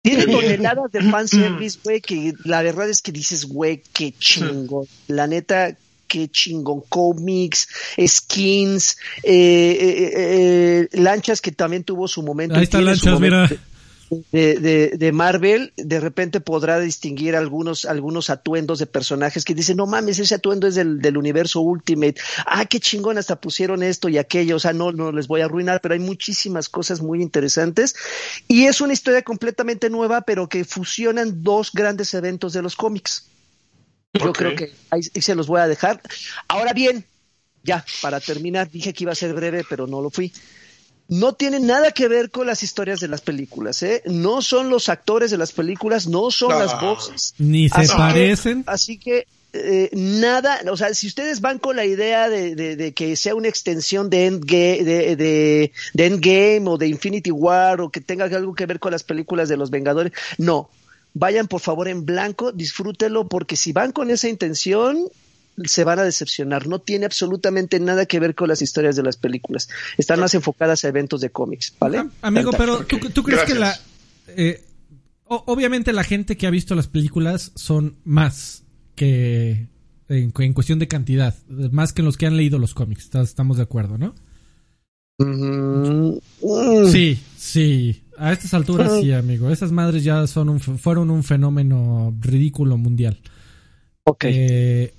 Tiene 0.02 0.26
toneladas 0.26 0.92
de 0.92 1.02
fanservice, 1.02 1.78
güey, 1.84 2.00
que 2.00 2.32
la 2.44 2.62
verdad 2.62 2.88
es 2.88 3.02
que 3.02 3.12
dices, 3.12 3.44
güey, 3.44 3.82
qué 3.92 4.12
chingo. 4.18 4.86
La 5.08 5.26
neta, 5.26 5.76
qué 6.06 6.28
chingón. 6.28 6.82
Comics, 6.88 7.68
skins, 8.06 8.96
eh, 9.22 9.78
eh, 9.80 10.12
eh, 10.14 10.88
lanchas 10.92 11.40
que 11.40 11.52
también 11.52 11.84
tuvo 11.84 12.08
su 12.08 12.22
momento. 12.22 12.56
Ahí 12.56 12.64
está 12.64 12.80
lanchas, 12.80 13.20
mira 13.20 13.50
de, 14.10 14.92
de, 14.96 15.12
Marvel, 15.12 15.72
de 15.76 16.00
repente 16.00 16.40
podrá 16.40 16.80
distinguir 16.80 17.36
algunos, 17.36 17.84
algunos 17.84 18.30
atuendos 18.30 18.78
de 18.78 18.86
personajes 18.86 19.44
que 19.44 19.54
dicen, 19.54 19.76
no 19.76 19.86
mames, 19.86 20.18
ese 20.18 20.34
atuendo 20.34 20.66
es 20.66 20.74
del, 20.74 21.00
del 21.00 21.16
universo 21.16 21.60
Ultimate. 21.60 22.16
Ah, 22.46 22.64
qué 22.64 22.80
chingón, 22.80 23.18
hasta 23.18 23.40
pusieron 23.40 23.82
esto 23.82 24.08
y 24.08 24.18
aquello. 24.18 24.56
O 24.56 24.58
sea, 24.58 24.72
no, 24.72 24.92
no 24.92 25.12
les 25.12 25.28
voy 25.28 25.42
a 25.42 25.46
arruinar, 25.46 25.80
pero 25.80 25.94
hay 25.94 26.00
muchísimas 26.00 26.68
cosas 26.68 27.00
muy 27.00 27.20
interesantes. 27.20 27.94
Y 28.46 28.64
es 28.64 28.80
una 28.80 28.92
historia 28.92 29.22
completamente 29.22 29.90
nueva, 29.90 30.22
pero 30.22 30.48
que 30.48 30.64
fusionan 30.64 31.42
dos 31.42 31.70
grandes 31.72 32.14
eventos 32.14 32.52
de 32.52 32.62
los 32.62 32.76
cómics. 32.76 33.26
Yo 34.14 34.32
creo 34.32 34.56
que 34.56 34.72
ahí 34.90 35.02
se 35.02 35.34
los 35.34 35.46
voy 35.46 35.60
a 35.60 35.68
dejar. 35.68 36.00
Ahora 36.48 36.72
bien, 36.72 37.04
ya, 37.62 37.84
para 38.00 38.20
terminar, 38.20 38.70
dije 38.70 38.94
que 38.94 39.04
iba 39.04 39.12
a 39.12 39.16
ser 39.16 39.34
breve, 39.34 39.64
pero 39.68 39.86
no 39.86 40.00
lo 40.00 40.10
fui 40.10 40.32
no 41.08 41.32
tiene 41.32 41.58
nada 41.58 41.90
que 41.92 42.06
ver 42.06 42.30
con 42.30 42.46
las 42.46 42.62
historias 42.62 43.00
de 43.00 43.08
las 43.08 43.22
películas, 43.22 43.82
¿eh? 43.82 44.02
No 44.04 44.42
son 44.42 44.68
los 44.68 44.90
actores 44.90 45.30
de 45.30 45.38
las 45.38 45.52
películas, 45.52 46.06
no 46.06 46.30
son 46.30 46.58
las 46.58 46.78
voces. 46.80 47.34
Ni 47.38 47.68
se 47.70 47.88
parecen. 47.88 48.62
así 48.66 48.98
que 48.98 49.26
eh, 49.54 49.88
nada, 49.94 50.60
o 50.70 50.76
sea, 50.76 50.92
si 50.92 51.06
ustedes 51.06 51.40
van 51.40 51.58
con 51.58 51.76
la 51.76 51.86
idea 51.86 52.28
de, 52.28 52.54
de, 52.54 52.92
que 52.92 53.16
sea 53.16 53.34
una 53.34 53.48
extensión 53.48 54.10
de 54.10 54.26
Endgame, 54.26 54.84
de, 54.84 55.16
de, 55.16 55.72
Endgame 56.04 56.68
o 56.68 56.76
de 56.76 56.88
Infinity 56.88 57.30
War 57.30 57.80
o 57.80 57.90
que 57.90 58.02
tenga 58.02 58.26
algo 58.26 58.54
que 58.54 58.66
ver 58.66 58.78
con 58.78 58.92
las 58.92 59.04
películas 59.04 59.48
de 59.48 59.56
los 59.56 59.70
Vengadores, 59.70 60.12
no. 60.36 60.68
Vayan 61.14 61.48
por 61.48 61.60
favor 61.60 61.88
en 61.88 62.04
blanco, 62.04 62.52
disfrútenlo, 62.52 63.26
porque 63.28 63.56
si 63.56 63.72
van 63.72 63.92
con 63.92 64.10
esa 64.10 64.28
intención, 64.28 65.08
se 65.64 65.84
van 65.84 65.98
a 65.98 66.04
decepcionar. 66.04 66.66
No 66.66 66.80
tiene 66.80 67.06
absolutamente 67.06 67.80
nada 67.80 68.06
que 68.06 68.20
ver 68.20 68.34
con 68.34 68.48
las 68.48 68.62
historias 68.62 68.96
de 68.96 69.02
las 69.02 69.16
películas. 69.16 69.68
Están 69.96 70.20
más 70.20 70.34
enfocadas 70.34 70.84
a 70.84 70.88
eventos 70.88 71.20
de 71.20 71.30
cómics, 71.30 71.74
¿vale? 71.78 72.04
Amigo, 72.22 72.50
pero 72.56 72.84
¿tú, 72.84 73.22
crees 73.22 73.42
que 73.44 73.54
la... 73.54 73.78
Eh, 74.28 74.64
obviamente 75.24 75.92
la 75.92 76.04
gente 76.04 76.36
que 76.36 76.46
ha 76.46 76.50
visto 76.50 76.74
las 76.74 76.88
películas 76.88 77.52
son 77.54 77.96
más 78.04 78.64
que... 78.94 79.68
En, 80.08 80.30
cuestión 80.54 80.78
de 80.78 80.88
cantidad, 80.88 81.34
más 81.48 81.92
que 81.92 82.02
los 82.02 82.16
que 82.16 82.26
han 82.26 82.38
leído 82.38 82.58
los 82.58 82.72
cómics. 82.72 83.14
Estamos 83.14 83.58
de 83.58 83.62
acuerdo, 83.62 83.98
¿no? 83.98 84.14
Mm. 85.18 86.18
Sí, 86.90 87.18
sí. 87.36 88.02
A 88.16 88.32
estas 88.32 88.54
alturas 88.54 89.00
sí, 89.00 89.12
amigo. 89.12 89.50
Esas 89.50 89.70
madres 89.70 90.02
ya 90.02 90.26
son 90.26 90.48
un, 90.48 90.60
fueron 90.60 91.10
un 91.10 91.22
fenómeno 91.22 92.16
ridículo 92.20 92.76
mundial. 92.76 93.18
Ok. 94.04 94.24
Eh, 94.24 94.94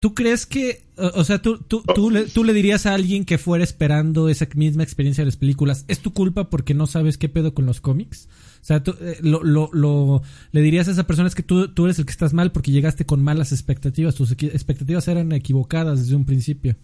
¿Tú 0.00 0.14
crees 0.14 0.46
que, 0.46 0.82
o, 0.96 1.24
sea, 1.24 1.42
tú, 1.42 1.58
tú, 1.58 1.82
tú, 1.94 2.10
le, 2.10 2.24
tú 2.24 2.42
le 2.42 2.54
dirías 2.54 2.86
a 2.86 2.94
alguien 2.94 3.26
que 3.26 3.36
fuera 3.36 3.62
esperando 3.62 4.30
esa 4.30 4.48
misma 4.54 4.82
experiencia 4.82 5.20
de 5.20 5.26
las 5.26 5.36
películas, 5.36 5.84
¿es 5.88 6.00
tu 6.00 6.14
culpa 6.14 6.48
porque 6.48 6.72
no 6.72 6.86
sabes 6.86 7.18
qué 7.18 7.28
pedo 7.28 7.52
con 7.52 7.66
los 7.66 7.82
cómics? 7.82 8.26
O 8.62 8.64
sea, 8.64 8.82
tú, 8.82 8.94
eh, 8.98 9.18
lo, 9.20 9.42
lo, 9.42 9.68
lo, 9.74 10.22
le 10.52 10.62
dirías 10.62 10.88
a 10.88 10.92
esa 10.92 11.06
persona 11.06 11.28
es 11.28 11.34
que 11.34 11.42
tú, 11.42 11.74
tú 11.74 11.84
eres 11.84 11.98
el 11.98 12.06
que 12.06 12.12
estás 12.12 12.32
mal 12.32 12.50
porque 12.50 12.70
llegaste 12.70 13.04
con 13.04 13.22
malas 13.22 13.52
expectativas, 13.52 14.14
tus 14.14 14.32
expectativas 14.32 15.06
eran 15.06 15.32
equivocadas 15.32 16.00
desde 16.00 16.16
un 16.16 16.24
principio. 16.24 16.76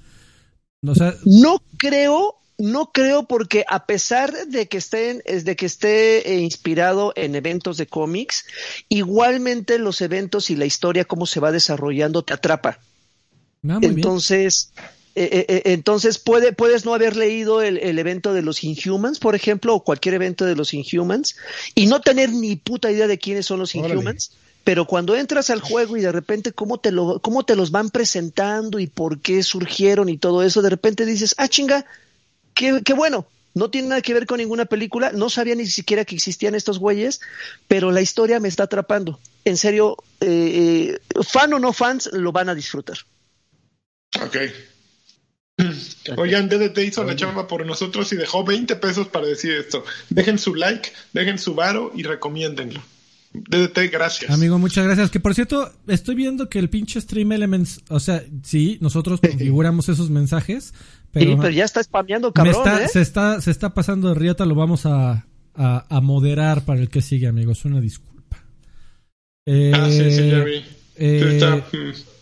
O 0.86 0.94
sea, 0.94 1.14
no 1.24 1.62
creo, 1.78 2.34
no 2.58 2.92
creo 2.92 3.26
porque 3.26 3.64
a 3.66 3.86
pesar 3.86 4.30
de 4.46 4.68
que 4.68 4.76
estén, 4.76 5.22
de 5.26 5.56
que 5.56 5.64
esté 5.64 6.34
eh, 6.34 6.40
inspirado 6.40 7.14
en 7.16 7.34
eventos 7.34 7.78
de 7.78 7.86
cómics, 7.86 8.44
igualmente 8.90 9.78
los 9.78 10.02
eventos 10.02 10.50
y 10.50 10.56
la 10.56 10.66
historia, 10.66 11.06
cómo 11.06 11.24
se 11.24 11.40
va 11.40 11.50
desarrollando, 11.50 12.22
te 12.22 12.34
atrapa. 12.34 12.78
Ah, 13.68 13.78
entonces, 13.82 14.70
eh, 15.18 15.30
eh, 15.32 15.46
eh, 15.48 15.62
entonces 15.72 16.18
puede, 16.18 16.52
puedes 16.52 16.84
no 16.84 16.92
haber 16.92 17.16
leído 17.16 17.62
el, 17.62 17.98
evento 17.98 18.34
de 18.34 18.42
los 18.42 18.62
Inhumans, 18.62 19.18
por 19.18 19.34
ejemplo, 19.34 19.74
o 19.74 19.82
cualquier 19.82 20.14
evento 20.14 20.44
de 20.44 20.54
los 20.54 20.74
Inhumans, 20.74 21.36
y 21.74 21.86
no 21.86 22.02
tener 22.02 22.30
ni 22.30 22.56
puta 22.56 22.90
idea 22.92 23.06
de 23.06 23.18
quiénes 23.18 23.46
son 23.46 23.58
los 23.58 23.74
Inhumans. 23.74 24.32
Pero 24.62 24.84
cuando 24.84 25.16
entras 25.16 25.48
al 25.48 25.60
juego 25.60 25.96
y 25.96 26.02
de 26.02 26.12
repente 26.12 26.52
cómo 26.52 26.78
te, 26.78 26.92
lo, 26.92 27.20
cómo 27.20 27.44
te 27.44 27.56
los 27.56 27.70
van 27.70 27.88
presentando 27.88 28.78
y 28.78 28.88
por 28.88 29.20
qué 29.20 29.42
surgieron 29.42 30.10
y 30.10 30.18
todo 30.18 30.42
eso, 30.42 30.60
de 30.60 30.70
repente 30.70 31.06
dices, 31.06 31.34
ah, 31.38 31.48
chinga, 31.48 31.86
qué, 32.52 32.82
qué 32.84 32.92
bueno, 32.92 33.26
no 33.54 33.70
tiene 33.70 33.88
nada 33.88 34.02
que 34.02 34.12
ver 34.12 34.26
con 34.26 34.38
ninguna 34.38 34.66
película, 34.66 35.12
no 35.12 35.30
sabía 35.30 35.54
ni 35.54 35.66
siquiera 35.66 36.04
que 36.04 36.16
existían 36.16 36.54
estos 36.54 36.78
güeyes, 36.78 37.20
pero 37.68 37.90
la 37.90 38.02
historia 38.02 38.38
me 38.38 38.48
está 38.48 38.64
atrapando. 38.64 39.18
En 39.46 39.56
serio, 39.56 39.96
fan 41.26 41.54
o 41.54 41.58
no 41.58 41.72
fans, 41.72 42.10
lo 42.12 42.32
van 42.32 42.50
a 42.50 42.54
disfrutar. 42.54 42.98
Ok. 44.22 44.36
Oigan, 46.16 46.48
DDT 46.48 46.78
hizo 46.78 47.04
la 47.04 47.16
chamba 47.16 47.46
por 47.46 47.64
nosotros 47.64 48.12
y 48.12 48.16
dejó 48.16 48.44
20 48.44 48.76
pesos 48.76 49.08
para 49.08 49.26
decir 49.26 49.52
esto. 49.52 49.84
Dejen 50.10 50.38
su 50.38 50.54
like, 50.54 50.90
dejen 51.12 51.38
su 51.38 51.54
varo 51.54 51.92
y 51.94 52.02
recomiéndenlo. 52.02 52.82
DDT, 53.32 53.90
gracias. 53.90 54.30
Amigo, 54.30 54.58
muchas 54.58 54.84
gracias. 54.84 55.10
Que 55.10 55.20
por 55.20 55.34
cierto, 55.34 55.72
estoy 55.86 56.14
viendo 56.14 56.48
que 56.48 56.58
el 56.58 56.70
pinche 56.70 57.00
Stream 57.00 57.32
Elements, 57.32 57.80
o 57.88 58.00
sea, 58.00 58.22
sí, 58.42 58.78
nosotros 58.80 59.20
configuramos 59.20 59.88
esos 59.88 60.10
mensajes, 60.10 60.74
pero, 61.12 61.32
sí, 61.32 61.36
pero 61.40 61.50
ya 61.50 61.64
está 61.64 61.82
spameando, 61.82 62.32
cabrón. 62.32 62.68
¿eh? 62.82 62.88
Se, 62.88 63.00
está, 63.00 63.40
se 63.40 63.50
está 63.50 63.74
pasando 63.74 64.08
de 64.08 64.14
riata, 64.14 64.44
lo 64.44 64.54
vamos 64.54 64.86
a, 64.86 65.26
a, 65.54 66.00
moderar 66.00 66.64
para 66.64 66.80
el 66.80 66.88
que 66.88 67.02
sigue, 67.02 67.26
amigos. 67.26 67.64
Una 67.64 67.80
disculpa. 67.80 68.38
ah, 69.46 69.88
sí, 69.90 70.10
sí, 70.10 70.30
ya 70.30 70.44
vi. 70.44 70.64
Eh. 70.98 71.62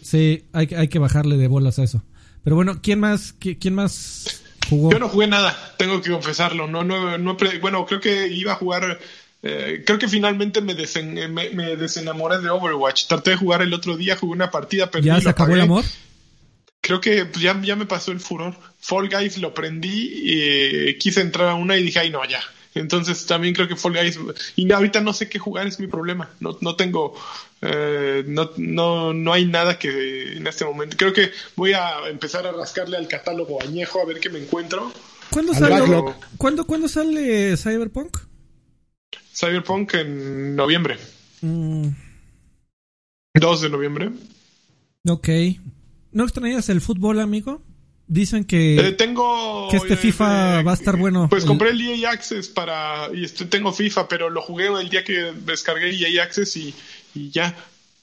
Sí, 0.03 0.45
hay, 0.53 0.69
hay 0.77 0.89
que 0.89 0.99
bajarle 0.99 1.37
de 1.37 1.49
bolas 1.49 1.79
a 1.79 1.85
eso. 1.85 2.03
Pero 2.43 2.57
bueno, 2.57 2.81
¿quién 2.83 3.01
más, 3.01 3.35
quién 3.39 3.75
más 3.75 4.43
jugó? 4.69 4.93
Yo 4.93 4.99
no 4.99 5.09
jugué 5.09 5.27
nada, 5.27 5.57
tengo 5.79 6.01
que 6.03 6.11
confesarlo. 6.11 6.67
No, 6.67 6.85
no, 6.85 7.17
no 7.17 7.37
bueno, 7.61 7.87
creo 7.87 8.01
que 8.01 8.29
iba 8.29 8.53
a 8.53 8.57
jugar. 8.57 9.01
Eh, 9.43 9.83
creo 9.85 9.99
que 9.99 10.09
finalmente 10.09 10.61
me, 10.61 10.75
me, 10.75 11.77
desenamoré 11.77 12.41
de 12.41 12.51
Overwatch. 12.51 13.07
Traté 13.07 13.31
de 13.31 13.37
jugar 13.37 13.63
el 13.63 13.73
otro 13.73 13.97
día, 13.97 14.17
jugué 14.17 14.33
una 14.33 14.51
partida, 14.51 14.91
pero 14.91 15.05
¿Ya 15.05 15.21
se 15.21 15.29
acabó 15.29 15.55
el 15.55 15.63
amor? 15.63 15.85
Creo 16.83 17.01
que 17.01 17.27
ya, 17.41 17.59
ya 17.63 17.77
me 17.77 17.87
pasó 17.87 18.13
el 18.13 18.21
furor. 18.21 18.55
Fall 18.79 19.09
Guys 19.09 19.39
lo 19.39 19.55
prendí, 19.55 20.13
y, 20.13 20.41
eh, 20.43 20.99
quise 20.99 21.23
entrar 21.23 21.49
a 21.49 21.55
una 21.55 21.79
y 21.79 21.83
dije, 21.83 22.01
ay 22.01 22.11
no, 22.11 22.23
ya. 22.27 22.41
Entonces 22.75 23.25
también 23.25 23.55
creo 23.55 23.69
que 23.69 23.77
Fall 23.77 23.95
Guys. 23.95 24.19
Y 24.57 24.71
ahorita 24.71 25.01
no 25.01 25.13
sé 25.13 25.29
qué 25.29 25.39
jugar, 25.39 25.67
es 25.67 25.79
mi 25.79 25.87
problema. 25.87 26.29
No, 26.41 26.59
no 26.61 26.77
tengo. 26.77 27.15
Eh, 27.67 28.25
no, 28.27 28.51
no, 28.59 29.15
no 29.15 29.33
hay 29.33 29.47
nada 29.47 29.79
que 29.79 30.37
en 30.37 30.47
este 30.47 30.65
momento. 30.65 30.97
Creo 30.99 31.13
que 31.13 31.31
voy 31.57 31.73
a 31.73 32.09
empezar 32.09 32.47
a 32.47 32.53
rascarle 32.53 32.99
al 32.99 33.09
catálogo 33.09 33.63
añejo 33.63 34.01
a 34.01 34.05
ver 34.05 34.21
qué 34.21 34.29
me 34.29 34.39
encuentro. 34.39 34.93
¿Cuándo 35.31 35.55
sale, 35.55 35.83
¿cuándo, 36.37 36.89
sale 36.89 37.57
Cyberpunk? 37.57 38.19
Cyberpunk 39.35 39.95
en 39.95 40.55
noviembre. 40.55 40.99
2 41.41 41.43
mm. 41.43 43.63
de 43.63 43.71
noviembre. 43.71 44.11
Ok. 45.09 45.29
¿No 46.13 46.25
extrañas 46.25 46.69
el 46.69 46.81
fútbol, 46.81 47.19
amigo? 47.19 47.63
Dicen 48.07 48.45
que, 48.45 48.77
eh, 48.77 48.93
tengo, 48.93 49.69
que 49.71 49.79
este 49.79 49.97
FIFA 49.97 50.63
va 50.63 50.73
a 50.73 50.75
estar 50.75 50.99
bueno. 50.99 51.29
Pues 51.31 51.47
compré 51.47 51.71
el 51.71 51.81
EA 51.81 52.11
Access 52.11 52.49
para. 52.49 53.09
Y 53.15 53.25
este, 53.25 53.47
tengo 53.47 53.73
FIFA, 53.73 54.09
pero 54.09 54.29
lo 54.29 54.43
jugué 54.43 54.67
el 54.67 54.91
día 54.91 55.03
que 55.03 55.33
descargué 55.47 55.91
EA 55.91 56.23
Access 56.23 56.55
y, 56.59 56.75
ya. 57.15 57.57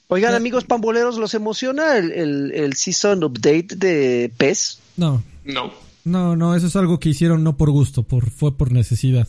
Oigan, 0.08 0.34
amigos 0.34 0.64
pamboleros, 0.64 1.16
¿los 1.16 1.32
emociona 1.34 1.96
el, 1.96 2.52
el, 2.52 2.74
Season 2.74 3.24
Update 3.24 3.76
de 3.76 4.30
PES? 4.36 4.78
No. 4.96 5.22
No. 5.44 5.72
No, 6.04 6.36
no, 6.36 6.54
eso 6.54 6.66
es 6.66 6.76
algo 6.76 6.98
que 6.98 7.08
hicieron 7.08 7.44
no 7.44 7.56
por 7.56 7.70
gusto, 7.70 8.02
por, 8.02 8.28
fue 8.30 8.56
por 8.56 8.72
necesidad. 8.72 9.28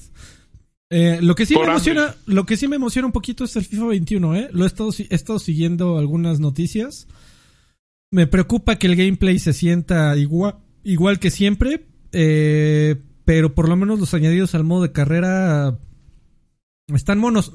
Eh, 0.89 1.19
lo 1.22 1.35
que 1.35 1.45
sí 1.45 1.55
me 1.55 1.64
emociona, 1.64 2.15
lo 2.26 2.45
que 2.45 2.57
sí 2.57 2.68
me 2.68 2.76
emociona 2.76 3.05
un 3.05 3.14
poquito 3.14 3.45
es 3.45 3.55
el 3.55 3.65
FIFA 3.65 3.85
21, 3.85 4.35
¿eh? 4.35 4.49
Lo 4.51 4.64
he 4.64 4.68
estado, 4.68 4.91
he 4.97 5.15
estado 5.15 5.39
siguiendo 5.39 5.97
algunas 5.97 6.39
noticias. 6.39 7.07
Me 8.11 8.27
preocupa 8.27 8.77
que 8.77 8.88
el 8.88 8.95
gameplay 8.95 9.39
se 9.39 9.53
sienta 9.53 10.15
igual, 10.18 10.57
igual 10.84 11.19
que 11.19 11.31
siempre, 11.31 11.85
eh, 12.11 12.97
pero 13.26 13.55
por 13.55 13.69
lo 13.69 13.76
menos 13.76 13.99
los 13.99 14.14
añadidos 14.14 14.53
al 14.53 14.65
modo 14.65 14.84
de 14.84 14.91
carrera 14.91 15.80
están 16.88 17.18
monos, 17.18 17.53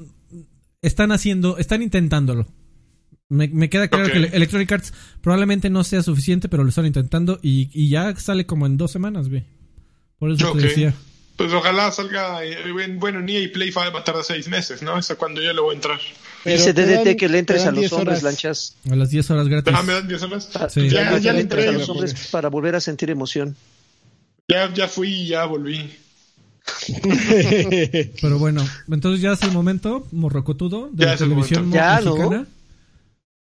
están 0.81 1.11
haciendo, 1.11 1.57
están 1.57 1.81
intentándolo. 1.81 2.47
Me, 3.29 3.69
queda 3.69 3.87
claro 3.89 4.11
que 4.11 4.17
Electronic 4.17 4.71
Arts 4.71 4.93
probablemente 5.21 5.69
no 5.69 5.83
sea 5.83 6.01
suficiente, 6.01 6.49
pero 6.49 6.63
lo 6.63 6.69
están 6.69 6.87
intentando 6.87 7.39
y, 7.43 7.89
ya 7.89 8.15
sale 8.15 8.47
como 8.47 8.65
en 8.65 8.77
dos 8.77 8.91
semanas, 8.91 9.29
ve. 9.29 9.45
Por 10.17 10.31
eso 10.31 10.51
te 10.53 10.59
decía. 10.59 10.93
Pues 11.37 11.53
ojalá 11.53 11.91
salga, 11.91 12.43
eh, 12.43 12.57
bueno, 12.95 13.21
ni 13.21 13.37
EA 13.37 13.49
Play 13.53 13.69
va 13.69 13.85
a 13.87 14.03
tardar 14.03 14.23
seis 14.25 14.49
meses, 14.49 14.81
¿no? 14.81 14.95
Hasta 14.95 15.15
cuando 15.15 15.41
yo 15.41 15.53
le 15.53 15.61
voy 15.61 15.73
a 15.73 15.75
entrar. 15.75 15.99
Dice 16.43 16.73
DDT 16.73 17.17
que 17.17 17.29
le 17.29 17.39
entres 17.39 17.65
a 17.65 17.71
los 17.71 17.93
hombres, 17.93 18.23
lanchas. 18.23 18.75
A 18.89 18.95
las 18.95 19.09
10 19.09 19.29
horas 19.31 19.47
gratis. 19.47 19.73
Ah, 19.77 19.83
¿me 19.83 19.93
dan 19.93 20.07
10 20.07 20.23
horas? 20.23 20.49
Ah, 20.55 20.67
sí. 20.69 20.89
Ya, 20.89 21.17
ya, 21.17 21.31
le 21.31 21.41
entres 21.41 21.67
a 21.67 21.71
los 21.71 21.87
hombres 21.87 22.27
para 22.31 22.49
volver 22.49 22.75
a 22.75 22.81
sentir 22.81 23.09
emoción. 23.09 23.55
Ya, 24.47 24.73
ya 24.73 24.87
fui 24.87 25.13
y 25.13 25.27
ya 25.27 25.45
volví. 25.45 25.89
Pero 28.21 28.39
bueno, 28.39 28.63
entonces 28.89 29.21
ya 29.21 29.33
es 29.33 29.41
el 29.43 29.51
momento, 29.51 30.07
morrocotudo, 30.11 30.89
de 30.91 31.05
la 31.05 31.17
televisión 31.17 31.71
ya, 31.71 32.01
mexicana. 32.01 32.45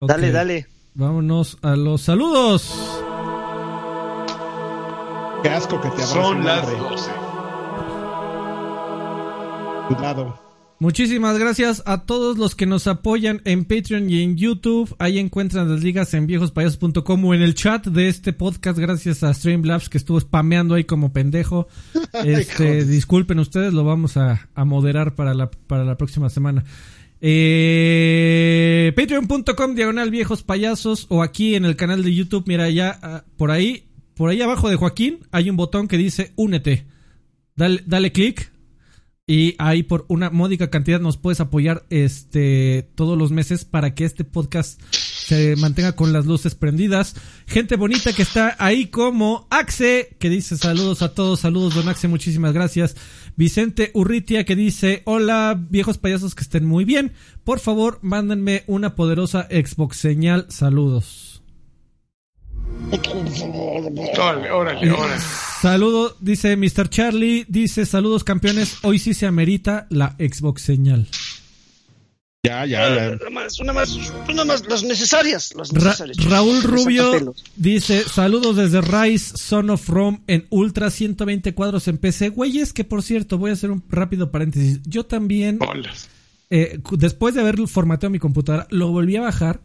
¿no? 0.01 0.07
Dale, 0.07 0.31
dale. 0.31 0.67
Vámonos 0.93 1.57
a 1.61 1.75
los 1.75 2.01
saludos. 2.01 2.73
Qué 5.43 5.49
asco 5.49 5.79
que 5.79 5.89
te 5.91 6.03
Son 6.03 6.43
las 6.43 6.65
12. 6.67 7.11
Cuidado. 9.87 10.46
Muchísimas 10.79 11.39
gracias 11.39 11.81
a 11.87 12.05
todos 12.05 12.37
los 12.37 12.53
que 12.53 12.67
nos 12.67 12.85
apoyan 12.85 13.41
en 13.45 13.65
Patreon 13.65 14.11
y 14.11 14.21
en 14.21 14.37
YouTube. 14.37 14.95
Ahí 14.99 15.17
encuentran 15.17 15.71
las 15.71 15.83
ligas 15.83 16.13
en 16.13 16.27
viejospayasos.com 16.27 17.25
o 17.25 17.33
en 17.33 17.41
el 17.41 17.55
chat 17.55 17.87
de 17.87 18.07
este 18.07 18.31
podcast. 18.31 18.77
Gracias 18.77 19.23
a 19.23 19.33
Streamlabs 19.33 19.89
que 19.89 19.97
estuvo 19.97 20.19
spameando 20.19 20.75
ahí 20.75 20.83
como 20.83 21.11
pendejo. 21.11 21.67
Este, 22.23 22.83
disculpen 22.85 23.39
ustedes, 23.39 23.73
lo 23.73 23.83
vamos 23.83 24.17
a, 24.17 24.49
moderar 24.55 25.15
para 25.15 25.33
la, 25.33 25.49
para 25.49 25.83
la 25.83 25.97
próxima 25.97 26.29
semana. 26.29 26.63
Eh, 27.21 28.91
Patreon.com 28.95 29.75
diagonal 29.75 30.11
viejos 30.11 30.43
payasos 30.43 31.07
o 31.09 31.23
aquí 31.23 31.55
en 31.55 31.65
el 31.65 31.75
canal 31.75 32.03
de 32.03 32.13
YouTube. 32.13 32.43
Mira, 32.47 32.69
ya 32.69 32.99
ah, 33.01 33.23
por 33.35 33.49
ahí, 33.49 33.87
por 34.15 34.29
ahí 34.29 34.41
abajo 34.41 34.69
de 34.69 34.75
Joaquín 34.75 35.19
hay 35.31 35.49
un 35.49 35.57
botón 35.57 35.87
que 35.87 35.97
dice 35.97 36.33
únete. 36.35 36.85
Dale, 37.55 37.83
dale 37.85 38.11
clic 38.11 38.51
y 39.29 39.55
ahí 39.57 39.83
por 39.83 40.05
una 40.07 40.29
módica 40.29 40.69
cantidad 40.69 41.01
nos 41.01 41.17
puedes 41.17 41.41
apoyar 41.41 41.85
este 41.89 42.89
todos 42.95 43.17
los 43.17 43.31
meses 43.31 43.65
para 43.65 43.93
que 43.93 44.05
este 44.05 44.23
podcast 44.23 44.81
se 44.91 45.57
mantenga 45.57 45.91
con 45.91 46.13
las 46.13 46.25
luces 46.25 46.55
prendidas. 46.55 47.13
Gente 47.45 47.75
bonita 47.75 48.13
que 48.13 48.21
está 48.21 48.55
ahí 48.57 48.87
como 48.87 49.45
Axe, 49.49 50.15
que 50.17 50.29
dice 50.29 50.55
saludos 50.55 51.01
a 51.01 51.13
todos, 51.13 51.41
saludos 51.41 51.75
don 51.75 51.89
Axe, 51.89 52.07
muchísimas 52.07 52.53
gracias. 52.53 52.95
Vicente 53.35 53.91
Urritia 53.93 54.45
que 54.45 54.55
dice, 54.55 55.01
hola 55.03 55.61
viejos 55.69 55.97
payasos 55.97 56.33
que 56.33 56.43
estén 56.43 56.65
muy 56.65 56.85
bien, 56.85 57.11
por 57.43 57.59
favor 57.59 57.99
mándenme 58.01 58.63
una 58.65 58.95
poderosa 58.95 59.49
Xbox 59.51 59.97
señal, 59.97 60.45
saludos. 60.47 61.26
Órale, 64.17 64.51
órale, 64.51 64.91
órale. 64.91 65.21
Saludo, 65.61 66.15
dice 66.19 66.55
Mr. 66.55 66.89
Charlie, 66.89 67.45
dice 67.47 67.85
saludos 67.85 68.23
campeones, 68.23 68.77
hoy 68.83 68.99
sí 68.99 69.13
se 69.13 69.25
amerita 69.25 69.87
la 69.89 70.15
Xbox 70.17 70.61
señal. 70.61 71.07
Ya, 72.43 72.65
ya. 72.65 73.17
Una 73.19 73.29
más, 73.29 73.59
una 73.59 73.73
más, 73.73 73.97
una 74.29 74.45
más, 74.45 74.67
las 74.67 74.83
necesarias. 74.83 75.53
Las 75.55 75.73
necesarias. 75.73 76.17
Raúl 76.29 76.63
Rubio 76.63 77.33
dice, 77.55 78.03
saludos 78.03 78.55
desde 78.55 78.79
Rise, 78.81 79.35
Son 79.37 79.69
of 79.69 79.89
Rome 79.89 80.21
en 80.27 80.45
Ultra 80.49 80.89
120 80.89 81.53
cuadros 81.53 81.87
en 81.89 81.97
PC. 81.97 82.29
Güeyes, 82.29 82.71
que 82.71 82.85
por 82.85 83.03
cierto, 83.03 83.37
voy 83.37 83.49
a 83.49 83.53
hacer 83.53 83.71
un 83.71 83.83
rápido 83.89 84.31
paréntesis. 84.31 84.79
Yo 84.85 85.05
también, 85.05 85.59
eh, 86.49 86.79
después 86.91 87.35
de 87.35 87.41
haber 87.41 87.67
formateado 87.67 88.11
mi 88.11 88.19
computadora, 88.19 88.67
lo 88.69 88.89
volví 88.91 89.17
a 89.17 89.21
bajar 89.21 89.59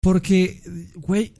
porque, 0.00 0.60
güey, 0.96 1.32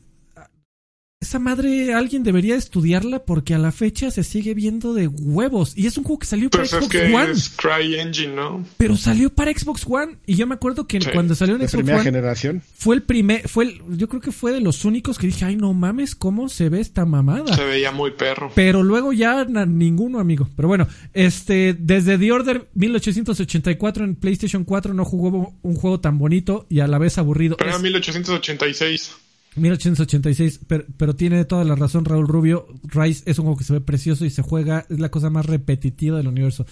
esa 1.22 1.38
madre 1.38 1.94
alguien 1.94 2.24
debería 2.24 2.56
estudiarla 2.56 3.20
porque 3.20 3.54
a 3.54 3.58
la 3.58 3.70
fecha 3.70 4.10
se 4.10 4.24
sigue 4.24 4.54
viendo 4.54 4.92
de 4.92 5.06
huevos. 5.06 5.72
Y 5.76 5.86
es 5.86 5.96
un 5.96 6.02
juego 6.02 6.18
que 6.18 6.26
salió 6.26 6.50
para 6.50 6.66
Xbox 6.66 6.96
One. 6.96 8.64
Pero 8.76 8.96
salió 8.96 9.32
para 9.32 9.52
Xbox 9.52 9.86
One. 9.88 10.16
Y 10.26 10.34
yo 10.34 10.48
me 10.48 10.56
acuerdo 10.56 10.88
que 10.88 10.98
cuando 11.12 11.36
salió 11.36 11.54
en 11.54 11.68
Xbox 11.68 11.88
One. 11.88 12.02
generación. 12.02 12.62
Fue 12.74 12.96
el 12.96 13.02
primer. 13.04 13.48
fue 13.48 13.64
el, 13.66 13.80
Yo 13.96 14.08
creo 14.08 14.20
que 14.20 14.32
fue 14.32 14.52
de 14.52 14.60
los 14.60 14.84
únicos 14.84 15.16
que 15.16 15.28
dije, 15.28 15.44
ay, 15.44 15.54
no 15.54 15.72
mames, 15.72 16.16
¿cómo 16.16 16.48
se 16.48 16.68
ve 16.68 16.80
esta 16.80 17.04
mamada? 17.04 17.54
Se 17.54 17.64
veía 17.64 17.92
muy 17.92 18.10
perro. 18.10 18.50
Pero 18.56 18.82
luego 18.82 19.12
ya 19.12 19.44
ninguno, 19.44 20.18
amigo. 20.18 20.48
Pero 20.56 20.66
bueno, 20.66 20.88
este. 21.14 21.76
Desde 21.78 22.18
The 22.18 22.32
Order 22.32 22.68
1884 22.74 24.04
en 24.04 24.16
PlayStation 24.16 24.64
4 24.64 24.92
no 24.92 25.04
jugó 25.04 25.54
un 25.62 25.76
juego 25.76 26.00
tan 26.00 26.18
bonito 26.18 26.66
y 26.68 26.80
a 26.80 26.88
la 26.88 26.98
vez 26.98 27.16
aburrido. 27.16 27.56
Pero 27.58 27.70
era 27.70 27.78
1886. 27.78 29.12
1886, 29.56 30.60
pero, 30.66 30.84
pero, 30.96 31.14
tiene 31.14 31.44
toda 31.44 31.64
la 31.64 31.74
razón 31.74 32.04
Raúl 32.04 32.26
Rubio. 32.26 32.66
Rise 32.84 33.22
es 33.26 33.38
un 33.38 33.44
juego 33.44 33.58
que 33.58 33.64
se 33.64 33.74
ve 33.74 33.80
precioso 33.80 34.24
y 34.24 34.30
se 34.30 34.42
juega, 34.42 34.86
es 34.88 34.98
la 34.98 35.10
cosa 35.10 35.30
más 35.30 35.46
repetitiva 35.46 36.16
del 36.16 36.28
universo. 36.28 36.64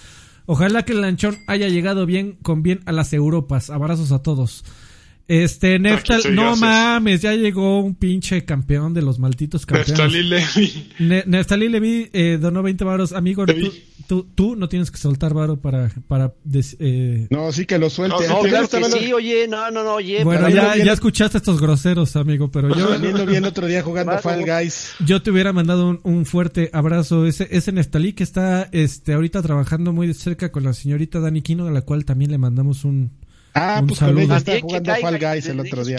Ojalá 0.47 0.85
que 0.85 0.93
el 0.93 1.02
lanchón 1.02 1.39
haya 1.47 1.69
llegado 1.69 2.07
bien, 2.07 2.39
con 2.43 2.62
bien 2.62 2.81
a 2.86 2.93
las 2.93 3.12
Europas. 3.12 3.70
Abrazos 3.70 4.12
a 4.12 4.23
todos. 4.23 4.65
Este, 5.29 5.79
Neftal, 5.79 6.35
no 6.35 6.57
mames, 6.57 7.23
ya 7.23 7.35
llegó 7.35 7.81
un 7.81 7.95
pinche 7.95 8.45
campeón 8.45 8.95
de 8.95 9.03
los 9.03 9.19
malditos 9.19 9.65
campeones. 9.65 9.91
Neftalí 9.91 10.23
Levi. 10.25 11.25
Neftalí 11.27 11.69
Levi 11.69 12.11
eh, 12.13 12.39
donó 12.41 12.63
20 12.63 12.85
varos. 12.85 13.13
Amigo, 13.13 13.45
tú, 14.09 14.25
tú, 14.35 14.57
no 14.57 14.69
tienes 14.69 14.91
que 14.91 14.99
soltar 14.99 15.33
varo 15.33 15.61
para... 15.61 15.89
para 16.09 16.35
eh... 16.81 17.29
No, 17.31 17.53
sí 17.53 17.65
que 17.65 17.79
lo 17.79 17.91
suelte. 17.91 18.27
No, 18.27 18.41
claro 18.41 18.69
que 18.69 18.85
sí, 18.85 19.13
oye, 19.13 19.47
no, 19.47 19.71
no, 19.71 19.85
no, 19.85 19.95
oye. 19.95 20.25
Bueno, 20.25 20.49
ya, 20.49 20.77
ya 20.77 20.93
escuchaste 20.93 21.39
estos 21.39 21.61
groseros, 21.61 22.17
amigo, 22.17 22.51
pero 22.51 22.75
yo... 22.75 22.99
Viendo 22.99 23.25
bien 23.25 23.45
otro 23.45 23.67
día 23.69 23.83
jugando 23.83 24.19
Fall 24.19 24.45
Guys. 24.45 24.95
Yo 25.07 25.23
te 25.23 25.31
hubiera 25.31 25.53
mandado 25.53 25.89
un, 25.89 26.01
un, 26.03 26.27
fuerte 26.27 26.71
abrazo. 26.73 27.25
Ese, 27.25 27.47
ese 27.53 27.71
Neftalí 27.71 28.15
que 28.15 28.25
está 28.25 28.69
este, 28.73 29.13
ahorita 29.13 29.43
trabajando 29.43 29.93
muy 29.93 30.09
de 30.09 30.15
cerca 30.15 30.51
con 30.51 30.65
la 30.65 30.73
señorita 30.73 31.21
Dani 31.21 31.41
Quino, 31.41 31.69
a 31.69 31.71
la 31.71 31.83
cual 31.83 32.05
también 32.05 32.33
le 32.33 32.39
mandamos 32.39 32.85
un 32.85 33.13
Ah, 33.55 33.83
pues 33.87 33.99
con 33.99 34.19
ella 34.19 34.41
jugando 34.61 34.95
Fall 34.97 35.19
Guys 35.19 35.47
el 35.47 35.61
otro 35.61 35.85
día. 35.85 35.99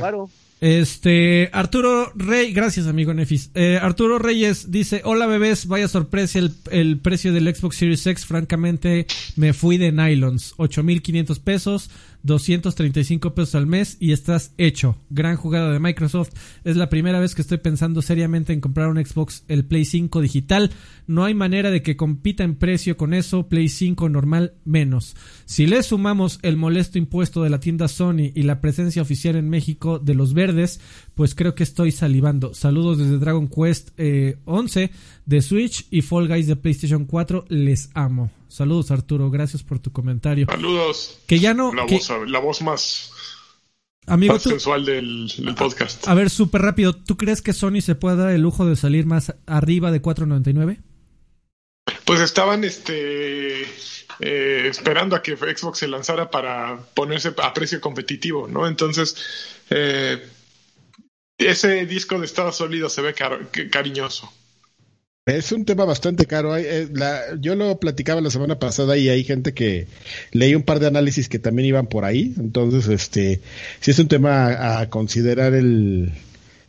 Este, 0.62 1.50
Arturo 1.54 2.12
Rey, 2.14 2.54
gracias 2.54 2.86
amigo 2.86 3.16
Nefis. 3.16 3.50
Eh, 3.56 3.80
Arturo 3.82 4.20
Reyes 4.20 4.70
dice, 4.70 5.02
hola 5.06 5.26
bebés, 5.26 5.66
vaya 5.66 5.88
sorpresa 5.88 6.38
el, 6.38 6.54
el 6.70 7.00
precio 7.00 7.34
del 7.34 7.54
Xbox 7.54 7.78
Series 7.78 8.06
X, 8.06 8.28
francamente 8.28 9.08
me 9.36 9.54
fui 9.54 9.80
de 9.80 9.92
nylons, 9.92 10.54
8500 10.58 11.40
pesos, 11.40 11.90
235 12.24 13.34
pesos 13.34 13.56
al 13.56 13.66
mes 13.66 13.98
y 14.00 14.12
estás 14.12 14.54
hecho. 14.58 14.96
Gran 15.10 15.36
jugada 15.36 15.72
de 15.72 15.80
Microsoft. 15.80 16.32
Es 16.64 16.76
la 16.76 16.90
primera 16.90 17.20
vez 17.20 17.36
que 17.36 17.42
estoy 17.42 17.58
pensando 17.58 18.02
seriamente 18.02 18.54
en 18.54 18.62
comprar 18.62 18.90
un 18.90 19.04
Xbox, 19.04 19.44
el 19.48 19.66
Play 19.66 19.86
5 19.86 20.22
digital. 20.22 20.72
No 21.08 21.26
hay 21.26 21.34
manera 21.34 21.72
de 21.72 21.82
que 21.82 21.98
compita 21.98 22.44
en 22.44 22.56
precio 22.56 22.98
con 22.98 23.14
eso. 23.14 23.48
Play 23.48 23.70
5 23.70 24.10
normal 24.10 24.54
menos. 24.66 25.16
Si 25.52 25.68
le 25.68 25.84
sumamos 25.84 26.40
el 26.44 26.56
molesto 26.56 26.98
impuesto 26.98 27.44
de 27.44 27.50
la 27.50 27.60
tienda 27.60 27.90
Sony 27.90 28.32
y 28.34 28.44
la 28.44 28.62
presencia 28.62 29.02
oficial 29.02 29.36
en 29.36 29.50
México 29.50 30.00
de 30.00 30.14
los 30.14 30.34
verdes, 30.34 30.80
pues 31.14 31.36
creo 31.36 31.56
que 31.56 31.64
estoy 31.64 31.92
salivando. 31.92 32.54
Saludos 32.54 33.00
desde 33.00 33.18
Dragon 33.18 33.50
Quest 33.50 33.90
11 34.46 34.84
eh, 34.84 34.92
de 35.26 35.42
Switch 35.42 35.88
y 35.92 36.04
Fall 36.04 36.30
Guys 36.30 36.48
de 36.48 36.56
PlayStation 36.56 37.04
4. 37.04 37.48
Les 37.50 37.90
amo. 37.96 38.32
Saludos 38.48 38.92
Arturo, 38.92 39.30
gracias 39.30 39.62
por 39.62 39.80
tu 39.80 39.92
comentario. 39.92 40.46
Saludos. 40.46 41.20
Que 41.28 41.42
ya 41.42 41.54
no... 41.54 41.74
La, 41.74 41.84
voz, 41.84 42.10
la 42.28 42.40
voz 42.40 42.62
más, 42.62 43.12
Amigo, 44.08 44.40
sensual 44.40 44.86
del, 44.86 45.30
podcast. 45.58 46.08
A 46.08 46.14
ver, 46.14 46.30
súper 46.30 46.62
rápido. 46.62 46.94
¿Tú 46.94 47.18
crees 47.18 47.42
que 47.42 47.52
Sony 47.52 47.82
se 47.82 47.96
puede 47.96 48.16
dar 48.16 48.32
el 48.32 48.40
lujo 48.40 48.66
de 48.66 48.78
salir 48.78 49.06
más 49.06 49.36
arriba 49.48 49.92
de 49.92 50.02
4.99? 50.02 50.82
Pues 52.06 52.22
estaban 52.22 52.64
este 52.64 53.66
eh, 54.22 54.68
esperando 54.70 55.16
a 55.16 55.24
que 55.24 55.36
Xbox 55.36 55.80
se 55.80 55.88
lanzara 55.88 56.30
para 56.30 56.78
ponerse 56.94 57.34
a 57.42 57.54
precio 57.54 57.82
competitivo, 57.82 58.48
¿no? 58.48 58.68
Entonces, 58.68 59.16
eh, 59.70 60.24
ese 61.38 61.86
disco 61.86 62.20
de 62.20 62.26
estado 62.26 62.52
sólido 62.52 62.90
se 62.90 63.02
ve 63.02 63.16
cariñoso. 63.72 64.32
Es 65.26 65.52
un 65.52 65.66
tema 65.66 65.86
bastante 65.86 66.26
caro. 66.26 66.58
Eh, 66.58 66.90
yo 67.40 67.56
lo 67.56 67.80
platicaba 67.80 68.22
la 68.22 68.32
semana 68.32 68.58
pasada 68.58 68.98
y 68.98 69.10
hay 69.10 69.24
gente 69.24 69.54
que 69.54 69.88
leí 70.32 70.56
un 70.56 70.64
par 70.64 70.80
de 70.80 70.88
análisis 70.88 71.30
que 71.30 71.38
también 71.40 71.68
iban 71.68 71.88
por 71.88 72.06
ahí. 72.06 72.34
Entonces, 72.38 72.88
este, 72.88 73.40
sí 73.80 73.92
es 73.92 74.00
un 74.00 74.08
tema 74.08 74.80
a, 74.80 74.90
considerar 74.90 75.54
el, 75.54 76.12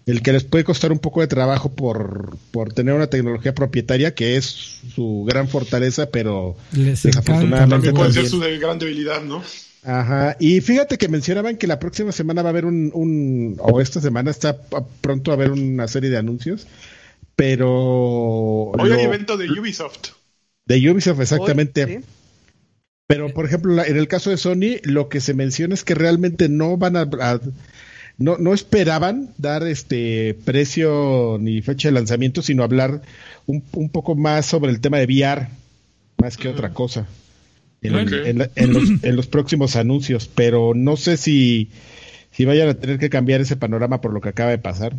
el 0.06 0.22
que 0.22 0.32
les 0.32 0.44
puede 0.44 0.64
costar 0.64 0.92
un 0.92 0.98
poco 0.98 1.20
de 1.20 1.26
trabajo 1.26 1.70
por, 1.70 2.36
por 2.50 2.72
tener 2.72 2.94
una 2.94 3.08
tecnología 3.08 3.54
propietaria 3.54 4.14
que 4.14 4.36
es 4.36 4.80
su 4.94 5.24
gran 5.26 5.48
fortaleza, 5.48 6.10
pero 6.10 6.56
desafortunadamente 6.72 7.92
puede 7.92 8.12
ser 8.12 8.28
su 8.28 8.40
gran 8.40 8.78
debilidad, 8.78 9.22
¿no? 9.22 9.42
Ajá, 9.84 10.36
y 10.38 10.60
fíjate 10.60 10.96
que 10.96 11.08
mencionaban 11.08 11.56
que 11.56 11.66
la 11.66 11.80
próxima 11.80 12.12
semana 12.12 12.42
va 12.42 12.50
a 12.50 12.52
haber 12.52 12.66
un, 12.66 12.92
un 12.94 13.56
o 13.58 13.80
esta 13.80 14.00
semana 14.00 14.30
está 14.30 14.56
pronto 15.00 15.32
a 15.32 15.34
haber 15.34 15.50
una 15.50 15.88
serie 15.88 16.08
de 16.08 16.18
anuncios 16.18 16.66
pero... 17.36 18.70
Hoy 18.70 18.92
hay 18.92 19.04
evento 19.04 19.36
de 19.36 19.50
Ubisoft. 19.50 20.10
De 20.66 20.90
Ubisoft, 20.90 21.20
exactamente. 21.20 22.02
Pero, 23.06 23.32
por 23.34 23.44
ejemplo, 23.44 23.84
en 23.84 23.96
el 23.96 24.08
caso 24.08 24.30
de 24.30 24.36
Sony, 24.36 24.78
lo 24.84 25.08
que 25.08 25.20
se 25.20 25.34
menciona 25.34 25.74
es 25.74 25.84
que 25.84 25.94
realmente 25.94 26.48
no 26.48 26.76
van 26.76 26.96
a, 26.96 27.10
no, 28.22 28.38
no 28.38 28.54
esperaban 28.54 29.30
dar 29.38 29.66
este 29.66 30.34
precio 30.44 31.38
ni 31.40 31.62
fecha 31.62 31.88
de 31.88 31.92
lanzamiento, 31.92 32.42
sino 32.42 32.62
hablar 32.62 33.02
un, 33.46 33.62
un, 33.72 33.88
poco 33.88 34.14
más 34.14 34.46
sobre 34.46 34.70
el 34.70 34.80
tema 34.80 34.98
de 34.98 35.06
VR. 35.06 35.48
más 36.18 36.36
que 36.36 36.48
otra 36.48 36.72
cosa 36.72 37.06
en, 37.82 39.16
los, 39.16 39.26
próximos 39.26 39.76
anuncios, 39.76 40.28
pero 40.32 40.72
no 40.74 40.96
sé 40.96 41.16
si, 41.16 41.68
si 42.30 42.44
vayan 42.44 42.68
a 42.68 42.74
tener 42.74 42.98
que 42.98 43.10
cambiar 43.10 43.40
ese 43.40 43.56
panorama 43.56 44.00
por 44.00 44.12
lo 44.12 44.20
que 44.20 44.28
acaba 44.28 44.50
de 44.50 44.58
pasar. 44.58 44.94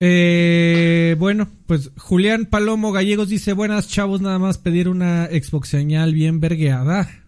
Eh, 0.00 1.16
bueno, 1.18 1.48
pues 1.66 1.90
Julián 1.96 2.46
Palomo 2.46 2.92
Gallegos 2.92 3.28
dice, 3.28 3.52
buenas 3.52 3.88
chavos, 3.88 4.20
nada 4.20 4.38
más 4.38 4.58
pedir 4.58 4.88
una 4.88 5.26
Xbox 5.26 5.68
señal 5.68 6.12
bien 6.12 6.40
vergueada. 6.40 7.25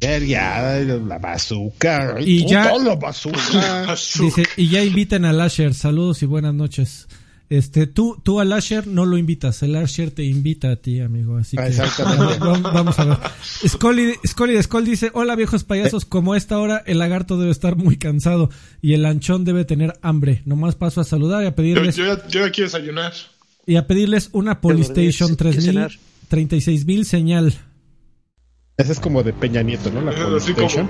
La 0.00 1.18
bazooka. 1.18 2.16
Y 2.20 2.46
ya, 2.46 2.72
dice, 4.20 4.44
y 4.56 4.68
ya 4.68 4.82
inviten 4.82 5.24
a 5.24 5.32
Lasher, 5.32 5.74
saludos 5.74 6.22
y 6.22 6.26
buenas 6.26 6.54
noches. 6.54 7.06
Este, 7.50 7.88
tú, 7.88 8.16
tú 8.22 8.38
al 8.38 8.52
Asher 8.52 8.86
no 8.86 9.04
lo 9.04 9.18
invitas, 9.18 9.64
el 9.64 9.74
Asher 9.74 10.12
te 10.12 10.22
invita 10.22 10.70
a 10.70 10.76
ti, 10.76 11.00
amigo. 11.00 11.36
Así 11.36 11.56
que 11.56 11.62
vamos, 12.38 12.96
a 12.98 13.04
ver. 13.04 13.18
Scully, 13.66 14.14
Scully 14.24 14.54
de 14.54 14.62
Skull 14.62 14.84
dice, 14.84 15.10
hola 15.14 15.34
viejos 15.34 15.64
payasos, 15.64 16.04
como 16.04 16.34
a 16.34 16.36
esta 16.36 16.58
hora 16.58 16.80
el 16.86 17.00
lagarto 17.00 17.38
debe 17.38 17.50
estar 17.50 17.74
muy 17.74 17.96
cansado 17.96 18.50
y 18.80 18.94
el 18.94 19.02
lanchón 19.02 19.44
debe 19.44 19.64
tener 19.64 19.94
hambre. 20.00 20.42
Nomás 20.44 20.76
paso 20.76 21.00
a 21.00 21.04
saludar 21.04 21.42
y 21.42 21.46
a 21.46 21.56
pedirles... 21.56 21.96
Yo, 21.96 22.06
ya, 22.28 22.50
quiero 22.52 22.70
desayunar. 22.70 23.12
Y 23.66 23.74
a 23.74 23.88
pedirles 23.88 24.30
una 24.32 24.60
Polystation 24.60 25.36
3000, 25.36 25.98
36000 26.28 27.04
señal. 27.04 27.54
Esa 28.80 28.92
es 28.92 29.00
como 29.00 29.22
de 29.22 29.34
Peña 29.34 29.62
Nieto, 29.62 29.90
¿no? 29.90 30.00
La 30.00 30.12
Polystation. 30.12 30.88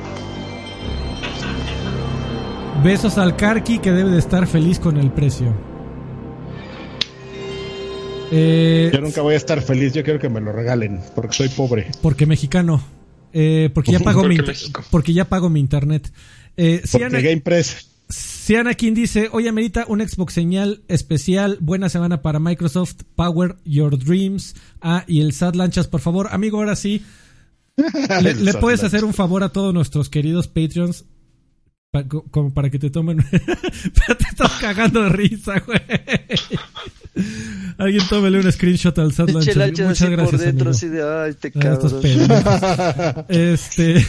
Besos 2.85 3.19
al 3.19 3.35
Karki 3.35 3.81
que 3.81 3.91
debe 3.91 4.11
de 4.11 4.19
estar 4.21 4.47
feliz 4.47 4.79
con 4.79 4.97
el 4.97 5.11
precio. 5.11 5.53
Eh, 8.31 8.91
yo 8.93 9.01
nunca 9.01 9.23
voy 9.23 9.35
a 9.35 9.37
estar 9.37 9.61
feliz, 9.61 9.93
yo 9.93 10.05
quiero 10.05 10.21
que 10.21 10.29
me 10.29 10.41
lo 10.41 10.53
regalen, 10.53 11.01
porque 11.17 11.35
soy 11.35 11.49
pobre. 11.49 11.91
Porque 12.01 12.27
mexicano. 12.27 12.81
Eh, 13.33 13.71
porque, 13.75 13.91
ya 13.91 13.99
pago 14.05 14.23
mi, 14.23 14.37
porque 14.93 15.12
ya 15.12 15.25
pago 15.25 15.51
mi 15.51 15.59
internet. 15.59 16.12
Eh, 16.57 16.83
porque 16.93 17.23
Game 17.23 17.41
Press. 17.41 17.89
King 18.77 18.95
dice, 18.95 19.29
oye, 19.33 19.49
amerita 19.49 19.85
un 19.89 20.01
Xbox 20.01 20.33
señal 20.33 20.83
especial, 20.87 21.59
buena 21.61 21.89
semana 21.89 22.23
para 22.23 22.39
Microsoft, 22.39 23.03
Power 23.17 23.57
Your 23.65 23.99
Dreams. 23.99 24.55
Ah, 24.81 25.05
y 25.09 25.23
el 25.23 25.33
SAT 25.33 25.57
Lanchas, 25.57 25.89
por 25.89 26.01
favor. 26.01 26.29
Amigo, 26.31 26.59
ahora 26.59 26.77
sí, 26.77 27.05
le, 28.23 28.55
puedes 28.55 28.83
hacer 28.85 29.05
un 29.05 29.15
favor 29.15 29.43
a 29.43 29.51
todos 29.51 29.73
nuestros 29.73 30.09
queridos 30.11 30.49
Patreons, 30.49 31.05
como 32.31 32.53
para 32.53 32.71
que 32.71 32.79
te 32.79 32.91
tomen... 32.91 33.19
te 33.31 34.29
estás 34.31 34.53
cagando 34.61 35.03
de 35.03 35.09
risa, 35.09 35.61
güey. 35.61 35.81
Alguien 37.79 38.03
tómele 38.09 38.39
un 38.39 38.53
screenshot 38.53 38.97
al 38.99 39.13
SAT 39.13 39.33
Muchas 39.33 39.57
gracias, 39.57 40.31
por 40.31 40.39
dentro, 40.39 40.71
así 40.71 40.89
de, 40.89 41.03
ay, 41.03 41.35
te 41.35 41.53
ah, 41.57 43.25
este, 43.29 44.07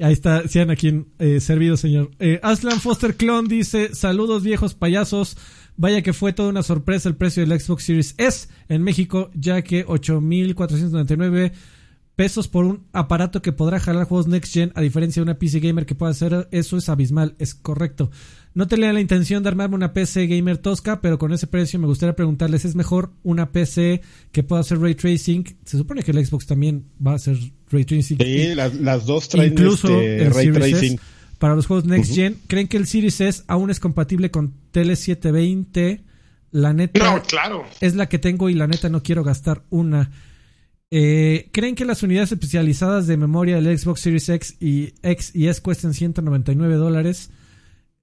ahí 0.00 0.12
está, 0.12 0.48
sean 0.48 0.70
aquí 0.70 1.04
eh, 1.18 1.40
servido, 1.40 1.76
señor. 1.76 2.10
Eh, 2.18 2.40
Aslan 2.42 2.80
Foster 2.80 3.16
Clone 3.16 3.48
dice, 3.48 3.94
saludos 3.94 4.42
viejos 4.42 4.74
payasos. 4.74 5.36
Vaya 5.76 6.02
que 6.02 6.12
fue 6.12 6.32
toda 6.32 6.50
una 6.50 6.62
sorpresa 6.62 7.08
el 7.08 7.16
precio 7.16 7.46
del 7.46 7.58
Xbox 7.58 7.84
Series 7.84 8.14
S 8.18 8.48
en 8.68 8.82
México, 8.82 9.30
ya 9.34 9.62
que 9.62 9.86
8.499 9.86 11.52
pesos 12.16 12.48
por 12.48 12.64
un 12.64 12.86
aparato 12.92 13.42
que 13.42 13.52
podrá 13.52 13.80
jalar 13.80 14.06
juegos 14.06 14.26
Next 14.26 14.52
Gen, 14.52 14.72
a 14.74 14.80
diferencia 14.80 15.20
de 15.20 15.24
una 15.24 15.38
PC 15.38 15.60
Gamer 15.60 15.86
que 15.86 15.94
pueda 15.94 16.12
hacer 16.12 16.48
eso 16.50 16.76
es 16.76 16.88
abismal, 16.88 17.34
es 17.38 17.54
correcto. 17.54 18.10
No 18.54 18.68
tenía 18.68 18.92
la 18.92 19.00
intención 19.00 19.42
de 19.42 19.48
armarme 19.48 19.76
una 19.76 19.94
PC 19.94 20.26
gamer 20.26 20.58
tosca, 20.58 21.00
pero 21.00 21.18
con 21.18 21.32
ese 21.32 21.46
precio 21.46 21.78
me 21.78 21.86
gustaría 21.86 22.14
preguntarles, 22.14 22.66
¿es 22.66 22.74
mejor 22.74 23.12
una 23.22 23.50
PC 23.50 24.02
que 24.30 24.42
pueda 24.42 24.60
hacer 24.60 24.78
ray 24.78 24.94
tracing? 24.94 25.56
Se 25.64 25.78
supone 25.78 26.02
que 26.02 26.10
el 26.10 26.24
Xbox 26.24 26.46
también 26.46 26.84
va 27.04 27.12
a 27.12 27.14
hacer 27.14 27.38
ray 27.70 27.86
tracing. 27.86 28.18
Sí, 28.18 28.54
las, 28.54 29.06
dos 29.06 29.30
traen 29.30 29.52
incluso 29.52 29.88
este 29.98 30.28
ray 30.28 30.52
tracing. 30.52 31.00
para 31.38 31.54
los 31.54 31.66
juegos 31.66 31.86
Next 31.86 32.14
Gen, 32.14 32.36
¿creen 32.46 32.68
que 32.68 32.76
el 32.76 32.86
Series 32.86 33.22
S 33.22 33.42
aún 33.46 33.70
es 33.70 33.80
compatible 33.80 34.30
con 34.30 34.52
Tele 34.70 34.96
720? 34.96 36.04
La 36.50 36.74
neta 36.74 37.02
no, 37.02 37.22
claro. 37.22 37.64
es 37.80 37.94
la 37.94 38.10
que 38.10 38.18
tengo 38.18 38.50
y 38.50 38.54
la 38.54 38.66
neta 38.66 38.90
no 38.90 39.02
quiero 39.02 39.24
gastar 39.24 39.64
una. 39.70 40.10
Eh, 40.94 41.48
¿Creen 41.52 41.74
que 41.74 41.86
las 41.86 42.02
unidades 42.02 42.32
especializadas 42.32 43.06
de 43.06 43.16
memoria 43.16 43.58
del 43.58 43.78
Xbox 43.78 44.02
Series 44.02 44.28
X 44.28 44.56
y 44.60 44.92
X 45.02 45.34
y 45.34 45.46
S 45.46 45.62
cuesten 45.62 45.94
199 45.94 46.74
dólares? 46.74 47.30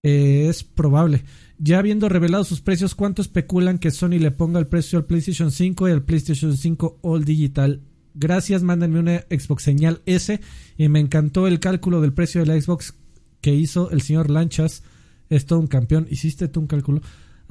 Eh, 0.01 0.47
es 0.49 0.63
probable. 0.63 1.23
Ya 1.59 1.77
habiendo 1.77 2.09
revelado 2.09 2.43
sus 2.43 2.61
precios, 2.61 2.95
¿cuánto 2.95 3.21
especulan 3.21 3.77
que 3.77 3.91
Sony 3.91 4.17
le 4.17 4.31
ponga 4.31 4.59
el 4.59 4.65
precio 4.65 4.97
al 4.97 5.05
PlayStation 5.05 5.51
5 5.51 5.87
y 5.87 5.91
al 5.91 6.01
PlayStation 6.01 6.57
5 6.57 6.97
All 7.03 7.25
Digital? 7.25 7.83
Gracias, 8.15 8.63
mándenme 8.63 8.99
una 8.99 9.19
Xbox 9.29 9.61
señal 9.61 10.01
S. 10.07 10.39
Y 10.75 10.89
me 10.89 10.99
encantó 10.99 11.45
el 11.45 11.59
cálculo 11.59 12.01
del 12.01 12.13
precio 12.13 12.41
de 12.41 12.47
la 12.47 12.59
Xbox 12.59 12.95
que 13.39 13.53
hizo 13.53 13.91
el 13.91 14.01
señor 14.01 14.31
Lanchas. 14.31 14.81
Es 15.29 15.45
todo 15.45 15.59
un 15.59 15.67
campeón. 15.67 16.07
¿Hiciste 16.09 16.47
tú 16.47 16.61
un 16.61 16.67
cálculo? 16.67 17.01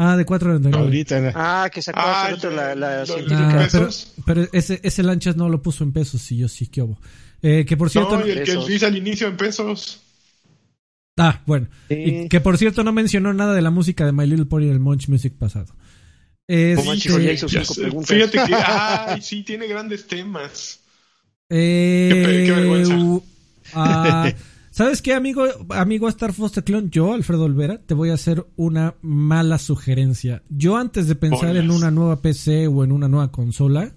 Ah, 0.01 0.17
de 0.17 0.25
4.99. 0.25 1.33
Ah, 1.35 1.69
que 1.73 1.83
sacó 1.83 1.99
ah, 2.01 2.31
la, 2.55 2.75
la 2.77 3.05
científica. 3.05 3.69
pero, 3.73 3.89
pero, 4.25 4.49
ese, 4.53 4.81
ese 4.85 5.03
Lanchas 5.03 5.37
no 5.37 5.49
lo 5.49 5.61
puso 5.61 5.83
en 5.83 5.93
pesos 5.93 6.31
y 6.31 6.39
yo 6.39 6.47
sí 6.47 6.69
que 6.69 6.83
hubo. 6.83 7.01
Eh, 7.43 7.65
que 7.67 7.77
por 7.77 7.91
cierto. 7.91 8.17
No, 8.17 8.25
el 8.25 8.45
que 8.45 8.57
dice 8.69 8.87
al 8.87 8.97
inicio 8.97 9.27
en 9.27 9.37
pesos. 9.37 10.01
Ah, 11.17 11.43
bueno. 11.47 11.67
Y 11.89 12.29
que 12.29 12.41
por 12.41 12.59
cierto 12.59 12.85
no 12.85 12.93
mencionó 12.93 13.35
nada 13.35 13.55
de 13.55 13.63
la 13.63 13.73
música 13.73 14.07
de 14.07 14.13
My 14.13 14.25
Little 14.25 14.47
Pony 14.47 14.63
en 14.63 14.71
el 14.71 14.79
Munch 14.79 15.09
Music 15.09 15.35
pasado. 15.37 15.75
Fíjate 16.47 18.39
que 18.47 18.55
ay, 18.55 19.21
sí 19.21 19.43
tiene 19.43 19.67
grandes 19.67 20.07
temas. 20.07 20.79
Eh, 21.51 22.45
qué, 22.47 22.53
vergüenza. 22.53 22.97
Ah, 23.75 24.33
¿Sabes 24.79 25.03
qué, 25.03 25.13
amigo, 25.13 25.43
amigo 25.71 26.09
Star 26.09 26.33
Foster 26.33 26.63
Clone? 26.63 26.87
Yo, 26.89 27.13
Alfredo 27.13 27.47
Olvera, 27.47 27.79
te 27.85 27.95
voy 27.95 28.11
a 28.11 28.15
hacer 28.15 28.47
una 28.55 28.95
mala 29.03 29.59
sugerencia. 29.59 30.45
Yo 30.51 30.77
antes 30.77 31.09
de 31.09 31.17
pensar 31.17 31.57
en 31.57 31.73
una 31.73 31.91
nueva 31.91 32.23
PC 32.23 32.69
o 32.69 32.85
en 32.85 32.93
una 32.93 33.09
nueva 33.09 33.33
consola, 33.33 33.93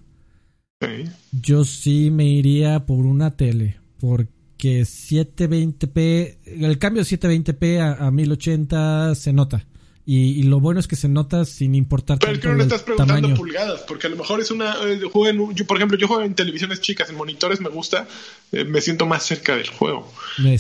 yo 1.32 1.66
sí 1.66 2.10
me 2.10 2.26
iría 2.26 2.88
por 2.88 3.06
una 3.06 3.38
tele. 3.38 3.80
Porque 4.00 4.32
que 4.58 4.82
720p, 4.82 6.38
el 6.46 6.80
cambio 6.80 7.04
de 7.04 7.10
720p 7.16 8.00
a, 8.00 8.10
1080 8.10 9.14
se 9.14 9.34
nota. 9.34 9.68
Y, 10.06 10.44
lo 10.44 10.60
bueno 10.60 10.80
es 10.80 10.88
que 10.88 10.96
se 10.96 11.08
nota 11.08 11.46
sin 11.46 11.76
importar 11.76 12.18
Pero 12.20 12.34
es 12.34 12.40
que 12.40 12.48
no 12.48 12.56
le 12.56 12.64
estás 12.64 12.82
preguntando 12.82 13.34
pulgadas, 13.36 13.82
porque 13.88 14.08
a 14.08 14.10
lo 14.10 14.16
mejor 14.16 14.42
es 14.42 14.50
una. 14.50 14.76
Eh, 14.84 15.02
juego 15.12 15.52
yo, 15.54 15.68
por 15.68 15.78
ejemplo, 15.78 15.98
yo 15.98 16.08
juego 16.08 16.24
en 16.24 16.34
televisiones 16.34 16.82
chicas, 16.82 17.10
en 17.10 17.16
monitores 17.16 17.62
me 17.62 17.70
gusta, 17.70 18.08
eh, 18.52 18.64
me 18.64 18.82
siento 18.82 19.06
más 19.06 19.24
cerca 19.24 19.56
del 19.56 19.70
juego. 19.70 20.12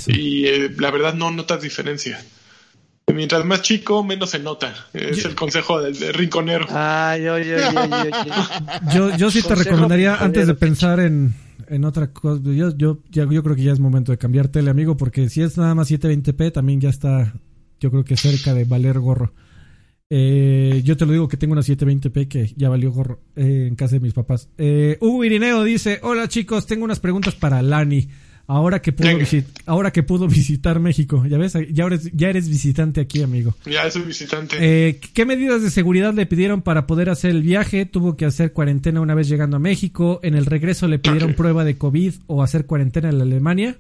Y 0.07 0.45
eh, 0.45 0.71
la 0.77 0.91
verdad 0.91 1.13
no 1.15 1.31
notas 1.31 1.61
diferencia. 1.61 2.23
Mientras 3.07 3.43
más 3.43 3.61
chico, 3.61 4.03
menos 4.03 4.29
se 4.29 4.39
nota. 4.39 4.87
Es 4.93 5.25
el 5.25 5.35
consejo 5.35 5.81
del, 5.81 6.13
rinconero. 6.13 6.67
Ay, 6.69 7.27
oye, 7.27 7.57
yo, 8.93 9.17
yo 9.17 9.31
sí 9.31 9.41
te 9.41 9.55
recomendaría, 9.55 10.15
antes 10.15 10.47
de 10.47 10.53
pensar 10.53 10.99
en 11.01 11.33
en 11.71 11.85
otra 11.85 12.11
cosa. 12.11 12.41
Yo, 12.43 12.75
yo, 12.75 12.99
yo 13.09 13.43
creo 13.43 13.55
que 13.55 13.63
ya 13.63 13.71
es 13.71 13.79
momento 13.79 14.11
de 14.11 14.17
cambiar 14.17 14.49
tele, 14.49 14.69
amigo, 14.69 14.97
porque 14.97 15.29
si 15.29 15.41
es 15.41 15.57
nada 15.57 15.73
más 15.73 15.89
720p, 15.89 16.51
también 16.51 16.81
ya 16.81 16.89
está, 16.89 17.33
yo 17.81 17.91
creo 17.91 18.05
que 18.05 18.15
cerca 18.15 18.53
de 18.53 18.63
valer 18.63 18.99
gorro. 18.99 19.33
Eh, 20.09 20.81
yo 20.85 20.95
te 20.97 21.05
lo 21.05 21.13
digo 21.13 21.27
que 21.27 21.37
tengo 21.37 21.53
una 21.53 21.61
720p 21.61 22.27
que 22.27 22.53
ya 22.55 22.69
valió 22.69 22.91
gorro 22.91 23.21
eh, 23.35 23.65
en 23.67 23.75
casa 23.75 23.95
de 23.95 24.01
mis 24.01 24.13
papás. 24.13 24.49
Eh, 24.57 24.97
Hugo 25.01 25.25
Irineo 25.25 25.63
dice: 25.63 25.99
Hola 26.03 26.27
chicos, 26.29 26.67
tengo 26.67 26.85
unas 26.85 26.99
preguntas 26.99 27.35
para 27.35 27.61
Lani. 27.61 28.07
Ahora 28.47 28.81
que 28.81 28.91
pudo, 28.91 29.09
ahora 29.65 29.91
que 29.91 30.03
pudo 30.03 30.27
visitar 30.27 30.81
México, 30.81 31.25
ya 31.25 31.37
ves, 31.37 31.53
ya 31.71 31.85
eres, 31.85 32.11
ya 32.11 32.29
eres 32.29 32.49
visitante 32.49 32.99
aquí, 32.99 33.23
amigo. 33.23 33.55
Ya 33.65 33.89
soy 33.89 34.01
visitante. 34.01 34.57
Eh, 34.59 34.99
¿Qué 35.13 35.25
medidas 35.25 35.61
de 35.61 35.69
seguridad 35.69 36.13
le 36.13 36.25
pidieron 36.25 36.61
para 36.61 36.85
poder 36.85 37.09
hacer 37.09 37.31
el 37.31 37.43
viaje? 37.43 37.85
Tuvo 37.85 38.17
que 38.17 38.25
hacer 38.25 38.51
cuarentena 38.51 38.99
una 38.99 39.15
vez 39.15 39.29
llegando 39.29 39.55
a 39.55 39.59
México. 39.59 40.19
En 40.21 40.35
el 40.35 40.45
regreso 40.45 40.89
le 40.89 40.99
pidieron 40.99 41.33
prueba 41.33 41.63
de 41.63 41.77
COVID 41.77 42.15
o 42.27 42.43
hacer 42.43 42.65
cuarentena 42.65 43.09
en 43.09 43.19
la 43.19 43.23
Alemania. 43.23 43.77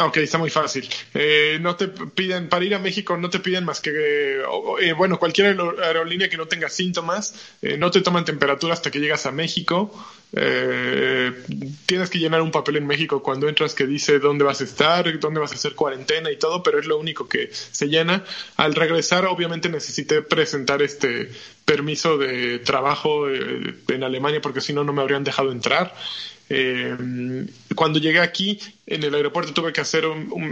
Ok, 0.00 0.16
está 0.18 0.38
muy 0.38 0.50
fácil. 0.50 0.88
Eh, 1.12 1.58
no 1.60 1.76
te 1.76 1.88
piden, 1.88 2.48
para 2.48 2.64
ir 2.64 2.74
a 2.74 2.78
México 2.78 3.16
no 3.16 3.30
te 3.30 3.40
piden 3.40 3.64
más 3.64 3.80
que, 3.80 4.40
eh, 4.80 4.92
bueno, 4.94 5.18
cualquier 5.18 5.56
aerolínea 5.82 6.28
que 6.28 6.36
no 6.36 6.46
tenga 6.46 6.68
síntomas, 6.68 7.34
eh, 7.62 7.76
no 7.76 7.90
te 7.90 8.00
toman 8.00 8.24
temperatura 8.24 8.74
hasta 8.74 8.90
que 8.90 9.00
llegas 9.00 9.26
a 9.26 9.32
México. 9.32 9.92
tienes 11.86 12.10
que 12.10 12.18
llenar 12.18 12.42
un 12.42 12.50
papel 12.50 12.76
en 12.76 12.86
México 12.88 13.22
cuando 13.22 13.48
entras 13.48 13.72
que 13.72 13.86
dice 13.86 14.18
dónde 14.18 14.42
vas 14.42 14.60
a 14.60 14.64
estar, 14.64 15.20
dónde 15.20 15.38
vas 15.38 15.52
a 15.52 15.54
hacer 15.54 15.74
cuarentena 15.76 16.28
y 16.32 16.36
todo, 16.36 16.60
pero 16.60 16.80
es 16.80 16.86
lo 16.86 16.98
único 16.98 17.28
que 17.28 17.50
se 17.52 17.86
llena. 17.86 18.24
Al 18.56 18.74
regresar, 18.74 19.26
obviamente 19.26 19.68
necesité 19.68 20.22
presentar 20.22 20.82
este 20.82 21.30
permiso 21.64 22.18
de 22.18 22.58
trabajo 22.58 23.28
en 23.28 24.02
Alemania 24.02 24.40
porque 24.40 24.60
si 24.60 24.72
no, 24.72 24.82
no 24.82 24.92
me 24.92 25.02
habrían 25.02 25.22
dejado 25.22 25.52
entrar. 25.52 25.94
Eh, 26.56 27.46
cuando 27.74 27.98
llegué 27.98 28.20
aquí, 28.20 28.60
en 28.86 29.02
el 29.02 29.12
aeropuerto 29.12 29.52
tuve 29.52 29.72
que 29.72 29.80
hacer 29.80 30.04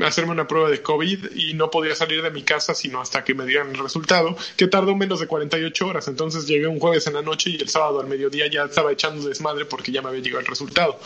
hacerme 0.05 0.33
una 0.33 0.49
prueba 0.49 0.69
de 0.69 0.83
COVID 0.83 1.37
y 1.37 1.55
no 1.55 1.71
podía 1.71 1.95
salir 1.95 2.23
de 2.23 2.31
mi 2.33 2.43
casa 2.43 2.75
sino 2.75 3.01
hasta 3.01 3.23
que 3.23 3.35
me 3.35 3.47
dieran 3.47 3.71
el 3.71 3.79
resultado, 3.79 4.37
que 4.57 4.67
tardó 4.67 4.97
menos 4.97 5.21
de 5.21 5.29
48 5.29 5.87
horas. 5.87 6.09
Entonces 6.09 6.49
llegué 6.49 6.67
un 6.67 6.81
jueves 6.81 7.07
en 7.07 7.15
la 7.15 7.23
noche 7.23 7.51
y 7.51 7.57
el 7.57 7.69
sábado 7.69 8.01
al 8.01 8.09
mediodía 8.09 8.51
ya 8.51 8.65
estaba 8.65 8.91
echando 8.91 9.29
desmadre 9.29 9.65
porque 9.65 9.93
ya 9.93 10.03
me 10.03 10.09
había 10.09 10.23
llegado 10.23 10.41
el 10.41 10.47
resultado. 10.47 10.99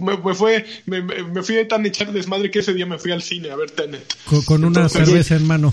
Me, 0.00 0.34
fue, 0.36 0.64
me, 0.86 1.42
fui 1.42 1.58
a 1.58 1.66
tan 1.66 1.84
echar 1.84 2.12
desmadre 2.12 2.52
que 2.52 2.60
ese 2.60 2.74
día 2.74 2.86
me 2.86 2.98
fui 2.98 3.10
al 3.10 3.22
cine 3.22 3.50
a 3.50 3.56
ver 3.56 3.72
Tenet. 3.72 4.14
Con, 4.44 4.64
una 4.64 4.88
cerveza 4.88 5.34
en 5.34 5.48
mano. 5.48 5.72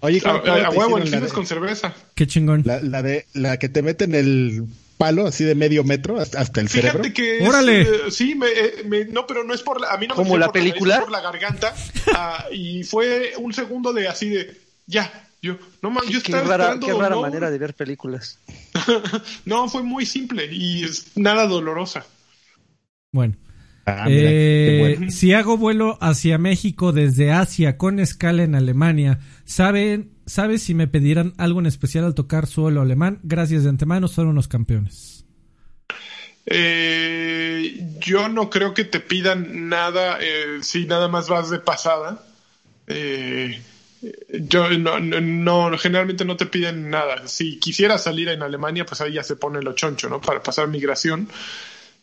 Oye, 0.00 0.20
a, 0.24 0.70
huevo, 0.70 0.98
el 0.98 1.06
cine 1.06 1.26
es 1.26 1.32
con 1.32 1.46
cerveza. 1.46 1.94
Qué 2.16 2.26
chingón. 2.26 2.62
La, 2.64 2.80
la, 2.80 3.02
de, 3.02 3.26
la 3.34 3.58
que 3.60 3.68
te 3.68 3.82
meten 3.82 4.16
el 4.16 4.66
palo 4.98 5.26
así 5.26 5.44
de 5.44 5.54
medio 5.54 5.84
metro 5.84 6.18
hasta, 6.18 6.60
el 6.60 6.68
cerebro. 6.68 7.02
Fíjate 7.02 7.12
que 7.12 7.46
¡Órale! 7.46 7.82
Eh, 7.82 8.10
sí, 8.10 8.38
eh, 8.44 8.84
me, 8.86 9.04
no, 9.06 9.26
pero 9.26 9.44
no 9.44 9.54
es 9.54 9.62
por 9.62 9.80
la, 9.80 9.90
a 9.90 9.96
mí 9.96 10.06
no 10.06 10.14
como 10.14 10.38
la 10.38 10.52
película, 10.52 11.00
por 11.00 11.10
la 11.10 11.20
garganta 11.20 11.74
ah, 12.14 12.46
y 12.52 12.84
fue 12.84 13.32
un 13.38 13.52
segundo 13.52 13.92
de 13.92 14.08
así 14.08 14.28
de 14.28 14.60
ya, 14.86 15.28
yo 15.40 15.56
no 15.82 15.90
más, 15.90 16.06
yo 16.06 16.22
qué 16.22 16.32
rara, 16.40 16.78
qué 16.78 16.92
rara 16.92 17.16
manera 17.16 17.50
de 17.50 17.58
ver 17.58 17.74
películas. 17.74 18.38
no, 19.44 19.68
fue 19.68 19.82
muy 19.82 20.06
simple 20.06 20.48
y 20.52 20.84
es 20.84 21.16
nada 21.16 21.46
dolorosa. 21.46 22.04
Bueno. 23.10 23.36
Ah, 23.84 24.06
eh, 24.08 25.08
si 25.08 25.32
hago 25.32 25.56
vuelo 25.56 25.98
hacia 26.00 26.38
México 26.38 26.92
desde 26.92 27.32
Asia 27.32 27.76
con 27.76 27.98
escala 27.98 28.44
en 28.44 28.54
Alemania, 28.54 29.18
¿saben, 29.44 30.12
¿sabes 30.32 30.62
si 30.62 30.74
me 30.74 30.88
pedirán 30.88 31.34
algo 31.36 31.60
en 31.60 31.66
especial 31.66 32.04
al 32.04 32.14
tocar 32.14 32.46
suelo 32.46 32.80
alemán? 32.80 33.20
Gracias 33.22 33.64
de 33.64 33.68
antemano, 33.68 34.08
son 34.08 34.28
unos 34.28 34.48
campeones. 34.48 35.26
Eh, 36.46 37.98
yo 38.00 38.28
no 38.28 38.48
creo 38.48 38.72
que 38.72 38.84
te 38.84 38.98
pidan 38.98 39.68
nada 39.68 40.18
eh, 40.20 40.58
si 40.62 40.86
nada 40.86 41.08
más 41.08 41.28
vas 41.28 41.50
de 41.50 41.58
pasada. 41.58 42.24
yo 44.32 44.70
no, 44.70 45.78
generalmente 45.78 46.24
no 46.24 46.36
te 46.36 46.46
piden 46.46 46.88
nada. 46.88 47.28
Si 47.28 47.58
quisieras 47.60 48.02
salir 48.04 48.28
en 48.30 48.42
Alemania, 48.42 48.86
pues 48.86 49.02
ahí 49.02 49.12
ya 49.12 49.22
se 49.22 49.36
pone 49.36 49.62
lo 49.62 49.74
choncho, 49.74 50.08
¿no? 50.08 50.20
Para 50.20 50.42
pasar 50.42 50.66
migración. 50.66 51.28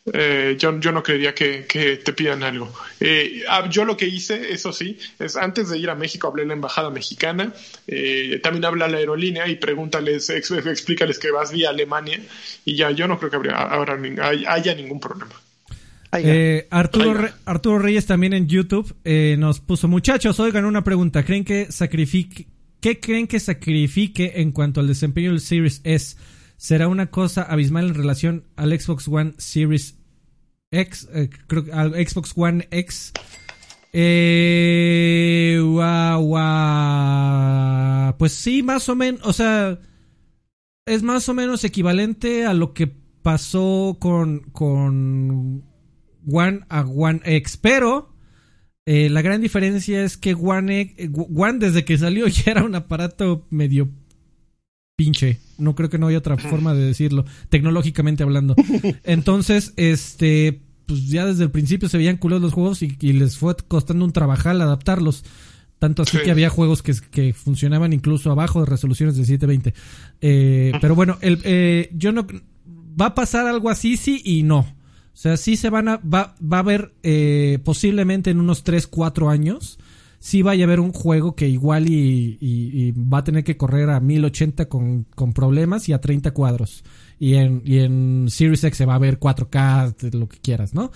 Eh, 0.06 0.56
yo, 0.58 0.80
yo, 0.80 0.92
no 0.92 1.02
creería 1.02 1.34
que, 1.34 1.66
te 2.02 2.12
pidan 2.12 2.42
algo. 2.42 2.72
Eh, 3.00 3.42
ah, 3.48 3.68
yo 3.68 3.84
lo 3.84 3.96
que 3.96 4.06
hice, 4.06 4.52
eso 4.52 4.72
sí, 4.72 4.98
es 5.18 5.36
antes 5.36 5.68
de 5.68 5.78
ir 5.78 5.90
a 5.90 5.94
México 5.94 6.28
hablé 6.28 6.42
en 6.42 6.48
la 6.48 6.54
embajada 6.54 6.90
mexicana, 6.90 7.52
eh, 7.86 8.40
también 8.42 8.64
habla 8.64 8.88
la 8.88 8.98
aerolínea 8.98 9.46
y 9.46 9.56
pregúntales, 9.56 10.30
explícales 10.30 11.18
que 11.18 11.30
vas 11.30 11.52
vía 11.52 11.68
Alemania 11.70 12.18
y 12.64 12.76
ya 12.76 12.90
yo 12.90 13.06
no 13.06 13.18
creo 13.18 13.42
que 13.42 13.50
haya 13.50 14.74
ningún 14.74 15.00
problema. 15.00 15.34
Arturo, 16.70 17.28
Arturo 17.44 17.78
Reyes 17.78 18.06
también 18.06 18.32
en 18.32 18.48
YouTube 18.48 18.96
nos 19.38 19.60
puso, 19.60 19.86
muchachos, 19.86 20.40
oigan 20.40 20.64
una 20.64 20.82
pregunta, 20.82 21.24
¿creen 21.24 21.44
que 21.44 21.70
sacrifique, 21.70 22.46
qué 22.80 22.98
creen 22.98 23.28
que 23.28 23.38
sacrifique 23.38 24.32
en 24.36 24.50
cuanto 24.50 24.80
al 24.80 24.88
desempeño 24.88 25.30
del 25.30 25.40
Series 25.40 25.82
S? 25.84 26.16
Será 26.60 26.88
una 26.88 27.06
cosa 27.10 27.42
abismal 27.42 27.88
en 27.88 27.94
relación 27.94 28.44
al 28.54 28.78
Xbox 28.78 29.08
One 29.08 29.32
Series 29.38 29.96
X, 30.70 31.08
eh, 31.14 31.30
creo 31.46 31.64
al 31.72 31.94
Xbox 31.94 32.34
One 32.36 32.68
X. 32.70 33.12
Eh, 33.94 35.58
Pues 38.18 38.32
sí, 38.32 38.62
más 38.62 38.90
o 38.90 38.94
menos, 38.94 39.22
o 39.24 39.32
sea, 39.32 39.80
es 40.84 41.02
más 41.02 41.30
o 41.30 41.34
menos 41.34 41.64
equivalente 41.64 42.44
a 42.44 42.52
lo 42.52 42.74
que 42.74 42.88
pasó 42.88 43.96
con, 43.98 44.40
con 44.52 45.64
One 46.30 46.60
a 46.68 46.82
One 46.82 47.22
X, 47.24 47.56
pero 47.56 48.14
eh, 48.84 49.08
la 49.08 49.22
gran 49.22 49.40
diferencia 49.40 50.04
es 50.04 50.18
que 50.18 50.34
One, 50.34 50.94
One 51.34 51.58
desde 51.58 51.86
que 51.86 51.96
salió 51.96 52.26
ya 52.28 52.50
era 52.50 52.64
un 52.64 52.74
aparato 52.74 53.46
medio 53.48 53.88
pinche. 55.00 55.40
No 55.56 55.74
creo 55.74 55.88
que 55.88 55.96
no 55.96 56.08
haya 56.08 56.18
otra 56.18 56.36
forma 56.36 56.74
de 56.74 56.84
decirlo, 56.84 57.24
tecnológicamente 57.48 58.22
hablando. 58.22 58.54
Entonces, 59.04 59.72
este, 59.76 60.60
pues 60.84 61.08
ya 61.08 61.24
desde 61.24 61.44
el 61.44 61.50
principio 61.50 61.88
se 61.88 61.96
veían 61.96 62.18
culos 62.18 62.42
los 62.42 62.52
juegos 62.52 62.82
y, 62.82 63.12
les 63.14 63.38
fue 63.38 63.56
costando 63.66 64.04
un 64.04 64.12
trabajal 64.12 64.60
adaptarlos. 64.60 65.24
Tanto 65.78 66.02
así 66.02 66.18
que 66.22 66.30
había 66.30 66.50
juegos 66.50 66.82
que, 66.82 66.92
que, 67.10 67.32
funcionaban 67.32 67.94
incluso 67.94 68.30
abajo 68.30 68.60
de 68.60 68.66
resoluciones 68.66 69.16
de 69.16 69.24
720. 69.24 69.72
Eh, 70.20 70.72
pero 70.82 70.94
bueno, 70.94 71.16
el, 71.22 71.40
eh, 71.44 71.88
yo 71.94 72.12
no. 72.12 72.26
Va 73.00 73.06
a 73.06 73.14
pasar 73.14 73.46
algo 73.46 73.70
así, 73.70 73.96
sí 73.96 74.20
y 74.22 74.42
no. 74.42 74.58
O 74.58 74.66
sea, 75.14 75.38
sí 75.38 75.56
se 75.56 75.70
van 75.70 75.88
a. 75.88 75.96
Va, 75.96 76.34
va 76.42 76.58
a 76.58 76.60
haber 76.60 76.92
eh, 77.02 77.58
posiblemente 77.64 78.28
en 78.28 78.38
unos 78.38 78.64
3, 78.64 78.86
4 78.86 79.30
años 79.30 79.78
sí 80.20 80.42
vaya 80.42 80.64
a 80.64 80.66
haber 80.68 80.80
un 80.80 80.92
juego 80.92 81.34
que 81.34 81.48
igual 81.48 81.88
y, 81.88 82.92
va 82.92 83.18
a 83.18 83.24
tener 83.24 83.42
que 83.42 83.56
correr 83.56 83.90
a 83.90 83.98
1080 83.98 84.68
con, 84.68 85.04
con 85.16 85.32
problemas 85.32 85.88
y 85.88 85.92
a 85.92 86.00
30 86.00 86.30
cuadros. 86.32 86.84
Y 87.18 87.34
en, 87.34 87.62
y 87.64 87.78
en 87.78 88.26
Series 88.28 88.62
X 88.62 88.78
se 88.78 88.86
va 88.86 88.94
a 88.94 88.98
ver 88.98 89.18
4K, 89.18 90.14
lo 90.14 90.28
que 90.28 90.38
quieras, 90.38 90.74
¿no? 90.74 90.92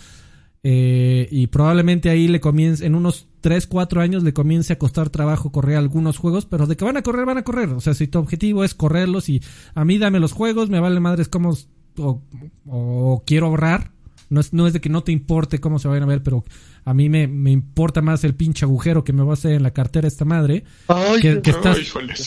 Eh, 0.63 1.29
y 1.31 1.49
probablemente 1.49 2.09
ahí 2.09 2.29
le 2.29 2.41
comience, 2.41 2.87
en 2.87 2.95
unos 2.95 3.27
3, 3.41 3.67
4 3.67 4.01
años 4.01 4.23
le 4.23 4.33
comience 4.33 4.73
a 4.73 4.79
costar 4.79 5.11
trabajo 5.11 5.53
correr 5.53 5.77
algunos 5.77 6.17
juegos, 6.17 6.47
pero 6.47 6.67
de 6.67 6.77
que 6.77 6.85
van 6.85 6.97
a 6.97 7.03
correr, 7.03 7.27
van 7.27 7.39
a 7.39 7.45
correr. 7.45 7.71
O 7.71 7.81
sea, 7.81 7.95
si 7.95 8.07
tu 8.07 8.19
objetivo 8.19 8.65
es 8.65 8.75
correrlos 8.75 9.29
y 9.29 9.43
a 9.75 9.85
mí 9.85 9.99
dame 9.99 10.21
los 10.21 10.33
juegos, 10.33 10.71
me 10.71 10.81
vale 10.81 11.01
madres 11.01 11.29
como 11.29 11.55
o, 11.99 12.23
o 12.67 13.23
quiero 13.27 13.47
ahorrar, 13.47 13.93
no 14.31 14.41
es, 14.41 14.53
no 14.53 14.67
es 14.67 14.73
de 14.73 14.81
que 14.81 14.89
no 14.89 15.03
te 15.03 15.13
importe 15.13 15.61
cómo 15.61 15.79
se 15.79 15.89
vayan 15.89 16.05
a 16.05 16.07
ver, 16.07 16.23
pero 16.23 16.45
a 16.85 16.95
mí 16.95 17.09
me, 17.09 17.51
importa 17.51 18.03
más 18.03 18.25
el 18.25 18.35
pinche 18.35 18.65
agujero 18.65 19.05
que 19.05 19.13
me 19.13 19.23
va 19.23 19.31
a 19.31 19.35
hacer 19.35 19.53
en 19.53 19.63
la 19.63 19.73
cartera 19.73 20.07
esta 20.07 20.25
madre. 20.25 20.65
que, 21.21 21.41
estás, 21.45 21.79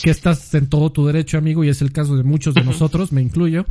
que 0.02 0.10
estás 0.10 0.54
en 0.54 0.68
todo 0.68 0.90
tu 0.90 1.06
derecho, 1.06 1.38
amigo, 1.38 1.62
y 1.62 1.68
es 1.68 1.80
el 1.80 1.92
caso 1.92 2.16
de 2.16 2.24
muchos 2.24 2.54
de 2.54 2.64
nosotros, 2.64 3.12
me 3.12 3.22
incluyo. 3.22 3.66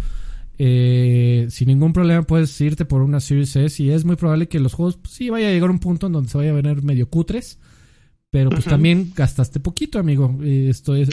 Eh, 0.60 1.48
sin 1.50 1.68
ningún 1.68 1.94
problema 1.94 2.24
puedes 2.24 2.60
irte 2.62 2.84
por 2.84 3.04
una 3.04 3.20
Series 3.20 3.56
S 3.56 3.84
y 3.84 3.92
es 3.92 4.06
muy 4.06 4.16
probable 4.16 4.48
que 4.48 4.60
los 4.60 4.74
juegos 4.74 4.98
pues, 4.98 5.14
sí 5.14 5.30
vaya 5.30 5.50
a 5.50 5.52
llegar 5.52 5.70
a 5.70 5.74
un 5.74 5.78
punto 5.78 6.08
en 6.08 6.14
donde 6.14 6.30
se 6.30 6.38
vaya 6.40 6.50
a 6.50 6.54
ver 6.54 6.82
medio 6.82 7.08
cutres 7.10 7.60
pero 8.30 8.49
pues 8.49 8.66
también 8.66 9.14
gastaste 9.16 9.60
poquito, 9.62 9.99
amigo. 9.99 10.38
Esto 10.44 10.95
es, 10.95 11.10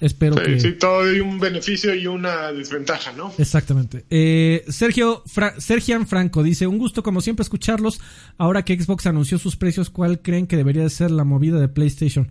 espero, 0.00 0.36
que... 0.36 0.60
Sí, 0.60 0.72
todo 0.72 1.02
hay 1.02 1.18
un 1.18 1.40
beneficio 1.40 1.92
y 1.94 2.06
una 2.06 2.52
desventaja, 2.52 3.12
¿no? 3.12 3.32
Exactamente. 3.36 4.04
Eh, 4.10 4.64
Sergio 4.68 5.24
Sergian 5.58 6.06
Franco 6.06 6.42
dice, 6.42 6.68
un 6.68 6.78
gusto 6.78 7.02
como 7.02 7.20
siempre 7.20 7.42
escucharlos. 7.42 8.00
Ahora 8.38 8.64
que 8.64 8.80
Xbox 8.80 9.06
anunció 9.06 9.38
sus 9.38 9.56
precios, 9.56 9.90
¿cuál 9.90 10.22
creen 10.22 10.46
que 10.46 10.56
debería 10.56 10.88
ser 10.88 11.10
la 11.10 11.24
movida 11.24 11.58
de 11.58 11.68
PlayStation? 11.68 12.30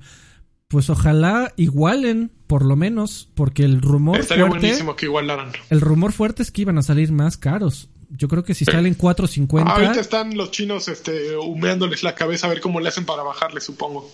Pues 0.69 0.89
ojalá 0.89 1.53
igualen, 1.57 2.31
por 2.47 2.65
lo 2.65 2.77
menos, 2.77 3.29
porque 3.35 3.65
el 3.65 3.81
rumor 3.81 4.21
Estaría 4.21 4.45
buenísimo 4.45 4.95
que 4.95 5.07
igualaran. 5.07 5.49
El 5.69 5.81
rumor 5.81 6.13
fuerte 6.13 6.41
es 6.41 6.51
que 6.51 6.61
iban 6.61 6.77
a 6.77 6.83
salir 6.83 7.11
más 7.11 7.35
caros 7.35 7.89
yo 8.17 8.27
creo 8.27 8.43
que 8.43 8.53
si 8.53 8.65
salen 8.65 8.97
4.50. 8.97 9.67
ahorita 9.67 9.99
están 9.99 10.35
los 10.35 10.51
chinos 10.51 10.87
este, 10.87 11.37
humeándoles 11.37 12.03
la 12.03 12.15
cabeza 12.15 12.47
a 12.47 12.49
ver 12.49 12.61
cómo 12.61 12.79
le 12.79 12.89
hacen 12.89 13.05
para 13.05 13.23
bajarle, 13.23 13.61
supongo. 13.61 14.11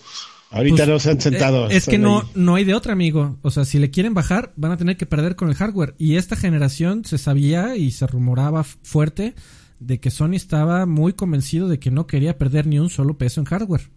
Ahorita 0.50 0.76
pues, 0.76 0.88
no 0.88 0.98
se 0.98 1.10
han 1.10 1.20
sentado. 1.20 1.70
Eh, 1.70 1.76
es 1.76 1.86
que 1.86 1.98
no, 1.98 2.28
no 2.34 2.54
hay 2.54 2.64
de 2.64 2.74
otra, 2.74 2.92
amigo. 2.92 3.36
O 3.42 3.50
sea, 3.50 3.64
si 3.64 3.78
le 3.78 3.90
quieren 3.90 4.14
bajar, 4.14 4.52
van 4.56 4.72
a 4.72 4.76
tener 4.76 4.96
que 4.96 5.06
perder 5.06 5.36
con 5.36 5.48
el 5.48 5.54
hardware. 5.54 5.94
Y 5.98 6.16
esta 6.16 6.36
generación 6.36 7.04
se 7.04 7.18
sabía 7.18 7.76
y 7.76 7.90
se 7.90 8.06
rumoraba 8.06 8.64
fuerte 8.64 9.34
de 9.80 10.00
que 10.00 10.10
Sony 10.10 10.34
estaba 10.34 10.86
muy 10.86 11.12
convencido 11.12 11.68
de 11.68 11.78
que 11.78 11.90
no 11.90 12.06
quería 12.06 12.38
perder 12.38 12.66
ni 12.66 12.78
un 12.78 12.90
solo 12.90 13.18
peso 13.18 13.40
en 13.40 13.46
hardware. 13.46 13.90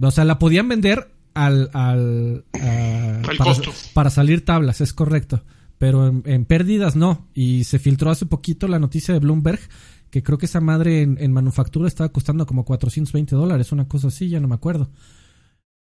O 0.00 0.10
sea, 0.10 0.24
la 0.24 0.38
podían 0.38 0.68
vender 0.68 1.10
al, 1.34 1.70
al, 1.72 2.44
costo. 3.38 3.72
para 3.94 4.10
salir 4.10 4.44
tablas, 4.44 4.80
es 4.80 4.92
correcto 4.92 5.42
pero 5.82 6.06
en, 6.06 6.44
pérdidas 6.44 6.94
no. 6.94 7.26
Y 7.34 7.64
se 7.64 7.80
filtró 7.80 8.12
hace 8.12 8.24
poquito 8.24 8.68
la 8.68 8.78
noticia 8.78 9.12
de 9.12 9.18
Bloomberg 9.18 9.58
que 10.10 10.22
creo 10.22 10.38
que 10.38 10.46
esa 10.46 10.60
madre 10.60 11.02
en, 11.02 11.32
manufactura 11.32 11.88
estaba 11.88 12.12
costando 12.12 12.46
como 12.46 12.64
420 12.64 13.34
dólares, 13.34 13.72
una 13.72 13.88
cosa 13.88 14.06
así, 14.06 14.28
ya 14.28 14.38
no 14.38 14.46
me 14.46 14.54
acuerdo. 14.54 14.92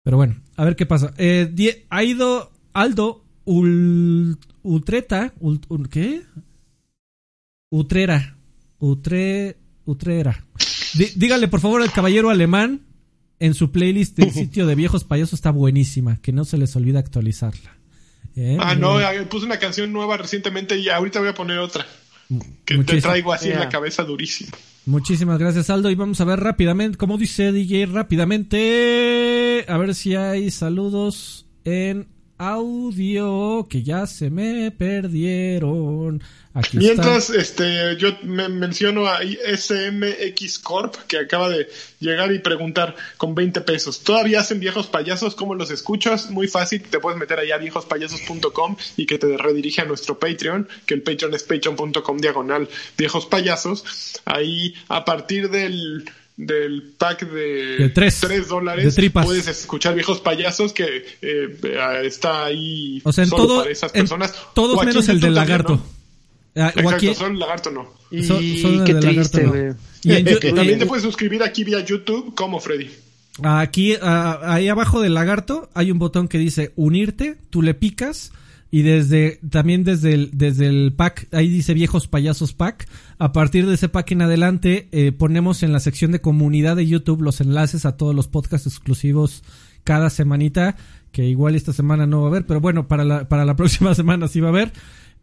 Pero 0.03 0.17
bueno, 0.17 0.41
a 0.57 0.65
ver 0.65 0.75
qué 0.75 0.85
pasa. 0.85 1.15
Eh, 1.17 1.85
ha 1.91 2.03
ido 2.03 2.51
Aldo 2.73 3.23
Ultreta, 3.45 5.33
¿qué? 5.91 6.23
Utrera, 7.71 8.37
Utre, 8.81 9.59
Utrera. 9.85 10.45
dígale 11.15 11.47
por 11.47 11.61
favor 11.61 11.83
al 11.83 11.93
caballero 11.93 12.31
alemán 12.31 12.81
en 13.39 13.55
su 13.55 13.71
playlist 13.71 14.19
del 14.19 14.33
sitio 14.33 14.67
de 14.67 14.75
viejos 14.75 15.05
payasos 15.05 15.35
está 15.35 15.53
buenísima, 15.53 16.17
que 16.17 16.33
no 16.33 16.45
se 16.45 16.59
les 16.59 16.75
olvide 16.75 16.99
actualizarla. 16.99 17.84
¿Eh? 18.37 18.57
ah, 18.61 18.75
no, 18.75 18.99
puse 19.29 19.47
una 19.47 19.59
canción 19.59 19.93
nueva 19.93 20.17
recientemente 20.17 20.77
y 20.77 20.89
ahorita 20.89 21.21
voy 21.21 21.29
a 21.29 21.35
poner 21.35 21.59
otra. 21.59 21.87
Que 22.65 22.79
te 22.79 23.01
traigo 23.01 23.33
así 23.33 23.51
en 23.51 23.61
la 23.61 23.69
cabeza 23.69 24.03
durísimo. 24.03 24.51
Muchísimas 24.87 25.39
gracias, 25.39 25.71
Aldo. 25.71 25.91
Y 25.91 25.95
vamos 25.95 26.21
a 26.21 26.25
ver 26.25 26.41
rápidamente, 26.41 26.99
como 26.99 27.17
dice 27.17 27.53
DJ, 27.53 27.87
rápidamente. 27.87 29.65
A 29.69 29.79
ver 29.79 29.95
si 29.95 30.15
hay 30.15 30.51
saludos 30.51 31.47
en 31.65 32.09
audio 32.39 33.67
que 33.69 33.83
ya 33.83 34.07
se 34.07 34.31
me 34.31 34.71
perdieron. 34.71 36.23
Mientras 36.73 37.31
este 37.31 37.97
yo 37.97 38.17
me 38.23 38.49
menciono 38.49 39.09
a 39.09 39.19
SMX 39.23 40.61
Corp 40.61 40.95
que 41.09 41.19
acaba 41.19 41.49
de 41.49 41.69
llegar 41.99 42.33
y 42.33 42.39
preguntar 42.39 42.95
con 43.17 43.35
20 43.35 43.61
pesos. 43.63 44.05
¿Todavía 44.05 44.41
hacen 44.41 44.61
viejos 44.61 44.87
payasos? 44.87 45.35
¿Cómo 45.35 45.57
los 45.57 45.73
escuchas? 45.73 46.31
Muy 46.31 46.47
fácil, 46.47 46.83
te 46.83 47.01
puedes 47.01 47.19
meter 47.19 47.41
allá 47.41 47.57
a 47.57 47.59
viejospayasos.com 47.59 48.77
y 48.97 49.07
que 49.07 49.19
te 49.19 49.37
redirige 49.37 49.83
a 49.83 49.85
nuestro 49.85 50.19
Patreon, 50.19 50.69
que 50.87 50.95
el 50.95 51.03
Patreon 51.03 51.35
es 51.35 51.43
patreon.com 51.43 52.19
diagonal 52.19 52.69
viejos 52.97 53.27
payasos. 53.27 54.21
Ahí 54.25 54.75
a 54.89 55.05
partir 55.05 55.51
del 55.51 56.05
del 56.37 56.95
pack 56.99 57.29
de, 57.31 57.91
3 57.95 58.49
dólares 58.49 58.97
puedes 59.13 59.47
escuchar 59.47 59.95
viejos 59.95 60.21
payasos 60.21 60.73
que 60.73 61.05
eh, 61.23 61.59
está 62.03 62.47
ahí 62.47 63.01
o 63.05 63.13
sea, 63.13 63.25
solo 63.25 63.59
para 63.59 63.71
esas 63.71 63.93
personas. 63.93 64.35
todos 64.55 64.85
menos 64.85 65.09
el 65.09 65.21
del 65.21 65.35
lagarto. 65.35 65.81
Ah, 66.57 66.73
Exacto, 66.75 67.15
solo 67.15 67.33
el 67.33 67.39
lagarto 67.39 67.71
no. 67.71 67.93
Y 68.11 68.85
qué 68.85 68.95
triste, 68.95 69.47
güey. 69.47 69.73
También 70.55 70.79
te 70.79 70.87
puedes 70.87 71.03
suscribir 71.03 71.43
aquí 71.43 71.65
vía 71.65 71.81
YouTube 71.81 72.35
como 72.35 72.61
Freddy. 72.61 72.91
Aquí, 73.43 73.97
ah, 74.01 74.41
ahí 74.45 74.69
abajo 74.69 75.01
del 75.01 75.15
lagarto 75.15 75.69
hay 75.75 75.91
un 75.91 75.99
botón 75.99 76.29
que 76.29 76.39
dice 76.39 76.73
unirte, 76.77 77.37
tú 77.51 77.63
le 77.63 77.75
picas 77.75 78.33
y 78.75 78.83
desde, 78.83 79.39
también 79.51 79.85
desde 79.85 80.15
el, 80.15 80.31
desde 80.33 80.67
el 80.67 80.93
pack, 80.97 81.29
ahí 81.31 81.49
dice 81.49 81.75
viejos 81.75 82.09
payasos 82.09 82.55
pack. 82.55 82.89
A 83.19 83.31
partir 83.31 83.69
de 83.69 83.75
ese 83.75 83.89
pack 83.89 84.11
en 84.11 84.23
adelante, 84.23 84.89
eh, 84.91 85.13
ponemos 85.13 85.63
en 85.63 85.73
la 85.73 85.79
sección 85.79 86.11
de 86.11 86.21
comunidad 86.21 86.75
de 86.75 86.85
YouTube 86.85 87.23
los 87.23 87.41
enlaces 87.41 87.87
a 87.87 87.97
todos 87.97 88.17
los 88.17 88.27
podcasts 88.27 88.67
exclusivos 88.67 89.45
cada 89.85 90.11
semanita, 90.11 90.75
que 91.13 91.25
igual 91.25 91.55
esta 91.55 91.73
semana 91.73 92.09
no 92.09 92.23
va 92.23 92.25
a 92.25 92.31
haber, 92.31 92.47
pero 92.47 92.61
bueno, 92.61 92.89
para 92.89 93.05
la, 93.05 93.29
para 93.29 93.45
la 93.45 93.55
próxima 93.57 93.95
semana 93.95 94.27
sí 94.27 94.41
va 94.41 94.49
a 94.49 94.51
haber. 94.51 94.73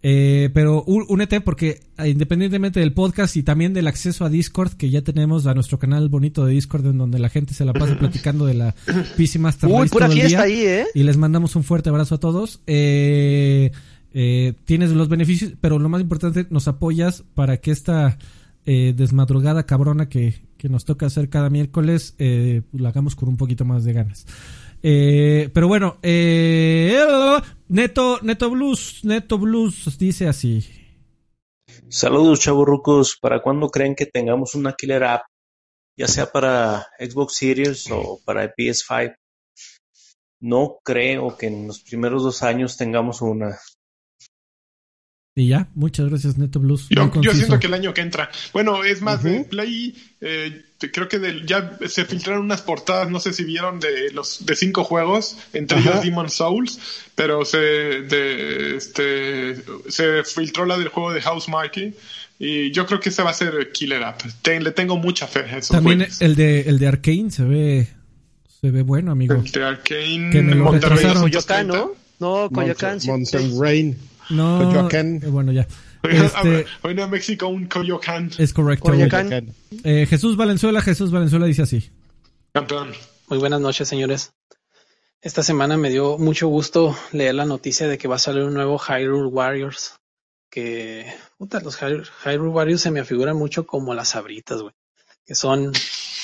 Eh, 0.03 0.49
pero 0.53 0.84
únete 0.84 1.41
porque 1.41 1.82
eh, 1.99 2.10
independientemente 2.10 2.80
del 2.80 2.91
podcast 2.91 3.38
y 3.38 3.44
también 3.44 3.73
del 3.73 3.88
acceso 3.88 4.26
a 4.26 4.30
Discord, 4.30 4.73
que 4.73 4.90
ya 4.90 5.03
tenemos 5.03 5.45
a 5.45 5.53
nuestro 5.53 5.78
canal 5.78 6.10
bonito 6.10 6.45
de 6.45 6.53
Discord 6.53 6.88
en 6.88 6.98
donde 6.98 7.19
la 7.19 7.30
gente 7.30 7.53
se 7.53 7.65
la 7.65 7.73
pasa 7.73 7.95
platicando 7.99 8.45
de 8.45 8.56
la 8.56 8.76
PC 9.15 9.38
Master 9.40 9.69
Uy, 9.69 9.90
pura 9.90 10.10
fiesta 10.10 10.41
ahí, 10.41 10.61
¿eh? 10.61 10.86
Y 10.95 11.03
les 11.03 11.18
mandamos 11.18 11.56
un 11.56 11.64
fuerte 11.64 11.90
abrazo 11.90 12.15
a 12.15 12.19
todos. 12.19 12.61
Eh, 12.65 13.72
eh, 14.14 14.53
tienes 14.65 14.91
los 14.91 15.07
beneficios, 15.07 15.53
pero 15.61 15.80
lo 15.80 15.88
más 15.88 16.02
importante, 16.02 16.45
nos 16.49 16.68
apoyas 16.68 17.23
para 17.34 17.57
que 17.57 17.72
esta 17.72 18.18
eh, 18.65 18.94
desmadrugada 18.95 19.65
cabrona 19.65 20.10
que, 20.10 20.41
que, 20.57 20.68
nos 20.69 20.84
toca 20.84 21.06
hacer 21.06 21.30
cada 21.30 21.49
miércoles, 21.49 22.15
eh, 22.19 22.61
la 22.73 22.90
hagamos 22.90 23.15
con 23.15 23.30
un 23.30 23.38
poquito 23.38 23.64
más 23.64 23.86
de 23.86 23.94
ganas. 23.94 24.26
Eh, 24.84 25.49
pero 25.53 25.68
bueno, 25.68 25.98
eh, 26.02 26.98
Neto, 27.68 28.20
Neto 28.22 28.49
Blues, 28.49 29.02
Neto 29.03 29.38
Blues 29.38 29.98
dice 29.98 30.28
así. 30.28 30.68
Saludos, 31.90 32.40
chaburrucos. 32.40 33.18
¿Para 33.22 33.41
cuándo 33.41 33.70
creen 33.70 33.95
que 33.95 34.06
tengamos 34.06 34.56
una 34.56 34.74
killer 34.74 35.03
app? 35.03 35.24
Ya 35.98 36.08
sea 36.08 36.32
para 36.32 36.88
Xbox 36.99 37.36
Series 37.36 37.91
o 37.91 38.20
para 38.26 38.53
PS5. 38.56 39.16
No 40.40 40.80
creo 40.84 41.38
que 41.38 41.48
en 41.48 41.68
los 41.68 41.82
primeros 41.82 42.24
dos 42.24 42.44
años 42.44 42.78
tengamos 42.78 43.22
una. 43.22 43.60
Y 45.34 45.48
ya, 45.48 45.70
muchas 45.76 46.10
gracias, 46.10 46.38
Neto 46.38 46.60
Blues. 46.60 46.88
Yo, 46.90 47.10
siento 47.34 47.58
que 47.58 47.68
el 47.68 47.74
año 47.74 47.94
que 47.94 48.02
entra. 48.02 48.30
Bueno, 48.52 48.84
es 48.84 49.02
más, 49.02 49.24
de 49.24 49.45
Play, 49.45 49.95
eh, 50.20 50.64
creo 50.91 51.08
que 51.08 51.44
ya 51.45 51.78
se 51.88 52.03
filtraron 52.03 52.44
unas 52.44 52.62
portadas, 52.62 53.10
no 53.10 53.22
sé 53.22 53.32
si 53.32 53.45
vieron, 53.45 53.80
de 53.80 54.12
los 54.12 54.45
de 54.45 54.58
cinco 54.58 54.84
juegos, 54.84 55.38
entre 55.53 55.80
ellos 55.80 56.02
Demon 56.03 56.30
Souls, 56.30 56.80
pero 57.16 57.45
se, 57.45 57.58
de, 57.58 58.76
este, 58.76 59.56
se 59.88 60.24
filtró 60.26 60.66
la 60.66 60.78
del 60.78 60.90
juego 60.90 61.14
de 61.14 61.22
House 61.22 61.48
Marquee. 61.48 61.94
Y 62.38 62.72
yo 62.72 62.86
creo 62.86 62.99
que 62.99 63.10
ese 63.10 63.24
va 63.24 63.30
a 63.30 63.36
ser 63.36 63.72
Killer 63.72 64.03
App. 64.03 64.22
le 64.45 64.72
tengo 64.72 64.98
mucha 64.98 65.28
fe 65.28 65.41
a 65.41 65.62
También 65.62 66.08
el 66.20 66.36
de, 66.36 66.62
el 66.62 66.78
de 66.78 66.88
Arkane 66.88 67.32
se 67.32 67.44
ve, 67.44 67.88
se 68.60 68.70
ve 68.70 68.82
bueno, 68.82 69.12
amigo. 69.12 69.36
El 69.36 69.49
de 69.49 69.64
Arkane. 69.64 70.30
Que 70.32 70.41
me 70.41 70.56
lo 70.56 70.74
¿no? 70.74 71.91
No, 72.20 72.49
Coyoacán. 72.52 72.99
Mountain 73.06 73.62
Rain. 73.62 74.11
No, 74.32 74.64
Coyoacán. 74.64 75.22
Eh, 75.24 75.28
bueno, 75.28 75.52
ya. 75.52 75.68
Este, 76.03 76.66
hoy 76.82 76.99
en 76.99 77.10
México 77.12 77.48
un 77.48 77.68
Coyoacán. 77.68 78.32
Es 78.40 78.53
correcto. 78.53 78.90
Coyoacán. 78.90 79.53
Eh, 79.84 80.08
Jesús 80.10 80.36
Valenzuela, 80.36 80.82
Jesús 80.82 81.12
Valenzuela 81.12 81.45
dice 81.45 81.62
así. 81.62 81.91
Campeón. 82.53 82.91
Muy 83.28 83.38
buenas 83.38 83.62
noches, 83.62 83.88
señores. 83.88 84.34
Esta 85.22 85.44
semana 85.44 85.78
me 85.78 85.91
dio 85.91 86.18
mucho 86.18 86.48
gusto 86.48 86.98
leer 87.12 87.36
la 87.36 87.45
noticia 87.45 87.88
de 87.88 87.99
que 87.99 88.08
va 88.08 88.16
a 88.16 88.20
salir 88.20 88.44
un 88.44 88.56
nuevo 88.56 88.80
Hyrule 88.80 89.28
Warriors. 89.28 89.99
Que, 90.49 91.06
puta, 91.38 91.60
los 91.60 91.78
Hyrule 91.78 92.49
Warriors 92.49 92.82
se 92.82 92.90
me 92.90 92.99
afiguran 92.99 93.38
mucho 93.38 93.68
como 93.68 93.94
las 93.94 94.16
abritas, 94.16 94.62
güey. 94.62 94.74
Que 95.24 95.36
son, 95.36 95.72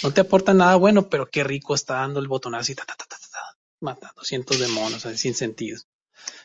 no 0.02 0.12
te 0.12 0.22
aportan 0.22 0.58
nada 0.58 0.76
bueno, 0.76 1.08
pero 1.08 1.30
qué 1.30 1.44
rico 1.44 1.76
está 1.76 1.98
dando 1.98 2.20
el 2.20 2.28
botonazo 2.28 2.72
y 2.72 2.76
ta, 2.76 2.86
ta, 2.86 2.96
ta, 2.96 3.06
ta, 3.08 3.18
ta, 3.18 3.40
matando 3.80 4.24
cientos 4.24 4.60
de 4.60 4.68
monos, 4.70 5.06
así, 5.06 5.18
sin 5.18 5.36
sentido. 5.36 5.80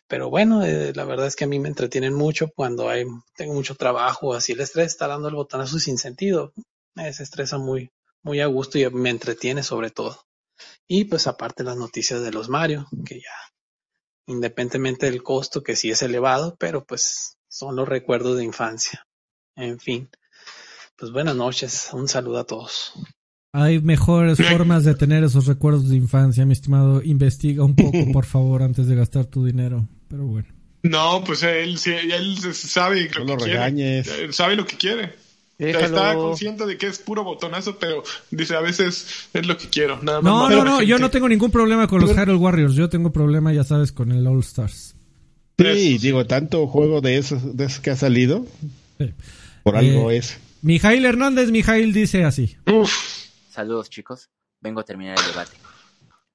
Pero 0.09 0.31
bueno, 0.31 0.65
eh, 0.65 0.93
la 0.95 1.05
verdad 1.05 1.27
es 1.27 1.37
que 1.37 1.45
a 1.45 1.49
mí 1.49 1.59
me 1.59 1.69
entretienen 1.69 2.15
mucho 2.15 2.49
cuando 2.55 2.89
hay, 2.89 3.05
tengo 3.37 3.55
mucho 3.55 3.75
trabajo, 3.75 4.35
así 4.35 4.53
el 4.53 4.61
estrés 4.61 4.89
está 4.89 5.07
dando 5.07 5.29
el 5.29 5.35
botonazo 5.35 5.79
sin 5.79 5.99
sentido. 5.99 6.53
Me 6.95 7.05
desestresa 7.05 7.59
muy, 7.59 7.91
muy 8.23 8.41
a 8.41 8.47
gusto 8.47 8.79
y 8.79 8.89
me 8.91 9.11
entretiene 9.11 9.63
sobre 9.63 9.91
todo. 9.91 10.25
Y 10.87 11.05
pues 11.05 11.27
aparte 11.27 11.65
las 11.65 11.77
noticias 11.77 12.23
de 12.23 12.33
los 12.33 12.49
Mario, 12.49 12.87
que 13.05 13.17
ya, 13.21 13.53
independientemente 14.27 15.07
del 15.07 15.23
costo, 15.23 15.63
que 15.63 15.77
sí 15.77 15.91
es 15.91 16.03
elevado, 16.03 16.57
pero 16.59 16.85
pues 16.85 17.39
son 17.49 17.77
los 17.77 17.89
recuerdos 17.89 18.37
de 18.37 18.45
infancia. 18.45 19.07
En 19.57 19.79
fin, 19.81 20.11
pues 20.97 21.13
buenas 21.13 21.37
noches, 21.37 21.91
un 21.93 22.09
saludo 22.09 22.39
a 22.39 22.45
todos. 22.45 22.95
Hay 23.55 23.81
mejores 23.81 24.39
formas 24.39 24.85
de 24.85 24.95
tener 24.95 25.23
esos 25.25 25.47
recuerdos 25.47 25.91
de 25.91 25.97
infancia, 25.97 26.47
mi 26.47 26.55
estimado. 26.55 27.03
Investiga 27.03 27.63
un 27.65 27.77
poco, 27.77 27.99
por 28.13 28.25
favor, 28.25 28.63
antes 28.63 28.87
de 28.87 28.97
gastar 28.97 29.27
tu 29.27 29.45
dinero. 29.45 29.87
Pero 30.09 30.25
bueno. 30.25 30.49
No, 30.83 31.23
pues 31.25 31.43
él, 31.43 31.79
él 31.85 32.37
sabe 32.55 33.11
lo 33.25 33.37
que 33.37 33.45
quiere. 33.45 34.33
sabe 34.33 34.57
lo 34.57 34.67
que 34.67 34.77
quiere. 34.77 35.15
Está 35.59 36.15
consciente 36.15 36.65
de 36.65 36.79
que 36.79 36.87
es 36.87 36.99
puro 36.99 37.25
botonazo, 37.25 37.79
pero 37.79 38.03
dice 38.31 38.57
a 38.57 38.61
veces 38.61 39.29
es 39.35 39.47
lo 39.47 39.57
que 39.59 39.69
quiero. 39.69 40.03
Nada 40.03 40.23
no, 40.23 40.49
no, 40.49 40.65
no, 40.65 40.83
yo 40.83 40.99
no 40.99 41.11
tengo 41.11 41.29
ningún 41.29 41.51
problema 41.51 41.87
con 41.87 42.01
los 42.01 42.17
Harold 42.17 42.41
Warriors. 42.41 42.75
Yo 42.75 42.89
tengo 42.89 43.13
problema, 43.13 43.53
ya 43.53 43.65
sabes, 43.65 43.93
con 43.93 44.13
el 44.13 44.27
All 44.27 44.41
Stars. 44.41 44.97
Sí, 45.59 45.99
digo, 45.99 46.25
tanto 46.27 46.67
juego 46.67 47.03
de 47.03 47.19
esos, 47.19 47.55
de 47.55 47.67
esos 47.67 47.81
que 47.81 47.91
ha 47.91 47.97
salido. 47.97 48.47
Por 49.63 49.77
algo 49.77 50.11
eh, 50.11 50.17
es. 50.17 50.39
Mijail 50.63 51.05
Hernández, 51.05 51.51
Mijail 51.51 51.93
dice 51.93 52.25
así. 52.25 52.57
Uf. 52.67 53.22
Saludos 53.53 53.91
chicos, 53.91 54.31
vengo 54.63 54.81
a 54.81 54.85
terminar 54.87 55.19
el 55.19 55.27
debate. 55.27 55.59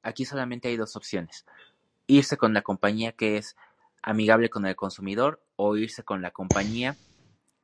Aquí 0.03 0.23
solamente 0.23 0.67
hay 0.67 0.77
dos 0.77 0.95
opciones. 0.95 1.47
Irse 2.05 2.37
con 2.37 2.53
la 2.53 2.61
compañía 2.61 3.11
que 3.11 3.37
es 3.37 3.55
amigable 4.03 4.51
con 4.51 4.67
el 4.67 4.75
consumidor 4.75 5.41
o 5.55 5.75
irse 5.77 6.03
con 6.03 6.21
la 6.21 6.29
compañía 6.29 6.95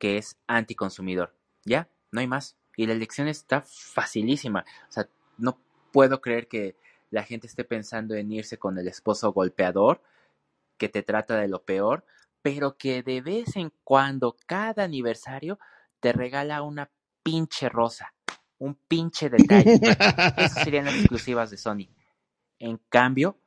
que 0.00 0.18
es 0.18 0.36
anticonsumidor. 0.48 1.36
¿Ya? 1.64 1.88
No 2.10 2.18
hay 2.18 2.26
más. 2.26 2.56
Y 2.76 2.86
la 2.86 2.94
elección 2.94 3.28
está 3.28 3.62
facilísima. 3.64 4.64
O 4.88 4.92
sea, 4.92 5.08
no 5.38 5.56
puedo 5.92 6.20
creer 6.20 6.48
que 6.48 6.74
la 7.12 7.22
gente 7.22 7.46
esté 7.46 7.62
pensando 7.62 8.16
en 8.16 8.32
irse 8.32 8.58
con 8.58 8.76
el 8.76 8.88
esposo 8.88 9.32
golpeador 9.32 10.02
que 10.78 10.88
te 10.88 11.04
trata 11.04 11.36
de 11.36 11.46
lo 11.46 11.62
peor, 11.62 12.04
pero 12.42 12.76
que 12.76 13.04
de 13.04 13.20
vez 13.20 13.54
en 13.54 13.72
cuando, 13.84 14.36
cada 14.46 14.82
aniversario, 14.82 15.60
te 16.00 16.12
regala 16.12 16.62
una 16.62 16.90
pinche 17.22 17.68
rosa 17.68 18.14
un 18.58 18.74
pinche 18.74 19.30
detalle. 19.30 19.74
Esas 20.36 20.64
serían 20.64 20.86
las 20.86 20.94
exclusivas 20.94 21.50
de 21.50 21.56
Sony. 21.56 21.88
En 22.58 22.78
cambio, 22.88 23.38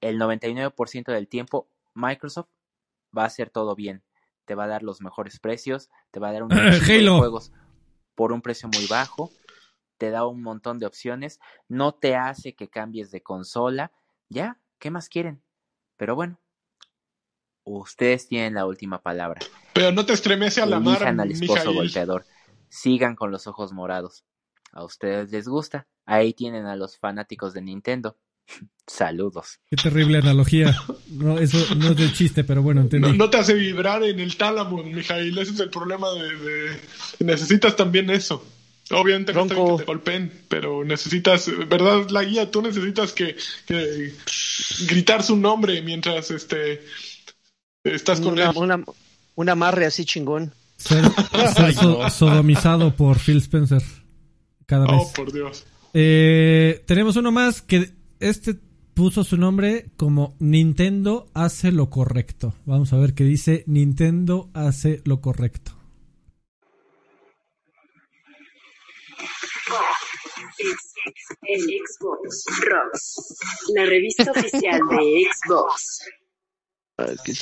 el 0.00 0.18
99% 0.18 1.12
del 1.12 1.28
tiempo, 1.28 1.68
Microsoft 1.94 2.48
va 3.16 3.22
a 3.22 3.26
hacer 3.26 3.50
todo 3.50 3.74
bien. 3.74 4.02
Te 4.44 4.54
va 4.54 4.64
a 4.64 4.68
dar 4.68 4.82
los 4.82 5.00
mejores 5.00 5.38
precios, 5.40 5.90
te 6.10 6.20
va 6.20 6.28
a 6.28 6.32
dar 6.32 6.42
un 6.42 6.48
montón 6.54 6.86
de 6.86 7.08
juegos 7.08 7.52
por 8.14 8.32
un 8.32 8.42
precio 8.42 8.68
muy 8.68 8.86
bajo, 8.86 9.30
te 9.98 10.10
da 10.10 10.26
un 10.26 10.42
montón 10.42 10.78
de 10.78 10.86
opciones, 10.86 11.40
no 11.68 11.94
te 11.94 12.16
hace 12.16 12.54
que 12.54 12.68
cambies 12.68 13.10
de 13.10 13.22
consola. 13.22 13.92
Ya, 14.28 14.60
¿qué 14.78 14.90
más 14.90 15.08
quieren? 15.08 15.42
Pero 15.96 16.14
bueno, 16.14 16.38
ustedes 17.64 18.28
tienen 18.28 18.54
la 18.54 18.66
última 18.66 19.02
palabra. 19.02 19.40
Pero 19.72 19.92
no 19.92 20.06
te 20.06 20.12
estremece 20.12 20.60
a 20.60 20.66
la 20.66 20.80
mar, 20.80 21.02
al 21.04 21.30
esposo 21.30 21.72
golpeador 21.72 22.24
sigan 22.74 23.14
con 23.14 23.30
los 23.30 23.46
ojos 23.46 23.72
morados. 23.72 24.24
A 24.72 24.84
ustedes 24.84 25.30
les 25.30 25.46
gusta. 25.46 25.86
Ahí 26.04 26.34
tienen 26.34 26.66
a 26.66 26.76
los 26.76 26.98
fanáticos 26.98 27.54
de 27.54 27.62
Nintendo. 27.62 28.16
Saludos. 28.86 29.60
Qué 29.70 29.76
terrible 29.76 30.18
analogía. 30.18 30.76
No, 31.08 31.38
eso 31.38 31.74
no 31.76 31.90
es 31.90 31.96
de 31.96 32.12
chiste, 32.12 32.44
pero 32.44 32.62
bueno, 32.62 32.80
entendí. 32.80 33.16
No, 33.16 33.30
te 33.30 33.38
hace 33.38 33.54
vibrar 33.54 34.02
en 34.02 34.18
el 34.18 34.36
tálamo, 34.36 34.82
Mijail. 34.82 35.38
Ese 35.38 35.52
es 35.52 35.60
el 35.60 35.70
problema 35.70 36.08
de, 36.10 36.80
Necesitas 37.20 37.76
también 37.76 38.10
eso. 38.10 38.44
Obviamente 38.90 39.32
no 39.32 39.46
que 39.46 39.54
te 39.54 39.84
golpeen, 39.84 40.30
pero 40.48 40.84
necesitas, 40.84 41.50
¿verdad? 41.68 42.10
La 42.10 42.22
guía, 42.22 42.50
tú 42.50 42.60
necesitas 42.60 43.14
que, 43.14 43.34
que 43.64 44.12
gritar 44.86 45.22
su 45.22 45.36
nombre 45.36 45.80
mientras 45.80 46.30
este 46.30 46.84
estás 47.82 48.20
con 48.20 48.34
una, 48.34 48.50
Una, 48.50 48.84
un 49.36 49.48
amarre 49.48 49.86
así 49.86 50.04
chingón. 50.04 50.52
Ser, 50.84 52.10
sodomizado 52.10 52.94
por 52.94 53.18
Phil 53.18 53.38
Spencer 53.38 53.82
cada 54.66 54.86
vez. 54.86 55.02
Oh, 55.02 55.12
por 55.14 55.32
Dios. 55.32 55.66
Eh, 55.94 56.82
tenemos 56.86 57.16
uno 57.16 57.32
más 57.32 57.62
que 57.62 57.90
este 58.20 58.54
puso 58.94 59.24
su 59.24 59.36
nombre 59.36 59.90
como 59.96 60.36
Nintendo 60.38 61.28
hace 61.34 61.72
lo 61.72 61.90
correcto. 61.90 62.54
Vamos 62.66 62.92
a 62.92 62.98
ver 62.98 63.14
qué 63.14 63.24
dice 63.24 63.64
Nintendo 63.66 64.50
hace 64.54 65.00
lo 65.04 65.20
correcto. 65.20 65.72
en 71.46 71.60
Xbox 71.60 72.44
Rocks, 72.62 73.34
la 73.74 73.84
revista 73.84 74.30
oficial 74.30 74.80
de 74.90 75.26
Xbox. 75.30 76.00
Ay, 76.96 77.16
qué 77.24 77.32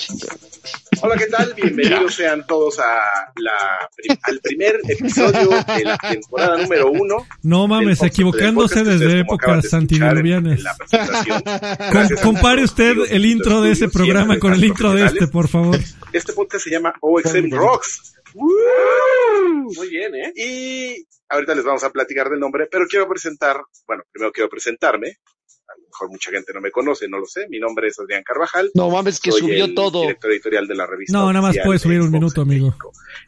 Hola, 1.02 1.16
¿qué 1.18 1.26
tal? 1.26 1.52
Bienvenidos 1.52 2.14
sean 2.14 2.46
todos 2.46 2.78
a 2.78 3.32
la, 3.36 3.90
al 4.22 4.40
primer 4.40 4.80
episodio 4.88 5.50
de 5.50 5.84
la 5.84 5.98
temporada 5.98 6.56
número 6.62 6.90
uno. 6.90 7.26
No 7.42 7.68
mames, 7.68 8.02
equivocándose 8.02 8.82
desde 8.82 9.20
épocas 9.20 9.74
antidiluvianas. 9.74 10.62
compare 12.22 12.64
usted 12.64 12.96
el 13.10 13.26
intro 13.26 13.60
de 13.60 13.72
ese 13.72 13.90
programa 13.90 14.38
con 14.38 14.54
el 14.54 14.64
intro 14.64 14.94
de 14.94 15.04
este, 15.04 15.26
por 15.26 15.48
favor. 15.48 15.78
Este 16.14 16.32
podcast 16.32 16.64
se 16.64 16.70
llama 16.70 16.94
OXM 17.02 17.50
Rocks. 17.50 18.14
Muy 18.34 19.88
bien, 19.90 20.14
¿eh? 20.14 20.32
Y 20.34 21.06
ahorita 21.28 21.54
les 21.54 21.64
vamos 21.64 21.84
a 21.84 21.90
platicar 21.90 22.30
del 22.30 22.40
nombre, 22.40 22.68
pero 22.70 22.86
quiero 22.86 23.06
presentar, 23.06 23.60
bueno, 23.86 24.02
primero 24.10 24.32
quiero 24.32 24.48
presentarme 24.48 25.18
mejor 25.92 26.10
mucha 26.10 26.30
gente 26.30 26.52
no 26.52 26.60
me 26.60 26.70
conoce, 26.70 27.08
no 27.08 27.18
lo 27.18 27.26
sé. 27.26 27.46
Mi 27.48 27.58
nombre 27.58 27.88
es 27.88 27.98
Adrián 27.98 28.22
Carvajal. 28.22 28.70
No 28.74 28.90
mames, 28.90 29.20
que 29.20 29.30
subió 29.30 29.72
todo. 29.74 30.02
Director 30.02 30.32
editorial 30.32 30.66
de 30.66 30.74
la 30.74 30.86
revista. 30.86 31.12
No, 31.12 31.32
nada 31.32 31.46
más 31.46 31.56
puedes 31.64 31.82
subir 31.82 32.00
un 32.00 32.10
minuto, 32.10 32.40
amigo. 32.40 32.74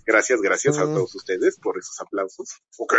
Gracias, 0.06 0.40
gracias 0.40 0.78
a 0.78 0.82
ah. 0.82 0.84
todos 0.84 1.14
ustedes 1.14 1.58
por 1.60 1.78
esos 1.78 2.00
aplausos. 2.00 2.48
Ok. 2.78 2.94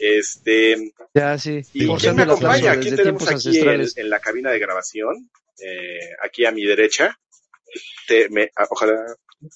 este. 0.00 0.92
Ya, 1.14 1.38
sí. 1.38 1.62
¿Y 1.72 1.88
quién 1.96 2.16
me 2.16 2.22
acompaña? 2.22 2.72
Aquí 2.72 2.90
tenemos 2.90 3.28
aquí 3.28 3.58
en, 3.58 4.10
la 4.10 4.20
cabina 4.20 4.50
de 4.50 4.58
grabación? 4.58 5.30
Eh, 5.60 6.14
aquí 6.22 6.44
a 6.46 6.52
mi 6.52 6.64
derecha. 6.64 7.18
Te, 8.06 8.28
me, 8.30 8.50
ojalá 8.70 8.94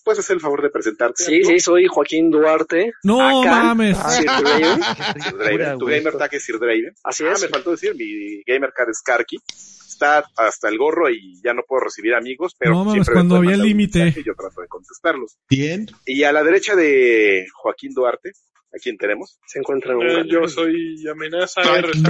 ¿Puedes 0.05 0.21
hacer 0.21 0.35
el 0.35 0.41
favor 0.41 0.63
de 0.63 0.71
presentarte? 0.71 1.25
Sí, 1.25 1.43
sí, 1.43 1.59
soy 1.59 1.87
Joaquín 1.87 2.31
Duarte. 2.31 2.93
No 3.03 3.43
mames. 3.43 3.99
Sir 3.99 4.27
Tu 5.79 5.87
gamer 5.87 6.17
tag 6.17 6.35
es 6.35 6.45
Sir 6.45 6.59
Draven. 6.59 6.95
Así 7.03 7.25
ah, 7.25 7.33
es. 7.33 7.43
me 7.43 7.49
faltó 7.49 7.73
decir, 7.73 7.95
mi 7.97 8.43
gamer 8.45 8.73
card 8.73 8.91
es 8.91 9.03
Karki. 9.03 9.39
Está 9.47 10.25
hasta 10.37 10.69
el 10.69 10.79
gorro 10.79 11.11
y 11.11 11.41
ya 11.45 11.53
no 11.53 11.63
puedo 11.67 11.85
recibir 11.85 12.15
amigos, 12.15 12.55
pero 12.59 12.73
no, 12.73 12.85
mames, 12.85 13.09
cuando 13.11 13.37
había 13.37 13.57
límite. 13.57 14.13
Yo 14.25 14.35
trato 14.35 14.61
de 14.61 14.69
contestarlos. 14.69 15.37
Bien. 15.49 15.87
Y 16.07 16.23
a 16.25 16.33
la 16.33 16.43
derecha 16.43 16.77
de 16.77 17.47
Joaquín 17.53 17.93
Duarte, 17.93 18.33
¿a 18.75 18.79
quién 18.83 18.97
tenemos? 18.97 19.39
Se 19.47 19.59
encuentra 19.59 19.97
un 19.97 20.09
eh, 20.09 20.25
Yo 20.27 20.49
soy 20.49 21.05
amenaza. 21.09 21.63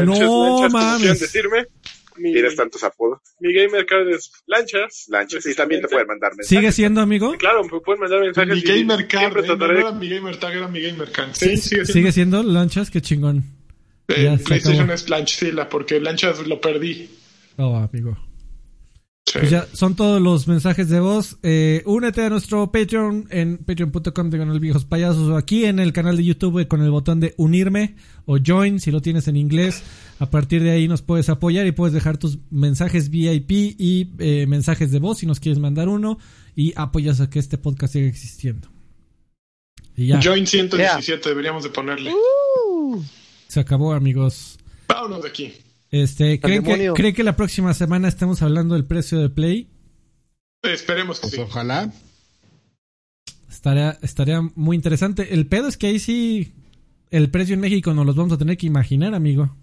no 0.05 0.68
mames. 0.68 1.20
decirme? 1.20 1.67
Tienes 2.15 2.57
tantos 2.57 2.82
apodos. 2.84 3.20
Mi 3.41 3.52
gamer 3.52 3.86
card 3.86 4.08
es 4.08 4.32
Lanchas. 4.47 5.07
Lanchas, 5.08 5.47
y 5.47 5.55
también 5.55 5.82
te 5.82 5.89
pueden 5.89 6.07
mandar 6.07 6.32
mensajes. 6.32 6.49
¿Sigue 6.49 6.73
siendo 6.73 7.00
amigo? 7.00 7.34
claro, 7.39 7.65
me 7.65 7.81
pueden 7.81 8.00
mandar 8.00 8.20
mensajes. 8.20 8.55
Mi 8.55 8.62
gamer 8.62 9.08
card, 9.08 9.44
eh, 9.44 9.57
no 9.57 9.66
era 9.66 9.92
mi 9.92 10.08
gamer 10.08 10.36
tag, 10.39 10.55
era 10.55 10.68
mi 10.68 10.81
gamer 10.81 11.10
card. 11.10 11.31
Sí, 11.34 11.57
sigue 11.57 11.60
siendo. 11.60 11.92
¿Sigue 11.92 12.12
siendo 12.12 12.42
Lanchas? 12.42 12.91
Qué 12.91 13.00
chingón. 13.00 13.44
Eh, 14.08 14.39
PlayStation 14.44 14.91
es 14.91 15.08
Lanchzilla, 15.08 15.68
porque 15.68 16.00
Lanchas 16.00 16.47
lo 16.47 16.60
perdí. 16.60 17.08
Oh, 17.57 17.76
amigo. 17.76 18.16
Pues 19.33 19.51
ya 19.51 19.67
son 19.73 19.97
todos 19.97 20.20
los 20.20 20.47
mensajes 20.47 20.89
de 20.89 21.01
voz. 21.01 21.39
Eh, 21.42 21.83
únete 21.86 22.23
a 22.23 22.28
nuestro 22.28 22.70
Patreon 22.70 23.28
en 23.31 23.59
patreon.com 23.59 24.31
de 24.31 24.39
Canal 24.39 24.60
Viejos 24.60 24.84
Payasos 24.84 25.28
o 25.28 25.36
aquí 25.36 25.65
en 25.65 25.78
el 25.78 25.92
canal 25.92 26.17
de 26.17 26.25
YouTube 26.25 26.67
con 26.68 26.83
el 26.83 26.91
botón 26.91 27.20
de 27.20 27.34
unirme 27.39 27.94
o 28.26 28.36
join 28.44 28.78
si 28.78 28.91
lo 28.91 29.01
tienes 29.01 29.28
en 29.28 29.36
inglés. 29.36 29.83
A 30.18 30.28
partir 30.28 30.62
de 30.62 30.73
ahí 30.73 30.86
nos 30.86 31.02
puedes 31.02 31.28
apoyar 31.31 31.67
y 31.67 31.73
puedes 31.73 31.94
dejar 31.94 32.18
tus 32.18 32.39
mensajes 32.51 33.09
VIP 33.09 33.51
y 33.78 34.12
eh, 34.18 34.47
mensajes 34.47 34.91
de 34.91 34.99
voz 34.99 35.18
si 35.18 35.26
nos 35.26 35.41
quieres 35.41 35.59
mandar 35.59 35.89
uno 35.89 36.18
y 36.55 36.75
apoyas 36.76 37.20
a 37.20 37.31
que 37.31 37.39
este 37.39 37.57
podcast 37.57 37.94
siga 37.94 38.09
existiendo. 38.09 38.68
Y 39.97 40.09
ya. 40.09 40.20
Join 40.23 40.47
117 40.47 41.28
deberíamos 41.28 41.62
de 41.62 41.70
ponerle. 41.70 42.12
Uh. 42.12 43.02
Se 43.49 43.60
acabó 43.60 43.92
amigos. 43.92 44.59
Vámonos 44.89 45.23
de 45.23 45.28
aquí. 45.28 45.55
Este, 45.92 46.40
¿creen 46.40 46.64
que, 46.94 47.12
que 47.12 47.22
la 47.22 47.36
próxima 47.36 47.74
semana 47.74 48.08
estemos 48.08 48.40
hablando 48.40 48.74
del 48.74 48.86
precio 48.86 49.18
de 49.18 49.28
Play? 49.28 49.68
Esperemos 50.62 51.20
que 51.20 51.26
pues 51.26 51.34
sí. 51.34 51.40
Ojalá. 51.40 51.92
Estaría, 53.50 53.98
estaría 54.00 54.40
muy 54.54 54.74
interesante. 54.74 55.34
El 55.34 55.46
pedo 55.46 55.68
es 55.68 55.76
que 55.76 55.88
ahí 55.88 55.98
sí 55.98 56.54
el 57.10 57.30
precio 57.30 57.54
en 57.54 57.60
México 57.60 57.92
nos 57.92 58.06
los 58.06 58.16
vamos 58.16 58.32
a 58.32 58.38
tener 58.38 58.56
que 58.56 58.66
imaginar, 58.66 59.14
amigo. 59.14 59.54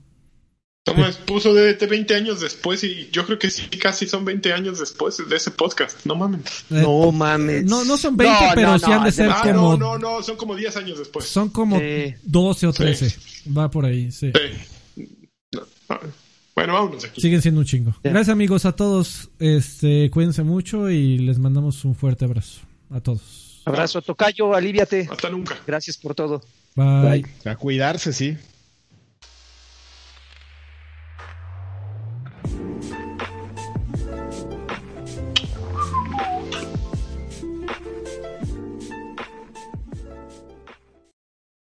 Tomás 0.83 1.17
puso 1.17 1.55
de 1.55 1.73
20 1.73 2.15
años 2.15 2.39
después 2.41 2.83
y 2.83 3.09
yo 3.11 3.25
creo 3.25 3.39
que 3.39 3.49
sí, 3.49 3.67
casi 3.67 4.07
son 4.07 4.23
20 4.23 4.53
años 4.53 4.79
después 4.79 5.17
de 5.27 5.35
ese 5.35 5.49
podcast. 5.49 6.05
No 6.05 6.13
mames. 6.13 6.41
Eh, 6.69 6.81
no 6.83 7.11
mames. 7.11 7.65
No, 7.65 7.83
no 7.85 7.97
son 7.97 8.15
20, 8.15 8.37
pero 8.53 8.77
sí 8.77 8.91
han 8.91 9.03
de 9.03 9.11
ser 9.11 9.31
ah, 9.31 9.41
como... 9.43 9.77
No, 9.77 9.97
no, 9.97 10.17
no, 10.17 10.23
son 10.23 10.37
como 10.37 10.55
10 10.55 10.77
años 10.77 10.99
después. 10.99 11.25
Son 11.25 11.49
como 11.49 11.79
12 12.21 12.67
o 12.67 12.73
13. 12.73 13.15
Va 13.57 13.71
por 13.71 13.85
ahí, 13.85 14.11
sí. 14.11 14.31
sí. 14.31 14.78
Bueno, 16.55 16.73
vámonos 16.73 17.05
aquí. 17.05 17.21
Siguen 17.21 17.41
siendo 17.41 17.61
un 17.61 17.65
chingo. 17.65 17.95
Gracias 18.03 18.27
amigos 18.27 18.65
a 18.65 18.73
todos. 18.73 19.29
Este, 19.39 20.09
cuídense 20.09 20.43
mucho 20.43 20.89
y 20.89 21.17
les 21.19 21.39
mandamos 21.39 21.85
un 21.85 21.95
fuerte 21.95 22.25
abrazo 22.25 22.59
a 22.89 22.99
todos. 22.99 23.61
Abrazo, 23.63 24.01
Tocayo, 24.01 24.53
aliviate. 24.53 25.07
Hasta 25.09 25.29
nunca. 25.29 25.57
Gracias 25.65 25.95
por 25.95 26.15
todo. 26.15 26.41
Bye. 26.75 27.25
A 27.45 27.55
cuidarse, 27.55 28.11
sí. 28.11 28.37